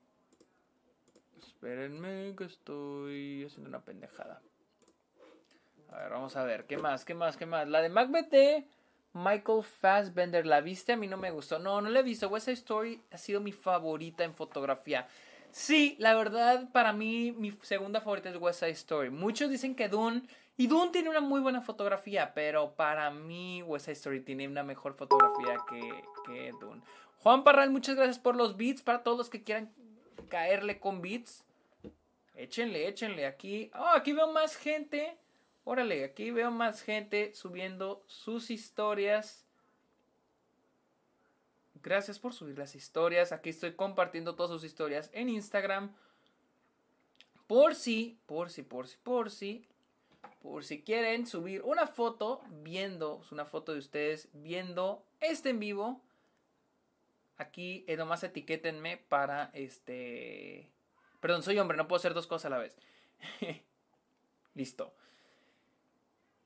Espérenme 1.37 2.35
que 2.35 2.45
estoy 2.45 3.45
haciendo 3.45 3.69
una 3.69 3.79
pendejada. 3.79 4.41
A 5.91 5.97
ver, 5.97 6.09
vamos 6.11 6.35
a 6.35 6.43
ver. 6.43 6.65
¿Qué 6.65 6.77
más? 6.77 7.05
¿Qué 7.05 7.13
más? 7.13 7.37
¿Qué 7.37 7.45
más? 7.45 7.67
La 7.67 7.81
de 7.81 7.89
Macbeth 7.89 8.29
de 8.29 8.67
Michael 9.13 9.63
Fassbender. 9.63 10.45
¿La 10.45 10.61
viste? 10.61 10.93
A 10.93 10.97
mí 10.97 11.07
no 11.07 11.17
me 11.17 11.31
gustó. 11.31 11.59
No, 11.59 11.81
no 11.81 11.89
la 11.89 11.99
he 11.99 12.03
visto. 12.03 12.27
West 12.27 12.45
Side 12.45 12.55
Story 12.55 13.01
ha 13.11 13.17
sido 13.17 13.41
mi 13.41 13.51
favorita 13.51 14.23
en 14.23 14.35
fotografía. 14.35 15.07
Sí, 15.51 15.95
la 15.99 16.13
verdad, 16.13 16.69
para 16.71 16.93
mí, 16.93 17.31
mi 17.31 17.51
segunda 17.63 18.01
favorita 18.01 18.29
es 18.29 18.37
West 18.37 18.59
Side 18.59 18.71
Story. 18.71 19.09
Muchos 19.09 19.49
dicen 19.49 19.75
que 19.75 19.89
Dune. 19.89 20.23
Y 20.59 20.67
Dune 20.67 20.91
tiene 20.91 21.09
una 21.09 21.21
muy 21.21 21.39
buena 21.39 21.61
fotografía, 21.61 22.33
pero 22.33 22.75
para 22.75 23.09
mí 23.11 23.63
West 23.63 23.87
tiene 24.25 24.45
una 24.45 24.61
mejor 24.61 24.93
fotografía 24.93 25.57
que, 25.69 26.03
que 26.25 26.51
Dune. 26.59 26.81
Juan 27.19 27.45
Parral, 27.45 27.69
muchas 27.69 27.95
gracias 27.95 28.19
por 28.19 28.35
los 28.35 28.57
beats. 28.57 28.81
Para 28.81 29.01
todos 29.01 29.17
los 29.17 29.29
que 29.29 29.41
quieran 29.41 29.71
caerle 30.27 30.81
con 30.81 31.01
beats, 31.01 31.45
échenle, 32.35 32.89
échenle. 32.89 33.25
Aquí, 33.25 33.71
oh, 33.73 33.87
aquí 33.95 34.11
veo 34.11 34.33
más 34.33 34.57
gente. 34.57 35.17
Órale, 35.63 36.03
aquí 36.03 36.29
veo 36.29 36.51
más 36.51 36.81
gente 36.81 37.33
subiendo 37.35 38.03
sus 38.05 38.51
historias. 38.51 39.45
Gracias 41.81 42.19
por 42.19 42.33
subir 42.33 42.57
las 42.57 42.75
historias. 42.75 43.31
Aquí 43.31 43.51
estoy 43.51 43.75
compartiendo 43.75 44.35
todas 44.35 44.51
sus 44.51 44.65
historias 44.65 45.09
en 45.13 45.29
Instagram. 45.29 45.95
Por 47.47 47.75
si, 47.75 48.19
por 48.25 48.49
si, 48.49 48.63
por 48.63 48.89
si, 48.89 48.97
por 48.97 49.31
si, 49.31 49.68
por 50.41 50.63
si 50.63 50.81
quieren 50.83 51.27
subir 51.27 51.61
una 51.63 51.87
foto 51.87 52.41
viendo, 52.63 53.21
una 53.31 53.45
foto 53.45 53.73
de 53.73 53.79
ustedes 53.79 54.29
viendo 54.33 55.05
este 55.19 55.49
en 55.49 55.59
vivo. 55.59 56.01
Aquí 57.37 57.85
nomás 57.97 58.23
etiquétenme 58.23 58.97
para 58.97 59.49
este... 59.53 60.69
Perdón, 61.19 61.43
soy 61.43 61.59
hombre, 61.59 61.77
no 61.77 61.87
puedo 61.87 61.99
hacer 61.99 62.13
dos 62.13 62.27
cosas 62.27 62.45
a 62.45 62.49
la 62.49 62.57
vez. 62.57 62.77
Listo. 64.53 64.93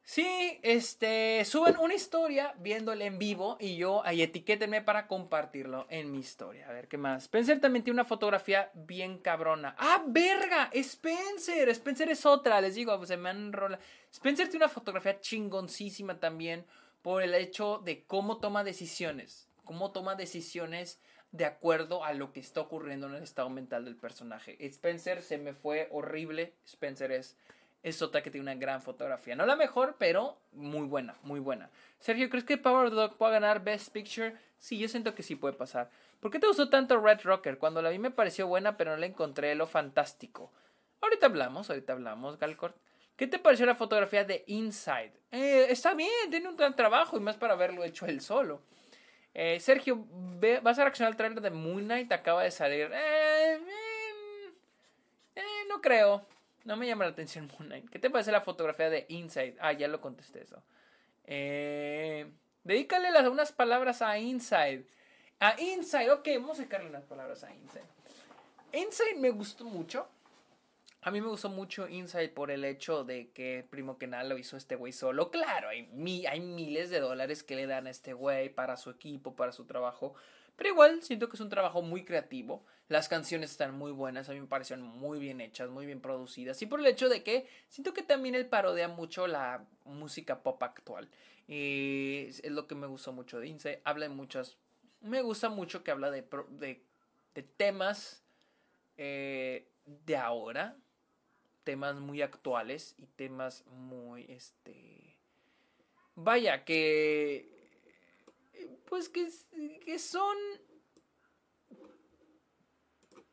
Sí, 0.05 0.59
este, 0.63 1.45
suben 1.45 1.77
una 1.77 1.93
historia 1.93 2.53
viéndole 2.59 3.05
en 3.05 3.17
vivo 3.17 3.55
y 3.59 3.77
yo 3.77 4.05
ahí 4.05 4.21
etiquétenme 4.21 4.81
para 4.81 5.07
compartirlo 5.07 5.87
en 5.89 6.11
mi 6.11 6.19
historia. 6.19 6.67
A 6.67 6.73
ver, 6.73 6.89
¿qué 6.89 6.97
más? 6.97 7.23
Spencer 7.23 7.61
también 7.61 7.85
tiene 7.85 7.95
una 7.95 8.05
fotografía 8.05 8.69
bien 8.73 9.17
cabrona. 9.17 9.75
¡Ah, 9.79 10.03
verga! 10.05 10.69
Spencer. 10.73 11.69
Spencer 11.69 12.09
es 12.09 12.25
otra, 12.25 12.59
les 12.59 12.75
digo, 12.75 13.05
se 13.05 13.15
me 13.15 13.29
enrola. 13.29 13.79
Spencer 14.11 14.49
tiene 14.49 14.65
una 14.65 14.73
fotografía 14.73 15.21
chingoncísima 15.21 16.19
también 16.19 16.65
por 17.01 17.23
el 17.23 17.33
hecho 17.33 17.79
de 17.79 18.03
cómo 18.03 18.39
toma 18.39 18.65
decisiones. 18.65 19.47
Cómo 19.63 19.93
toma 19.93 20.15
decisiones 20.15 20.99
de 21.31 21.45
acuerdo 21.45 22.03
a 22.03 22.13
lo 22.13 22.33
que 22.33 22.41
está 22.41 22.59
ocurriendo 22.59 23.07
en 23.07 23.15
el 23.15 23.23
estado 23.23 23.49
mental 23.49 23.85
del 23.85 23.95
personaje. 23.95 24.57
Spencer 24.65 25.21
se 25.21 25.37
me 25.37 25.53
fue 25.53 25.87
horrible. 25.91 26.53
Spencer 26.65 27.13
es 27.13 27.37
es 27.83 28.01
otra 28.01 28.23
que 28.23 28.31
tiene 28.31 28.43
una 28.43 28.55
gran 28.55 28.81
fotografía. 28.81 29.35
No 29.35 29.45
la 29.45 29.55
mejor, 29.55 29.95
pero 29.99 30.37
muy 30.53 30.87
buena, 30.87 31.15
muy 31.21 31.39
buena. 31.39 31.69
Sergio, 31.99 32.29
¿crees 32.29 32.45
que 32.45 32.57
Power 32.57 32.89
Dog 32.89 33.17
pueda 33.17 33.33
ganar 33.33 33.63
Best 33.63 33.91
Picture? 33.91 34.35
Sí, 34.57 34.79
yo 34.79 34.87
siento 34.87 35.13
que 35.13 35.21
sí 35.21 35.35
puede 35.35 35.53
pasar. 35.53 35.89
¿Por 36.21 36.31
qué 36.31 36.39
te 36.39 36.47
gustó 36.47 36.69
tanto 36.69 36.99
Red 36.99 37.19
Rocker? 37.23 37.57
Cuando 37.57 37.81
la 37.81 37.89
vi 37.89 37.99
me 37.99 38.09
pareció 38.09 38.47
buena, 38.47 38.77
pero 38.77 38.91
no 38.91 38.97
le 38.97 39.07
encontré 39.07 39.53
lo 39.55 39.67
fantástico. 39.67 40.51
Ahorita 41.01 41.25
hablamos, 41.25 41.69
ahorita 41.69 41.93
hablamos, 41.93 42.39
Galcort. 42.39 42.75
¿Qué 43.17 43.27
te 43.27 43.37
pareció 43.37 43.65
la 43.65 43.75
fotografía 43.75 44.23
de 44.23 44.43
Inside? 44.47 45.11
Eh, 45.31 45.67
está 45.69 45.93
bien, 45.93 46.09
tiene 46.29 46.47
un 46.47 46.55
gran 46.55 46.75
trabajo 46.75 47.17
y 47.17 47.19
más 47.19 47.35
para 47.35 47.53
haberlo 47.53 47.83
hecho 47.83 48.05
él 48.05 48.21
solo. 48.21 48.61
Eh, 49.33 49.59
Sergio, 49.59 50.05
¿vas 50.61 50.79
a 50.79 50.83
reaccionar 50.83 51.11
al 51.11 51.17
trailer 51.17 51.41
de 51.41 51.49
Moon 51.49 51.83
Knight? 51.83 52.11
Acaba 52.11 52.43
de 52.43 52.51
salir. 52.51 52.89
Eh, 52.93 53.59
eh, 55.35 55.65
no 55.67 55.81
creo. 55.81 56.25
No 56.63 56.77
me 56.77 56.87
llama 56.87 57.05
la 57.05 57.11
atención 57.11 57.47
Moon 57.47 57.67
Knight. 57.67 57.89
¿Qué 57.89 57.99
te 57.99 58.09
parece 58.09 58.31
la 58.31 58.41
fotografía 58.41 58.89
de 58.89 59.05
Inside? 59.09 59.57
Ah, 59.59 59.73
ya 59.73 59.87
lo 59.87 59.99
contesté 59.99 60.41
eso. 60.41 60.63
Eh, 61.25 62.31
dedícale 62.63 63.11
las, 63.11 63.27
unas 63.27 63.51
palabras 63.51 64.01
a 64.01 64.17
Inside. 64.17 64.85
A 65.39 65.59
Inside, 65.59 66.11
ok, 66.11 66.27
vamos 66.35 66.57
a 66.57 66.61
dedicarle 66.61 66.89
unas 66.89 67.03
palabras 67.05 67.43
a 67.43 67.53
Inside. 67.53 67.83
Inside 68.71 69.15
me 69.15 69.29
gustó 69.31 69.65
mucho. 69.65 70.07
A 71.01 71.11
mí 71.11 71.19
me 71.19 71.27
gustó 71.27 71.49
mucho 71.49 71.89
Inside 71.89 72.29
por 72.29 72.49
el 72.49 72.63
hecho 72.63 73.03
de 73.03 73.29
que, 73.31 73.67
primo 73.69 73.97
que 73.97 74.07
nada, 74.07 74.23
lo 74.23 74.37
hizo 74.37 74.55
este 74.55 74.75
güey 74.75 74.93
solo. 74.93 75.31
Claro, 75.31 75.67
hay, 75.67 75.87
mi, 75.87 76.25
hay 76.25 76.39
miles 76.39 76.89
de 76.89 77.01
dólares 77.01 77.43
que 77.43 77.57
le 77.57 77.67
dan 77.67 77.87
a 77.87 77.89
este 77.89 78.13
güey 78.13 78.47
para 78.47 78.77
su 78.77 78.89
equipo, 78.89 79.35
para 79.35 79.51
su 79.51 79.65
trabajo. 79.65 80.15
Pero 80.55 80.69
igual 80.69 81.01
siento 81.01 81.29
que 81.29 81.35
es 81.35 81.41
un 81.41 81.49
trabajo 81.49 81.81
muy 81.81 82.03
creativo. 82.05 82.65
Las 82.87 83.09
canciones 83.09 83.51
están 83.51 83.75
muy 83.75 83.91
buenas, 83.91 84.29
a 84.29 84.33
mí 84.33 84.41
me 84.41 84.47
parecieron 84.47 84.85
muy 84.85 85.19
bien 85.19 85.41
hechas, 85.41 85.69
muy 85.69 85.85
bien 85.85 86.01
producidas. 86.01 86.61
Y 86.61 86.65
por 86.65 86.79
el 86.79 86.85
hecho 86.85 87.09
de 87.09 87.23
que 87.23 87.47
siento 87.69 87.93
que 87.93 88.03
también 88.03 88.35
él 88.35 88.45
parodia 88.45 88.87
mucho 88.87 89.25
la 89.27 89.65
música 89.85 90.43
pop 90.43 90.61
actual. 90.61 91.09
Y 91.47 92.27
es 92.29 92.51
lo 92.51 92.67
que 92.67 92.75
me 92.75 92.87
gustó 92.87 93.11
mucho 93.11 93.39
de 93.39 93.47
Inside. 93.47 93.81
Habla 93.83 94.07
de 94.07 94.13
muchas. 94.13 94.57
Me 95.01 95.21
gusta 95.21 95.49
mucho 95.49 95.83
que 95.83 95.91
habla 95.91 96.11
de, 96.11 96.25
de, 96.49 96.83
de 97.33 97.43
temas 97.43 98.23
eh, 98.97 99.67
de 99.85 100.17
ahora. 100.17 100.77
Temas 101.63 101.95
muy 101.95 102.21
actuales 102.21 102.95
y 102.97 103.07
temas 103.07 103.65
muy. 103.67 104.25
Este. 104.29 105.17
Vaya, 106.15 106.63
que 106.63 107.52
pues 108.85 109.09
que, 109.09 109.27
que 109.85 109.99
son 109.99 110.35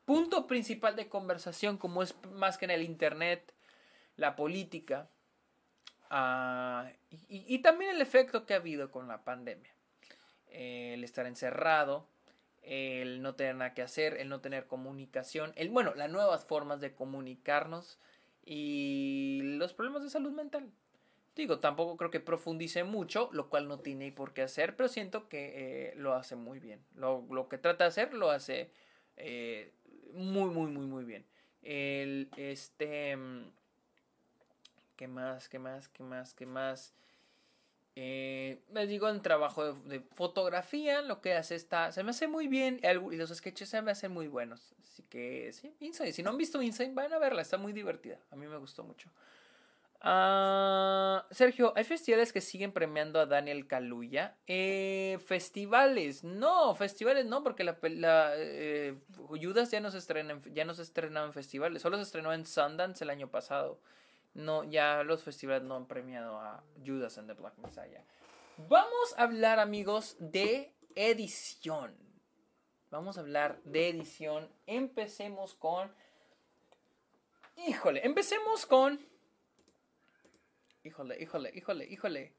punto 0.04 0.46
principal 0.46 0.96
de 0.96 1.08
conversación, 1.08 1.78
como 1.78 2.02
es 2.02 2.14
más 2.32 2.58
que 2.58 2.64
en 2.64 2.72
el 2.72 2.82
Internet, 2.82 3.54
la 4.16 4.34
política, 4.36 5.08
uh, 6.10 6.88
y, 7.10 7.54
y, 7.54 7.58
también 7.62 7.92
el 7.92 8.00
efecto 8.00 8.44
que 8.44 8.54
ha 8.54 8.56
habido 8.56 8.90
con 8.90 9.06
la 9.06 9.22
pandemia. 9.22 9.72
El 10.48 11.04
estar 11.04 11.26
encerrado, 11.26 12.08
el 12.62 13.22
no 13.22 13.36
tener 13.36 13.54
nada 13.54 13.74
que 13.74 13.82
hacer, 13.82 14.16
el 14.18 14.28
no 14.28 14.40
tener 14.40 14.66
comunicación, 14.66 15.52
el, 15.56 15.70
bueno, 15.70 15.94
las 15.94 16.10
nuevas 16.10 16.44
formas 16.44 16.80
de 16.80 16.94
comunicarnos 16.94 17.98
y 18.44 19.40
los 19.42 19.74
problemas 19.74 20.02
de 20.02 20.10
salud 20.10 20.32
mental. 20.32 20.72
Digo, 21.36 21.60
tampoco 21.60 21.96
creo 21.96 22.10
que 22.10 22.20
profundice 22.20 22.84
mucho, 22.84 23.30
lo 23.32 23.48
cual 23.48 23.68
no 23.68 23.78
tiene 23.78 24.12
por 24.12 24.34
qué 24.34 24.42
hacer, 24.42 24.76
pero 24.76 24.88
siento 24.88 25.28
que 25.28 25.90
eh, 25.90 25.94
lo 25.96 26.14
hace 26.14 26.36
muy 26.36 26.58
bien. 26.58 26.84
Lo, 26.94 27.24
lo, 27.30 27.48
que 27.48 27.58
trata 27.58 27.84
de 27.84 27.88
hacer 27.88 28.14
lo 28.14 28.30
hace 28.30 28.70
eh, 29.16 29.72
muy, 30.12 30.50
muy, 30.50 30.70
muy, 30.70 30.86
muy 30.86 31.04
bien. 31.04 31.24
El, 31.62 32.30
este... 32.36 33.16
¿Qué 34.96 35.08
más? 35.08 35.48
¿Qué 35.48 35.58
más? 35.58 35.88
¿Qué 35.88 36.02
más? 36.02 36.34
¿Qué 36.34 36.46
más? 36.46 36.94
Eh, 37.96 38.62
les 38.72 38.88
digo, 38.88 39.08
en 39.08 39.22
trabajo 39.22 39.72
de, 39.72 40.00
fotografía, 40.14 41.02
lo 41.02 41.20
que 41.20 41.34
hace 41.34 41.54
está, 41.54 41.90
se 41.92 42.02
me 42.02 42.10
hace 42.10 42.28
muy 42.28 42.48
bien 42.48 42.80
y 42.82 43.16
los 43.16 43.30
sketches 43.30 43.68
se 43.68 43.82
me 43.82 43.92
hacen 43.92 44.12
muy 44.12 44.28
buenos. 44.28 44.74
Así 44.82 45.02
que, 45.04 45.52
sí, 45.52 45.74
Inside. 45.80 46.12
Si 46.12 46.22
no 46.22 46.30
han 46.30 46.36
visto 46.36 46.60
Inside, 46.62 46.92
vayan 46.92 47.14
a 47.14 47.18
verla, 47.18 47.42
está 47.42 47.56
muy 47.56 47.72
divertida. 47.72 48.18
A 48.30 48.36
mí 48.36 48.46
me 48.46 48.56
gustó 48.58 48.84
mucho. 48.84 49.10
Uh, 50.02 51.20
Sergio, 51.30 51.74
¿hay 51.76 51.84
festivales 51.84 52.32
que 52.32 52.40
siguen 52.40 52.72
premiando 52.72 53.20
a 53.20 53.26
Daniel 53.26 53.66
Kaluuya? 53.66 54.38
Eh, 54.46 55.18
festivales, 55.26 56.24
no, 56.24 56.74
festivales 56.74 57.26
no, 57.26 57.42
porque 57.42 57.64
la, 57.64 57.76
la 57.82 58.32
eh, 58.36 58.98
Judas 59.28 59.70
ya 59.70 59.80
no 59.80 59.90
se 59.90 59.98
estrena, 59.98 60.32
en, 60.32 60.54
ya 60.54 60.64
no 60.64 60.72
se 60.72 60.82
estrenado 60.82 61.26
en 61.26 61.34
festivales, 61.34 61.82
solo 61.82 61.98
se 61.98 62.04
estrenó 62.04 62.32
en 62.32 62.46
Sundance 62.46 63.04
el 63.04 63.10
año 63.10 63.30
pasado. 63.30 63.78
No, 64.32 64.64
ya 64.64 65.02
los 65.02 65.22
festivales 65.22 65.64
no 65.64 65.76
han 65.76 65.86
premiado 65.86 66.38
a 66.38 66.62
Judas 66.86 67.18
and 67.18 67.28
the 67.28 67.34
Black 67.34 67.58
Messiah. 67.58 68.02
Vamos 68.68 69.14
a 69.18 69.24
hablar, 69.24 69.58
amigos, 69.58 70.16
de 70.18 70.72
edición. 70.94 71.94
Vamos 72.90 73.18
a 73.18 73.20
hablar 73.20 73.60
de 73.64 73.90
edición. 73.90 74.48
Empecemos 74.66 75.54
con. 75.54 75.92
Híjole, 77.56 78.06
empecemos 78.06 78.64
con 78.64 79.09
Híjole, 80.82 81.22
híjole, 81.22 81.52
híjole, 81.54 81.84
híjole. 81.86 82.32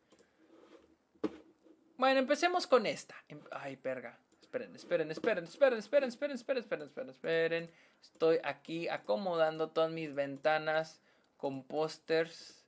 Bueno, 1.98 2.20
empecemos 2.20 2.66
con 2.66 2.88
esta. 2.88 3.16
Ay, 3.52 3.76
perga. 3.76 4.18
Esperen, 4.42 4.76
esperen, 4.76 5.12
esperen, 5.12 5.44
esperen, 5.44 5.80
esperen, 5.80 6.10
esperen, 6.10 6.36
esperen, 6.36 6.58
esperen, 6.58 6.88
esperen, 6.88 7.10
esperen. 7.10 7.72
Estoy 8.02 8.40
aquí 8.44 8.90
acomodando 8.90 9.70
todas 9.70 9.92
mis 9.92 10.14
ventanas 10.16 11.00
con 11.38 11.64
pósters. 11.64 12.66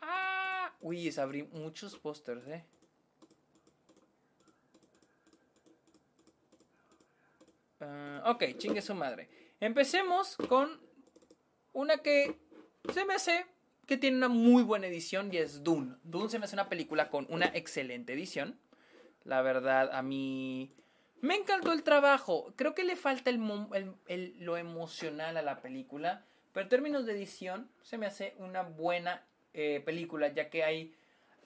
Ah, 0.00 0.74
uy, 0.80 1.14
abrí 1.16 1.44
muchos 1.44 1.96
pósters, 1.96 2.46
eh. 2.48 2.64
Uh, 7.80 8.28
ok, 8.28 8.56
chingue 8.58 8.82
su 8.82 8.94
madre. 8.94 9.28
Empecemos 9.60 10.36
con 10.48 10.80
una 11.72 11.98
que 11.98 12.36
se 12.92 13.04
me 13.04 13.14
hace 13.14 13.46
que 13.88 13.96
tiene 13.96 14.18
una 14.18 14.28
muy 14.28 14.62
buena 14.62 14.86
edición 14.86 15.32
y 15.32 15.38
es 15.38 15.64
Dune. 15.64 15.96
Dune 16.04 16.28
se 16.28 16.38
me 16.38 16.44
hace 16.44 16.54
una 16.54 16.68
película 16.68 17.08
con 17.08 17.26
una 17.30 17.46
excelente 17.46 18.12
edición. 18.12 18.60
La 19.24 19.40
verdad, 19.40 19.90
a 19.94 20.02
mí 20.02 20.74
me 21.22 21.36
encantó 21.36 21.72
el 21.72 21.82
trabajo. 21.82 22.52
Creo 22.54 22.74
que 22.74 22.84
le 22.84 22.96
falta 22.96 23.30
el, 23.30 24.34
lo 24.40 24.58
emocional 24.58 25.38
a 25.38 25.42
la 25.42 25.62
película. 25.62 26.26
Pero 26.52 26.64
en 26.64 26.68
términos 26.68 27.06
de 27.06 27.14
edición, 27.14 27.70
se 27.80 27.96
me 27.96 28.04
hace 28.04 28.34
una 28.36 28.60
buena 28.60 29.24
eh, 29.54 29.80
película, 29.82 30.28
ya 30.28 30.50
que 30.50 30.64
hay, 30.64 30.94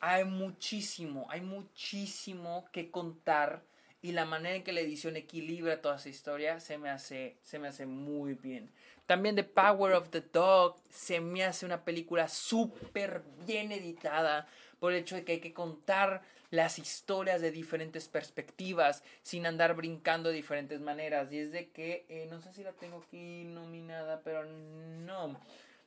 hay 0.01 0.25
muchísimo, 0.25 1.29
hay 1.31 1.43
muchísimo 1.43 2.67
que 2.73 2.91
contar. 2.91 3.63
Y 4.01 4.11
la 4.11 4.25
manera 4.25 4.57
en 4.57 4.65
que 4.65 4.73
la 4.73 4.81
edición 4.81 5.15
equilibra 5.15 5.81
toda 5.81 5.95
esa 5.95 6.09
historia 6.09 6.59
se 6.59 6.77
me 6.77 6.91
hace, 6.91 7.37
se 7.43 7.61
me 7.61 7.69
hace 7.69 7.87
muy 7.87 8.35
bien. 8.35 8.73
También 9.07 9.37
The 9.37 9.45
Power 9.45 9.95
of 9.95 10.11
the 10.11 10.21
Dog 10.21 10.77
se 10.91 11.21
me 11.21 11.45
hace 11.45 11.67
una 11.67 11.85
película 11.85 12.29
súper 12.29 13.23
bien 13.47 13.73
editada 13.73 14.47
por 14.79 14.93
el 14.93 15.01
hecho 15.01 15.17
de 15.17 15.25
que 15.25 15.33
hay 15.33 15.41
que 15.41 15.53
contar 15.53 16.23
las 16.51 16.79
historias 16.79 17.41
de 17.41 17.51
diferentes 17.51 18.09
perspectivas 18.09 19.03
sin 19.23 19.47
andar 19.47 19.75
brincando 19.75 20.29
de 20.29 20.37
diferentes 20.37 20.81
maneras. 20.81 21.33
Y 21.33 21.39
es 21.39 21.51
de 21.51 21.71
que, 21.71 22.05
eh, 22.09 22.27
no 22.31 22.41
sé 22.41 22.53
si 22.53 22.63
la 22.63 22.73
tengo 22.73 23.03
aquí 23.07 23.45
nominada, 23.45 24.21
pero 24.23 24.45
no. 24.45 25.39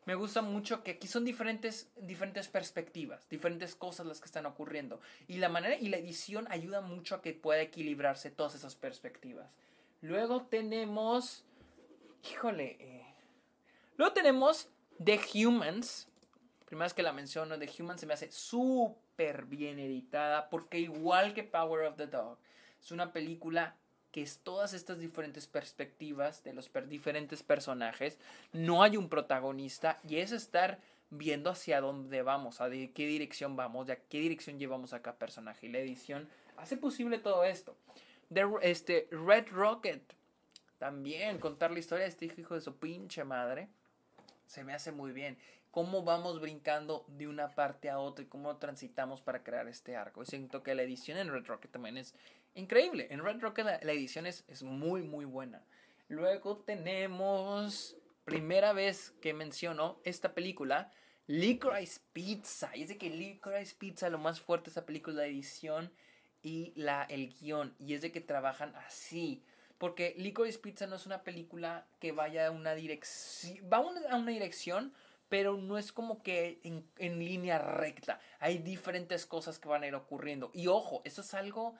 Me 0.05 0.15
gusta 0.15 0.41
mucho 0.41 0.83
que 0.83 0.91
aquí 0.91 1.07
son 1.07 1.23
diferentes, 1.23 1.89
diferentes 1.97 2.47
perspectivas, 2.47 3.27
diferentes 3.29 3.75
cosas 3.75 4.05
las 4.05 4.19
que 4.19 4.27
están 4.27 4.45
ocurriendo. 4.45 4.99
Y 5.27 5.37
la 5.37 5.49
manera 5.49 5.75
y 5.75 5.89
la 5.89 5.97
edición 5.97 6.47
ayuda 6.49 6.81
mucho 6.81 7.15
a 7.15 7.21
que 7.21 7.33
pueda 7.33 7.61
equilibrarse 7.61 8.29
todas 8.29 8.55
esas 8.55 8.75
perspectivas. 8.75 9.47
Luego 10.01 10.43
tenemos. 10.43 11.43
Híjole. 12.30 12.77
Eh, 12.80 13.06
luego 13.97 14.14
tenemos 14.14 14.69
The 15.03 15.19
Humans. 15.34 16.07
Primera 16.65 16.89
que 16.89 17.03
la 17.03 17.14
menciono, 17.14 17.60
The 17.60 17.69
Humans 17.80 17.99
se 17.99 18.07
me 18.07 18.14
hace 18.14 18.31
súper 18.31 19.45
bien 19.45 19.80
editada, 19.80 20.49
porque 20.49 20.80
igual 20.80 21.34
que 21.34 21.43
Power 21.43 21.85
of 21.85 21.95
the 21.95 22.07
Dog, 22.07 22.38
es 22.81 22.91
una 22.91 23.14
película 23.14 23.76
que 24.11 24.22
es 24.22 24.39
todas 24.39 24.73
estas 24.73 24.99
diferentes 24.99 25.45
perspectivas 25.45 26.41
de 26.43 26.53
los 26.53 26.72
diferentes 26.88 27.43
personajes, 27.43 28.18
no 28.53 28.81
hay 28.81 28.95
un 28.95 29.10
protagonista 29.10 29.99
y 30.07 30.18
es 30.18 30.31
estar 30.31 30.80
viendo 31.10 31.49
hacia 31.49 31.81
dónde 31.81 32.22
vamos, 32.22 32.61
a 32.61 32.69
qué 32.69 33.07
dirección 33.07 33.56
vamos, 33.56 33.88
de 33.88 33.93
a 33.93 33.99
qué 33.99 34.19
dirección 34.19 34.57
llevamos 34.57 34.93
a 34.93 35.02
cada 35.02 35.18
personaje 35.18 35.68
y 35.68 35.69
la 35.69 35.80
edición 35.80 36.30
hace 36.56 36.77
posible 36.77 37.19
todo 37.19 37.43
esto. 37.43 37.76
De, 38.30 38.49
este, 38.61 39.07
Red 39.11 39.49
Rocket, 39.49 40.02
también 40.77 41.39
contar 41.39 41.72
la 41.72 41.80
historia 41.80 42.03
de 42.03 42.10
este 42.10 42.26
hijo 42.26 42.56
de 42.56 42.61
su 42.61 42.77
pinche 42.77 43.23
madre, 43.23 43.69
se 44.45 44.64
me 44.64 44.73
hace 44.73 44.91
muy 44.91 45.11
bien 45.11 45.38
cómo 45.76 46.03
vamos 46.03 46.39
brincando 46.39 47.03
de 47.10 47.27
una 47.27 47.53
parte 47.53 47.89
a 47.89 47.99
otra 47.99 48.23
y 48.23 48.30
cómo 48.30 48.56
transitamos 48.56 49.22
para 49.22 49.43
crear 49.43 49.68
este 49.68 49.97
arco. 49.97 50.23
Y 50.23 50.26
siento 50.26 50.64
que 50.64 50.73
la 50.73 50.84
edición 50.84 51.18
en 51.18 51.30
Red 51.30 51.47
Rocket 51.47 51.69
también 51.69 51.97
es 51.97 52.15
increíble. 52.53 53.07
En 53.10 53.22
Red 53.22 53.41
Rocket 53.41 53.65
la, 53.65 53.91
edición 53.91 54.26
es, 54.26 54.45
es, 54.47 54.64
muy, 54.64 55.02
muy 55.02 55.26
buena. 55.26 55.61
Luego 56.07 56.60
tenemos, 56.60 57.97
primera 58.23 58.72
vez 58.72 59.14
que 59.22 59.34
menciono 59.34 59.99
esta 60.06 60.34
película, 60.34 60.91
Licorice 61.27 61.99
Pizza. 62.14 62.72
Y 62.73 62.84
es 62.84 62.88
de 62.88 62.97
que 62.97 63.10
Licorice 63.10 63.76
Pizza 63.77 64.10
lo 64.10 64.18
más 64.18 64.39
fuerte 64.39 64.69
de 64.69 64.72
esa 64.72 64.85
película 64.85 65.18
la 65.18 65.27
edición 65.27 65.91
y 66.41 66.72
la, 66.77 67.03
el 67.03 67.34
guion. 67.34 67.76
Y 67.80 67.95
es 67.95 68.02
de 68.02 68.14
que 68.14 68.22
trabajan 68.22 68.73
así. 68.77 69.43
Porque 69.77 70.15
Licorice 70.18 70.60
Pizza 70.60 70.88
no 70.88 70.95
es 70.95 71.06
una 71.06 71.23
película 71.23 71.85
que 71.99 72.11
vaya 72.11 72.47
a 72.47 72.52
una 72.52 72.76
dirección. 72.76 73.57
Va 73.72 73.77
a 73.77 74.15
una 74.15 74.31
dirección, 74.31 74.93
pero 75.30 75.57
no 75.57 75.77
es 75.77 75.91
como 75.91 76.23
que 76.23 76.60
en, 76.64 77.19
línea 77.19 77.57
recta. 77.60 78.19
Hay 78.39 78.60
diferentes 78.60 79.26
cosas 79.26 79.60
que 79.60 79.68
van 79.68 79.84
a 79.84 79.88
ir 79.88 79.95
ocurriendo. 79.95 80.52
Y 80.53 80.68
ojo, 80.68 81.02
eso 81.03 81.22
es 81.22 81.34
algo 81.34 81.76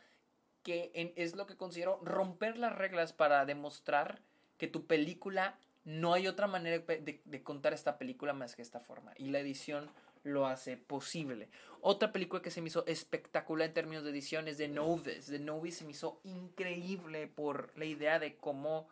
que 0.64 1.14
es 1.16 1.36
lo 1.36 1.46
que 1.46 1.56
considero 1.56 2.00
romper 2.04 2.58
las 2.58 2.76
reglas 2.76 3.14
para 3.14 3.46
demostrar 3.46 4.20
que 4.58 4.68
tu 4.68 4.88
película 4.88 5.58
no 5.84 6.14
hay 6.14 6.28
otra 6.28 6.48
manera 6.48 6.84
de, 6.84 7.44
contar 7.44 7.74
esta 7.74 8.00
película 8.00 8.34
más 8.34 8.56
que 8.56 8.64
esta 8.64 8.80
forma. 8.80 9.14
Y 9.18 9.30
la 9.30 9.40
edición 9.40 9.90
lo 10.26 10.48
hace 10.48 10.76
posible. 10.76 11.50
Otra 11.82 12.12
película 12.12 12.42
que 12.42 12.52
se 12.52 12.62
me 12.62 12.68
hizo 12.68 12.86
espectacular 12.88 13.68
en 13.68 13.74
términos 13.74 14.04
de 14.04 14.10
edición 14.10 14.48
es 14.48 14.58
The 14.58 14.68
Novice. 14.68 15.32
The 15.32 15.40
Novice 15.40 15.80
se 15.80 15.86
me 15.86 15.92
hizo 15.92 16.20
increíble 16.24 17.28
por 17.28 17.72
la 17.78 17.86
idea 17.86 18.20
de 18.20 18.36
cómo 18.36 18.90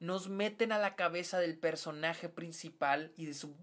nos 0.00 0.28
meten 0.28 0.72
a 0.72 0.78
la 0.78 0.96
cabeza 0.96 1.38
del 1.38 1.58
personaje 1.58 2.28
principal 2.28 3.12
y 3.16 3.26
de 3.26 3.34
su 3.34 3.54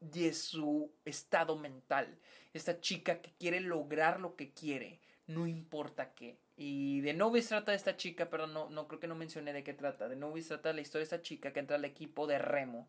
de 0.00 0.32
su 0.32 0.90
estado 1.04 1.56
mental. 1.56 2.18
Esta 2.54 2.80
chica 2.80 3.20
que 3.20 3.32
quiere 3.32 3.60
lograr 3.60 4.20
lo 4.20 4.36
que 4.36 4.52
quiere, 4.52 5.00
no 5.26 5.46
importa 5.46 6.14
qué. 6.14 6.38
Y 6.56 7.00
de 7.02 7.14
Novice 7.14 7.48
trata 7.48 7.72
de 7.72 7.76
esta 7.76 7.96
chica, 7.96 8.30
pero 8.30 8.46
no, 8.46 8.70
no 8.70 8.88
creo 8.88 9.00
que 9.00 9.06
no 9.06 9.14
mencioné 9.14 9.52
de 9.52 9.62
qué 9.62 9.74
trata. 9.74 10.08
De 10.08 10.16
Novice 10.16 10.48
trata 10.48 10.70
de 10.70 10.76
la 10.76 10.80
historia 10.80 11.00
de 11.00 11.16
esta 11.16 11.22
chica 11.22 11.52
que 11.52 11.60
entra 11.60 11.76
al 11.76 11.84
equipo 11.84 12.26
de 12.26 12.38
remo. 12.38 12.88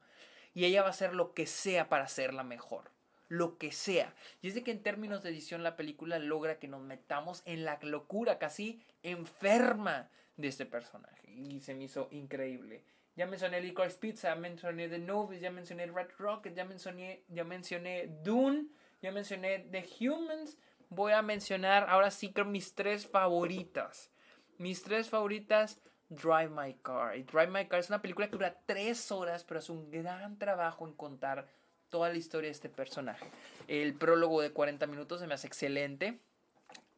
Y 0.54 0.66
ella 0.66 0.82
va 0.82 0.88
a 0.88 0.92
hacer 0.92 1.14
lo 1.14 1.34
que 1.34 1.46
sea 1.46 1.90
para 1.90 2.06
hacerla 2.06 2.44
mejor. 2.44 2.92
Lo 3.30 3.58
que 3.58 3.72
sea. 3.72 4.14
Y 4.42 4.50
es 4.50 4.56
de 4.56 4.64
que 4.64 4.72
en 4.72 4.84
términos 4.84 5.24
de 5.24 5.30
edición 5.30 5.64
la 5.64 5.78
película 5.78 6.20
logra 6.20 6.60
que 6.60 6.68
nos 6.68 6.82
metamos 6.82 7.42
en 7.46 7.64
la 7.64 7.80
locura 7.82 8.40
casi 8.40 8.84
enferma 9.04 10.10
de 10.36 10.48
este 10.50 10.66
personaje. 10.66 11.32
Y 11.32 11.62
se 11.62 11.74
me 11.74 11.86
hizo 11.86 12.10
increíble. 12.12 12.84
Ya 13.16 13.28
mencioné 13.28 13.62
Licorice 13.62 13.98
Pizza, 13.98 14.30
ya 14.30 14.36
mencioné 14.36 14.88
The 14.88 15.00
Novice, 15.00 15.42
ya 15.42 15.52
mencioné 15.52 15.86
Red 15.88 16.12
Rocket, 16.18 16.56
ya 16.56 16.66
mencioné, 16.66 17.24
ya 17.28 17.44
mencioné 17.44 18.08
Dune, 18.24 18.68
ya 19.02 19.12
mencioné 19.12 19.60
The 19.72 19.86
Humans. 20.00 20.58
Voy 20.90 21.12
a 21.12 21.22
mencionar 21.22 21.86
ahora 21.90 22.12
sí 22.12 22.32
que 22.32 22.44
mis 22.44 22.74
tres 22.74 23.08
favoritas. 23.08 24.10
Mis 24.58 24.82
tres 24.84 25.10
favoritas, 25.10 25.82
Drive 26.10 26.50
My 26.50 26.74
Car. 26.76 27.16
Y 27.18 27.24
Drive 27.24 27.48
My 27.48 27.68
Car 27.68 27.80
es 27.80 27.90
una 27.90 28.02
película 28.02 28.28
que 28.28 28.38
dura 28.38 28.60
tres 28.66 29.12
horas, 29.12 29.44
pero 29.44 29.60
es 29.60 29.70
un 29.70 29.92
gran 29.92 30.38
trabajo 30.40 30.88
en 30.88 30.94
contar 30.94 31.48
toda 31.90 32.10
la 32.10 32.18
historia 32.18 32.48
de 32.48 32.54
este 32.54 32.70
personaje. 32.70 33.26
El 33.68 33.94
prólogo 33.94 34.42
de 34.42 34.52
40 34.52 34.88
minutos 34.88 35.20
se 35.20 35.28
me 35.28 35.34
hace 35.34 35.48
excelente. 35.48 36.20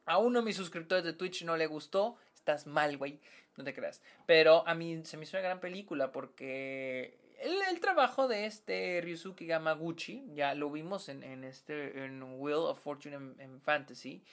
A 0.06 0.18
uno 0.18 0.40
de 0.40 0.46
mis 0.46 0.56
suscriptores 0.56 1.04
de 1.04 1.14
Twitch 1.14 1.44
no 1.44 1.58
le 1.58 1.68
gustó. 1.68 2.18
Estás 2.36 2.68
mal, 2.68 2.98
güey 2.98 3.20
no 3.58 3.64
te 3.64 3.74
creas. 3.74 4.02
Pero 4.26 4.68
a 4.68 4.76
mí 4.76 5.02
se 5.04 5.18
me 5.18 5.24
hizo 5.24 5.38
una 5.38 5.44
gran 5.44 5.60
película 5.60 6.12
porque 6.12 7.18
el, 7.40 7.80
trabajo 7.80 8.28
de 8.28 8.46
este 8.46 9.02
Ryusuke 9.02 9.46
Gamaguchi, 9.46 10.26
ya 10.34 10.54
lo 10.56 10.70
vimos 10.70 11.10
en, 11.10 11.44
este 11.44 12.06
en 12.06 12.22
Wheel 12.40 12.58
of 12.58 12.82
Fortune 12.82 13.36
en, 13.40 13.62
Fantasy, 13.62 14.24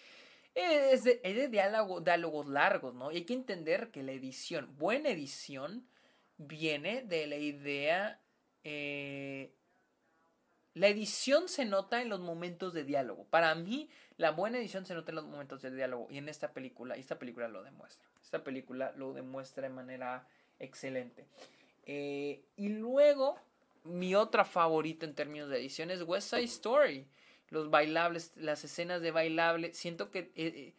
es 0.55 1.05
de, 1.05 1.21
es 1.23 1.37
de 1.37 1.49
diálogo, 1.49 2.01
diálogos 2.01 2.49
largos, 2.49 2.95
¿no? 2.95 3.13
Y 3.13 3.17
hay 3.17 3.25
que 3.25 3.35
entender 3.35 3.91
que 3.91 4.03
la 4.03 4.13
edición, 4.13 4.77
buena 4.77 5.11
edición, 5.11 5.87
viene 6.37 7.03
de 7.03 7.27
la 7.27 7.37
idea... 7.37 8.21
Eh, 8.65 9.55
la 10.79 10.89
edición 10.89 11.49
se 11.49 11.65
nota 11.65 12.01
en 12.01 12.09
los 12.09 12.21
momentos 12.21 12.73
de 12.73 12.85
diálogo. 12.85 13.25
Para 13.25 13.55
mí, 13.55 13.89
la 14.17 14.31
buena 14.31 14.59
edición 14.59 14.87
se 14.87 14.95
nota 14.95 15.11
en 15.11 15.17
los 15.17 15.27
momentos 15.27 15.61
de 15.61 15.75
diálogo. 15.75 16.07
Y 16.11 16.19
en 16.19 16.29
esta 16.29 16.53
película, 16.53 16.97
y 16.97 17.01
esta 17.01 17.19
película 17.19 17.49
lo 17.49 17.63
demuestra. 17.63 18.07
Esta 18.23 18.45
película 18.45 18.93
lo 18.97 19.13
demuestra 19.13 19.65
de 19.65 19.71
manera 19.71 20.27
excelente. 20.61 21.27
Eh, 21.85 22.43
y 22.57 22.69
luego, 22.69 23.39
mi 23.85 24.15
otra 24.15 24.45
favorita 24.45 25.05
en 25.05 25.15
términos 25.15 25.49
de 25.49 25.59
edición 25.59 25.91
es 25.91 26.03
West 26.03 26.31
Side 26.31 26.45
Story. 26.45 27.07
Los 27.51 27.71
bailables, 27.71 28.33
las 28.37 28.63
escenas 28.63 29.01
de 29.01 29.11
bailable. 29.11 29.75
Siento 29.75 30.13
que 30.13 30.31
eh, 30.35 30.35
eh, 30.37 30.75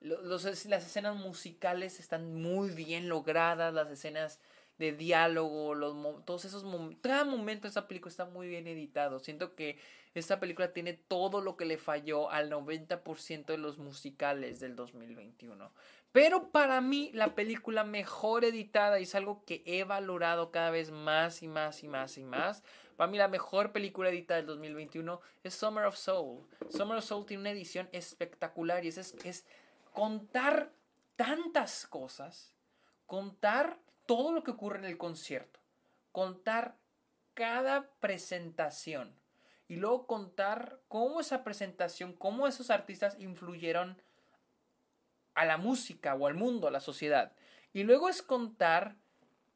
las 0.00 0.44
escenas 0.44 1.16
musicales 1.16 2.00
están 2.00 2.42
muy 2.42 2.70
bien 2.70 3.08
logradas. 3.08 3.72
Las 3.72 3.88
escenas 3.88 4.40
de 4.78 4.92
diálogo, 4.92 5.74
los, 5.74 6.24
todos 6.24 6.44
esos 6.44 6.64
momentos, 6.64 6.98
cada 7.02 7.24
momento 7.24 7.68
esa 7.68 7.86
película 7.86 8.10
está 8.10 8.24
muy 8.24 8.48
bien 8.48 8.66
editado. 8.66 9.18
Siento 9.20 9.54
que 9.54 9.78
esta 10.14 10.40
película 10.40 10.72
tiene 10.72 10.94
todo 10.94 11.40
lo 11.40 11.56
que 11.56 11.64
le 11.64 11.78
falló 11.78 12.30
al 12.30 12.50
90% 12.50 13.46
de 13.46 13.58
los 13.58 13.78
musicales 13.78 14.60
del 14.60 14.76
2021. 14.76 15.72
Pero 16.12 16.50
para 16.50 16.80
mí 16.80 17.10
la 17.12 17.34
película 17.34 17.82
mejor 17.82 18.44
editada 18.44 19.00
y 19.00 19.02
es 19.02 19.14
algo 19.16 19.44
que 19.44 19.64
he 19.66 19.82
valorado 19.82 20.52
cada 20.52 20.70
vez 20.70 20.92
más 20.92 21.42
y 21.42 21.48
más 21.48 21.82
y 21.82 21.88
más 21.88 22.16
y 22.18 22.22
más. 22.22 22.62
Para 22.96 23.10
mí 23.10 23.18
la 23.18 23.26
mejor 23.26 23.72
película 23.72 24.10
editada 24.10 24.38
del 24.38 24.46
2021 24.46 25.20
es 25.42 25.54
Summer 25.54 25.84
of 25.84 25.96
Soul. 25.96 26.46
Summer 26.70 26.98
of 26.98 27.04
Soul 27.04 27.26
tiene 27.26 27.40
una 27.40 27.50
edición 27.50 27.88
espectacular 27.90 28.84
y 28.84 28.88
es, 28.88 28.98
es 29.24 29.44
contar 29.92 30.70
tantas 31.16 31.86
cosas, 31.88 32.54
contar 33.06 33.78
todo 34.06 34.32
lo 34.32 34.42
que 34.42 34.52
ocurre 34.52 34.78
en 34.78 34.84
el 34.84 34.98
concierto, 34.98 35.60
contar 36.12 36.76
cada 37.34 37.90
presentación 38.00 39.14
y 39.66 39.76
luego 39.76 40.06
contar 40.06 40.80
cómo 40.88 41.20
esa 41.20 41.42
presentación, 41.42 42.12
cómo 42.12 42.46
esos 42.46 42.70
artistas 42.70 43.16
influyeron 43.18 44.00
a 45.34 45.44
la 45.44 45.56
música 45.56 46.14
o 46.14 46.26
al 46.26 46.34
mundo, 46.34 46.68
a 46.68 46.70
la 46.70 46.80
sociedad. 46.80 47.32
Y 47.72 47.82
luego 47.82 48.08
es 48.08 48.22
contar 48.22 48.96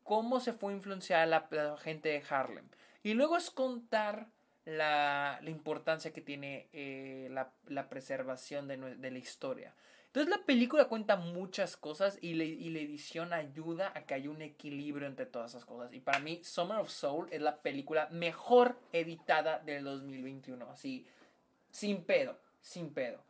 cómo 0.02 0.40
se 0.40 0.52
fue 0.52 0.72
influenciada 0.72 1.26
la, 1.26 1.48
la 1.50 1.76
gente 1.76 2.08
de 2.08 2.24
Harlem. 2.28 2.68
Y 3.02 3.14
luego 3.14 3.36
es 3.36 3.50
contar 3.50 4.28
la, 4.64 5.40
importancia 5.46 6.12
que 6.12 6.20
tiene 6.20 6.68
eh, 6.72 7.28
la, 7.30 7.88
preservación 7.88 8.68
de, 8.68 8.96
de, 8.96 9.10
la 9.10 9.18
historia. 9.18 9.74
Entonces 10.08 10.30
la 10.30 10.44
película 10.46 10.86
cuenta 10.86 11.16
muchas 11.16 11.76
cosas 11.76 12.18
y, 12.22 12.32
la 12.34 12.78
edición 12.78 13.34
ayuda 13.34 13.92
a 13.94 14.04
que 14.06 14.14
haya 14.14 14.30
un 14.30 14.40
equilibrio 14.40 15.06
entre 15.06 15.26
todas 15.26 15.50
esas 15.50 15.66
cosas. 15.66 15.92
Y 15.92 16.00
para 16.00 16.18
mí 16.18 16.40
Summer 16.42 16.78
of 16.78 16.88
Soul 16.88 17.28
es 17.30 17.42
la 17.42 17.58
película 17.58 18.08
mejor 18.10 18.78
editada 18.92 19.58
del 19.58 19.84
2021. 19.84 20.70
Así, 20.70 21.06
sin 21.70 22.04
pedo, 22.04 22.38
sin 22.62 22.94
pedo. 22.94 23.22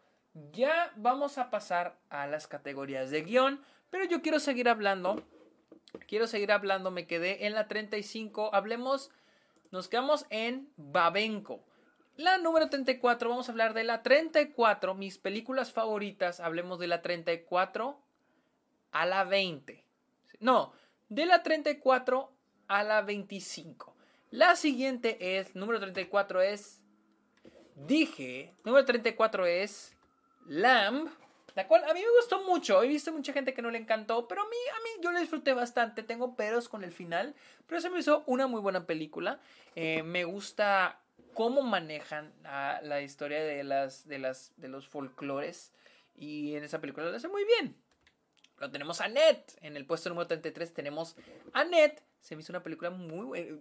Ya 0.52 0.92
vamos 0.94 1.36
a 1.38 1.50
pasar 1.50 1.98
a 2.10 2.28
las 2.28 2.46
categorías 2.46 3.10
de 3.10 3.22
guion, 3.22 3.60
pero 3.90 4.04
yo 4.04 4.22
quiero 4.22 4.38
seguir 4.38 4.68
hablando. 4.68 5.20
Quiero 6.06 6.28
seguir 6.28 6.52
hablando, 6.52 6.92
me 6.92 7.08
quedé 7.08 7.46
en 7.46 7.54
la 7.54 7.66
35. 7.66 8.54
Hablemos, 8.54 9.10
nos 9.72 9.88
quedamos 9.88 10.26
en 10.30 10.70
Babenco. 10.76 11.64
La 12.18 12.36
número 12.36 12.68
34, 12.68 13.30
vamos 13.30 13.48
a 13.48 13.52
hablar 13.52 13.74
de 13.74 13.84
la 13.84 14.02
34, 14.02 14.92
mis 14.96 15.18
películas 15.18 15.70
favoritas. 15.70 16.40
Hablemos 16.40 16.80
de 16.80 16.88
la 16.88 17.00
34 17.00 17.96
a 18.90 19.06
la 19.06 19.22
20. 19.22 19.84
No, 20.40 20.72
de 21.08 21.26
la 21.26 21.44
34 21.44 22.32
a 22.66 22.82
la 22.82 23.02
25. 23.02 23.94
La 24.32 24.56
siguiente 24.56 25.38
es, 25.38 25.54
número 25.54 25.78
34 25.78 26.42
es, 26.42 26.80
dije, 27.76 28.52
número 28.64 28.84
34 28.84 29.46
es 29.46 29.94
Lamb, 30.44 31.08
la 31.54 31.68
cual 31.68 31.84
a 31.84 31.94
mí 31.94 32.00
me 32.00 32.20
gustó 32.20 32.42
mucho. 32.42 32.82
He 32.82 32.88
visto 32.88 33.12
mucha 33.12 33.32
gente 33.32 33.54
que 33.54 33.62
no 33.62 33.70
le 33.70 33.78
encantó, 33.78 34.26
pero 34.26 34.42
a 34.42 34.46
mí, 34.46 34.56
a 34.72 34.82
mí 34.82 35.04
yo 35.04 35.12
la 35.12 35.20
disfruté 35.20 35.52
bastante. 35.52 36.02
Tengo 36.02 36.34
peros 36.34 36.68
con 36.68 36.82
el 36.82 36.90
final, 36.90 37.36
pero 37.68 37.80
se 37.80 37.90
me 37.90 38.00
hizo 38.00 38.24
una 38.26 38.48
muy 38.48 38.60
buena 38.60 38.86
película. 38.86 39.38
Eh, 39.76 40.02
me 40.02 40.24
gusta 40.24 40.98
cómo 41.34 41.62
manejan 41.62 42.32
la 42.42 43.00
historia 43.02 43.42
de, 43.42 43.64
las, 43.64 44.06
de, 44.06 44.18
las, 44.18 44.52
de 44.56 44.68
los 44.68 44.88
folclores 44.88 45.72
y 46.14 46.56
en 46.56 46.64
esa 46.64 46.80
película 46.80 47.08
lo 47.08 47.16
hace 47.16 47.28
muy 47.28 47.44
bien. 47.44 47.76
Lo 48.58 48.70
tenemos 48.70 49.00
a 49.00 49.04
Annette. 49.04 49.56
En 49.60 49.76
el 49.76 49.86
puesto 49.86 50.08
número 50.08 50.26
33 50.26 50.74
tenemos 50.74 51.16
a 51.52 51.60
Annette. 51.60 52.02
Se 52.20 52.34
me 52.34 52.42
hizo 52.42 52.52
una 52.52 52.62
película 52.62 52.90
muy 52.90 53.24
buena. 53.24 53.58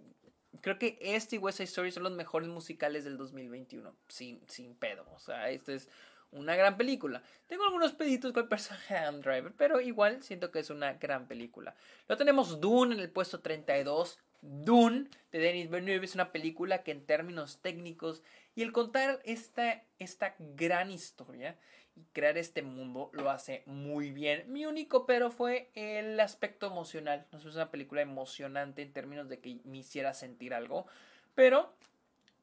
Creo 0.60 0.78
que 0.78 0.98
este 1.00 1.36
y 1.36 1.38
West 1.38 1.58
Side 1.58 1.68
Story 1.68 1.92
son 1.92 2.02
los 2.02 2.12
mejores 2.12 2.48
musicales 2.48 3.04
del 3.04 3.16
2021. 3.16 3.94
Sin, 4.08 4.40
sin 4.48 4.74
pedo. 4.74 5.06
O 5.14 5.20
sea, 5.20 5.50
esto 5.50 5.72
es 5.72 5.88
una 6.32 6.56
gran 6.56 6.76
película. 6.76 7.22
Tengo 7.46 7.64
algunos 7.64 7.92
peditos 7.92 8.32
con 8.32 8.42
el 8.42 8.48
personaje 8.48 8.94
de 8.94 9.18
Driver, 9.18 9.52
pero 9.56 9.80
igual 9.80 10.22
siento 10.22 10.50
que 10.50 10.58
es 10.58 10.70
una 10.70 10.94
gran 10.94 11.28
película. 11.28 11.76
Lo 12.08 12.16
tenemos 12.16 12.60
Dune 12.60 12.94
en 12.94 13.00
el 13.00 13.10
puesto 13.10 13.40
32. 13.40 14.18
Dune 14.40 15.08
de 15.32 15.38
Denis 15.38 15.70
Villeneuve 15.70 16.04
es 16.04 16.14
una 16.14 16.32
película 16.32 16.82
que 16.82 16.92
en 16.92 17.04
términos 17.04 17.58
técnicos 17.60 18.22
y 18.54 18.62
el 18.62 18.72
contar 18.72 19.20
esta, 19.24 19.82
esta 19.98 20.34
gran 20.38 20.90
historia 20.90 21.56
y 21.96 22.04
crear 22.12 22.38
este 22.38 22.62
mundo 22.62 23.10
lo 23.12 23.30
hace 23.30 23.62
muy 23.66 24.10
bien. 24.10 24.44
Mi 24.52 24.66
único 24.66 25.06
pero 25.06 25.30
fue 25.30 25.70
el 25.74 26.18
aspecto 26.20 26.66
emocional. 26.66 27.26
No 27.32 27.38
es 27.38 27.44
una 27.46 27.70
película 27.70 28.02
emocionante 28.02 28.82
en 28.82 28.92
términos 28.92 29.28
de 29.28 29.40
que 29.40 29.58
me 29.64 29.78
hiciera 29.78 30.14
sentir 30.14 30.54
algo, 30.54 30.86
pero 31.34 31.72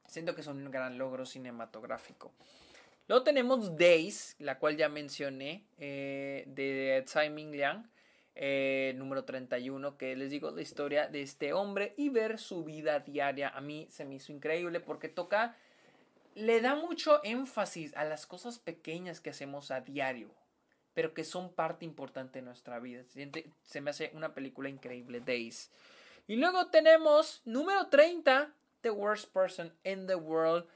siento 0.06 0.34
que 0.34 0.42
es 0.42 0.46
un 0.46 0.70
gran 0.70 0.98
logro 0.98 1.26
cinematográfico. 1.26 2.32
Luego 3.08 3.24
tenemos 3.24 3.76
Days, 3.76 4.34
la 4.38 4.58
cual 4.58 4.76
ya 4.76 4.88
mencioné, 4.88 5.64
eh, 5.78 6.44
de 6.48 7.02
Tsai 7.06 7.30
Ming 7.30 7.52
Liang, 7.52 7.88
eh, 8.38 8.92
número 8.96 9.24
31, 9.24 9.96
que 9.96 10.14
les 10.14 10.30
digo 10.30 10.50
la 10.50 10.60
historia 10.60 11.08
de 11.08 11.22
este 11.22 11.54
hombre 11.54 11.94
y 11.96 12.10
ver 12.10 12.38
su 12.38 12.64
vida 12.64 13.00
diaria. 13.00 13.48
A 13.48 13.62
mí 13.62 13.86
se 13.90 14.04
me 14.04 14.16
hizo 14.16 14.30
increíble 14.30 14.78
porque 14.80 15.08
toca, 15.08 15.56
le 16.34 16.60
da 16.60 16.74
mucho 16.74 17.24
énfasis 17.24 17.96
a 17.96 18.04
las 18.04 18.26
cosas 18.26 18.58
pequeñas 18.58 19.20
que 19.20 19.30
hacemos 19.30 19.70
a 19.70 19.80
diario, 19.80 20.30
pero 20.92 21.14
que 21.14 21.24
son 21.24 21.50
parte 21.50 21.86
importante 21.86 22.40
de 22.40 22.44
nuestra 22.44 22.78
vida. 22.78 23.04
Se 23.62 23.80
me 23.80 23.90
hace 23.90 24.10
una 24.12 24.34
película 24.34 24.68
increíble, 24.68 25.20
Days. 25.20 25.70
Y 26.26 26.36
luego 26.36 26.66
tenemos 26.66 27.40
número 27.46 27.86
30, 27.86 28.52
The 28.82 28.90
Worst 28.90 29.32
Person 29.32 29.72
in 29.82 30.06
the 30.06 30.16
World 30.16 30.66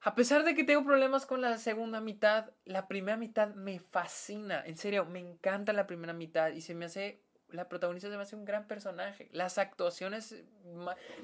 a 0.00 0.14
pesar 0.14 0.44
de 0.44 0.54
que 0.54 0.64
tengo 0.64 0.84
problemas 0.84 1.26
con 1.26 1.40
la 1.40 1.58
segunda 1.58 2.00
mitad, 2.00 2.50
la 2.64 2.86
primera 2.86 3.16
mitad 3.16 3.54
me 3.54 3.80
fascina. 3.80 4.62
En 4.64 4.76
serio, 4.76 5.04
me 5.04 5.18
encanta 5.18 5.72
la 5.72 5.86
primera 5.86 6.12
mitad 6.12 6.52
y 6.52 6.60
se 6.60 6.74
me 6.74 6.84
hace 6.84 7.20
la 7.50 7.68
protagonista 7.68 8.10
se 8.10 8.16
me 8.16 8.22
hace 8.22 8.36
un 8.36 8.44
gran 8.44 8.66
personaje. 8.66 9.28
Las 9.32 9.58
actuaciones, 9.58 10.34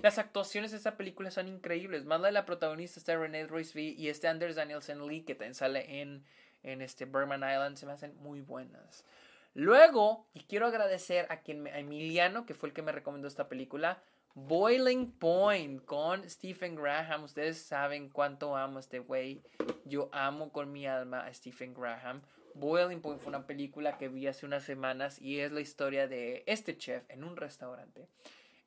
las 0.03 0.19
actuaciones 0.19 0.71
de 0.71 0.77
esta 0.77 0.97
película 0.97 1.31
son 1.31 1.49
increíbles. 1.49 2.05
Más 2.05 2.21
la 2.21 2.29
de 2.29 2.33
la 2.33 2.47
protagonista 2.47 3.01
está 3.01 3.17
Renee 3.17 3.47
Royce 3.47 3.73
V 3.75 3.83
y 3.99 4.09
este 4.09 4.29
Anders 4.29 4.57
Danielson 4.57 5.07
Lee 5.07 5.23
que 5.23 5.35
también 5.35 5.55
sale 5.55 6.01
en, 6.01 6.25
en 6.63 6.81
este 6.81 7.07
Berman 7.07 7.41
Island 7.41 7.77
se 7.77 7.87
me 7.87 7.93
hacen 7.93 8.17
muy 8.17 8.41
buenas. 8.41 9.05
Luego, 9.55 10.27
y 10.33 10.41
quiero 10.45 10.67
agradecer 10.67 11.27
a 11.29 11.41
quien 11.41 11.67
a 11.67 11.79
Emiliano, 11.79 12.47
que 12.47 12.55
fue 12.55 12.71
el 12.71 12.75
que 12.75 12.83
me 12.83 12.93
recomendó 12.93 13.29
esta 13.29 13.49
película, 13.49 14.03
Boiling 14.35 15.13
Point 15.13 15.85
con 15.85 16.29
Stephen 16.29 16.75
Graham. 16.75 17.25
Ustedes 17.25 17.59
saben 17.59 18.09
cuánto 18.09 18.57
amo 18.57 18.79
a 18.79 18.81
este 18.81 18.99
güey. 18.99 19.43
Yo 19.85 20.09
amo 20.13 20.51
con 20.53 20.73
mi 20.73 20.87
alma 20.87 21.27
a 21.27 21.35
Stephen 21.35 21.75
Graham. 21.75 22.23
Boiling 22.55 23.01
Point 23.01 23.21
fue 23.21 23.29
una 23.29 23.47
película 23.47 23.99
que 23.99 24.09
vi 24.09 24.27
hace 24.27 24.47
unas 24.47 24.65
semanas 24.65 25.21
y 25.21 25.41
es 25.41 25.53
la 25.53 25.61
historia 25.61 26.09
de 26.09 26.45
este 26.47 26.77
chef 26.77 27.05
en 27.09 27.25
un 27.25 27.37
restaurante 27.37 28.09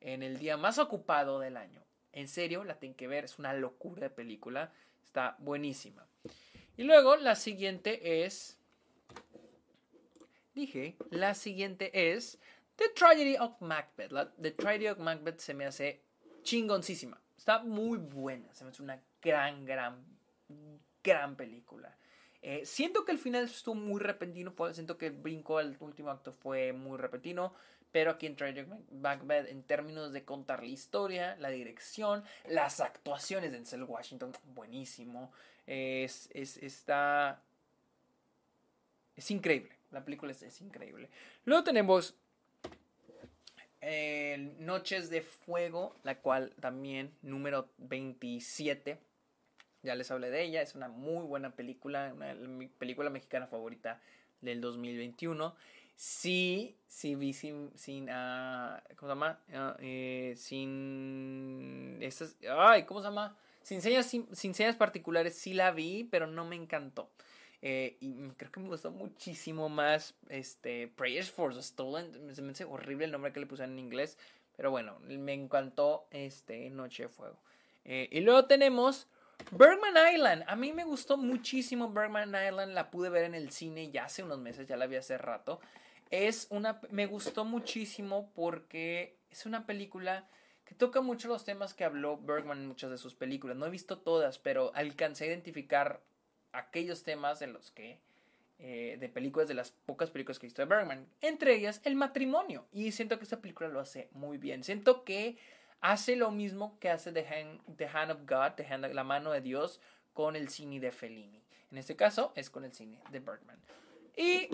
en 0.00 0.22
el 0.22 0.38
día 0.38 0.56
más 0.56 0.78
ocupado 0.78 1.40
del 1.40 1.56
año. 1.56 1.82
En 2.12 2.28
serio, 2.28 2.64
la 2.64 2.78
tienen 2.78 2.96
que 2.96 3.08
ver, 3.08 3.24
es 3.24 3.38
una 3.38 3.52
locura 3.52 4.02
de 4.02 4.10
película. 4.10 4.72
Está 5.04 5.36
buenísima. 5.38 6.06
Y 6.76 6.84
luego 6.84 7.16
la 7.16 7.34
siguiente 7.34 8.24
es... 8.24 8.58
Dije, 10.54 10.96
la 11.10 11.34
siguiente 11.34 12.14
es 12.14 12.38
The 12.76 12.90
Tragedy 12.94 13.36
of 13.36 13.60
Macbeth. 13.60 14.12
La, 14.12 14.30
The 14.30 14.50
Tragedy 14.52 14.88
of 14.88 14.98
Macbeth 14.98 15.40
se 15.40 15.54
me 15.54 15.66
hace 15.66 16.02
chingoncísima. 16.42 17.20
Está 17.36 17.62
muy 17.62 17.98
buena. 17.98 18.52
Se 18.54 18.64
me 18.64 18.70
hace 18.70 18.82
una 18.82 19.00
gran, 19.20 19.64
gran, 19.64 20.04
gran 21.02 21.36
película. 21.36 21.96
Eh, 22.42 22.64
siento 22.64 23.04
que 23.04 23.12
el 23.12 23.18
final 23.18 23.44
estuvo 23.44 23.74
muy 23.74 24.00
repentino. 24.00 24.54
Siento 24.72 24.98
que 24.98 25.06
el 25.06 25.14
brinco 25.14 25.58
al 25.58 25.76
último 25.80 26.10
acto 26.10 26.32
fue 26.32 26.72
muy 26.72 26.98
repentino. 26.98 27.54
Pero 27.92 28.10
aquí 28.10 28.26
en 28.26 28.36
Tragedy 28.36 28.60
of 28.60 28.92
Macbeth, 28.92 29.48
en 29.48 29.62
términos 29.62 30.12
de 30.12 30.24
contar 30.24 30.60
la 30.60 30.68
historia, 30.68 31.36
la 31.38 31.48
dirección, 31.48 32.24
las 32.46 32.80
actuaciones 32.80 33.50
de 33.50 33.56
Denzel 33.56 33.84
Washington, 33.84 34.32
buenísimo. 34.44 35.32
Es, 35.66 36.28
es, 36.34 36.58
está. 36.58 37.42
Es 39.14 39.30
increíble. 39.30 39.70
La 39.92 40.04
película 40.04 40.32
es, 40.32 40.42
es 40.42 40.60
increíble. 40.60 41.08
Luego 41.44 41.64
tenemos 41.64 42.16
Noches 44.58 45.10
de 45.10 45.22
Fuego, 45.22 45.94
la 46.02 46.18
cual 46.20 46.54
también 46.60 47.12
número 47.22 47.68
27. 47.78 48.98
Ya 49.82 49.94
les 49.94 50.10
hablé 50.10 50.30
de 50.30 50.42
ella, 50.42 50.62
es 50.62 50.74
una 50.74 50.88
muy 50.88 51.24
buena 51.24 51.54
película, 51.54 52.12
mi 52.48 52.66
película 52.66 53.10
mexicana 53.10 53.46
favorita 53.46 54.00
del 54.40 54.60
2021. 54.60 55.54
Sí, 55.94 56.76
sí 56.86 57.14
vi 57.14 57.32
sin, 57.32 57.70
sin 57.74 58.10
uh, 58.10 58.76
¿cómo 58.96 59.08
se 59.08 59.14
llama? 59.14 59.40
Ah, 59.54 59.76
eh, 59.80 60.34
sin 60.36 61.98
estas, 62.02 62.36
ay, 62.50 62.84
¿cómo 62.84 63.00
se 63.00 63.06
llama? 63.06 63.36
Sin 63.62 63.80
señas, 63.80 64.06
sin, 64.06 64.34
sin 64.34 64.54
señas 64.54 64.76
particulares 64.76 65.36
sí 65.36 65.54
la 65.54 65.70
vi, 65.70 66.04
pero 66.04 66.26
no 66.26 66.44
me 66.44 66.56
encantó. 66.56 67.10
Eh, 67.68 67.96
y 67.98 68.14
creo 68.36 68.52
que 68.52 68.60
me 68.60 68.68
gustó 68.68 68.92
muchísimo 68.92 69.68
más 69.68 70.14
este, 70.28 70.86
Prayers 70.86 71.32
for 71.32 71.52
the 71.52 71.60
Stolen. 71.60 72.32
Se 72.32 72.40
me 72.40 72.52
hace 72.52 72.64
horrible 72.64 73.06
el 73.06 73.10
nombre 73.10 73.32
que 73.32 73.40
le 73.40 73.46
pusieron 73.46 73.72
en 73.72 73.80
inglés. 73.80 74.18
Pero 74.56 74.70
bueno, 74.70 75.00
me 75.00 75.32
encantó 75.32 76.06
este 76.12 76.70
Noche 76.70 77.02
de 77.02 77.08
Fuego. 77.08 77.36
Eh, 77.84 78.08
y 78.12 78.20
luego 78.20 78.44
tenemos 78.44 79.08
Bergman 79.50 80.14
Island. 80.14 80.44
A 80.46 80.54
mí 80.54 80.72
me 80.72 80.84
gustó 80.84 81.16
muchísimo 81.16 81.90
Bergman 81.90 82.28
Island. 82.28 82.72
La 82.72 82.88
pude 82.88 83.08
ver 83.08 83.24
en 83.24 83.34
el 83.34 83.50
cine 83.50 83.90
ya 83.90 84.04
hace 84.04 84.22
unos 84.22 84.38
meses, 84.38 84.68
ya 84.68 84.76
la 84.76 84.86
vi 84.86 84.94
hace 84.94 85.18
rato. 85.18 85.58
Es 86.12 86.46
una. 86.50 86.80
Me 86.90 87.06
gustó 87.06 87.44
muchísimo 87.44 88.30
porque 88.36 89.18
es 89.28 89.44
una 89.44 89.66
película 89.66 90.28
que 90.64 90.76
toca 90.76 91.00
mucho 91.00 91.26
los 91.26 91.44
temas 91.44 91.74
que 91.74 91.82
habló 91.82 92.16
Bergman 92.16 92.58
en 92.58 92.68
muchas 92.68 92.92
de 92.92 92.98
sus 92.98 93.16
películas. 93.16 93.56
No 93.56 93.66
he 93.66 93.70
visto 93.70 93.98
todas, 93.98 94.38
pero 94.38 94.70
alcancé 94.76 95.24
a 95.24 95.28
identificar 95.28 96.00
aquellos 96.58 97.02
temas 97.02 97.38
de 97.38 97.46
los 97.48 97.70
que 97.70 97.98
eh, 98.58 98.96
de 98.98 99.10
películas, 99.10 99.48
de 99.48 99.54
las 99.54 99.70
pocas 99.70 100.10
películas 100.10 100.38
que 100.38 100.46
he 100.46 100.48
visto 100.48 100.62
de 100.62 100.66
Bergman. 100.66 101.06
Entre 101.20 101.54
ellas, 101.54 101.82
el 101.84 101.94
matrimonio. 101.94 102.66
Y 102.72 102.90
siento 102.92 103.18
que 103.18 103.24
esta 103.24 103.42
película 103.42 103.68
lo 103.68 103.80
hace 103.80 104.08
muy 104.12 104.38
bien. 104.38 104.64
Siento 104.64 105.04
que 105.04 105.36
hace 105.82 106.16
lo 106.16 106.30
mismo 106.30 106.78
que 106.80 106.88
hace 106.88 107.12
The 107.12 107.26
Hand, 107.28 107.76
The 107.76 107.86
Hand 107.86 108.12
of 108.12 108.20
God, 108.26 108.54
The 108.56 108.66
Hand, 108.66 108.94
la 108.94 109.04
mano 109.04 109.32
de 109.32 109.42
Dios, 109.42 109.80
con 110.14 110.36
el 110.36 110.48
cine 110.48 110.80
de 110.80 110.90
Fellini. 110.90 111.42
En 111.70 111.76
este 111.76 111.96
caso, 111.96 112.32
es 112.34 112.48
con 112.48 112.64
el 112.64 112.72
cine 112.72 112.98
de 113.10 113.20
Bergman. 113.20 113.60
Y 114.16 114.48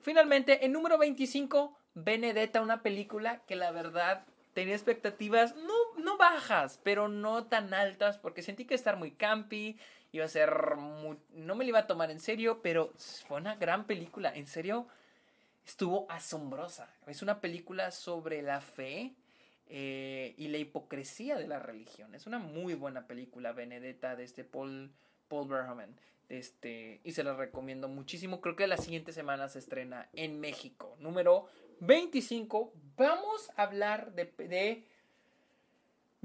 finalmente, 0.00 0.64
en 0.64 0.72
número 0.72 0.98
25, 0.98 1.78
Benedetta, 1.94 2.60
una 2.60 2.82
película 2.82 3.42
que 3.46 3.54
la 3.54 3.70
verdad 3.70 4.24
tenía 4.54 4.74
expectativas 4.74 5.54
no, 5.54 6.02
no 6.02 6.16
bajas, 6.16 6.80
pero 6.82 7.08
no 7.08 7.44
tan 7.44 7.72
altas, 7.74 8.18
porque 8.18 8.42
sentí 8.42 8.64
que 8.64 8.74
estar 8.74 8.96
muy 8.96 9.12
campi, 9.12 9.78
iba 10.16 10.24
a 10.24 10.28
ser 10.28 10.76
no 10.76 11.54
me 11.54 11.64
lo 11.64 11.68
iba 11.68 11.80
a 11.80 11.86
tomar 11.86 12.10
en 12.10 12.20
serio, 12.20 12.60
pero 12.62 12.92
fue 13.26 13.38
una 13.38 13.56
gran 13.56 13.86
película, 13.86 14.34
en 14.34 14.46
serio, 14.46 14.86
estuvo 15.66 16.06
asombrosa. 16.10 16.88
Es 17.06 17.22
una 17.22 17.40
película 17.40 17.90
sobre 17.90 18.42
la 18.42 18.60
fe 18.60 19.14
eh, 19.68 20.34
y 20.36 20.48
la 20.48 20.58
hipocresía 20.58 21.36
de 21.36 21.46
la 21.46 21.58
religión. 21.58 22.14
Es 22.14 22.26
una 22.26 22.38
muy 22.38 22.74
buena 22.74 23.06
película, 23.06 23.52
Benedetta, 23.52 24.16
de 24.16 24.24
este 24.24 24.44
Paul, 24.44 24.92
Paul 25.28 25.48
Verhoeven. 25.48 25.98
Este, 26.28 27.00
y 27.04 27.12
se 27.12 27.22
la 27.22 27.34
recomiendo 27.34 27.88
muchísimo. 27.88 28.40
Creo 28.40 28.56
que 28.56 28.66
la 28.66 28.76
siguiente 28.76 29.12
semana 29.12 29.48
se 29.48 29.58
estrena 29.58 30.08
en 30.12 30.40
México. 30.40 30.96
Número 31.00 31.46
25. 31.80 32.72
Vamos 32.96 33.50
a 33.56 33.62
hablar 33.62 34.12
de, 34.12 34.24
de 34.24 34.84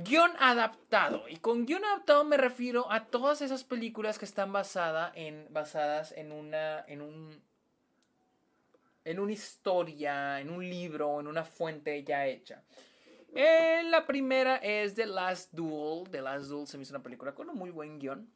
guion 0.04 0.32
adaptado. 0.40 1.28
Y 1.30 1.38
con 1.38 1.66
guion 1.66 1.84
adaptado 1.86 2.24
me 2.24 2.38
refiero 2.38 2.92
a 2.92 3.06
todas 3.06 3.42
esas 3.42 3.64
películas 3.64 4.20
que 4.20 4.26
están 4.26 4.52
basada 4.52 5.12
en, 5.16 5.48
basadas 5.50 6.14
en 6.14 6.32
una. 6.32 6.86
en 6.88 7.02
un. 7.02 7.42
en 9.06 9.20
una 9.20 9.32
historia, 9.32 10.40
en 10.40 10.50
un 10.50 10.68
libro, 10.68 11.20
en 11.20 11.28
una 11.28 11.44
fuente 11.44 12.04
ya 12.04 12.26
hecha. 12.28 12.64
Eh, 13.34 13.84
la 13.86 14.06
primera 14.06 14.58
es 14.58 14.96
The 14.96 15.06
Last 15.06 15.54
Duel. 15.54 16.10
The 16.10 16.22
Last 16.22 16.46
Duel 16.46 16.68
se 16.68 16.78
me 16.78 16.84
hizo 16.84 16.94
una 16.94 17.04
película 17.04 17.34
con 17.34 17.50
un 17.50 17.58
muy 17.58 17.72
buen 17.72 18.00
guion. 18.00 18.30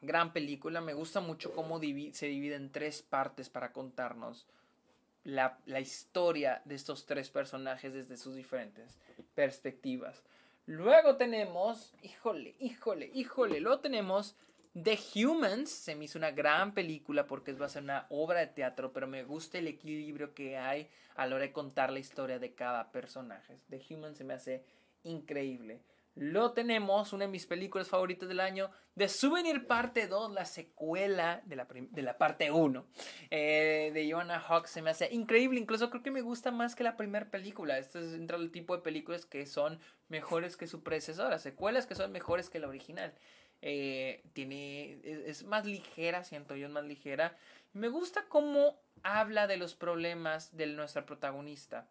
Gran 0.00 0.32
película. 0.32 0.80
Me 0.80 0.94
gusta 0.94 1.20
mucho 1.20 1.52
cómo 1.52 1.78
se 1.78 2.26
divide 2.26 2.54
en 2.54 2.70
tres 2.70 3.02
partes 3.02 3.48
para 3.48 3.72
contarnos 3.72 4.46
la, 5.24 5.58
la, 5.66 5.80
historia 5.80 6.62
de 6.64 6.74
estos 6.74 7.06
tres 7.06 7.30
personajes 7.30 7.92
desde 7.92 8.16
sus 8.16 8.34
diferentes 8.34 8.98
perspectivas. 9.34 10.22
Luego 10.66 11.16
tenemos, 11.16 11.92
híjole, 12.02 12.54
híjole, 12.60 13.10
híjole, 13.12 13.60
luego 13.60 13.80
tenemos 13.80 14.36
The 14.80 14.98
Humans. 15.14 15.70
Se 15.70 15.96
me 15.96 16.04
hizo 16.04 16.18
una 16.18 16.30
gran 16.30 16.72
película 16.72 17.26
porque 17.26 17.52
va 17.52 17.66
a 17.66 17.68
ser 17.68 17.82
una 17.82 18.06
obra 18.10 18.40
de 18.40 18.46
teatro, 18.46 18.92
pero 18.92 19.06
me 19.06 19.24
gusta 19.24 19.58
el 19.58 19.66
equilibrio 19.66 20.34
que 20.34 20.56
hay 20.56 20.88
a 21.16 21.26
la 21.26 21.34
hora 21.34 21.44
de 21.46 21.52
contar 21.52 21.92
la 21.92 21.98
historia 21.98 22.38
de 22.38 22.54
cada 22.54 22.92
personaje. 22.92 23.58
The 23.70 23.82
Humans 23.90 24.18
se 24.18 24.24
me 24.24 24.34
hace 24.34 24.64
increíble. 25.02 25.80
Lo 26.14 26.52
tenemos, 26.52 27.14
una 27.14 27.24
de 27.24 27.30
mis 27.30 27.46
películas 27.46 27.88
favoritas 27.88 28.28
del 28.28 28.40
año, 28.40 28.70
The 28.98 29.08
Souvenir 29.08 29.66
Parte 29.66 30.08
2, 30.08 30.32
la 30.32 30.44
secuela 30.44 31.40
de 31.46 31.56
la, 31.56 31.66
de 31.66 32.02
la 32.02 32.18
parte 32.18 32.50
1 32.50 32.86
eh, 33.30 33.90
de 33.94 34.12
Joanna 34.12 34.38
Hawks. 34.38 34.70
Se 34.70 34.82
me 34.82 34.90
hace 34.90 35.08
increíble, 35.12 35.58
incluso 35.58 35.88
creo 35.88 36.02
que 36.02 36.10
me 36.10 36.20
gusta 36.20 36.50
más 36.50 36.74
que 36.74 36.84
la 36.84 36.98
primera 36.98 37.30
película. 37.30 37.78
Este 37.78 38.00
es 38.00 38.12
entre 38.12 38.36
el 38.36 38.50
tipo 38.50 38.76
de 38.76 38.82
películas 38.82 39.24
que 39.24 39.46
son 39.46 39.80
mejores 40.08 40.58
que 40.58 40.66
su 40.66 40.82
predecesora, 40.82 41.38
secuelas 41.38 41.86
que 41.86 41.94
son 41.94 42.12
mejores 42.12 42.50
que 42.50 42.60
la 42.60 42.68
original. 42.68 43.14
Eh, 43.62 44.22
tiene, 44.34 45.00
es, 45.04 45.44
más 45.44 45.64
ligera, 45.64 46.24
siento 46.24 46.56
yo, 46.56 46.66
es 46.66 46.72
más 46.72 46.84
ligera. 46.84 47.38
Me 47.72 47.88
gusta 47.88 48.26
cómo 48.28 48.78
habla 49.02 49.46
de 49.46 49.56
los 49.56 49.74
problemas 49.74 50.54
de 50.54 50.66
nuestra 50.66 51.06
protagonista. 51.06 51.88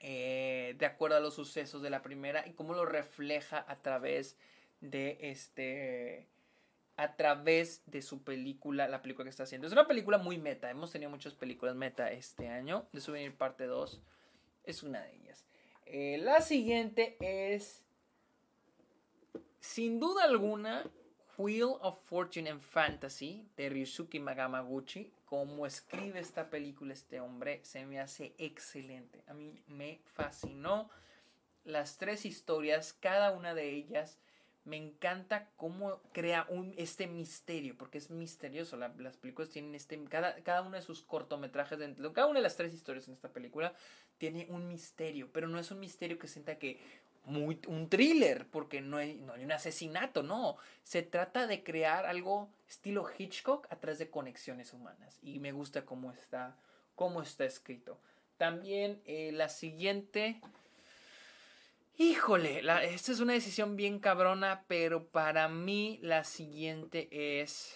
Eh, 0.00 0.74
de 0.78 0.86
acuerdo 0.86 1.16
a 1.16 1.20
los 1.20 1.34
sucesos 1.34 1.82
de 1.82 1.90
la 1.90 2.02
primera 2.02 2.46
y 2.46 2.52
cómo 2.52 2.74
lo 2.74 2.84
refleja 2.84 3.64
a 3.66 3.76
través 3.76 4.36
de 4.80 5.18
este 5.22 6.28
a 6.98 7.14
través 7.14 7.82
de 7.86 8.00
su 8.00 8.22
película, 8.22 8.88
la 8.88 9.02
película 9.02 9.24
que 9.24 9.30
está 9.30 9.42
haciendo. 9.42 9.66
Es 9.66 9.72
una 9.72 9.86
película 9.86 10.16
muy 10.16 10.38
meta, 10.38 10.70
hemos 10.70 10.90
tenido 10.90 11.10
muchas 11.10 11.34
películas 11.34 11.74
meta 11.74 12.10
este 12.10 12.48
año. 12.48 12.88
De 12.92 13.00
Souvenir 13.00 13.36
parte 13.36 13.64
2 13.64 14.00
es 14.64 14.82
una 14.82 15.02
de 15.02 15.14
ellas. 15.14 15.44
Eh, 15.84 16.18
la 16.22 16.40
siguiente 16.40 17.16
es, 17.20 17.84
sin 19.60 20.00
duda 20.00 20.24
alguna, 20.24 20.90
Wheel 21.38 21.76
of 21.82 22.00
Fortune 22.08 22.48
and 22.48 22.60
Fantasy 22.60 23.46
de 23.56 23.68
Ryusuke 23.68 24.18
Magamaguchi. 24.20 25.12
Como 25.26 25.66
escribe 25.66 26.18
esta 26.18 26.48
película 26.48 26.94
este 26.94 27.20
hombre, 27.20 27.60
se 27.62 27.84
me 27.84 28.00
hace 28.00 28.32
excelente. 28.38 29.22
A 29.26 29.34
mí 29.34 29.60
me 29.66 30.00
fascinó 30.14 30.88
las 31.64 31.98
tres 31.98 32.24
historias, 32.24 32.94
cada 32.94 33.32
una 33.32 33.54
de 33.54 33.70
ellas. 33.70 34.18
Me 34.64 34.76
encanta 34.76 35.50
cómo 35.56 36.00
crea 36.12 36.46
un, 36.48 36.74
este 36.78 37.06
misterio, 37.06 37.76
porque 37.76 37.98
es 37.98 38.10
misterioso. 38.10 38.76
las 38.76 39.16
películas 39.16 39.50
tienen 39.50 39.74
este. 39.74 40.02
Cada, 40.04 40.42
cada 40.42 40.62
uno 40.62 40.76
de 40.76 40.82
sus 40.82 41.02
cortometrajes, 41.02 41.78
dentro, 41.78 42.12
cada 42.12 42.28
una 42.28 42.38
de 42.38 42.44
las 42.44 42.56
tres 42.56 42.72
historias 42.72 43.08
en 43.08 43.14
esta 43.14 43.28
película 43.28 43.74
tiene 44.18 44.46
un 44.48 44.66
misterio, 44.66 45.28
pero 45.32 45.48
no 45.48 45.58
es 45.58 45.70
un 45.70 45.80
misterio 45.80 46.18
que 46.18 46.28
sienta 46.28 46.58
que 46.58 46.80
un 47.26 47.88
thriller, 47.88 48.46
porque 48.48 48.80
no 48.80 48.98
hay, 48.98 49.14
no 49.14 49.34
hay 49.34 49.44
un 49.44 49.52
asesinato, 49.52 50.22
no. 50.22 50.56
Se 50.84 51.02
trata 51.02 51.46
de 51.46 51.62
crear 51.62 52.06
algo 52.06 52.48
estilo 52.68 53.06
Hitchcock 53.18 53.66
a 53.70 53.76
través 53.76 53.98
de 53.98 54.10
conexiones 54.10 54.72
humanas. 54.72 55.18
Y 55.22 55.40
me 55.40 55.52
gusta 55.52 55.84
cómo 55.84 56.12
está, 56.12 56.56
cómo 56.94 57.22
está 57.22 57.44
escrito. 57.44 57.98
También 58.38 59.02
eh, 59.04 59.32
la 59.32 59.48
siguiente... 59.48 60.40
Híjole, 61.98 62.60
esta 62.92 63.12
es 63.12 63.20
una 63.20 63.32
decisión 63.32 63.74
bien 63.74 64.00
cabrona, 64.00 64.64
pero 64.68 65.08
para 65.08 65.48
mí 65.48 65.98
la 66.02 66.24
siguiente 66.24 67.08
es... 67.40 67.74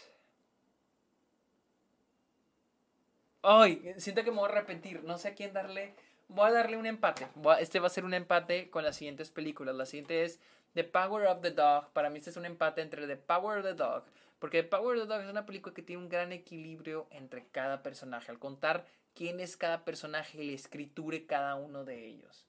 Ay, 3.43 3.95
siento 3.97 4.23
que 4.23 4.31
me 4.31 4.37
voy 4.37 4.51
a 4.51 4.53
arrepentir, 4.53 5.03
no 5.05 5.17
sé 5.17 5.29
a 5.29 5.35
quién 5.35 5.55
darle 5.55 5.95
voy 6.31 6.49
a 6.49 6.53
darle 6.53 6.77
un 6.77 6.87
empate. 6.87 7.27
este 7.61 7.81
va 7.81 7.89
a 7.89 7.91
ser 7.91 8.05
un 8.05 8.15
empate 8.15 8.71
con 8.71 8.85
las 8.85 8.97
siguientes 8.97 9.31
películas. 9.31 9.75
La 9.75 9.87
siguiente 9.87 10.25
es 10.25 10.41
The 10.75 10.85
Power 10.85 11.27
of 11.27 11.41
the 11.43 11.51
Dog. 11.51 11.93
Para 11.93 12.11
mí 12.11 12.19
este 12.19 12.31
es 12.31 12.37
un 12.37 12.47
empate 12.47 12.81
entre 12.83 13.07
The 13.07 13.17
Power 13.17 13.59
of 13.59 13.65
the 13.65 13.75
Dog. 13.75 14.05
Porque 14.39 14.63
The 14.63 14.69
Power 14.69 14.97
of 14.97 15.03
the 15.03 15.15
Dog 15.15 15.23
es 15.23 15.31
una 15.31 15.47
película 15.47 15.75
que 15.75 15.83
tiene 15.83 16.03
un 16.03 16.09
gran 16.09 16.33
equilibrio 16.33 17.09
entre 17.11 17.47
cada 17.47 17.83
personaje. 17.83 18.31
Al 18.31 18.39
contar 18.39 18.87
quién 19.15 19.41
es 19.41 19.57
cada 19.57 19.85
personaje 19.85 20.43
y 20.43 20.51
la 20.51 20.55
escritura 20.55 21.17
de 21.17 21.27
cada 21.27 21.57
uno 21.57 21.85
de 21.85 22.07
ellos. 22.07 22.47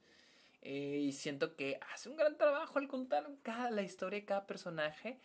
Eh, 0.61 0.99
y 1.01 1.11
siento 1.11 1.55
que 1.55 1.79
hace 1.91 2.07
un 2.09 2.17
gran 2.17 2.37
trabajo 2.37 2.77
al 2.77 2.87
contar 2.87 3.27
cada, 3.41 3.71
la 3.71 3.81
historia 3.81 4.19
de 4.19 4.25
cada 4.25 4.45
personaje. 4.45 5.19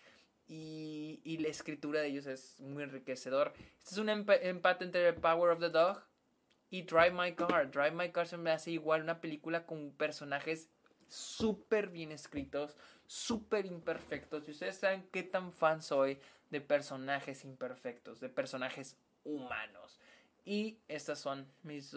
Y, 0.48 1.20
y, 1.24 1.38
la 1.38 1.48
escritura 1.48 2.00
de 2.00 2.06
ellos 2.06 2.26
es 2.26 2.60
muy 2.60 2.84
enriquecedor. 2.84 3.52
Este 3.80 3.90
es 3.90 3.98
un 3.98 4.08
empate 4.08 4.84
entre 4.84 5.12
The 5.12 5.20
Power 5.20 5.50
of 5.50 5.58
the 5.58 5.70
Dog 5.70 6.00
y 6.70 6.82
Drive 6.82 7.12
My 7.12 7.34
Car. 7.34 7.70
Drive 7.70 7.92
My 7.92 8.10
Car 8.10 8.26
se 8.26 8.36
me 8.36 8.50
hace 8.50 8.70
igual 8.70 9.02
una 9.02 9.20
película 9.20 9.66
con 9.66 9.92
personajes 9.92 10.68
súper 11.08 11.88
bien 11.88 12.12
escritos, 12.12 12.76
súper 13.06 13.66
imperfectos. 13.66 14.48
Y 14.48 14.50
ustedes 14.50 14.76
saben 14.76 15.08
qué 15.12 15.22
tan 15.22 15.52
fan 15.52 15.82
soy 15.82 16.18
de 16.50 16.60
personajes 16.60 17.44
imperfectos, 17.44 18.20
de 18.20 18.28
personajes 18.28 18.96
humanos. 19.24 20.00
Y 20.44 20.78
estas 20.88 21.18
son 21.18 21.46
mis, 21.62 21.94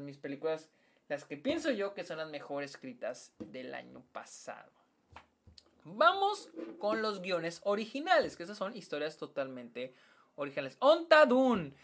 mis 0.00 0.16
películas, 0.18 0.70
las 1.08 1.24
que 1.24 1.36
pienso 1.36 1.70
yo 1.70 1.94
que 1.94 2.04
son 2.04 2.18
las 2.18 2.30
mejor 2.30 2.62
escritas 2.62 3.32
del 3.38 3.74
año 3.74 4.02
pasado. 4.12 4.70
Vamos 5.84 6.50
con 6.78 7.02
los 7.02 7.20
guiones 7.20 7.60
originales, 7.64 8.36
que 8.36 8.42
esas 8.42 8.58
son 8.58 8.76
historias 8.76 9.16
totalmente 9.16 9.94
originales. 10.40 10.76
Ontadun. 10.80 11.74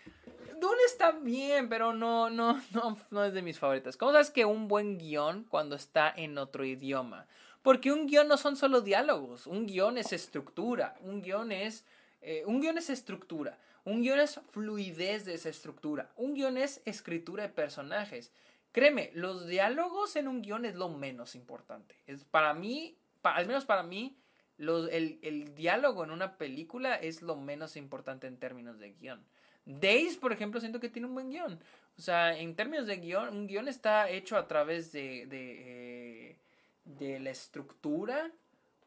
Dune 0.59 0.83
está 0.87 1.13
bien, 1.13 1.69
pero 1.69 1.93
no, 1.93 2.31
no, 2.31 2.61
no, 2.73 2.99
no 3.11 3.25
es 3.25 3.35
de 3.35 3.43
mis 3.43 3.59
favoritas. 3.59 3.97
¿Cómo 3.97 4.13
sabes 4.13 4.31
que 4.31 4.45
un 4.45 4.69
buen 4.69 4.99
guion 4.99 5.45
cuando 5.45 5.77
está 5.77 6.13
en 6.17 6.39
otro 6.39 6.65
idioma? 6.65 7.27
Porque 7.63 7.93
un 7.93 8.07
guion 8.07 8.29
no 8.29 8.37
son 8.37 8.57
solo 8.57 8.81
diálogos, 8.81 9.47
un 9.47 9.67
guion 9.67 9.99
es 9.99 10.13
estructura, 10.13 10.97
un 11.01 11.21
guion 11.21 11.53
es, 11.53 11.85
eh, 12.23 12.45
un 12.47 12.61
guion 12.61 12.79
es 12.79 12.91
estructura, 12.91 13.59
un 13.85 14.03
guion 14.03 14.21
es 14.21 14.41
fluidez 14.51 15.25
de 15.25 15.35
esa 15.35 15.49
estructura, 15.49 16.11
un 16.17 16.35
guion 16.35 16.57
es 16.57 16.81
escritura 16.85 17.43
de 17.43 17.49
personajes. 17.49 18.33
Créeme, 18.73 19.11
los 19.15 19.47
diálogos 19.47 20.17
en 20.17 20.29
un 20.29 20.43
guion 20.43 20.65
es 20.65 20.77
lo 20.77 20.89
menos 20.89 21.35
importante. 21.35 21.97
Es 22.07 22.25
para 22.25 22.55
mí, 22.55 22.97
al 23.23 23.47
menos 23.47 23.65
para 23.65 23.83
mí, 23.83 24.17
los, 24.59 24.91
el, 24.91 25.19
el 25.23 25.55
diálogo 25.55 26.05
en 26.05 26.11
una 26.11 26.37
película 26.37 26.95
es 26.95 27.23
lo 27.23 27.37
menos 27.37 27.77
importante 27.77 28.27
en 28.27 28.39
términos 28.39 28.79
de 28.79 28.93
guion. 28.93 29.25
Days, 29.65 30.17
por 30.17 30.33
ejemplo, 30.33 30.61
siento 30.61 30.81
que 30.81 30.89
tiene 30.89 31.09
un 31.09 31.15
buen 31.15 31.31
guion. 31.31 31.59
O 31.99 32.01
sea, 32.01 32.39
en 32.39 32.55
términos 32.55 32.87
de 32.87 32.99
guion, 32.99 33.37
un 33.37 33.47
guion 33.47 33.69
está 33.69 34.09
hecho 34.09 34.37
a 34.37 34.47
través 34.47 34.93
de, 34.93 35.27
de, 35.27 36.31
eh, 36.31 36.37
de 36.85 37.19
la 37.19 37.31
estructura, 37.31 38.31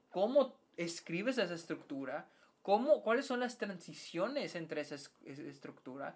cómo 0.10 0.56
escribes 0.78 1.38
esa 1.38 1.54
estructura, 1.54 2.28
cómo, 2.62 3.02
cuáles 3.04 3.26
son 3.26 3.40
las 3.40 3.58
transiciones 3.58 4.56
entre 4.56 4.82
esa, 4.82 4.96
estructura, 5.26 6.16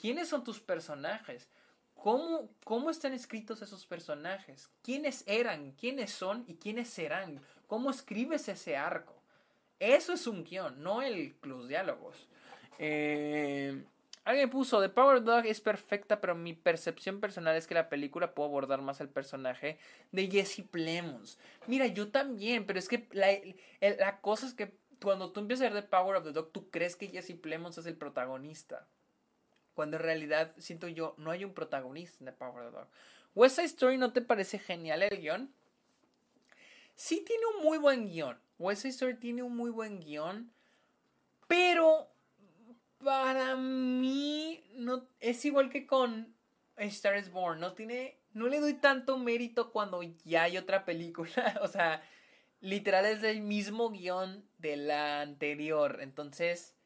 quiénes 0.00 0.28
son 0.28 0.44
tus 0.44 0.60
personajes, 0.60 1.48
cómo, 1.94 2.50
cómo 2.64 2.90
están 2.90 3.12
escritos 3.12 3.62
esos 3.62 3.86
personajes, 3.86 4.70
quiénes 4.82 5.22
eran, 5.26 5.72
quiénes 5.72 6.10
son 6.10 6.44
y 6.48 6.54
quiénes 6.54 6.88
serán, 6.88 7.40
cómo 7.70 7.88
escribes 7.88 8.48
ese 8.48 8.76
arco. 8.76 9.14
Eso 9.78 10.12
es 10.12 10.26
un 10.26 10.42
guion, 10.42 10.82
no 10.82 11.02
el, 11.02 11.36
los 11.42 11.68
diálogos. 11.68 12.26
Eh, 12.80 13.84
Alguien 14.24 14.50
puso, 14.50 14.80
The 14.82 14.88
Power 14.88 15.22
Dog 15.22 15.46
es 15.46 15.60
perfecta, 15.60 16.20
pero 16.20 16.34
mi 16.34 16.52
percepción 16.52 17.20
personal 17.20 17.56
es 17.56 17.68
que 17.68 17.74
la 17.74 17.88
película 17.88 18.34
puede 18.34 18.48
abordar 18.48 18.82
más 18.82 19.00
el 19.00 19.08
personaje 19.08 19.78
de 20.10 20.28
Jesse 20.28 20.64
Plemons. 20.68 21.38
Mira, 21.68 21.86
yo 21.86 22.10
también, 22.10 22.66
pero 22.66 22.80
es 22.80 22.88
que 22.88 23.08
la, 23.12 24.20
cosa 24.20 24.46
es 24.46 24.54
que 24.54 24.76
cuando 25.00 25.30
tú 25.30 25.38
empiezas 25.38 25.68
a 25.68 25.72
ver 25.72 25.82
The 25.84 25.88
Power 25.88 26.16
of 26.16 26.24
the 26.24 26.32
Dog, 26.32 26.50
tú 26.50 26.70
crees 26.70 26.96
que 26.96 27.08
Jesse 27.08 27.34
Plemons 27.40 27.78
es 27.78 27.86
el 27.86 27.96
protagonista. 27.96 28.88
Cuando 29.74 29.96
en 29.96 30.02
realidad, 30.02 30.54
siento 30.58 30.88
yo, 30.88 31.14
no 31.18 31.30
hay 31.30 31.44
un 31.44 31.54
protagonista 31.54 32.16
en 32.20 32.26
The 32.26 32.32
Power 32.32 32.64
of 32.64 32.72
the 32.72 32.78
Dog. 32.78 32.88
West 33.36 33.56
Side 33.56 33.66
Story, 33.68 33.96
¿no 33.96 34.12
te 34.12 34.22
parece 34.22 34.58
genial 34.58 35.04
el 35.04 35.20
guion? 35.20 35.54
Sí 37.00 37.24
tiene 37.26 37.44
un 37.56 37.64
muy 37.64 37.78
buen 37.78 38.10
guion. 38.10 38.38
West 38.58 38.82
Side 38.82 38.90
Story 38.90 39.14
tiene 39.14 39.42
un 39.42 39.56
muy 39.56 39.70
buen 39.70 40.00
guion. 40.00 40.52
Pero 41.48 42.12
para 43.02 43.56
mí 43.56 44.62
no 44.74 45.08
es 45.18 45.42
igual 45.46 45.70
que 45.70 45.86
con 45.86 46.36
Star 46.76 47.16
is 47.16 47.32
Born. 47.32 47.58
No 47.58 47.72
tiene. 47.72 48.18
No 48.34 48.48
le 48.48 48.60
doy 48.60 48.74
tanto 48.74 49.16
mérito 49.16 49.72
cuando 49.72 50.02
ya 50.26 50.42
hay 50.42 50.58
otra 50.58 50.84
película. 50.84 51.58
o 51.62 51.68
sea, 51.68 52.02
literal 52.60 53.06
es 53.06 53.22
el 53.22 53.40
mismo 53.40 53.88
guion 53.88 54.44
de 54.58 54.76
la 54.76 55.22
anterior. 55.22 56.00
Entonces. 56.02 56.76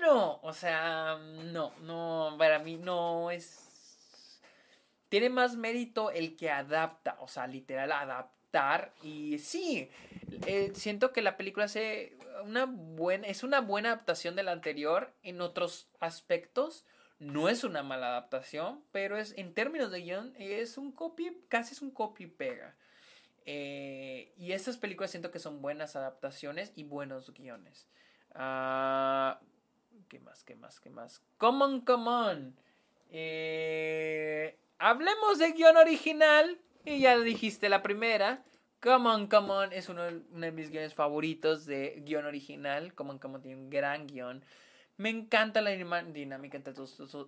No. 0.00 0.38
O 0.42 0.52
sea. 0.52 1.18
No. 1.18 1.72
No. 1.80 2.36
Para 2.38 2.60
mí 2.60 2.76
no 2.76 3.32
es. 3.32 4.40
Tiene 5.08 5.30
más 5.30 5.56
mérito 5.56 6.12
el 6.12 6.36
que 6.36 6.52
adapta. 6.52 7.16
O 7.18 7.26
sea, 7.26 7.48
literal 7.48 7.90
Y 9.02 9.38
sí. 9.38 9.90
Eh, 10.46 10.72
siento 10.74 11.12
que 11.12 11.22
la 11.22 11.36
película 11.36 11.66
hace 11.66 12.16
una 12.44 12.66
buena, 12.66 13.26
es 13.26 13.42
una 13.42 13.60
buena 13.60 13.90
adaptación 13.90 14.36
de 14.36 14.42
la 14.42 14.52
anterior 14.52 15.12
en 15.22 15.40
otros 15.40 15.88
aspectos. 16.00 16.84
No 17.18 17.48
es 17.48 17.64
una 17.64 17.82
mala 17.82 18.08
adaptación, 18.08 18.82
pero 18.92 19.18
es 19.18 19.36
en 19.36 19.52
términos 19.52 19.90
de 19.90 20.02
guion 20.02 20.34
es 20.38 20.78
un 20.78 20.92
copy, 20.92 21.36
casi 21.48 21.74
es 21.74 21.82
un 21.82 21.90
copy 21.90 22.26
pega. 22.26 22.76
Eh, 23.44 24.32
y 24.36 24.52
estas 24.52 24.76
películas 24.76 25.10
siento 25.10 25.30
que 25.30 25.38
son 25.38 25.60
buenas 25.60 25.96
adaptaciones 25.96 26.72
y 26.76 26.84
buenos 26.84 27.32
guiones. 27.32 27.88
Uh, 28.34 29.34
¿Qué 30.08 30.20
más? 30.20 30.44
¿Qué 30.44 30.54
más? 30.54 30.80
¿Qué 30.80 30.90
más? 30.90 31.22
Come 31.38 31.64
on, 31.64 31.80
come 31.80 32.08
on. 32.08 32.56
Eh, 33.10 34.56
hablemos 34.78 35.38
de 35.38 35.52
guion 35.52 35.76
original. 35.76 36.60
Y 36.84 37.00
ya 37.00 37.18
dijiste 37.18 37.68
la 37.68 37.82
primera. 37.82 38.44
Come 38.80 39.08
on, 39.08 39.26
come 39.26 39.50
on 39.50 39.72
es 39.72 39.88
uno 39.88 40.04
de, 40.04 40.52
mis 40.52 40.70
guiones 40.70 40.94
favoritos 40.94 41.66
de 41.66 42.00
guion 42.04 42.26
original. 42.26 42.94
Come 42.94 43.10
on, 43.10 43.18
come 43.18 43.36
on 43.36 43.42
tiene 43.42 43.60
un 43.60 43.70
gran 43.70 44.06
guion. 44.06 44.44
Me 44.96 45.10
encanta 45.10 45.60
la 45.60 45.70
dinámica 45.70 46.56
entre 46.56 46.74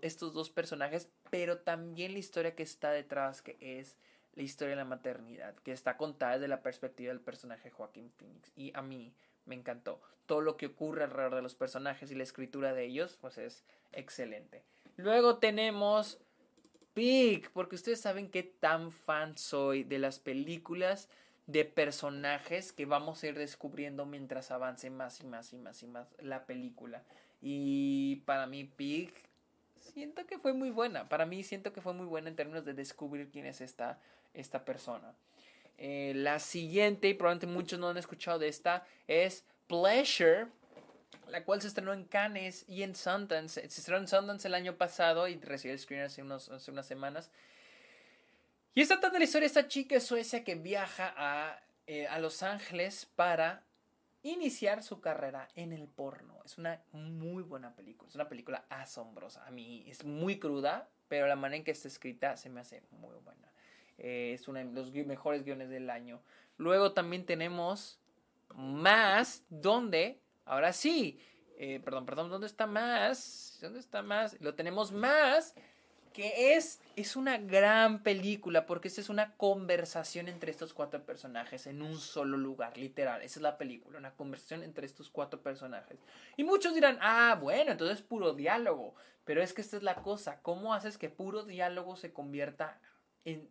estos, 0.02 0.34
dos 0.34 0.50
personajes, 0.50 1.08
pero 1.30 1.58
también 1.58 2.12
la 2.12 2.18
historia 2.18 2.54
que 2.56 2.64
está 2.64 2.90
detrás, 2.90 3.42
que 3.42 3.56
es 3.60 3.96
la 4.34 4.42
historia 4.42 4.70
de 4.70 4.82
la 4.82 4.84
maternidad, 4.84 5.54
que 5.56 5.70
está 5.72 5.96
contada 5.96 6.34
desde 6.34 6.48
la 6.48 6.62
perspectiva 6.62 7.12
del 7.12 7.20
personaje 7.20 7.70
Joaquín 7.70 8.10
Phoenix. 8.10 8.50
Y 8.56 8.72
a 8.74 8.82
mí 8.82 9.14
me 9.44 9.54
encantó. 9.54 10.00
Todo 10.26 10.40
lo 10.40 10.56
que 10.56 10.66
ocurre 10.66 11.04
alrededor 11.04 11.36
de 11.36 11.42
los 11.42 11.54
personajes 11.54 12.10
y 12.10 12.14
la 12.14 12.22
escritura 12.22 12.72
de 12.72 12.86
ellos, 12.86 13.18
pues 13.20 13.38
es 13.38 13.64
excelente. 13.92 14.64
Luego 14.96 15.38
tenemos 15.38 16.20
Pig, 16.94 17.50
porque 17.52 17.76
ustedes 17.76 18.00
saben 18.00 18.30
qué 18.30 18.42
tan 18.42 18.92
fan 18.92 19.36
soy 19.38 19.84
de 19.84 19.98
las 19.98 20.18
películas 20.18 21.08
de 21.46 21.64
personajes 21.64 22.72
que 22.72 22.86
vamos 22.86 23.22
a 23.22 23.28
ir 23.28 23.38
descubriendo 23.38 24.06
mientras 24.06 24.50
avance 24.50 24.90
más 24.90 25.20
y 25.20 25.24
más 25.24 25.52
y 25.52 25.56
más 25.56 25.82
y 25.82 25.86
más 25.86 26.08
la 26.20 26.46
película. 26.46 27.02
Y 27.40 28.16
para 28.26 28.46
mí 28.46 28.64
Pig 28.64 29.12
siento 29.80 30.26
que 30.26 30.38
fue 30.38 30.52
muy 30.52 30.70
buena. 30.70 31.08
Para 31.08 31.26
mí 31.26 31.42
siento 31.42 31.72
que 31.72 31.80
fue 31.80 31.92
muy 31.92 32.06
buena 32.06 32.28
en 32.28 32.36
términos 32.36 32.64
de 32.64 32.74
descubrir 32.74 33.30
quién 33.30 33.46
es 33.46 33.60
esta, 33.60 33.98
esta 34.34 34.64
persona. 34.64 35.14
Eh, 35.78 36.12
la 36.14 36.38
siguiente, 36.38 37.08
y 37.08 37.14
probablemente 37.14 37.46
muchos 37.46 37.78
no 37.78 37.88
han 37.88 37.96
escuchado 37.96 38.38
de 38.38 38.48
esta, 38.48 38.86
es 39.08 39.44
Pleasure, 39.66 40.48
la 41.28 41.44
cual 41.44 41.60
se 41.62 41.68
estrenó 41.68 41.92
en 41.92 42.04
Cannes 42.04 42.64
y 42.68 42.82
en 42.82 42.94
Sundance. 42.94 43.60
Se 43.68 43.80
estrenó 43.80 44.00
en 44.00 44.08
Sundance 44.08 44.48
el 44.48 44.54
año 44.54 44.76
pasado 44.76 45.28
y 45.28 45.38
recibió 45.38 45.72
el 45.72 45.78
screen 45.78 46.02
hace, 46.02 46.22
hace 46.22 46.70
unas 46.70 46.86
semanas. 46.86 47.30
Y 48.74 48.82
esta 48.82 49.00
trata 49.00 49.18
la 49.18 49.24
historia 49.24 49.42
de 49.42 49.46
esta 49.46 49.68
chica 49.68 49.98
Suecia 50.00 50.44
que 50.44 50.54
viaja 50.54 51.12
a, 51.16 51.60
eh, 51.86 52.06
a 52.06 52.18
Los 52.18 52.42
Ángeles 52.42 53.06
para 53.16 53.64
iniciar 54.22 54.82
su 54.82 55.00
carrera 55.00 55.48
en 55.54 55.72
el 55.72 55.88
porno. 55.88 56.40
Es 56.44 56.58
una 56.58 56.82
muy 56.92 57.42
buena 57.42 57.74
película, 57.74 58.08
es 58.08 58.14
una 58.14 58.28
película 58.28 58.64
asombrosa. 58.68 59.44
A 59.46 59.50
mí 59.50 59.84
es 59.88 60.04
muy 60.04 60.38
cruda, 60.38 60.88
pero 61.08 61.26
la 61.26 61.36
manera 61.36 61.56
en 61.56 61.64
que 61.64 61.70
está 61.72 61.88
escrita 61.88 62.36
se 62.36 62.50
me 62.50 62.60
hace 62.60 62.82
muy 62.90 63.16
buena. 63.24 63.52
Eh, 63.98 64.32
es 64.34 64.48
uno 64.48 64.58
de 64.58 64.66
los 64.66 64.92
mejores 64.92 65.44
guiones 65.44 65.68
del 65.68 65.90
año. 65.90 66.22
Luego 66.56 66.92
también 66.92 67.24
tenemos 67.24 67.98
más, 68.54 69.44
donde, 69.48 70.20
ahora 70.50 70.72
sí, 70.72 71.20
eh, 71.58 71.80
perdón, 71.84 72.06
perdón, 72.06 72.30
¿dónde 72.30 72.46
está 72.46 72.66
más? 72.66 73.58
¿Dónde 73.60 73.80
está 73.80 74.02
más? 74.02 74.40
Lo 74.40 74.54
tenemos 74.54 74.92
más 74.92 75.54
que 76.12 76.54
es, 76.56 76.80
es 76.96 77.14
una 77.14 77.38
gran 77.38 78.02
película 78.02 78.66
porque 78.66 78.88
esta 78.88 79.00
es 79.00 79.08
una 79.08 79.36
conversación 79.36 80.28
entre 80.28 80.50
estos 80.50 80.74
cuatro 80.74 81.04
personajes 81.04 81.66
en 81.66 81.82
un 81.82 81.98
solo 81.98 82.36
lugar, 82.36 82.76
literal. 82.76 83.22
Esa 83.22 83.38
es 83.38 83.42
la 83.42 83.58
película, 83.58 83.98
una 83.98 84.16
conversación 84.16 84.62
entre 84.62 84.86
estos 84.86 85.08
cuatro 85.08 85.40
personajes. 85.40 85.98
Y 86.36 86.44
muchos 86.44 86.74
dirán, 86.74 86.98
ah, 87.00 87.38
bueno, 87.40 87.72
entonces 87.72 87.98
es 87.98 88.02
puro 88.02 88.32
diálogo. 88.32 88.94
Pero 89.24 89.42
es 89.42 89.52
que 89.52 89.60
esta 89.60 89.76
es 89.76 89.82
la 89.84 89.96
cosa, 89.96 90.40
¿cómo 90.42 90.74
haces 90.74 90.98
que 90.98 91.10
puro 91.10 91.44
diálogo 91.44 91.94
se 91.94 92.12
convierta 92.12 92.80
en 93.24 93.48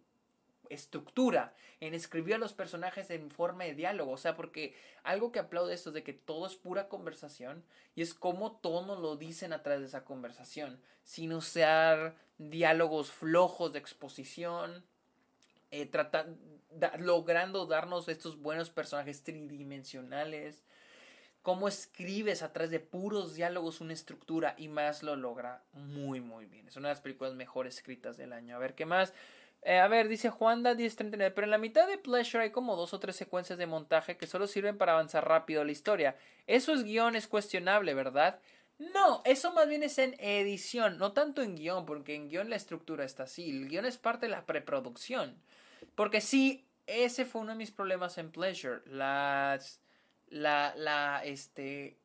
estructura, 0.69 1.53
en 1.79 1.93
escribir 1.93 2.35
a 2.35 2.39
los 2.39 2.53
personajes 2.53 3.09
en 3.09 3.31
forma 3.31 3.63
de 3.63 3.75
diálogo. 3.75 4.11
O 4.11 4.17
sea, 4.17 4.35
porque 4.35 4.75
algo 5.03 5.31
que 5.31 5.39
aplaude 5.39 5.73
esto 5.73 5.89
es 5.89 5.93
de 5.93 6.03
que 6.03 6.13
todo 6.13 6.45
es 6.45 6.55
pura 6.55 6.87
conversación 6.87 7.63
y 7.95 8.01
es 8.01 8.13
como 8.13 8.53
todo 8.53 8.99
lo 8.99 9.15
dicen 9.15 9.53
a 9.53 9.63
través 9.63 9.81
de 9.81 9.87
esa 9.87 10.05
conversación, 10.05 10.81
sin 11.03 11.33
usar 11.33 12.15
diálogos 12.37 13.11
flojos 13.11 13.73
de 13.73 13.79
exposición, 13.79 14.85
eh, 15.71 15.89
logrando 16.99 17.65
darnos 17.65 18.07
estos 18.09 18.39
buenos 18.39 18.69
personajes 18.69 19.23
tridimensionales. 19.23 20.63
Cómo 21.41 21.67
escribes 21.67 22.41
a 22.41 22.51
través 22.51 22.69
de 22.69 22.79
puros 22.79 23.35
diálogos 23.35 23.79
una 23.79 23.93
estructura 23.93 24.55
y 24.57 24.67
más 24.67 25.03
lo 25.03 25.15
logra 25.15 25.63
muy 25.73 26.19
muy 26.19 26.45
bien. 26.45 26.67
Es 26.67 26.75
una 26.75 26.89
de 26.89 26.95
las 26.95 27.01
películas 27.01 27.33
mejor 27.33 27.65
escritas 27.65 28.17
del 28.17 28.33
año. 28.33 28.55
A 28.55 28.59
ver 28.59 28.75
qué 28.75 28.85
más. 28.85 29.13
Eh, 29.63 29.79
a 29.79 29.87
ver, 29.87 30.07
dice 30.07 30.29
Juanda 30.29 30.73
1039, 30.73 31.33
pero 31.35 31.45
en 31.45 31.51
la 31.51 31.57
mitad 31.57 31.87
de 31.87 31.97
Pleasure 31.97 32.43
hay 32.43 32.51
como 32.51 32.75
dos 32.75 32.93
o 32.93 32.99
tres 32.99 33.15
secuencias 33.15 33.59
de 33.59 33.67
montaje 33.67 34.17
que 34.17 34.27
solo 34.27 34.47
sirven 34.47 34.77
para 34.77 34.93
avanzar 34.93 35.27
rápido 35.27 35.63
la 35.63 35.71
historia. 35.71 36.15
Eso 36.47 36.73
es 36.73 36.83
guion, 36.83 37.15
es 37.15 37.27
cuestionable, 37.27 37.93
¿verdad? 37.93 38.39
No, 38.79 39.21
eso 39.25 39.51
más 39.53 39.67
bien 39.67 39.83
es 39.83 39.97
en 39.99 40.15
edición, 40.19 40.97
no 40.97 41.11
tanto 41.11 41.41
en 41.41 41.55
guion, 41.55 41.85
porque 41.85 42.15
en 42.15 42.29
guion 42.29 42.49
la 42.49 42.55
estructura 42.55 43.03
está 43.03 43.23
así. 43.23 43.49
El 43.49 43.67
guion 43.67 43.85
es 43.85 43.97
parte 43.97 44.27
de 44.27 44.31
la 44.31 44.45
preproducción. 44.45 45.35
Porque 45.95 46.21
sí, 46.21 46.65
ese 46.87 47.25
fue 47.25 47.41
uno 47.41 47.51
de 47.51 47.57
mis 47.57 47.71
problemas 47.71 48.17
en 48.17 48.31
Pleasure. 48.31 48.81
Las. 48.85 49.81
La. 50.29 50.73
La. 50.77 51.21
Este. 51.25 51.97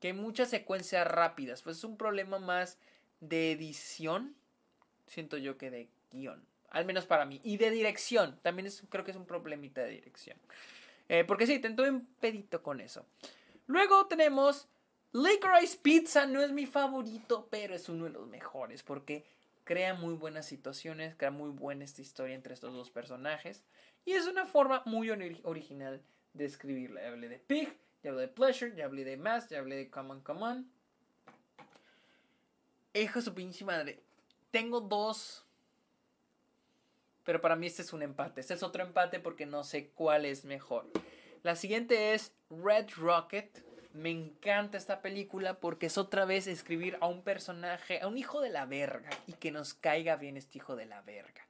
Que 0.00 0.14
muchas 0.14 0.48
secuencias 0.48 1.06
rápidas. 1.06 1.62
Pues 1.62 1.78
es 1.78 1.84
un 1.84 1.98
problema 1.98 2.38
más 2.38 2.78
de 3.20 3.52
edición. 3.52 4.34
Siento 5.06 5.36
yo 5.36 5.58
que 5.58 5.70
de 5.70 5.88
guion. 6.10 6.44
Al 6.70 6.84
menos 6.84 7.06
para 7.06 7.24
mí. 7.24 7.40
Y 7.44 7.56
de 7.56 7.70
dirección. 7.70 8.38
También 8.42 8.66
es, 8.66 8.82
creo 8.88 9.04
que 9.04 9.10
es 9.10 9.16
un 9.16 9.26
problemita 9.26 9.82
de 9.82 9.90
dirección. 9.90 10.38
Eh, 11.08 11.24
porque 11.24 11.46
sí, 11.46 11.58
tento 11.58 11.82
un 11.82 12.06
pedito 12.20 12.62
con 12.62 12.80
eso. 12.80 13.06
Luego 13.66 14.06
tenemos 14.06 14.68
Licorice 15.12 15.78
Pizza. 15.78 16.26
No 16.26 16.40
es 16.40 16.52
mi 16.52 16.66
favorito, 16.66 17.48
pero 17.50 17.74
es 17.74 17.88
uno 17.88 18.04
de 18.04 18.10
los 18.10 18.26
mejores. 18.26 18.82
Porque 18.82 19.24
crea 19.64 19.94
muy 19.94 20.14
buenas 20.14 20.46
situaciones. 20.46 21.14
Crea 21.16 21.30
muy 21.30 21.50
buena 21.50 21.84
esta 21.84 22.02
historia 22.02 22.34
entre 22.34 22.54
estos 22.54 22.74
dos 22.74 22.90
personajes. 22.90 23.62
Y 24.04 24.12
es 24.12 24.26
una 24.26 24.46
forma 24.46 24.82
muy 24.86 25.10
original 25.10 26.02
de 26.32 26.44
escribirla. 26.44 27.02
Ya 27.02 27.08
hablé 27.08 27.28
de 27.28 27.38
Pig, 27.38 27.76
ya 28.02 28.10
hablé 28.10 28.22
de 28.22 28.28
Pleasure, 28.28 28.74
ya 28.76 28.84
hablé 28.84 29.04
de 29.04 29.16
Mass, 29.16 29.48
ya 29.48 29.58
hablé 29.58 29.76
de 29.76 29.90
Come 29.90 30.10
On, 30.10 30.20
Come 30.20 30.42
On. 30.42 30.70
Hijo 32.94 33.20
su 33.20 33.34
pinche 33.34 33.64
madre. 33.64 34.00
Tengo 34.50 34.80
dos 34.80 35.45
pero 37.26 37.42
para 37.42 37.56
mí 37.56 37.66
este 37.66 37.82
es 37.82 37.92
un 37.92 38.02
empate. 38.02 38.40
Este 38.40 38.54
es 38.54 38.62
otro 38.62 38.82
empate 38.82 39.20
porque 39.20 39.44
no 39.44 39.64
sé 39.64 39.88
cuál 39.88 40.24
es 40.24 40.46
mejor. 40.46 40.86
La 41.42 41.56
siguiente 41.56 42.14
es 42.14 42.32
Red 42.48 42.90
Rocket. 42.96 43.62
Me 43.92 44.10
encanta 44.10 44.78
esta 44.78 45.02
película 45.02 45.58
porque 45.58 45.86
es 45.86 45.98
otra 45.98 46.24
vez 46.24 46.46
escribir 46.46 46.96
a 47.00 47.08
un 47.08 47.22
personaje, 47.22 48.00
a 48.00 48.06
un 48.06 48.16
hijo 48.16 48.40
de 48.40 48.50
la 48.50 48.64
verga, 48.64 49.10
y 49.26 49.32
que 49.32 49.50
nos 49.50 49.74
caiga 49.74 50.16
bien 50.16 50.36
este 50.36 50.58
hijo 50.58 50.76
de 50.76 50.86
la 50.86 51.02
verga. 51.02 51.45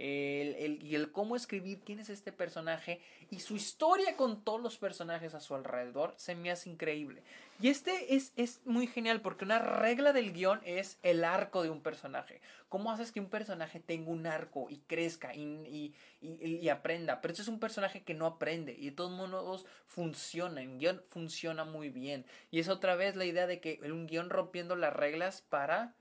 El, 0.00 0.82
y 0.82 0.94
el 0.94 1.12
cómo 1.12 1.36
escribir 1.36 1.80
quién 1.84 1.98
es 1.98 2.08
este 2.08 2.32
personaje 2.32 3.00
y 3.30 3.40
su 3.40 3.54
historia 3.54 4.16
con 4.16 4.42
todos 4.42 4.60
los 4.60 4.78
personajes 4.78 5.34
a 5.34 5.40
su 5.40 5.54
alrededor 5.54 6.14
se 6.16 6.34
me 6.34 6.50
hace 6.50 6.70
increíble. 6.70 7.22
Y 7.60 7.68
este 7.68 8.14
es, 8.14 8.32
es 8.36 8.62
muy 8.64 8.86
genial 8.86 9.20
porque 9.20 9.44
una 9.44 9.58
regla 9.58 10.14
del 10.14 10.32
guion 10.32 10.60
es 10.64 10.98
el 11.02 11.22
arco 11.24 11.62
de 11.62 11.68
un 11.68 11.82
personaje. 11.82 12.40
¿Cómo 12.70 12.90
haces 12.90 13.12
que 13.12 13.20
un 13.20 13.28
personaje 13.28 13.80
tenga 13.80 14.10
un 14.10 14.26
arco 14.26 14.68
y 14.70 14.78
crezca 14.78 15.34
y, 15.34 15.94
y, 16.22 16.68
aprenda? 16.70 17.20
Pero 17.20 17.32
este 17.32 17.42
es 17.42 17.48
un 17.48 17.60
personaje 17.60 18.02
que 18.02 18.14
no 18.14 18.24
aprende 18.24 18.72
y 18.72 18.86
de 18.86 18.96
todos 18.96 19.10
modos 19.10 19.66
funciona. 19.86 20.62
Un 20.62 20.78
guion 20.78 21.02
funciona 21.10 21.64
muy 21.64 21.90
bien. 21.90 22.24
Y 22.50 22.60
es 22.60 22.70
otra 22.70 22.94
vez 22.94 23.16
la 23.16 23.26
idea 23.26 23.46
de 23.46 23.60
que 23.60 23.78
un 23.84 24.06
guion 24.06 24.30
rompiendo 24.30 24.76
las 24.76 24.94
reglas 24.94 25.42
para 25.42 25.94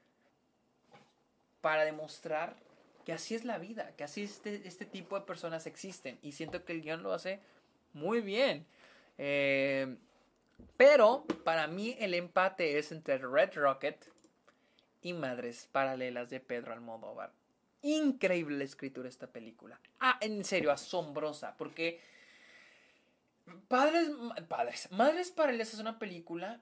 para 1.61 1.83
demostrar 1.83 2.55
que 3.09 3.13
así 3.13 3.33
es 3.33 3.43
la 3.43 3.57
vida, 3.57 3.95
que 3.95 4.03
así 4.03 4.21
este, 4.21 4.67
este 4.67 4.85
tipo 4.85 5.19
de 5.19 5.25
personas 5.25 5.65
existen. 5.65 6.19
Y 6.21 6.33
siento 6.33 6.63
que 6.63 6.73
el 6.73 6.83
guion 6.83 7.01
lo 7.01 7.11
hace 7.11 7.39
muy 7.93 8.21
bien. 8.21 8.67
Eh, 9.17 9.97
pero 10.77 11.25
para 11.43 11.65
mí 11.65 11.97
el 11.97 12.13
empate 12.13 12.77
es 12.77 12.91
entre 12.91 13.17
Red 13.17 13.55
Rocket 13.55 13.97
y 15.01 15.13
Madres 15.13 15.67
Paralelas 15.71 16.29
de 16.29 16.39
Pedro 16.39 16.71
Almodóvar. 16.71 17.31
Increíble 17.81 18.59
la 18.59 18.65
escritura 18.65 19.09
esta 19.09 19.25
película. 19.25 19.79
Ah, 19.99 20.19
en 20.21 20.45
serio, 20.45 20.71
asombrosa. 20.71 21.57
Porque 21.57 21.99
Padres, 23.67 24.07
Padres, 24.47 24.91
Madres 24.91 25.31
Paralelas 25.31 25.73
es 25.73 25.79
una 25.79 25.97
película 25.97 26.61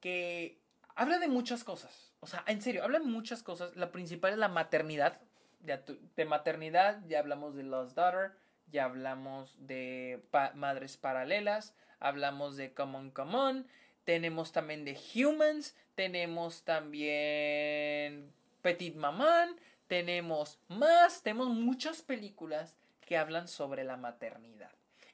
que 0.00 0.58
habla 0.96 1.20
de 1.20 1.28
muchas 1.28 1.62
cosas. 1.62 2.10
O 2.18 2.26
sea, 2.26 2.42
en 2.48 2.60
serio, 2.60 2.82
habla 2.82 2.98
de 2.98 3.04
muchas 3.04 3.44
cosas. 3.44 3.76
La 3.76 3.92
principal 3.92 4.32
es 4.32 4.38
la 4.38 4.48
maternidad 4.48 5.20
de, 5.60 6.24
maternidad, 6.24 7.00
ya 7.06 7.18
hablamos 7.18 7.54
de 7.54 7.62
Lost 7.62 7.96
Daughter, 7.96 8.32
ya 8.70 8.84
hablamos 8.84 9.54
de 9.66 10.20
Madres 10.54 10.96
Paralelas, 10.96 11.74
hablamos 11.98 12.56
de 12.56 12.72
Common 12.72 13.10
Common, 13.10 13.66
tenemos 14.04 14.52
también 14.52 14.84
de 14.84 14.98
Humans, 15.14 15.76
tenemos 15.94 16.62
también 16.64 18.32
Petit 18.62 18.94
Maman, 18.94 19.56
tenemos 19.86 20.58
más, 20.68 21.22
tenemos 21.22 21.48
muchas 21.48 22.02
películas 22.02 22.76
que 23.06 23.16
hablan 23.16 23.48
sobre 23.48 23.84
la 23.84 23.96
maternidad. 23.96 24.70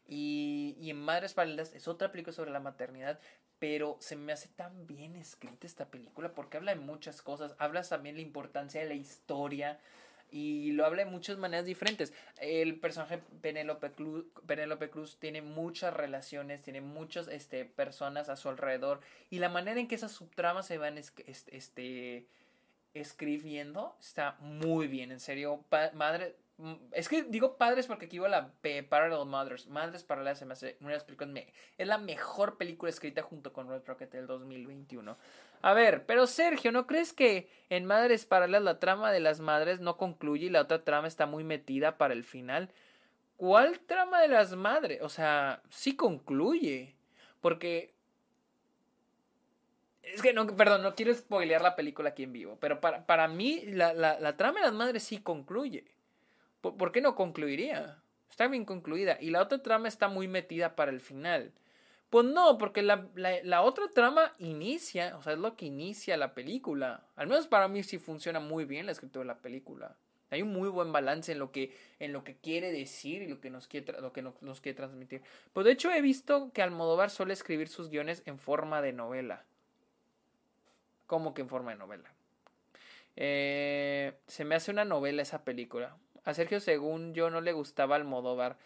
Y, 0.09 0.77
y 0.81 0.91
en 0.91 1.01
Madres 1.01 1.35
Paralelas 1.35 1.75
es 1.75 1.89
otra 1.89 2.13
película 2.13 2.33
sobre 2.33 2.53
la 2.53 2.61
maternidad, 2.61 3.19
pero 3.59 3.97
se 4.01 4.17
me 4.17 4.33
hace 4.33 4.49
tan 4.49 4.87
bien 4.87 5.17
escrita 5.17 5.67
esta 5.67 5.87
película 5.87 6.35
porque 6.35 6.59
habla 6.59 6.75
de 6.75 6.81
muchas 6.81 7.23
cosas, 7.23 7.55
habla 7.59 7.83
también 7.83 8.17
de 8.17 8.23
la 8.23 8.27
importancia 8.27 8.81
de 8.81 8.89
la 8.89 8.95
historia, 8.95 9.81
y 10.37 10.73
lo 10.73 10.85
habla 10.85 11.05
de 11.05 11.11
muchas 11.11 11.39
maneras 11.39 11.65
diferentes. 11.65 12.13
El 12.39 12.79
personaje 12.79 13.19
Penélope 13.41 13.93
Cruz, 13.93 14.27
Penélope 14.47 14.91
Cruz 14.91 15.19
tiene 15.19 15.41
muchas 15.41 15.95
relaciones, 15.95 16.63
tiene 16.63 16.83
muchas 16.83 17.29
este, 17.29 17.65
personas 17.65 18.29
a 18.29 18.37
su 18.37 18.49
alrededor 18.49 19.01
y 19.31 19.39
la 19.39 19.49
manera 19.49 19.81
en 19.81 19.89
que 19.89 19.95
esas 19.95 20.13
subtramas 20.13 20.67
se 20.67 20.77
van 20.77 20.99
este, 20.99 22.27
escribiendo 22.93 23.97
está 24.01 24.37
muy 24.41 24.87
bien, 24.89 25.11
en 25.11 25.21
serio. 25.21 25.65
madre, 25.95 26.37
es 26.93 27.09
que 27.09 27.23
digo 27.25 27.57
padres 27.57 27.87
porque 27.87 28.07
aquí 28.07 28.19
va 28.19 28.29
la 28.29 28.53
Parallel 28.89 29.27
Mothers. 29.27 29.67
Madres 29.67 30.05
Paralelas 30.05 30.39
se 30.39 30.47
me 30.47 30.55
hace 30.55 30.77
una 30.81 30.93
de 30.93 31.53
Es 31.77 31.87
la 31.87 31.99
mejor 31.99 32.57
película 32.57 32.91
escrita 32.91 33.23
junto 33.23 33.53
con 33.53 33.69
Red 33.69 33.83
Rocket 33.87 34.11
del 34.11 34.27
2021. 34.27 35.17
A 35.63 35.75
ver, 35.75 36.07
pero 36.07 36.27
Sergio, 36.27 36.73
¿no 36.73 36.87
crees 36.87 37.13
que 37.13 37.51
en 37.69 37.85
Madres 37.85 38.27
Paralelas 38.27 38.63
la 38.63 38.79
trama 38.79 39.13
de 39.13 39.21
las 39.21 39.41
madres 39.41 39.81
no 39.81 39.97
concluye 39.97 40.47
y 40.47 40.51
la 40.51 40.63
otra 40.63 40.85
trama 40.85 41.09
está 41.09 41.27
muy 41.27 41.45
metida 41.45 41.99
para 41.99 42.15
el 42.15 42.25
final? 42.25 42.71
¿Cuál 43.37 43.81
trama 43.81 44.23
de 44.23 44.29
las 44.29 44.55
madres? 44.57 45.01
O 45.03 45.09
sea, 45.09 45.63
sí 45.71 45.95
concluye. 45.95 46.95
Porque. 47.41 47.95
Es 50.03 50.23
que 50.23 50.33
no, 50.33 50.47
perdón, 50.47 50.83
no 50.83 50.95
quiero 50.95 51.13
spoilear 51.13 51.61
la 51.61 51.77
película 51.77 52.11
aquí 52.11 52.23
en 52.23 52.33
vivo. 52.33 52.59
Pero 52.61 52.81
para, 52.81 53.05
para 53.07 53.29
mí, 53.29 53.63
la, 53.67 53.93
la, 53.93 54.37
trama 54.37 54.61
de 54.61 54.67
las 54.67 54.75
madres 54.75 55.03
sí 55.03 55.19
concluye. 55.19 55.85
¿Por 56.75 56.93
qué 56.93 57.01
no 57.01 57.15
concluiría? 57.15 58.03
Está 58.31 58.49
bien 58.49 58.65
concluida. 58.65 59.19
Y 59.21 59.31
la 59.31 59.43
otra 59.43 59.63
trama 59.63 59.89
está 59.89 60.09
muy 60.09 60.29
metida 60.29 60.77
para 60.77 60.91
el 60.91 61.01
final. 61.01 61.53
Pues 62.11 62.25
no, 62.25 62.57
porque 62.59 62.83
la, 62.83 63.09
la, 63.15 63.63
otra 63.63 63.89
trama 63.89 64.33
inicia, 64.39 65.17
o 65.17 65.23
sea, 65.23 65.33
es 65.33 65.39
lo 65.39 65.57
que 65.57 65.67
inicia 65.67 66.17
la 66.17 66.35
película. 66.35 67.03
Al 67.17 67.27
menos 67.27 67.49
para 67.49 67.67
mí 67.67 67.83
sí 67.83 67.99
funciona 67.99 68.39
muy 68.39 68.65
bien 68.65 68.87
la 68.87 68.93
escritura 68.93 69.25
de 69.25 69.27
la 69.27 69.39
película. 69.39 69.97
Hay 70.31 70.43
un 70.43 70.53
muy 70.53 70.69
buen 70.69 70.93
balance 70.93 71.33
en 71.33 71.39
lo 71.39 71.53
que, 71.53 71.77
en 71.99 72.13
lo 72.13 72.25
que 72.25 72.37
quiere 72.37 72.73
decir 72.73 73.23
y 73.23 73.29
lo 73.29 73.41
que 73.41 73.51
nos 73.51 73.69
quiere, 73.69 74.01
lo 74.01 74.13
que 74.13 74.23
nos, 74.23 74.61
quiere 74.61 74.77
transmitir. 74.77 75.23
Pues 75.53 75.65
de 75.65 75.73
hecho 75.73 75.91
he 75.91 76.01
visto 76.01 76.53
que 76.53 76.63
Almodóvar 76.63 77.11
suele 77.11 77.33
escribir 77.33 77.69
sus 77.69 77.91
guiones 77.91 78.23
en 78.27 78.39
forma 78.39 78.83
de 78.83 78.93
novela. 78.93 79.45
¿Cómo 81.07 81.35
que 81.35 81.43
en 81.43 81.49
forma 81.49 81.73
de 81.73 81.79
novela? 81.79 82.13
Eh, 83.15 84.15
se 84.27 84.45
me 84.45 84.57
hace 84.57 84.71
una 84.71 84.85
novela 84.85 85.23
esa 85.23 85.45
película. 85.45 85.97
A 86.27 86.35
Sergio, 86.35 86.61
según 86.61 87.15
yo, 87.15 87.31
no 87.31 87.41
le 87.41 87.53
gustaba 87.53 87.97
Almodóvar. 87.97 88.59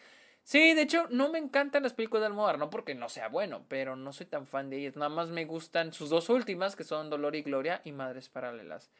Sí, 0.42 0.74
de 0.74 0.82
hecho, 0.82 1.06
no 1.10 1.28
me 1.28 1.38
encantan 1.38 1.82
las 1.82 1.92
películas 1.92 2.22
de 2.22 2.26
Almodóvar, 2.28 2.58
no 2.58 2.70
porque 2.70 2.94
no 2.94 3.08
sea 3.08 3.28
bueno, 3.28 3.64
pero 3.68 3.96
no 3.96 4.12
soy 4.12 4.26
tan 4.26 4.46
fan 4.46 4.70
de 4.70 4.78
ellas. 4.78 4.96
Nada 4.96 5.10
más 5.10 5.28
me 5.28 5.44
gustan 5.44 5.92
sus 5.92 6.08
dos 6.08 6.30
últimas, 6.30 6.74
que 6.74 6.84
son 6.84 7.10
Dolor 7.10 7.36
y 7.36 7.42
Gloria 7.42 7.82
y 7.84 7.92
Madres 7.92 8.30
Paralelas. 8.30 8.90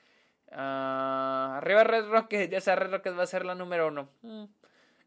Ah, 0.53 1.55
arriba 1.57 1.85
Red 1.85 2.09
Rocket, 2.09 2.51
ya 2.53 2.61
sea 2.61 2.77
Red 2.77 2.93
Rocket 2.93 3.19
va 3.19 3.23
a 3.23 3.27
ser 3.27 3.47
la 3.47 3.55
número 3.55 3.89
uno. 3.89 4.11
Mm. 4.23 4.45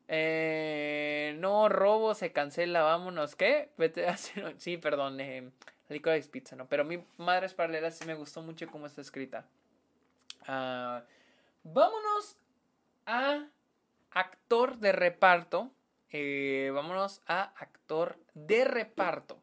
Eh, 0.07 1.35
no, 1.37 1.69
robo, 1.69 2.15
se 2.15 2.31
cancela, 2.31 2.81
vámonos. 2.81 3.35
¿Qué? 3.35 3.69
Sí, 4.57 4.77
perdón, 4.77 5.19
eh, 5.19 5.51
Licorice 5.89 6.29
Pizza, 6.29 6.55
¿no? 6.55 6.67
Pero 6.67 6.83
mi 6.83 7.03
Madres 7.17 7.53
Paralelas 7.53 7.97
sí 7.99 8.05
me 8.05 8.15
gustó 8.15 8.41
mucho 8.41 8.67
cómo 8.67 8.87
está 8.87 9.01
escrita. 9.01 9.45
Ah, 10.47 11.03
vámonos 11.63 12.37
a 13.05 13.47
actor 14.11 14.77
de 14.77 14.91
reparto. 14.91 15.71
Eh, 16.09 16.71
vámonos 16.73 17.21
a 17.25 17.53
actor 17.57 18.19
de 18.33 18.65
reparto. 18.65 19.41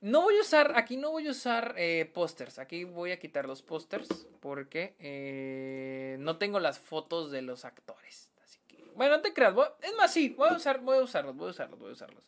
No 0.00 0.20
voy 0.20 0.36
a 0.36 0.42
usar, 0.42 0.76
aquí 0.76 0.98
no 0.98 1.12
voy 1.12 1.26
a 1.26 1.30
usar 1.30 1.74
eh, 1.78 2.10
pósters. 2.12 2.58
Aquí 2.58 2.84
voy 2.84 3.10
a 3.12 3.18
quitar 3.18 3.46
los 3.46 3.62
pósters 3.62 4.26
porque 4.40 4.94
eh, 4.98 6.16
no 6.20 6.36
tengo 6.36 6.60
las 6.60 6.78
fotos 6.78 7.30
de 7.30 7.40
los 7.40 7.64
actores. 7.64 8.30
Así 8.42 8.60
que, 8.68 8.84
bueno, 8.94 9.16
no 9.16 9.22
te 9.22 9.32
creas. 9.32 9.54
es 9.80 9.94
más, 9.96 10.12
sí, 10.12 10.28
voy 10.28 10.50
a, 10.50 10.56
usar, 10.56 10.80
voy 10.80 10.98
a 10.98 11.02
usarlos, 11.02 11.34
voy 11.34 11.48
a 11.48 11.50
usarlos, 11.52 11.78
voy 11.78 11.88
a 11.88 11.92
usarlos. 11.92 12.24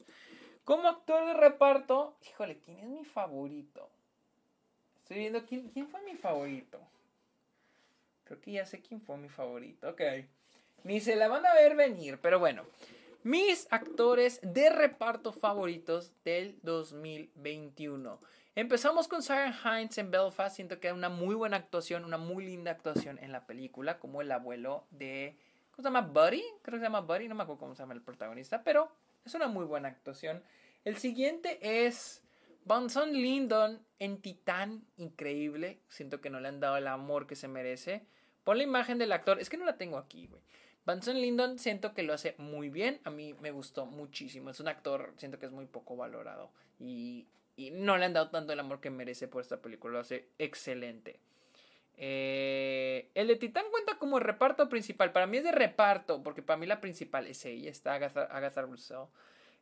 Como 0.65 0.89
actor 0.89 1.27
de 1.27 1.35
reparto, 1.35 2.17
híjole, 2.27 2.59
¿quién 2.61 2.79
es 2.79 2.87
mi 2.87 3.05
favorito? 3.05 3.91
Estoy 5.03 5.19
viendo 5.19 5.45
quién, 5.45 5.69
quién 5.69 5.87
fue 5.87 6.01
mi 6.01 6.17
favorito. 6.17 6.81
Creo 8.27 8.41
que 8.41 8.53
ya 8.53 8.67
sé 8.67 8.81
quién 8.81 9.01
fue 9.01 9.17
mi 9.17 9.29
favorito. 9.29 9.89
Ok. 9.89 10.03
Ni 10.83 11.01
se 11.01 11.17
la 11.17 11.29
van 11.29 11.47
a 11.47 11.55
ver 11.55 11.77
venir, 11.77 12.19
pero 12.21 12.39
bueno. 12.39 12.65
Mis 13.23 13.67
actores 13.71 14.41
de 14.43 14.69
reparto 14.69 15.33
favoritos 15.33 16.13
del 16.25 16.59
2021. 16.63 18.21
Empezamos 18.57 19.07
con 19.07 19.23
Sarah 19.23 19.55
Hines 19.65 19.99
en 19.99 20.11
Belfast. 20.11 20.57
Siento 20.57 20.81
que 20.81 20.89
era 20.89 20.95
una 20.95 21.09
muy 21.09 21.35
buena 21.35 21.57
actuación, 21.57 22.05
una 22.05 22.19
muy 22.19 22.45
linda 22.47 22.73
actuación 22.73 23.19
en 23.21 23.31
la 23.31 23.47
película, 23.47 23.99
como 23.99 24.23
el 24.23 24.33
abuelo 24.33 24.87
de. 24.91 25.37
¿Cómo 25.71 25.83
se 25.83 25.93
llama? 25.93 26.01
Buddy. 26.03 26.43
Creo 26.63 26.73
que 26.73 26.79
se 26.79 26.85
llama 26.85 27.01
Buddy, 27.01 27.29
no 27.29 27.35
me 27.35 27.43
acuerdo 27.43 27.61
cómo 27.61 27.75
se 27.75 27.83
llama 27.83 27.95
el 27.95 28.03
protagonista, 28.03 28.65
pero 28.65 28.91
es 29.25 29.35
una 29.35 29.47
muy 29.47 29.65
buena 29.65 29.89
actuación. 29.89 30.43
El 30.85 30.97
siguiente 30.97 31.59
es 31.61 32.23
Bonson 32.65 33.13
Lyndon 33.13 33.81
en 33.99 34.21
Titán, 34.21 34.85
increíble. 34.97 35.81
Siento 35.89 36.21
que 36.21 36.31
no 36.31 36.41
le 36.41 36.49
han 36.49 36.61
dado 36.61 36.77
el 36.77 36.87
amor 36.87 37.27
que 37.27 37.37
se 37.37 37.47
merece. 37.47 38.07
Pon 38.47 38.59
la 38.59 38.63
imagen 38.63 38.97
del 38.97 39.11
actor. 39.11 39.41
Es 39.41 39.51
que 39.51 39.57
no 39.57 39.65
la 39.65 39.77
tengo 39.77 39.99
aquí, 39.99 40.29
güey. 40.29 40.41
Benson 40.87 41.21
Lyndon 41.21 41.59
siento 41.59 41.95
que 41.95 42.05
lo 42.05 42.13
hace 42.13 42.37
muy 42.39 42.69
bien. 42.69 43.01
A 43.03 43.11
mí 43.11 43.35
me 43.41 43.51
gustó 43.51 43.87
muchísimo. 43.87 44.51
Es 44.51 44.61
un 44.61 44.69
actor, 44.69 45.13
siento 45.17 45.41
que 45.41 45.47
es 45.47 45.53
muy 45.53 45.67
poco 45.67 45.97
valorado. 45.97 46.53
Y, 46.79 47.27
no 47.73 47.97
le 47.97 48.05
han 48.05 48.13
dado 48.13 48.31
tanto 48.31 48.53
el 48.53 48.61
amor 48.61 48.81
que 48.81 48.89
merece 48.89 49.27
por 49.27 49.43
esta 49.43 49.57
película. 49.61 49.95
Lo 49.95 49.99
hace 49.99 50.29
excelente. 50.39 51.19
Eh, 51.97 53.11
el 53.15 53.27
de 53.27 53.35
Titán 53.35 53.65
cuenta 53.73 53.99
como 53.99 54.21
reparto 54.21 54.69
principal. 54.69 55.11
Para 55.11 55.27
mí 55.27 55.39
es 55.39 55.43
de 55.43 55.51
reparto, 55.51 56.23
porque 56.23 56.43
para 56.43 56.57
mí 56.57 56.67
la 56.67 56.81
principal 56.81 57.27
es 57.27 57.45
ella, 57.47 57.69
está 57.69 57.95
Agatha, 57.95 58.27
Agatha 58.27 58.63
Russell. 58.63 59.09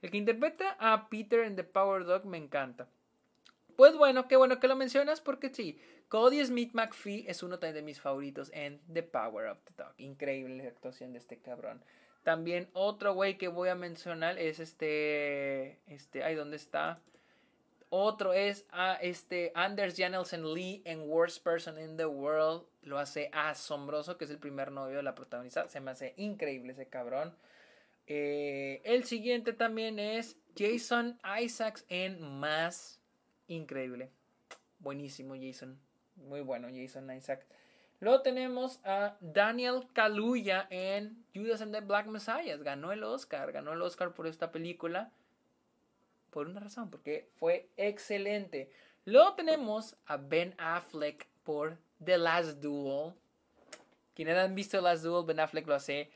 El 0.02 0.10
que 0.10 0.18
interpreta 0.18 0.76
a 0.78 1.08
Peter 1.08 1.40
en 1.40 1.56
The 1.56 1.64
Power 1.64 2.04
Dog 2.04 2.26
me 2.26 2.36
encanta. 2.36 2.86
Pues 3.76 3.96
bueno, 3.96 4.28
qué 4.28 4.36
bueno 4.36 4.60
que 4.60 4.68
lo 4.68 4.76
mencionas 4.76 5.20
porque 5.20 5.52
sí, 5.52 5.78
Cody 6.08 6.44
Smith 6.44 6.72
McPhee 6.74 7.24
es 7.28 7.42
uno 7.42 7.56
de 7.56 7.82
mis 7.82 8.00
favoritos 8.00 8.50
en 8.52 8.80
The 8.92 9.02
Power 9.02 9.48
of 9.48 9.58
the 9.64 9.72
Dog. 9.76 9.94
Increíble 9.98 10.62
la 10.62 10.68
actuación 10.68 11.12
de 11.12 11.18
este 11.18 11.40
cabrón. 11.40 11.82
También 12.22 12.70
otro 12.72 13.14
güey 13.14 13.36
que 13.36 13.48
voy 13.48 13.68
a 13.68 13.74
mencionar 13.74 14.38
es 14.38 14.58
este, 14.58 15.80
este, 15.86 16.24
ay, 16.24 16.34
¿dónde 16.34 16.56
está? 16.56 17.00
Otro 17.90 18.32
es 18.32 18.66
a 18.70 18.94
este 18.94 19.52
Anders 19.54 19.94
Janelsen 19.96 20.52
Lee 20.52 20.82
en 20.84 21.08
Worst 21.08 21.44
Person 21.44 21.78
in 21.78 21.96
the 21.96 22.06
World. 22.06 22.64
Lo 22.82 22.98
hace 22.98 23.30
asombroso, 23.32 24.16
que 24.16 24.24
es 24.24 24.30
el 24.30 24.38
primer 24.38 24.72
novio 24.72 24.96
de 24.96 25.02
la 25.02 25.14
protagonista. 25.14 25.68
Se 25.68 25.80
me 25.80 25.92
hace 25.92 26.14
increíble 26.16 26.72
ese 26.72 26.88
cabrón. 26.88 27.36
Eh, 28.06 28.82
el 28.84 29.04
siguiente 29.04 29.52
también 29.52 29.98
es 29.98 30.36
Jason 30.56 31.20
Isaacs 31.40 31.84
en 31.88 32.20
Más. 32.20 33.00
Increíble. 33.48 34.10
Buenísimo, 34.78 35.34
Jason. 35.34 35.78
Muy 36.16 36.40
bueno, 36.40 36.68
Jason 36.72 37.10
Isaacs. 37.10 37.46
Luego 38.00 38.22
tenemos 38.22 38.80
a 38.84 39.16
Daniel 39.20 39.86
Kaluuya 39.92 40.66
en 40.70 41.24
Judas 41.34 41.62
and 41.62 41.72
the 41.72 41.80
Black 41.80 42.06
Messiah. 42.06 42.56
Ganó 42.58 42.92
el 42.92 43.02
Oscar, 43.02 43.52
ganó 43.52 43.72
el 43.72 43.82
Oscar 43.82 44.12
por 44.12 44.26
esta 44.26 44.52
película. 44.52 45.10
Por 46.30 46.48
una 46.48 46.60
razón, 46.60 46.90
porque 46.90 47.28
fue 47.36 47.68
excelente. 47.76 48.70
Luego 49.04 49.34
tenemos 49.34 49.96
a 50.06 50.16
Ben 50.16 50.54
Affleck 50.58 51.26
por 51.44 51.78
The 52.04 52.18
Last 52.18 52.60
Duel. 52.60 53.14
Quienes 54.14 54.36
han 54.36 54.54
visto 54.54 54.78
The 54.78 54.82
Last 54.82 55.04
Duel, 55.04 55.26
Ben 55.26 55.40
Affleck 55.40 55.66
lo 55.66 55.74
hace 55.74 56.10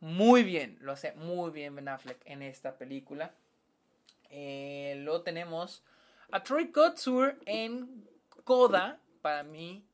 muy 0.00 0.42
bien. 0.42 0.78
Lo 0.80 0.92
hace 0.92 1.12
muy 1.14 1.50
bien 1.50 1.74
Ben 1.74 1.88
Affleck 1.88 2.20
en 2.24 2.42
esta 2.42 2.76
película. 2.76 3.32
Eh, 4.30 4.94
luego 4.98 5.22
tenemos 5.22 5.82
a 6.32 6.42
Troy 6.42 6.72
Kotsur 6.72 7.38
en 7.46 8.08
Coda. 8.44 8.98
Para 9.20 9.44
mí, 9.44 9.86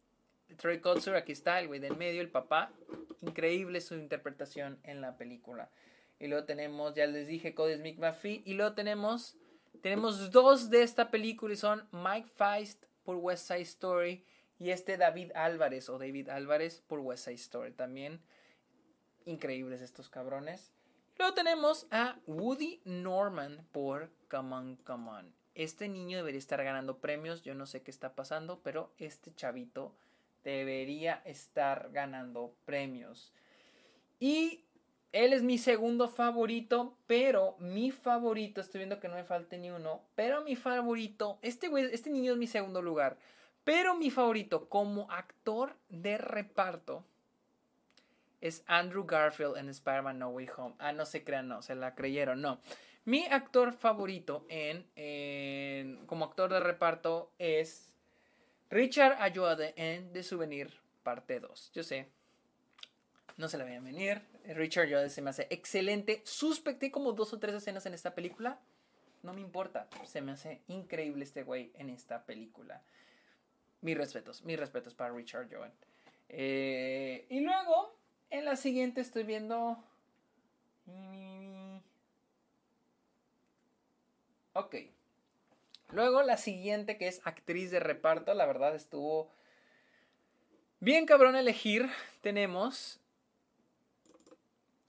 Troy 0.57 0.81
Kotsur, 0.81 1.17
aquí 1.17 1.33
está, 1.33 1.61
el 1.61 1.67
güey 1.67 1.81
del 1.81 1.97
medio, 1.97 2.23
el 2.23 2.31
papá. 2.31 2.73
Increíble 3.21 3.81
su 3.81 3.95
interpretación 3.95 4.79
en 4.85 5.01
la 5.01 5.17
película. 5.17 5.71
Y 6.19 6.29
luego 6.29 6.47
tenemos, 6.47 6.95
ya 6.95 7.07
les 7.07 7.27
dije, 7.27 7.55
Cody 7.55 7.77
Smith 7.77 7.99
McPhee. 7.99 8.43
Y 8.47 8.55
luego 8.55 8.75
tenemos, 8.75 9.37
tenemos 9.83 10.31
dos 10.31 10.71
de 10.71 10.83
esta 10.83 11.11
película 11.11 11.53
y 11.53 11.57
son 11.57 11.87
Mike 11.93 12.29
Feist 12.29 12.85
por 13.05 13.17
West 13.17 13.49
Side 13.49 13.61
Story 13.63 14.25
y 14.59 14.71
este 14.71 14.97
David 14.97 15.33
Álvarez 15.35 15.89
o 15.89 15.99
David 15.99 16.29
Álvarez 16.31 16.83
por 16.87 17.01
West 17.01 17.25
Side 17.25 17.37
Story 17.37 17.73
también. 17.73 18.21
Increíbles 19.25 19.81
estos 19.81 20.09
cabrones. 20.09 20.73
Luego 21.19 21.35
tenemos 21.35 21.87
a 21.91 22.19
Woody 22.27 22.81
Norman 22.85 23.67
por 23.73 24.11
Come 24.29 24.55
On, 24.55 24.77
Come 24.77 25.11
On. 25.11 25.38
Este 25.59 25.89
niño 25.89 26.19
debería 26.19 26.39
estar 26.39 26.63
ganando 26.63 26.99
premios. 26.99 27.43
Yo 27.43 27.53
no 27.53 27.67
sé 27.67 27.83
qué 27.83 27.91
está 27.91 28.15
pasando, 28.15 28.61
pero 28.63 28.93
este 28.97 29.35
chavito 29.35 29.93
debería 30.45 31.21
estar 31.25 31.91
ganando 31.91 32.55
premios. 32.65 33.33
Y 34.21 34.65
él 35.11 35.33
es 35.33 35.43
mi 35.43 35.59
segundo 35.59 36.07
favorito, 36.07 36.97
pero 37.09 37.57
mi 37.59 37.91
favorito, 37.91 38.61
estoy 38.61 38.79
viendo 38.79 39.01
que 39.01 39.09
no 39.09 39.17
me 39.17 39.25
falte 39.25 39.59
ni 39.59 39.73
uno, 39.73 40.01
pero 40.15 40.45
mi 40.45 40.55
favorito, 40.55 41.41
este 41.43 41.69
este 41.93 42.11
niño 42.11 42.35
es 42.35 42.39
mi 42.39 42.47
segundo 42.47 42.81
lugar, 42.81 43.19
pero 43.65 43.97
mi 43.97 44.11
favorito 44.11 44.69
como 44.69 45.11
actor 45.11 45.77
de 45.89 46.19
reparto 46.19 47.05
es 48.41 48.63
Andrew 48.69 49.05
Garfield 49.05 49.57
en 49.57 49.71
Spider-Man 49.71 50.21
No 50.21 50.29
Way 50.29 50.51
Home. 50.57 50.77
Ah, 50.79 50.93
no 50.93 51.05
se 51.05 51.25
crean, 51.25 51.49
no, 51.49 51.63
se 51.63 51.75
la 51.75 51.97
creyeron, 51.97 52.41
no. 52.41 52.61
Mi 53.09 53.25
actor 53.25 53.73
favorito 53.73 54.45
en, 54.51 56.05
como 56.05 56.27
actor 56.27 56.53
de 56.53 56.61
reparto 56.61 57.33
es 57.39 57.91
Richard 58.69 59.17
Ayoade 59.23 59.73
en 59.79 60.13
The 60.13 60.23
Souvenir, 60.23 60.75
parte 61.03 61.41
2. 61.41 61.73
Yo 61.73 61.83
sé, 61.83 62.11
no 63.39 63.49
se 63.49 63.57
la 63.57 63.65
a 63.65 63.81
venir. 63.81 64.21
Richard 64.45 64.89
Ayoade 64.89 65.09
se 65.09 65.23
me 65.23 65.31
hace 65.31 65.47
excelente. 65.49 66.21
Suspecté 66.27 66.91
como 66.91 67.13
dos 67.13 67.33
o 67.33 67.39
tres 67.39 67.55
escenas 67.55 67.87
en 67.87 67.95
esta 67.95 68.15
película. 68.15 68.61
No 69.23 69.33
me 69.33 69.41
importa. 69.41 69.89
Se 70.05 70.21
me 70.21 70.33
hace 70.33 70.61
increíble 70.69 71.25
este 71.25 71.45
güey 71.45 71.73
en 71.79 71.89
esta 71.89 72.27
película. 72.27 72.83
Mis 73.81 73.97
respetos, 73.97 74.45
mis 74.45 74.61
respetos 74.61 74.93
para 74.93 75.15
Richard 75.15 75.49
Joan. 75.51 75.73
Eh, 76.29 77.25
y 77.31 77.41
luego, 77.41 77.97
en 78.29 78.45
la 78.45 78.57
siguiente 78.57 79.01
estoy 79.01 79.23
viendo... 79.23 79.83
Ok. 84.59 84.75
Luego 85.93 86.25
la 86.25 86.37
siguiente 86.37 86.99
que 86.99 87.07
es 87.07 87.21
actriz 87.25 87.71
de 87.71 87.79
reparto, 87.79 88.35
la 88.35 88.45
verdad 88.45 88.75
estuvo 88.75 89.31
bien 90.81 91.07
cabrón 91.07 91.37
elegir. 91.37 91.89
Tenemos 92.23 92.99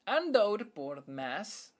Undoubted 0.08 0.70
por 0.70 1.08
Mass, 1.08 1.76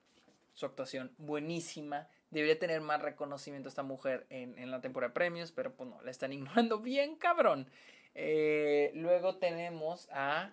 su 0.54 0.66
actuación 0.66 1.12
buenísima. 1.18 2.06
Debería 2.30 2.60
tener 2.60 2.80
más 2.80 3.02
reconocimiento 3.02 3.68
esta 3.68 3.82
mujer 3.82 4.24
en, 4.30 4.70
la 4.70 4.80
temporada 4.80 5.08
de 5.08 5.14
premios, 5.14 5.50
pero 5.50 5.74
pues 5.74 5.90
no, 5.90 6.00
la 6.02 6.12
están 6.12 6.32
ignorando 6.32 6.78
bien 6.78 7.16
cabrón. 7.16 7.68
Eh, 8.14 8.92
luego 8.94 9.36
tenemos 9.38 10.08
a... 10.12 10.52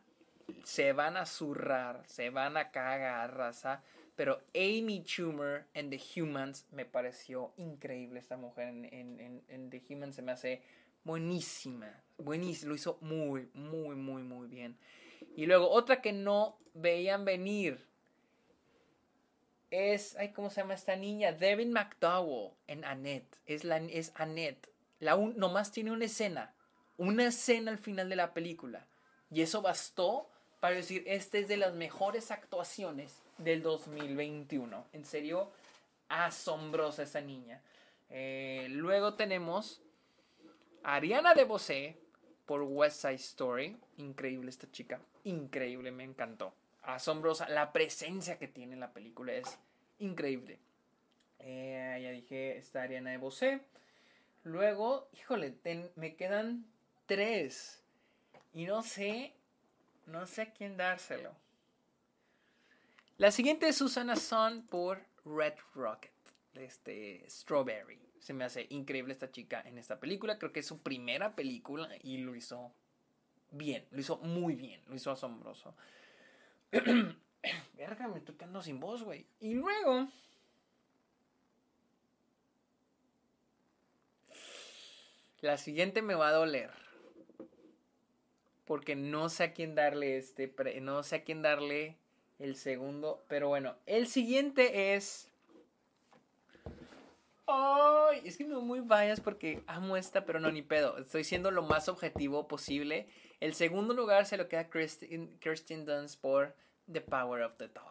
Se 0.63 0.91
van 0.91 1.17
a 1.17 1.27
zurrar, 1.27 2.01
se 2.07 2.31
van 2.31 2.57
a 2.57 2.71
cagar, 2.71 3.35
raza. 3.35 3.83
Pero 4.17 4.41
Amy 4.55 5.03
Schumer 5.05 5.67
en 5.75 5.91
The 5.91 6.01
Humans 6.15 6.65
me 6.71 6.85
pareció 6.85 7.53
increíble 7.55 8.19
esta 8.19 8.35
mujer 8.35 8.69
en, 8.69 9.69
The 9.69 9.83
Humans. 9.87 10.15
Se 10.15 10.23
me 10.23 10.31
hace 10.31 10.63
buenísima. 11.03 11.93
Buenísima. 12.17 12.69
Lo 12.69 12.75
hizo 12.75 12.97
muy, 13.01 13.47
muy, 13.53 13.95
muy, 13.95 14.23
muy 14.23 14.47
bien. 14.47 14.75
Y 15.35 15.45
luego 15.45 15.69
otra 15.69 16.01
que 16.01 16.13
no 16.13 16.57
veían 16.73 17.25
venir 17.25 17.85
es, 19.69 20.15
ay, 20.17 20.33
¿cómo 20.33 20.49
se 20.49 20.61
llama 20.61 20.73
esta 20.73 20.95
niña? 20.95 21.31
Devin 21.31 21.71
McDowell 21.71 22.53
en 22.65 22.85
Annette. 22.85 23.37
Es, 23.45 23.63
la, 23.63 23.77
es 23.77 24.13
Annette. 24.15 24.67
La 24.99 25.15
nomás 25.15 25.71
tiene 25.71 25.91
una 25.91 26.05
escena. 26.05 26.55
Una 26.97 27.27
escena 27.27 27.69
al 27.69 27.77
final 27.77 28.09
de 28.09 28.15
la 28.15 28.33
película. 28.33 28.87
Y 29.29 29.43
eso 29.43 29.61
bastó 29.61 30.31
para 30.59 30.73
decir, 30.73 31.03
esta 31.05 31.37
es 31.37 31.47
de 31.47 31.57
las 31.57 31.75
mejores 31.75 32.31
actuaciones 32.31 33.21
del 33.37 33.61
2021. 33.61 34.85
En 34.93 35.05
serio, 35.05 35.51
asombrosa 36.09 37.03
esa 37.03 37.21
niña. 37.21 37.61
Eh, 38.09 38.67
luego 38.69 39.15
tenemos 39.15 39.81
Ariana 40.83 41.33
DeBose 41.33 41.97
por 42.45 42.61
West 42.63 43.01
Side 43.01 43.15
Story. 43.15 43.77
Increíble 43.97 44.49
esta 44.49 44.71
chica. 44.71 44.99
Increíble, 45.23 45.91
me 45.91 46.03
encantó. 46.03 46.53
Asombrosa. 46.83 47.49
La 47.49 47.73
presencia 47.73 48.39
que 48.39 48.47
tiene 48.47 48.73
en 48.73 48.79
la 48.79 48.93
película 48.93 49.33
es 49.33 49.57
increíble. 49.99 50.59
Eh, 51.39 51.99
ya 52.01 52.11
dije, 52.11 52.57
está 52.57 52.83
Ariana 52.83 53.11
DeBose. 53.11 53.59
Luego, 54.43 55.09
híjole, 55.13 55.55
me 55.95 56.15
quedan 56.15 56.65
tres. 57.05 57.83
Y 58.53 58.65
no 58.65 58.81
sé, 58.81 59.33
no 60.05 60.25
sé 60.25 60.43
a 60.43 60.53
quién 60.53 60.77
dárselo. 60.77 61.31
La 63.17 63.31
siguiente 63.31 63.67
es 63.67 63.75
Susana 63.75 64.15
Son 64.15 64.61
por 64.67 65.01
Red 65.25 65.55
Rocket, 65.73 66.11
este 66.53 67.25
Strawberry. 67.27 67.99
Se 68.19 68.31
me 68.31 68.43
hace 68.43 68.67
increíble 68.69 69.11
esta 69.11 69.31
chica 69.31 69.59
en 69.65 69.79
esta 69.79 69.99
película. 69.99 70.37
Creo 70.37 70.53
que 70.53 70.59
es 70.59 70.67
su 70.67 70.83
primera 70.83 71.35
película 71.35 71.89
y 72.03 72.19
lo 72.19 72.35
hizo 72.35 72.71
bien, 73.49 73.87
lo 73.89 74.01
hizo 74.01 74.17
muy 74.17 74.53
bien, 74.53 74.83
lo 74.87 74.93
hizo 74.93 75.09
asombroso. 75.09 75.73
Verga, 77.73 78.07
me 78.07 78.19
estoy 78.19 78.35
quedando 78.35 78.61
sin 78.61 78.79
voz, 78.79 79.01
güey. 79.01 79.25
Y 79.39 79.55
luego. 79.55 80.07
La 85.41 85.57
siguiente 85.57 86.03
me 86.03 86.13
va 86.13 86.27
a 86.27 86.33
doler. 86.33 86.69
Porque 88.65 88.95
no 88.95 89.29
sé 89.29 89.45
a 89.45 89.53
quién 89.53 89.73
darle 89.73 90.17
este. 90.17 90.53
No 90.81 91.01
sé 91.01 91.15
a 91.15 91.23
quién 91.23 91.41
darle 91.41 91.97
el 92.39 92.55
segundo. 92.55 93.23
Pero 93.27 93.47
bueno, 93.49 93.75
el 93.85 94.07
siguiente 94.07 94.95
es... 94.95 95.31
Ay, 97.45 98.21
es 98.25 98.37
que 98.37 98.43
me 98.45 98.57
muy 98.57 98.81
vayas 98.81 99.21
porque 99.21 99.63
amo 99.67 99.95
esta, 99.95 100.25
pero 100.25 100.39
no, 100.39 100.51
ni 100.51 100.61
pedo. 100.61 100.97
Estoy 100.97 101.23
siendo 101.23 101.49
lo 101.49 101.63
más 101.63 101.87
objetivo 101.87 102.47
posible. 102.47 103.07
El 103.39 103.53
segundo 103.53 103.93
lugar 103.93 104.25
se 104.25 104.35
lo 104.35 104.49
queda 104.49 104.69
Kirsten, 104.69 105.37
Kirsten 105.39 105.85
Dunst 105.85 106.19
por 106.19 106.55
The 106.91 107.01
Power 107.01 107.43
of 107.43 107.55
the 107.57 107.69
Dog. 107.69 107.83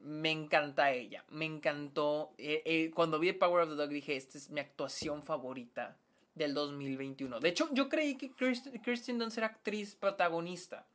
Me 0.00 0.30
encanta 0.30 0.90
ella, 0.90 1.22
me 1.28 1.44
encantó. 1.44 2.32
Eh, 2.38 2.62
eh, 2.64 2.90
cuando 2.94 3.18
vi 3.18 3.32
Power 3.32 3.64
of 3.64 3.70
the 3.70 3.76
Dog 3.76 3.90
dije, 3.90 4.16
esta 4.16 4.38
es 4.38 4.48
mi 4.48 4.60
actuación 4.60 5.22
favorita 5.22 5.98
del 6.34 6.54
2021. 6.54 7.40
De 7.40 7.50
hecho, 7.50 7.68
yo 7.72 7.90
creí 7.90 8.16
que 8.16 8.30
Kirsten, 8.32 8.80
Kirsten 8.80 9.18
Dunst 9.18 9.36
era 9.36 9.48
actriz 9.48 9.94
protagonista. 9.94 10.86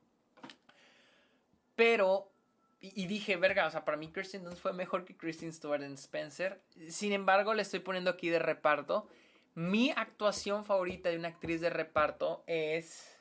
Pero 1.76 2.32
y, 2.80 3.08
dije, 3.08 3.38
verga, 3.38 3.66
o 3.66 3.72
sea, 3.72 3.84
para 3.86 3.98
mí 3.98 4.12
Kristen 4.12 4.44
Dunst 4.44 4.62
fue 4.62 4.72
mejor 4.72 5.04
que 5.04 5.18
Kristen 5.18 5.52
Stewart 5.52 5.82
en 5.82 5.94
Spencer. 5.94 6.62
Sin 6.90 7.12
embargo, 7.12 7.54
le 7.54 7.64
estoy 7.64 7.80
poniendo 7.80 8.12
aquí 8.12 8.30
de 8.30 8.40
reparto. 8.40 9.08
Mi 9.56 9.92
actuación 9.96 10.64
favorita 10.64 11.10
de 11.10 11.18
una 11.18 11.30
actriz 11.30 11.60
de 11.62 11.72
reparto 11.72 12.44
es 12.46 13.18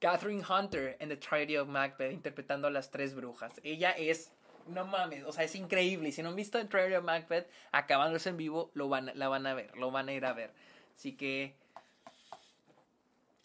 Catherine 0.00 0.42
Hunter 0.46 0.96
en 1.00 1.08
The 1.08 1.16
Tragedy 1.16 1.56
of 1.56 1.68
Macbeth, 1.68 2.12
interpretando 2.12 2.68
a 2.68 2.70
las 2.70 2.90
tres 2.90 3.14
brujas. 3.14 3.58
Ella 3.62 3.92
es 3.92 4.32
no 4.66 4.84
mames, 4.84 5.24
o 5.24 5.32
sea, 5.32 5.44
es 5.44 5.54
increíble. 5.54 6.12
Si 6.12 6.22
no 6.22 6.28
han 6.28 6.36
visto 6.36 6.58
el 6.58 6.68
trailer 6.68 6.92
de 6.92 7.00
Macbeth, 7.00 7.48
acabándose 7.72 8.28
en 8.28 8.36
vivo, 8.36 8.70
lo 8.74 8.88
van, 8.88 9.10
la 9.14 9.28
van 9.28 9.46
a 9.46 9.54
ver, 9.54 9.76
lo 9.76 9.90
van 9.90 10.08
a 10.08 10.12
ir 10.12 10.24
a 10.24 10.32
ver. 10.32 10.52
Así 10.94 11.16
que, 11.16 11.56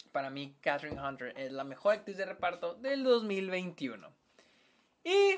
para 0.08 0.30
mí, 0.30 0.56
Catherine 0.60 1.00
Hunter 1.00 1.32
es 1.36 1.52
la 1.52 1.64
mejor 1.64 1.94
actriz 1.94 2.16
de 2.16 2.26
reparto 2.26 2.74
del 2.74 3.04
2021. 3.04 4.08
Y 5.04 5.36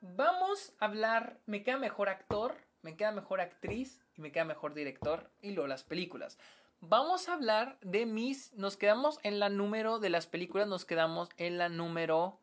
vamos 0.00 0.72
a 0.78 0.86
hablar, 0.86 1.38
me 1.46 1.62
queda 1.62 1.76
mejor 1.76 2.08
actor, 2.08 2.56
me 2.82 2.96
queda 2.96 3.12
mejor 3.12 3.40
actriz 3.40 4.00
y 4.16 4.20
me 4.20 4.32
queda 4.32 4.44
mejor 4.44 4.74
director 4.74 5.30
y 5.40 5.52
luego 5.52 5.68
las 5.68 5.84
películas. 5.84 6.38
Vamos 6.80 7.28
a 7.28 7.34
hablar 7.34 7.78
de 7.80 8.06
mis, 8.06 8.52
nos 8.54 8.76
quedamos 8.76 9.20
en 9.22 9.38
la 9.38 9.48
número 9.48 10.00
de 10.00 10.10
las 10.10 10.26
películas, 10.26 10.66
nos 10.66 10.84
quedamos 10.84 11.28
en 11.36 11.56
la 11.56 11.68
número 11.68 12.40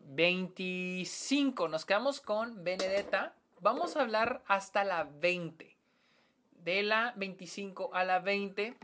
25. 0.00 1.68
Nos 1.68 1.84
quedamos 1.84 2.20
con 2.20 2.64
Benedetta. 2.64 3.34
Vamos 3.60 3.96
a 3.96 4.02
hablar 4.02 4.42
hasta 4.46 4.84
la 4.84 5.04
20. 5.04 5.76
De 6.64 6.82
la 6.82 7.12
25 7.16 7.94
a 7.94 8.04
la 8.04 8.18
20. 8.20 8.76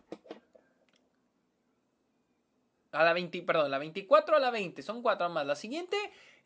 A 2.93 3.05
la 3.05 3.13
20, 3.13 3.43
perdón, 3.43 3.71
la 3.71 3.79
24 3.79 4.37
a 4.37 4.39
la 4.39 4.51
20. 4.51 4.83
Son 4.83 5.03
cuatro 5.03 5.29
más. 5.31 5.47
La 5.47 5.57
siguiente, 5.57 5.97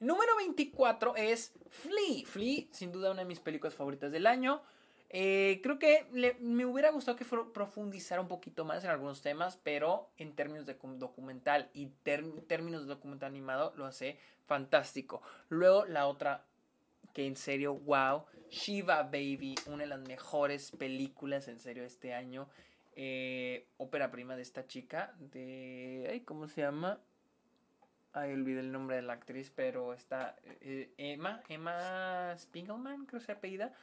número 0.01 0.36
24 0.36 1.16
es 1.16 1.52
Flea. 1.70 2.24
Flea, 2.24 2.64
sin 2.70 2.93
duda, 2.93 3.10
una 3.10 3.23
de 3.23 3.28
mis 3.28 3.40
películas 3.40 3.74
favoritas 3.74 4.12
del 4.12 4.27
año. 4.27 4.62
Eh, 5.10 5.60
creo 5.62 5.78
que 5.78 6.06
me 6.40 6.64
hubiera 6.64 6.90
gustado 6.90 7.16
que 7.16 7.24
profundizara 7.24 8.20
un 8.20 8.28
poquito 8.28 8.64
más 8.64 8.82
en 8.85 8.90
algunos 8.90 9.23
temas, 9.23 9.59
pero 9.62 10.10
en 10.18 10.35
términos 10.35 10.66
de 10.66 10.74
documental 10.74 11.70
y 11.74 11.86
términos 11.86 12.82
de 12.82 12.89
documental 12.89 13.31
animado 13.31 13.73
lo 13.77 13.86
hace 13.86 14.18
fantástico. 14.47 15.23
Luego 15.48 15.85
la 15.85 16.06
otra 16.06 16.44
que 17.12 17.27
en 17.27 17.36
serio, 17.36 17.74
wow, 17.74 18.24
Shiva 18.51 19.02
Baby, 19.05 19.55
una 19.66 19.85
de 19.85 19.86
las 19.86 20.01
mejores 20.01 20.70
películas 20.73 21.48
en 21.48 21.59
serio 21.59 21.85
este 21.85 22.12
año. 22.12 22.48
Eh, 22.97 23.68
ópera 23.77 24.10
prima 24.10 24.36
de 24.36 24.43
esta 24.43 24.66
chica, 24.66 25.14
de... 25.18 26.23
¿Cómo 26.24 26.48
se 26.48 26.62
llama? 26.62 26.98
Ay, 28.12 28.32
olvidé 28.32 28.60
el 28.60 28.73
nombre 28.73 28.97
de 28.97 29.02
la 29.02 29.12
actriz, 29.12 29.52
pero 29.55 29.93
está 29.93 30.35
eh, 30.62 30.90
Emma, 30.97 31.43
Emma 31.48 32.35
Spiegelman, 32.39 33.05
creo 33.05 33.20
que 33.20 33.27
se 33.27 33.32
apellida 33.32 33.74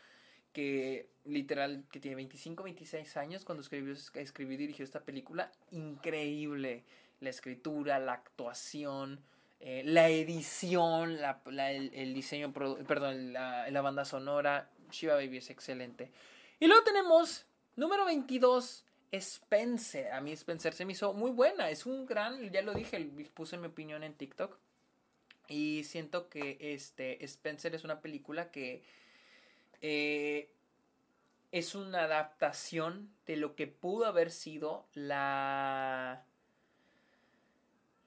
que 0.53 1.09
literal, 1.25 1.83
que 1.91 1.99
tiene 1.99 2.15
25, 2.15 2.63
26 2.63 3.17
años 3.17 3.43
cuando 3.43 3.61
escribió, 3.61 3.93
escribió 3.93 4.53
y 4.53 4.57
dirigió 4.57 4.85
esta 4.85 5.01
película. 5.01 5.51
Increíble. 5.71 6.83
La 7.19 7.29
escritura, 7.29 7.99
la 7.99 8.13
actuación, 8.13 9.19
eh, 9.59 9.81
la 9.85 10.09
edición, 10.09 11.19
la, 11.19 11.41
el, 11.71 12.13
diseño, 12.13 12.53
perdón, 12.53 13.33
la, 13.33 13.69
la, 13.69 13.81
banda 13.81 14.05
sonora. 14.05 14.69
Shiva 14.91 15.15
Baby 15.15 15.37
es 15.37 15.49
excelente. 15.49 16.11
Y 16.59 16.67
luego 16.67 16.83
tenemos, 16.83 17.45
número 17.75 18.05
22, 18.05 18.85
Spencer. 19.13 20.11
A 20.11 20.21
mí 20.21 20.31
Spencer 20.31 20.73
se 20.73 20.85
me 20.85 20.93
hizo 20.93 21.13
muy 21.13 21.31
buena. 21.31 21.69
Es 21.69 21.85
un 21.85 22.05
gran, 22.05 22.51
ya 22.51 22.61
lo 22.61 22.73
dije, 22.73 22.99
puse 23.33 23.57
mi 23.57 23.67
opinión 23.67 24.03
en 24.03 24.15
TikTok. 24.15 24.57
Y 25.47 25.83
siento 25.83 26.29
que 26.29 26.57
este 26.59 27.23
Spencer 27.25 27.75
es 27.75 27.83
una 27.83 28.01
película 28.01 28.51
que 28.51 28.83
eh, 29.81 30.49
es 31.51 31.75
una 31.75 32.03
adaptación 32.03 33.13
de 33.25 33.35
lo 33.35 33.55
que 33.55 33.67
pudo 33.67 34.05
haber 34.05 34.31
sido 34.31 34.87
la, 34.93 36.25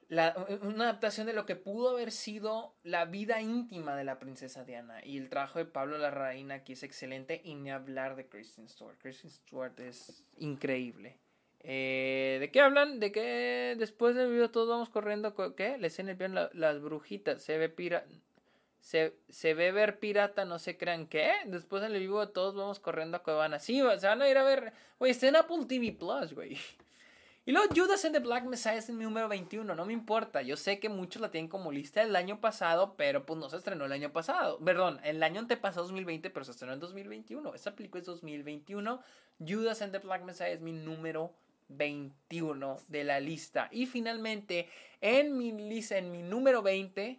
la, 0.09 0.35
una 0.61 0.85
adaptación 0.85 1.27
de 1.27 1.33
lo 1.33 1.45
que 1.45 1.55
pudo 1.55 1.89
haber 1.89 2.11
sido 2.11 2.73
la 2.83 3.05
vida 3.05 3.41
íntima 3.41 3.95
de 3.95 4.03
la 4.03 4.19
princesa 4.19 4.63
Diana 4.63 5.03
y 5.03 5.17
el 5.17 5.29
trabajo 5.29 5.59
de 5.59 5.65
Pablo 5.65 5.97
Larraín 5.97 6.51
aquí 6.51 6.73
es 6.73 6.83
excelente 6.83 7.41
y 7.43 7.55
ni 7.55 7.71
hablar 7.71 8.15
de 8.15 8.27
Kristen 8.27 8.67
Stewart 8.69 8.97
Kristen 8.97 9.29
Stewart 9.29 9.79
es 9.79 10.23
increíble 10.37 11.17
eh, 11.69 12.37
¿De 12.39 12.49
qué 12.49 12.61
hablan? 12.61 12.99
De 13.01 13.11
que 13.11 13.75
después 13.77 14.15
del 14.15 14.31
video 14.31 14.49
todos 14.51 14.69
vamos 14.69 14.87
corriendo. 14.87 15.35
¿Qué? 15.55 15.77
Les 15.77 15.99
en 15.99 16.07
el 16.07 16.49
las 16.53 16.79
brujitas. 16.79 17.41
Se 17.41 17.57
ve 17.57 17.67
pira 17.67 18.05
se, 18.79 19.53
ve 19.53 19.73
ver 19.73 19.99
pirata, 19.99 20.45
no 20.45 20.59
se 20.59 20.77
crean 20.77 21.07
que. 21.07 21.29
Después 21.47 21.83
en 21.83 21.93
el 21.93 21.99
vivo 21.99 22.29
todos 22.29 22.55
vamos 22.55 22.79
corriendo 22.79 23.17
a 23.17 23.23
Cuevana. 23.23 23.59
Sí, 23.59 23.81
se 23.97 24.07
van 24.07 24.21
a 24.21 24.29
ir 24.29 24.37
a 24.37 24.43
ver. 24.43 24.71
Güey, 24.97 25.11
está 25.11 25.27
en 25.27 25.35
Apple 25.35 25.65
TV 25.67 25.91
Plus, 25.91 26.33
güey. 26.33 26.57
Y 27.47 27.53
luego 27.53 27.73
Judas 27.73 28.03
and 28.03 28.13
the 28.13 28.19
Black 28.19 28.43
Messiah 28.43 28.75
es 28.75 28.89
mi 28.89 29.05
número 29.05 29.29
21, 29.29 29.73
no 29.73 29.85
me 29.85 29.93
importa. 29.93 30.41
Yo 30.41 30.57
sé 30.57 30.81
que 30.81 30.89
muchos 30.89 31.21
la 31.21 31.31
tienen 31.31 31.47
como 31.47 31.71
lista 31.71 32.01
del 32.01 32.13
año 32.17 32.41
pasado, 32.41 32.95
pero 32.97 33.25
pues 33.25 33.39
no 33.39 33.49
se 33.49 33.55
estrenó 33.55 33.85
el 33.85 33.93
año 33.93 34.11
pasado. 34.11 34.59
Perdón, 34.59 34.99
el 35.05 35.23
año 35.23 35.39
antepasado 35.39 35.83
2020, 35.83 36.29
pero 36.29 36.43
se 36.43 36.51
estrenó 36.51 36.73
en 36.73 36.81
2021. 36.81 37.55
Esta 37.55 37.73
película 37.73 38.01
es 38.01 38.05
2021. 38.05 38.99
Judas 39.39 39.81
and 39.81 39.93
the 39.93 39.99
Black 39.99 40.25
Messiah 40.25 40.49
es 40.49 40.59
mi 40.59 40.73
número 40.73 41.31
21 41.69 42.79
de 42.89 43.05
la 43.05 43.21
lista. 43.21 43.69
Y 43.71 43.85
finalmente, 43.85 44.67
en 44.99 45.37
mi 45.37 45.53
lista, 45.53 45.97
en 45.97 46.11
mi 46.11 46.23
número 46.23 46.61
20, 46.61 47.17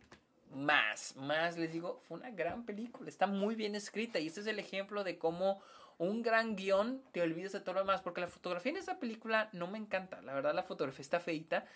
más, 0.54 1.16
más 1.16 1.56
les 1.56 1.72
digo, 1.72 2.00
fue 2.06 2.18
una 2.18 2.30
gran 2.30 2.66
película, 2.66 3.08
está 3.08 3.26
muy 3.26 3.54
bien 3.54 3.74
escrita 3.74 4.18
y 4.18 4.26
este 4.26 4.40
es 4.40 4.46
el 4.46 4.58
ejemplo 4.58 5.04
de 5.04 5.16
cómo 5.16 5.62
un 5.98 6.22
gran 6.22 6.56
guion 6.56 7.02
te 7.12 7.22
olvidas 7.22 7.52
de 7.52 7.60
todo 7.60 7.74
lo 7.74 7.80
demás, 7.80 8.02
porque 8.02 8.20
la 8.20 8.28
fotografía 8.28 8.70
en 8.70 8.78
esa 8.78 8.98
película 8.98 9.48
no 9.52 9.66
me 9.66 9.78
encanta, 9.78 10.22
la 10.22 10.34
verdad 10.34 10.54
la 10.54 10.62
fotografía 10.62 11.02
está 11.02 11.20
feita, 11.20 11.66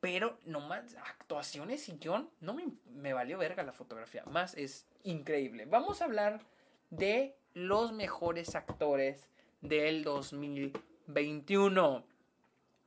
pero 0.00 0.38
nomás 0.46 0.96
actuaciones 0.96 1.88
y 1.88 1.92
guion, 1.92 2.30
no 2.40 2.54
me, 2.54 2.68
me 2.94 3.12
valió 3.12 3.38
verga 3.38 3.62
la 3.62 3.72
fotografía, 3.72 4.24
más 4.24 4.54
es 4.54 4.86
increíble. 5.04 5.66
Vamos 5.66 6.00
a 6.00 6.06
hablar 6.06 6.40
de 6.88 7.36
los 7.54 7.92
mejores 7.92 8.54
actores 8.54 9.28
del 9.60 10.04
2021. 10.04 12.04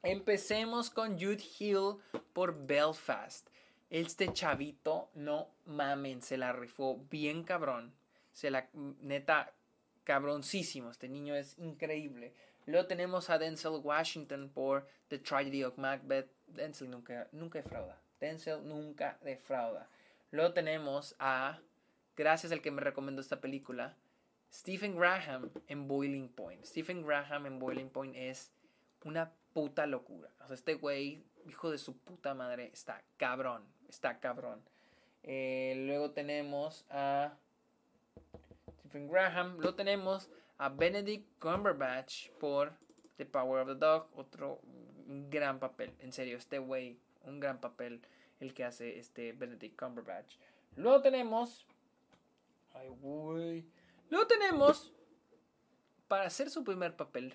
Empecemos 0.02 0.90
con 0.90 1.20
Jude 1.20 1.44
Hill 1.60 1.98
por 2.34 2.66
Belfast. 2.66 3.48
Este 3.90 4.34
chavito, 4.34 5.10
no 5.14 5.50
mamen, 5.66 6.22
se 6.22 6.38
la 6.38 6.52
rifó 6.52 7.00
bien 7.10 7.44
cabrón. 7.44 7.94
Se 8.32 8.50
la, 8.50 8.68
neta, 8.74 9.54
cabroncísimo. 10.04 10.92
Este 10.92 11.10
niño 11.10 11.36
es 11.36 11.58
increíble. 11.58 12.34
Luego 12.66 12.88
tenemos 12.88 13.30
a 13.30 13.38
Denzel 13.38 13.82
Washington 13.84 14.50
por 14.50 14.88
The 15.10 15.20
Tragedy 15.20 15.64
of 15.64 15.78
Macbeth. 15.78 16.30
Denzel 16.48 16.90
nunca, 16.90 17.28
nunca 17.32 17.62
defrauda. 17.62 18.02
Denzel 18.20 18.68
nunca 18.68 19.18
defrauda. 19.22 19.90
Luego 20.32 20.54
tenemos 20.54 21.16
a, 21.20 21.60
gracias 22.16 22.52
al 22.52 22.62
que 22.62 22.72
me 22.72 22.82
recomendó 22.82 23.22
esta 23.22 23.42
película, 23.42 23.96
Stephen 24.52 24.96
Graham 24.98 25.52
en 25.68 25.88
Boiling 25.88 26.30
Point. 26.30 26.64
Stephen 26.66 27.06
Graham 27.06 27.48
en 27.48 27.60
Boiling 27.60 27.90
Point 27.90 28.16
es 28.16 28.52
una 29.04 29.32
puta 29.54 29.86
locura. 29.86 30.30
O 30.42 30.48
sea, 30.48 30.56
este 30.56 30.76
güey, 30.76 31.24
hijo 31.46 31.70
de 31.72 31.78
su 31.78 31.98
puta 31.98 32.34
madre, 32.34 32.70
está 32.74 33.04
cabrón 33.18 33.74
está 33.94 34.20
cabrón. 34.20 34.62
Eh, 35.24 35.76
luego 35.86 36.12
tenemos 36.12 36.86
a 36.90 37.38
Stephen 38.94 39.08
Graham. 39.08 39.56
Luego 39.58 39.74
tenemos 39.74 40.30
a 40.60 40.70
Benedict 40.70 41.28
Cumberbatch 41.40 42.30
por 42.40 42.74
The 43.18 43.26
Power 43.26 43.62
of 43.62 43.68
the 43.68 43.76
Dog. 43.76 44.08
Otro 44.14 44.62
gran 45.32 45.60
papel. 45.60 45.96
En 45.98 46.14
serio, 46.14 46.38
este 46.38 46.60
güey, 46.60 47.00
un 47.24 47.40
gran 47.40 47.60
papel 47.60 48.02
el 48.40 48.54
que 48.54 48.64
hace 48.64 49.00
este 49.00 49.34
Benedict 49.34 49.80
Cumberbatch. 49.80 50.36
Luego 50.76 51.02
tenemos. 51.02 51.66
Ay, 52.76 52.90
güey. 53.02 53.66
Luego 54.12 54.28
tenemos. 54.28 54.94
Para 56.08 56.26
hacer 56.26 56.52
su 56.52 56.64
primer 56.64 56.96
papel, 56.96 57.34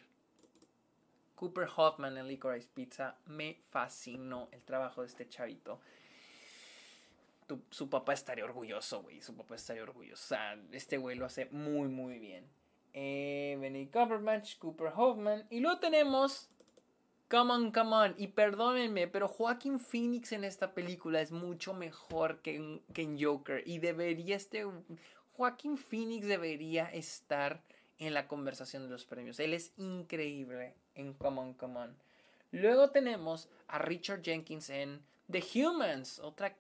Cooper 1.35 1.69
Hoffman 1.77 2.19
en 2.19 2.29
Licorice 2.29 2.69
Pizza. 2.73 3.17
Me 3.27 3.59
fascinó 3.71 4.49
el 4.53 4.63
trabajo 4.63 5.01
de 5.01 5.09
este 5.09 5.29
chavito 5.29 5.81
su 7.71 7.89
papá 7.89 8.13
estaría 8.13 8.45
orgulloso, 8.45 9.03
güey. 9.03 9.21
Su 9.21 9.35
papá 9.35 9.55
estaría 9.55 9.83
orgulloso. 9.83 10.23
O 10.23 10.29
sea, 10.29 10.61
este 10.73 10.99
güey 10.99 11.17
lo 11.17 11.27
hace 11.27 11.47
muy, 11.47 11.89
muy 11.89 12.19
bien. 12.19 12.45
Eh, 12.93 13.57
Benny 13.61 13.87
Cumberbatch, 13.87 14.59
Cooper 14.59 14.93
Hoffman. 14.95 15.47
Y 15.51 15.61
luego 15.61 15.79
tenemos. 15.79 16.51
Come 17.31 17.53
on, 17.53 17.73
come 17.73 17.95
on. 17.95 18.15
Y 18.17 18.29
perdónenme, 18.29 19.07
pero 19.07 19.29
Joaquín 19.29 19.79
Phoenix 19.79 20.33
en 20.33 20.45
esta 20.45 20.73
película 20.73 21.21
es 21.21 21.31
mucho 21.31 21.75
mejor 21.75 22.41
que 22.41 22.57
en, 22.57 22.81
que 22.95 23.03
en 23.03 23.23
Joker. 23.23 23.63
Y 23.67 23.79
debería 23.79 24.37
este. 24.37 24.67
Joaquín 25.33 25.77
Phoenix 25.77 26.27
debería 26.27 26.87
estar 26.87 27.63
en 27.99 28.15
la 28.15 28.27
conversación 28.27 28.85
de 28.85 28.91
los 28.91 29.05
premios. 29.05 29.39
Él 29.41 29.55
es 29.55 29.73
increíble 29.77 30.75
en 30.95 31.13
Come 31.15 31.41
on, 31.41 31.55
come 31.55 31.79
on. 31.79 31.97
Luego 32.51 32.91
tenemos 32.91 33.49
a 33.67 33.79
Richard 33.79 34.23
Jenkins 34.23 34.71
en 34.71 35.03
The 35.31 35.43
Humans. 35.55 36.21
Otra, 36.21 36.57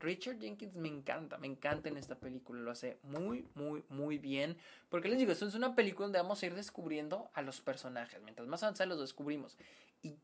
Richard 0.00 0.38
Jenkins 0.38 0.74
me 0.74 0.88
encanta, 0.88 1.38
me 1.38 1.46
encanta 1.46 1.88
en 1.88 1.96
esta 1.96 2.14
película, 2.14 2.60
lo 2.60 2.70
hace 2.70 2.98
muy, 3.02 3.46
muy, 3.54 3.82
muy 3.88 4.18
bien. 4.18 4.56
Porque 4.88 5.08
les 5.08 5.18
digo, 5.18 5.32
esto 5.32 5.46
es 5.46 5.54
una 5.54 5.74
película 5.74 6.06
donde 6.06 6.20
vamos 6.20 6.42
a 6.42 6.46
ir 6.46 6.54
descubriendo 6.54 7.30
a 7.34 7.42
los 7.42 7.60
personajes. 7.60 8.20
Mientras 8.22 8.46
más 8.48 8.62
avanza 8.62 8.86
los 8.86 9.00
descubrimos. 9.00 9.56
Y, 10.02 10.16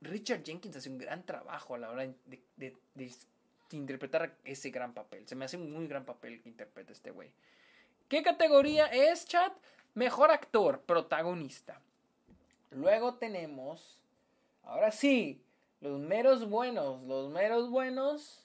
Richard 0.00 0.42
Jenkins 0.44 0.76
hace 0.76 0.90
un 0.90 0.98
gran 0.98 1.24
trabajo 1.24 1.74
a 1.74 1.78
la 1.78 1.90
hora 1.90 2.08
de, 2.26 2.76
interpretar 3.70 4.36
ese 4.44 4.70
gran 4.70 4.92
papel. 4.92 5.26
Se 5.26 5.34
me 5.34 5.44
hace 5.44 5.56
un 5.56 5.72
muy 5.72 5.86
gran 5.86 6.04
papel 6.04 6.42
que 6.42 6.48
interpreta 6.48 6.92
este 6.92 7.10
güey. 7.10 7.30
¿Qué 8.08 8.22
categoría 8.22 8.86
es, 8.86 9.26
chat? 9.26 9.52
Mejor 9.94 10.30
actor, 10.30 10.80
protagonista. 10.82 11.80
Luego 12.70 13.14
tenemos, 13.14 14.00
ahora 14.64 14.90
sí, 14.90 15.40
los 15.80 15.98
meros 15.98 16.48
buenos. 16.48 17.02
Los 17.02 17.30
meros 17.30 17.70
buenos. 17.70 18.41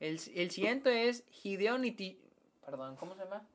El, 0.00 0.18
siguiente 0.18 1.08
es 1.08 1.24
Hideo 1.42 1.76
Niti, 1.76 2.20
perdón, 2.64 2.96
¿cómo 2.96 3.14
se 3.14 3.24
llama? 3.24 3.46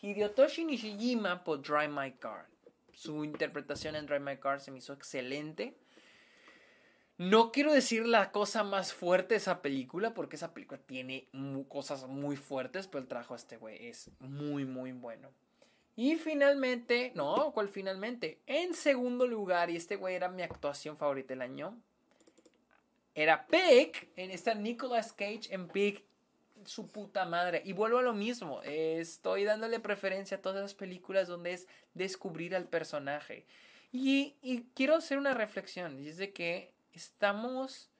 Hideotoshi 0.00 0.64
Nishijima 0.64 1.44
por 1.44 1.62
Drive 1.62 1.88
My 1.88 2.12
Car. 2.12 2.46
Su 2.92 3.24
interpretación 3.24 3.94
en 3.96 4.06
Drive 4.06 4.20
My 4.20 4.36
Car 4.38 4.60
se 4.60 4.70
me 4.70 4.78
hizo 4.78 4.92
excelente. 4.92 5.76
No 7.18 7.52
quiero 7.52 7.72
decir 7.72 8.06
la 8.06 8.32
cosa 8.32 8.64
más 8.64 8.92
fuerte 8.92 9.34
de 9.34 9.38
esa 9.38 9.60
película, 9.60 10.14
porque 10.14 10.36
esa 10.36 10.54
película 10.54 10.80
tiene 10.80 11.28
cosas 11.68 12.06
muy 12.06 12.36
fuertes, 12.36 12.88
pero 12.88 13.02
el 13.02 13.08
trabajo 13.08 13.34
de 13.34 13.38
este 13.38 13.56
güey 13.58 13.86
es 13.86 14.10
muy, 14.18 14.64
muy 14.64 14.92
bueno. 14.92 15.28
Y 15.94 16.16
finalmente, 16.16 17.12
no, 17.14 17.52
¿cuál 17.52 17.68
finalmente? 17.68 18.40
En 18.46 18.72
segundo 18.72 19.26
lugar, 19.26 19.68
y 19.68 19.76
este 19.76 19.96
güey 19.96 20.14
era 20.14 20.28
mi 20.28 20.42
actuación 20.42 20.96
favorita 20.96 21.34
del 21.34 21.42
año, 21.42 21.78
era 23.14 23.46
Pig, 23.46 24.10
en 24.16 24.30
esta 24.30 24.54
Nicolas 24.54 25.12
Cage 25.12 25.48
en 25.50 25.68
Pig, 25.68 26.04
su 26.64 26.88
puta 26.88 27.24
madre. 27.24 27.62
Y 27.64 27.72
vuelvo 27.72 27.98
a 27.98 28.02
lo 28.02 28.14
mismo, 28.14 28.62
estoy 28.62 29.44
dándole 29.44 29.80
preferencia 29.80 30.38
a 30.38 30.40
todas 30.40 30.62
las 30.62 30.74
películas 30.74 31.28
donde 31.28 31.52
es 31.52 31.66
descubrir 31.94 32.54
al 32.54 32.66
personaje. 32.66 33.46
Y, 33.92 34.34
quiero 34.74 34.94
hacer 34.94 35.18
una 35.18 35.34
reflexión, 35.34 36.00
y 36.00 36.08
es 36.08 36.16
de 36.16 36.32
que 36.32 36.72
estamos... 36.94 37.90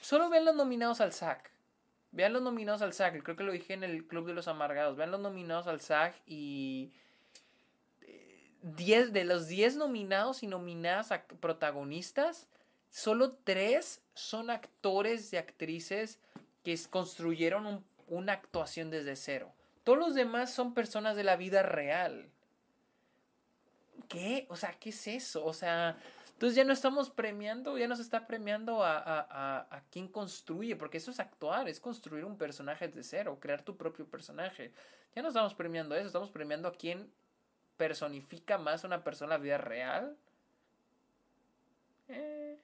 Solo 0.00 0.28
vean 0.28 0.44
los 0.44 0.54
nominados 0.54 1.00
al 1.00 1.12
SAG. 1.12 1.42
Vean 2.12 2.32
los 2.32 2.42
nominados 2.42 2.82
al 2.82 2.92
SAG. 2.92 3.22
Creo 3.22 3.36
que 3.36 3.42
lo 3.42 3.52
dije 3.52 3.72
en 3.72 3.84
el 3.84 4.06
Club 4.06 4.26
de 4.26 4.34
los 4.34 4.48
Amargados. 4.48 4.96
Vean 4.96 5.10
los 5.10 5.20
nominados 5.20 5.66
al 5.66 5.80
SAG 5.80 6.14
y... 6.26 6.92
10 8.62 9.08
eh, 9.08 9.10
de 9.10 9.24
los 9.24 9.48
10 9.48 9.76
nominados 9.76 10.42
y 10.42 10.46
nominadas 10.46 11.12
a 11.12 11.22
protagonistas, 11.24 12.48
solo 12.90 13.32
3 13.44 14.02
son 14.18 14.50
actores 14.50 15.32
y 15.32 15.36
actrices 15.36 16.18
que 16.64 16.78
construyeron 16.90 17.84
una 18.08 18.32
actuación 18.32 18.90
desde 18.90 19.16
cero. 19.16 19.52
Todos 19.84 19.98
los 19.98 20.14
demás 20.14 20.52
son 20.52 20.74
personas 20.74 21.16
de 21.16 21.24
la 21.24 21.36
vida 21.36 21.62
real. 21.62 22.28
¿Qué? 24.08 24.46
O 24.50 24.56
sea, 24.56 24.72
¿qué 24.72 24.90
es 24.90 25.06
eso? 25.06 25.44
O 25.44 25.52
sea, 25.52 25.96
entonces 26.32 26.56
ya 26.56 26.64
no 26.64 26.72
estamos 26.72 27.10
premiando, 27.10 27.78
ya 27.78 27.88
no 27.88 27.96
se 27.96 28.02
está 28.02 28.26
premiando 28.26 28.82
a, 28.82 28.98
a, 28.98 29.66
a, 29.70 29.80
quien 29.90 30.08
construye, 30.08 30.76
porque 30.76 30.98
eso 30.98 31.10
es 31.10 31.20
actuar, 31.20 31.68
es 31.68 31.80
construir 31.80 32.24
un 32.24 32.36
personaje 32.36 32.88
desde 32.88 33.02
cero, 33.02 33.38
crear 33.40 33.62
tu 33.62 33.76
propio 33.76 34.06
personaje. 34.06 34.72
Ya 35.14 35.22
no 35.22 35.28
estamos 35.28 35.54
premiando 35.54 35.94
eso, 35.94 36.06
estamos 36.06 36.30
premiando 36.30 36.68
a 36.68 36.72
quien 36.72 37.10
personifica 37.76 38.58
más 38.58 38.84
a 38.84 38.86
una 38.86 39.04
persona 39.04 39.34
en 39.34 39.40
la 39.40 39.42
vida 39.42 39.58
real. 39.58 40.16
Eh. 42.08 42.58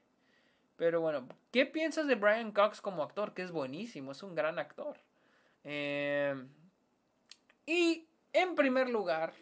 Pero 0.76 1.00
bueno, 1.00 1.28
¿qué 1.52 1.66
piensas 1.66 2.06
de 2.06 2.16
Brian 2.16 2.52
Cox 2.52 2.80
como 2.80 3.02
actor? 3.02 3.34
Que 3.34 3.42
es 3.42 3.52
buenísimo, 3.52 4.12
es 4.12 4.22
un 4.22 4.34
gran 4.34 4.58
actor. 4.58 4.98
Eh, 5.62 6.34
y 7.66 8.06
en 8.32 8.54
primer 8.54 8.90
lugar, 8.90 9.32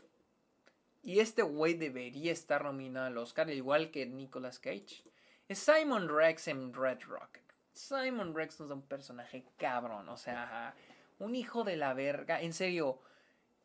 y 1.03 1.21
este 1.21 1.43
güey 1.43 1.75
debería 1.75 2.33
estar 2.33 2.65
nominado 2.65 3.07
al 3.07 3.19
Oscar, 3.19 3.51
igual 3.51 3.91
que 3.91 4.07
Nicolas 4.07 4.59
Cage. 4.59 5.03
Es 5.49 5.59
Simon 5.59 6.09
Rex 6.09 6.49
en 6.49 6.73
Red 6.73 7.01
Rocket. 7.03 7.43
Simon 7.73 8.35
Rex 8.35 8.61
es 8.61 8.71
un 8.71 8.83
personaje 8.83 9.45
cabrón, 9.57 10.09
o 10.09 10.17
sea, 10.17 10.75
un 11.19 11.35
hijo 11.35 11.65
de 11.65 11.77
la 11.77 11.95
verga. 11.95 12.41
En 12.41 12.53
serio, 12.53 13.01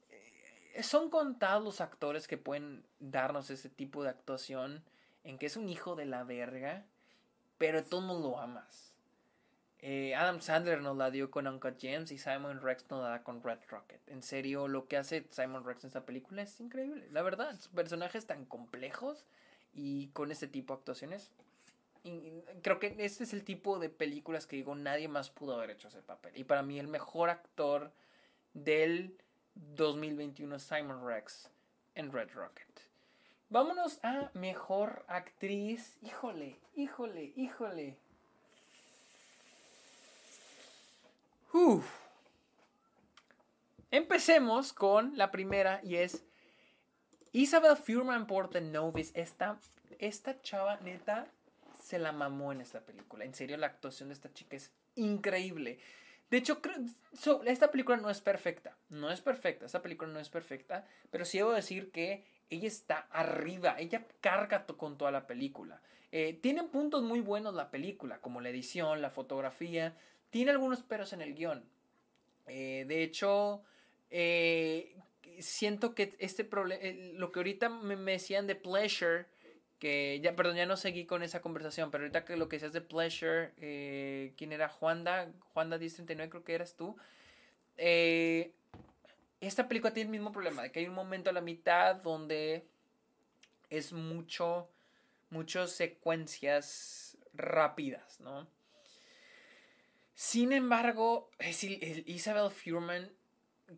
eh, 0.09 0.81
son 0.81 1.09
contados 1.09 1.63
los 1.63 1.81
actores 1.81 2.27
que 2.27 2.37
pueden 2.37 2.85
darnos 2.99 3.49
ese 3.49 3.69
tipo 3.69 4.03
de 4.03 4.09
actuación 4.09 4.83
en 5.23 5.37
que 5.37 5.45
es 5.45 5.57
un 5.57 5.67
hijo 5.69 5.95
de 5.95 6.05
la 6.05 6.23
verga, 6.23 6.85
pero 7.57 7.83
tú 7.83 8.01
no 8.01 8.19
lo 8.19 8.39
amas. 8.39 8.87
Eh, 9.79 10.15
Adam 10.15 10.41
Sandler 10.41 10.81
nos 10.81 10.97
la 10.97 11.11
dio 11.11 11.29
con 11.29 11.47
Uncut 11.47 11.79
Gems 11.79 12.11
y 12.11 12.17
Simon 12.17 12.61
Rex 12.61 12.89
nos 12.89 13.03
la 13.03 13.09
da 13.09 13.23
con 13.23 13.43
Red 13.43 13.59
Rocket. 13.69 14.01
En 14.07 14.23
serio, 14.23 14.67
lo 14.67 14.87
que 14.87 14.97
hace 14.97 15.27
Simon 15.29 15.63
Rex 15.63 15.83
en 15.83 15.89
esta 15.89 16.05
película 16.05 16.41
es 16.41 16.59
increíble. 16.59 17.07
La 17.11 17.21
verdad, 17.21 17.55
sus 17.55 17.69
personajes 17.69 18.25
tan 18.25 18.45
complejos 18.45 19.25
y 19.73 20.07
con 20.09 20.31
este 20.31 20.47
tipo 20.47 20.73
de 20.73 20.79
actuaciones. 20.79 21.31
creo 22.63 22.79
que 22.79 22.95
este 22.99 23.23
es 23.23 23.33
el 23.33 23.43
tipo 23.43 23.77
de 23.79 23.89
películas 23.89 24.47
que 24.47 24.55
digo, 24.55 24.73
nadie 24.75 25.07
más 25.07 25.29
pudo 25.29 25.55
haber 25.55 25.71
hecho 25.71 25.89
ese 25.89 26.01
papel. 26.01 26.35
Y 26.35 26.43
para 26.43 26.63
mí 26.63 26.79
el 26.79 26.87
mejor 26.87 27.29
actor 27.29 27.91
del 28.53 29.15
2021 29.53 30.55
es 30.55 30.63
Simon 30.63 31.05
Rex 31.05 31.51
en 31.93 32.11
Red 32.11 32.31
Rocket. 32.33 32.67
Vámonos 33.49 33.99
a 34.03 34.29
mejor 34.33 35.05
actriz. 35.07 35.97
Híjole, 36.01 36.57
híjole, 36.75 37.33
híjole. 37.35 37.97
Empecemos 43.89 44.73
con 44.73 45.17
la 45.17 45.31
primera 45.31 45.79
y 45.83 45.95
es 45.95 46.23
Isabel 47.31 47.77
Fuhrman 47.77 48.27
por 48.27 48.49
The 48.49 48.61
Novice. 48.61 49.19
Esta, 49.19 49.57
esta 49.97 50.41
chava 50.41 50.77
neta 50.81 51.27
se 51.81 51.97
la 51.97 52.11
mamó 52.11 52.51
en 52.51 52.61
esta 52.61 52.81
película. 52.81 53.25
En 53.25 53.33
serio, 53.33 53.57
la 53.57 53.67
actuación 53.67 54.09
de 54.09 54.13
esta 54.13 54.31
chica 54.33 54.55
es 54.55 54.71
increíble. 54.95 55.79
De 56.29 56.37
hecho, 56.37 56.61
esta 57.45 57.71
película 57.71 57.97
no 57.97 58.09
es 58.09 58.21
perfecta. 58.21 58.77
No 58.89 59.09
es 59.09 59.21
perfecta. 59.21 59.65
Esta 59.65 59.81
película 59.81 60.11
no 60.11 60.19
es 60.19 60.29
perfecta. 60.29 60.85
Pero 61.09 61.25
sí 61.25 61.37
debo 61.37 61.53
decir 61.53 61.91
que 61.91 62.25
ella 62.49 62.67
está 62.67 63.07
arriba. 63.11 63.75
Ella 63.79 64.05
carga 64.21 64.65
con 64.65 64.97
toda 64.97 65.11
la 65.11 65.27
película. 65.27 65.81
Eh, 66.11 66.39
tiene 66.41 66.63
puntos 66.63 67.03
muy 67.03 67.19
buenos 67.19 67.53
la 67.53 67.69
película, 67.69 68.19
como 68.19 68.41
la 68.41 68.49
edición, 68.49 69.01
la 69.01 69.09
fotografía. 69.09 69.95
Tiene 70.29 70.51
algunos 70.51 70.83
peros 70.83 71.13
en 71.13 71.21
el 71.21 71.35
guion. 71.35 71.63
Eh, 72.47 72.85
de 72.87 73.03
hecho, 73.03 73.63
eh, 74.09 74.95
siento 75.39 75.93
que 75.93 76.15
este 76.19 76.43
problema, 76.43 76.81
eh, 76.81 77.13
lo 77.15 77.31
que 77.31 77.39
ahorita 77.39 77.69
me, 77.69 77.95
decían 77.95 78.47
de 78.47 78.55
Pleasure, 78.55 79.25
que 79.79 80.19
ya, 80.23 80.35
perdón, 80.35 80.55
ya 80.55 80.65
no 80.65 80.77
seguí 80.77 81.05
con 81.05 81.23
esa 81.23 81.41
conversación, 81.41 81.91
pero 81.91 82.03
ahorita 82.03 82.25
que 82.25 82.37
lo 82.37 82.49
que 82.49 82.55
decías 82.55 82.73
de 82.73 82.81
Pleasure, 82.81 84.33
¿quién 84.35 84.51
era? 84.51 84.69
Juanda, 84.69 85.31
Juanda 85.53 85.77
1039 85.77 86.29
creo 86.29 86.43
que 86.43 86.55
eras 86.55 86.75
tú. 86.75 86.97
Esta 89.41 89.67
película 89.67 89.93
tiene 89.93 90.07
el 90.07 90.11
mismo 90.11 90.31
problema, 90.31 90.63
de 90.63 90.71
que 90.71 90.79
hay 90.79 90.87
un 90.87 90.95
momento 90.95 91.29
a 91.29 91.33
la 91.33 91.41
mitad 91.41 91.95
donde 91.97 92.67
es 93.69 93.93
mucho, 93.93 94.69
muchas 95.29 95.71
secuencias 95.71 97.17
rápidas, 97.33 98.19
¿no? 98.19 98.47
Sin 100.15 100.51
embargo, 100.51 101.29
Isabel 101.39 102.49
Fuhrman 102.49 103.11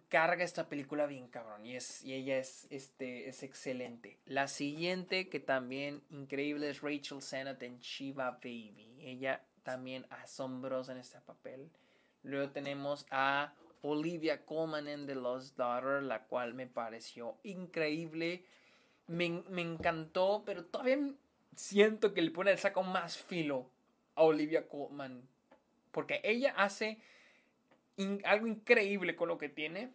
carga 0.08 0.44
esta 0.44 0.70
película 0.70 1.06
bien 1.08 1.28
cabrón 1.28 1.66
y, 1.66 1.76
es, 1.76 2.04
y 2.04 2.14
ella 2.14 2.38
es, 2.38 2.68
este, 2.70 3.28
es 3.28 3.44
excelente. 3.44 4.20
La 4.26 4.48
siguiente 4.48 5.28
que 5.28 5.40
también 5.40 6.02
increíble 6.10 6.70
es 6.70 6.82
Rachel 6.82 7.22
Sennett 7.22 7.62
en 7.64 7.80
Shiva 7.80 8.32
Baby. 8.32 8.96
Ella 9.02 9.44
también 9.64 10.06
asombrosa 10.10 10.94
en 10.94 11.00
este 11.00 11.20
papel. 11.22 11.70
Luego 12.24 12.52
tenemos 12.52 13.06
a 13.10 13.54
Olivia 13.82 14.46
Colman 14.46 15.06
The 15.06 15.16
Lost 15.16 15.58
Daughter, 15.58 16.04
la 16.04 16.24
cual 16.24 16.54
me 16.54 16.68
pareció 16.68 17.38
increíble. 17.44 18.46
Me, 19.08 19.44
me 19.50 19.62
encantó, 19.62 20.44
pero 20.46 20.66
todavía 20.66 20.98
siento 21.56 22.14
que 22.14 22.22
le 22.22 22.32
pone 22.32 22.52
el 22.52 22.58
saco 22.58 22.84
más 22.84 23.18
filo 23.18 23.70
a 24.16 24.24
Olivia 24.24 24.68
Colman 24.68 25.28
porque 25.92 26.22
ella 26.24 26.54
hace 26.58 27.00
algo 28.24 28.48
increíble 28.48 29.16
con 29.16 29.28
lo 29.28 29.38
que 29.38 29.50
tiene. 29.50 29.92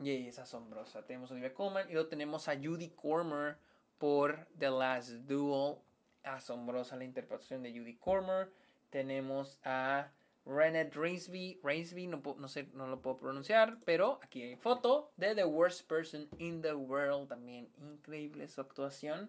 Y 0.00 0.26
es 0.26 0.38
asombrosa. 0.38 1.06
Tenemos 1.06 1.30
a 1.30 1.34
Olivia 1.34 1.54
Colman 1.54 1.88
y 1.88 1.92
luego 1.92 2.08
tenemos 2.08 2.48
a 2.48 2.56
Judy 2.56 2.90
Cormer 2.90 3.56
por 3.98 4.46
The 4.58 4.70
Last 4.70 5.10
Duel. 5.26 5.76
Asombrosa 6.24 6.96
la 6.96 7.04
interpretación 7.04 7.62
de 7.62 7.70
Judy 7.70 7.96
Cormer. 7.96 8.50
Tenemos 8.90 9.60
a 9.64 10.10
Renette 10.46 10.94
Rainsby. 10.94 11.60
Rainsby, 11.62 12.06
no, 12.06 12.22
no, 12.38 12.48
sé, 12.48 12.68
no 12.74 12.86
lo 12.86 13.00
puedo 13.00 13.16
pronunciar, 13.16 13.78
pero 13.84 14.20
aquí 14.22 14.42
hay 14.42 14.56
foto 14.56 15.12
de 15.16 15.34
The 15.34 15.44
Worst 15.44 15.88
Person 15.88 16.28
in 16.38 16.62
the 16.62 16.74
World. 16.74 17.28
También 17.28 17.68
increíble 17.78 18.46
su 18.48 18.60
actuación. 18.60 19.28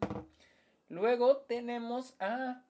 Luego 0.89 1.37
tenemos 1.47 2.15
a 2.19 2.61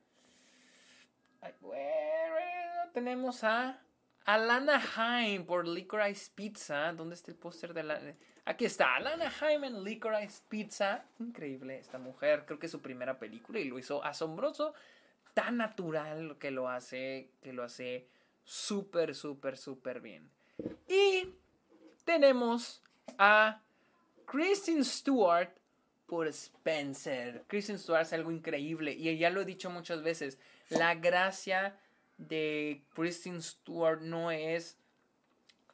tenemos 2.93 3.43
a 3.43 3.81
Alana 4.25 4.81
Haim 4.95 5.45
por 5.45 5.67
Licorice 5.67 6.31
Pizza. 6.33 6.93
¿Dónde 6.93 7.15
está 7.15 7.31
el 7.31 7.37
póster 7.37 7.73
de 7.73 7.83
la.? 7.83 7.99
Aquí 8.45 8.65
está, 8.65 8.95
Alana 8.95 9.31
Haim 9.41 9.63
en 9.65 9.83
Licorice 9.83 10.41
Pizza. 10.47 11.05
Increíble 11.19 11.77
esta 11.77 11.97
mujer. 11.97 12.45
Creo 12.45 12.57
que 12.57 12.67
es 12.67 12.71
su 12.71 12.81
primera 12.81 13.19
película 13.19 13.59
y 13.59 13.65
lo 13.65 13.77
hizo 13.77 14.03
asombroso. 14.03 14.73
Tan 15.33 15.57
natural 15.57 16.37
que 16.39 16.51
lo 16.51 16.69
hace. 16.69 17.31
Que 17.41 17.53
lo 17.53 17.63
hace 17.63 18.07
súper, 18.45 19.13
súper, 19.15 19.57
súper 19.57 19.99
bien. 19.99 20.29
Y 20.87 21.33
tenemos 22.05 22.81
a 23.17 23.61
Kristen 24.25 24.85
Stewart 24.85 25.49
por 26.05 26.27
Spencer. 26.27 27.43
Kristen 27.47 27.79
Stewart 27.79 28.03
es 28.03 28.13
algo 28.13 28.31
increíble 28.31 28.93
y 28.93 29.17
ya 29.17 29.29
lo 29.29 29.41
he 29.41 29.45
dicho 29.45 29.69
muchas 29.69 30.03
veces. 30.03 30.37
La 30.69 30.95
gracia 30.95 31.77
de 32.17 32.83
Kristen 32.93 33.41
Stewart 33.41 34.01
no 34.01 34.31
es 34.31 34.77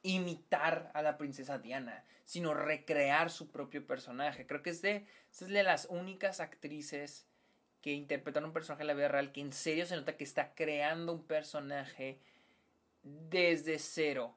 imitar 0.02 0.90
a 0.94 1.02
la 1.02 1.16
princesa 1.16 1.58
Diana, 1.58 2.04
sino 2.24 2.54
recrear 2.54 3.30
su 3.30 3.50
propio 3.50 3.86
personaje. 3.86 4.46
Creo 4.46 4.62
que 4.62 4.70
es 4.70 4.82
de, 4.82 5.06
es 5.30 5.46
de 5.46 5.62
las 5.62 5.86
únicas 5.90 6.40
actrices 6.40 7.26
que 7.80 7.92
interpretan 7.92 8.44
un 8.44 8.52
personaje 8.52 8.82
en 8.82 8.88
la 8.88 8.94
vida 8.94 9.08
real 9.08 9.32
que 9.32 9.40
en 9.40 9.52
serio 9.52 9.86
se 9.86 9.96
nota 9.96 10.16
que 10.16 10.24
está 10.24 10.54
creando 10.54 11.12
un 11.12 11.24
personaje 11.24 12.18
desde 13.02 13.78
cero. 13.78 14.34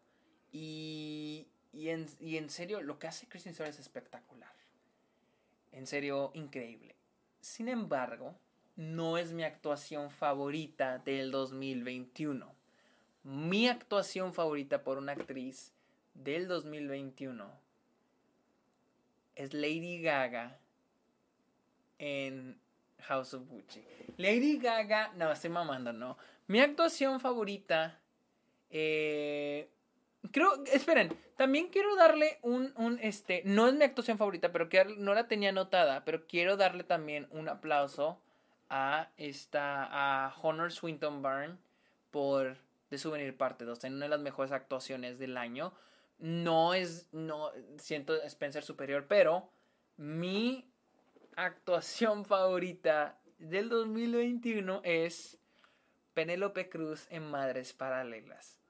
Y, 0.52 1.48
y, 1.74 1.90
en, 1.90 2.08
y 2.20 2.38
en 2.38 2.50
serio, 2.50 2.82
lo 2.82 3.00
que 3.00 3.08
hace 3.08 3.28
Kristen 3.28 3.54
Stewart 3.54 3.70
es 3.70 3.80
espectacular. 3.80 4.54
En 5.72 5.88
serio, 5.88 6.32
increíble. 6.34 6.96
Sin 7.42 7.68
embargo, 7.68 8.36
no 8.76 9.18
es 9.18 9.32
mi 9.32 9.44
actuación 9.44 10.10
favorita 10.10 11.00
del 11.00 11.32
2021. 11.32 12.54
Mi 13.24 13.68
actuación 13.68 14.34
favorita 14.34 14.84
por 14.84 14.98
una 14.98 15.14
actriz 15.14 15.74
del 16.14 16.48
2021 16.48 17.50
es 19.36 19.54
Lady 19.54 20.02
Gaga 20.02 20.58
en 22.00 22.60
House 23.00 23.34
of 23.34 23.48
Gucci. 23.48 23.84
Lady 24.18 24.58
Gaga, 24.58 25.12
no, 25.16 25.32
estoy 25.32 25.50
mamando, 25.50 25.92
no. 25.92 26.18
Mi 26.48 26.60
actuación 26.60 27.20
favorita, 27.20 28.00
eh, 28.77 29.69
creo, 30.31 30.61
esperen, 30.65 31.18
también 31.38 31.69
quiero 31.69 31.95
darle 31.95 32.39
un, 32.41 32.73
un, 32.76 32.99
este, 33.02 33.41
no 33.45 33.69
es 33.69 33.73
mi 33.73 33.85
actuación 33.85 34.18
favorita, 34.18 34.52
pero 34.52 34.68
que 34.68 34.84
no 34.84 35.14
la 35.14 35.30
tenía 35.30 35.49
anotada, 35.49 36.03
pero 36.03 36.27
quiero 36.27 36.57
darle 36.57 36.84
también 36.84 37.26
un 37.31 37.47
aplauso 37.47 38.19
a 38.69 39.07
esta 39.15 39.88
a 40.26 40.35
Honor 40.41 40.73
Swinton 40.73 41.22
Byrne 41.22 41.56
por 42.11 42.57
The 42.89 42.97
Souvenir 42.97 43.38
Parte 43.38 43.64
2 43.64 43.81
en 43.85 43.93
una 43.93 44.07
de 44.07 44.10
las 44.10 44.19
mejores 44.19 44.52
actuaciones 44.52 45.19
del 45.19 45.38
año. 45.38 45.72
No 46.19 46.73
es 46.73 47.07
no 47.14 47.52
siento 47.77 48.22
Spencer 48.23 48.64
superior, 48.64 49.06
pero 49.07 49.49
mi 49.95 50.69
actuación 51.38 52.26
favorita 52.26 53.22
del 53.39 53.69
2021 53.69 54.81
es 54.84 55.38
Penélope 56.14 56.68
Cruz 56.68 57.07
en 57.10 57.31
Madres 57.31 57.72
Paralelas. 57.72 58.65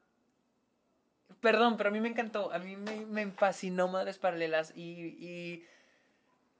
Perdón, 1.42 1.78
pero 1.78 1.90
a 1.90 1.92
mí 1.92 2.00
me 2.00 2.10
encantó. 2.10 2.52
A 2.52 2.60
mí 2.60 2.76
me, 2.76 3.06
me 3.06 3.32
fascinó 3.32 3.88
Madres 3.88 4.18
Paralelas 4.18 4.74
y, 4.76 4.82
y, 4.82 5.66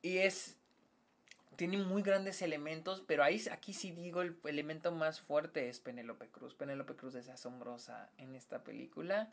y 0.02 0.18
es 0.20 0.58
tiene 1.56 1.78
muy 1.78 2.02
grandes 2.02 2.42
elementos, 2.42 3.04
pero 3.06 3.24
ahí, 3.24 3.42
aquí 3.52 3.74
sí 3.74 3.92
digo 3.92 4.22
el 4.22 4.38
elemento 4.44 4.92
más 4.92 5.20
fuerte 5.20 5.70
es 5.70 5.80
Penélope 5.80 6.28
Cruz. 6.28 6.54
Penélope 6.54 6.96
Cruz 6.96 7.16
es 7.16 7.30
asombrosa 7.30 8.10
en 8.18 8.36
esta 8.36 8.64
película. 8.64 9.32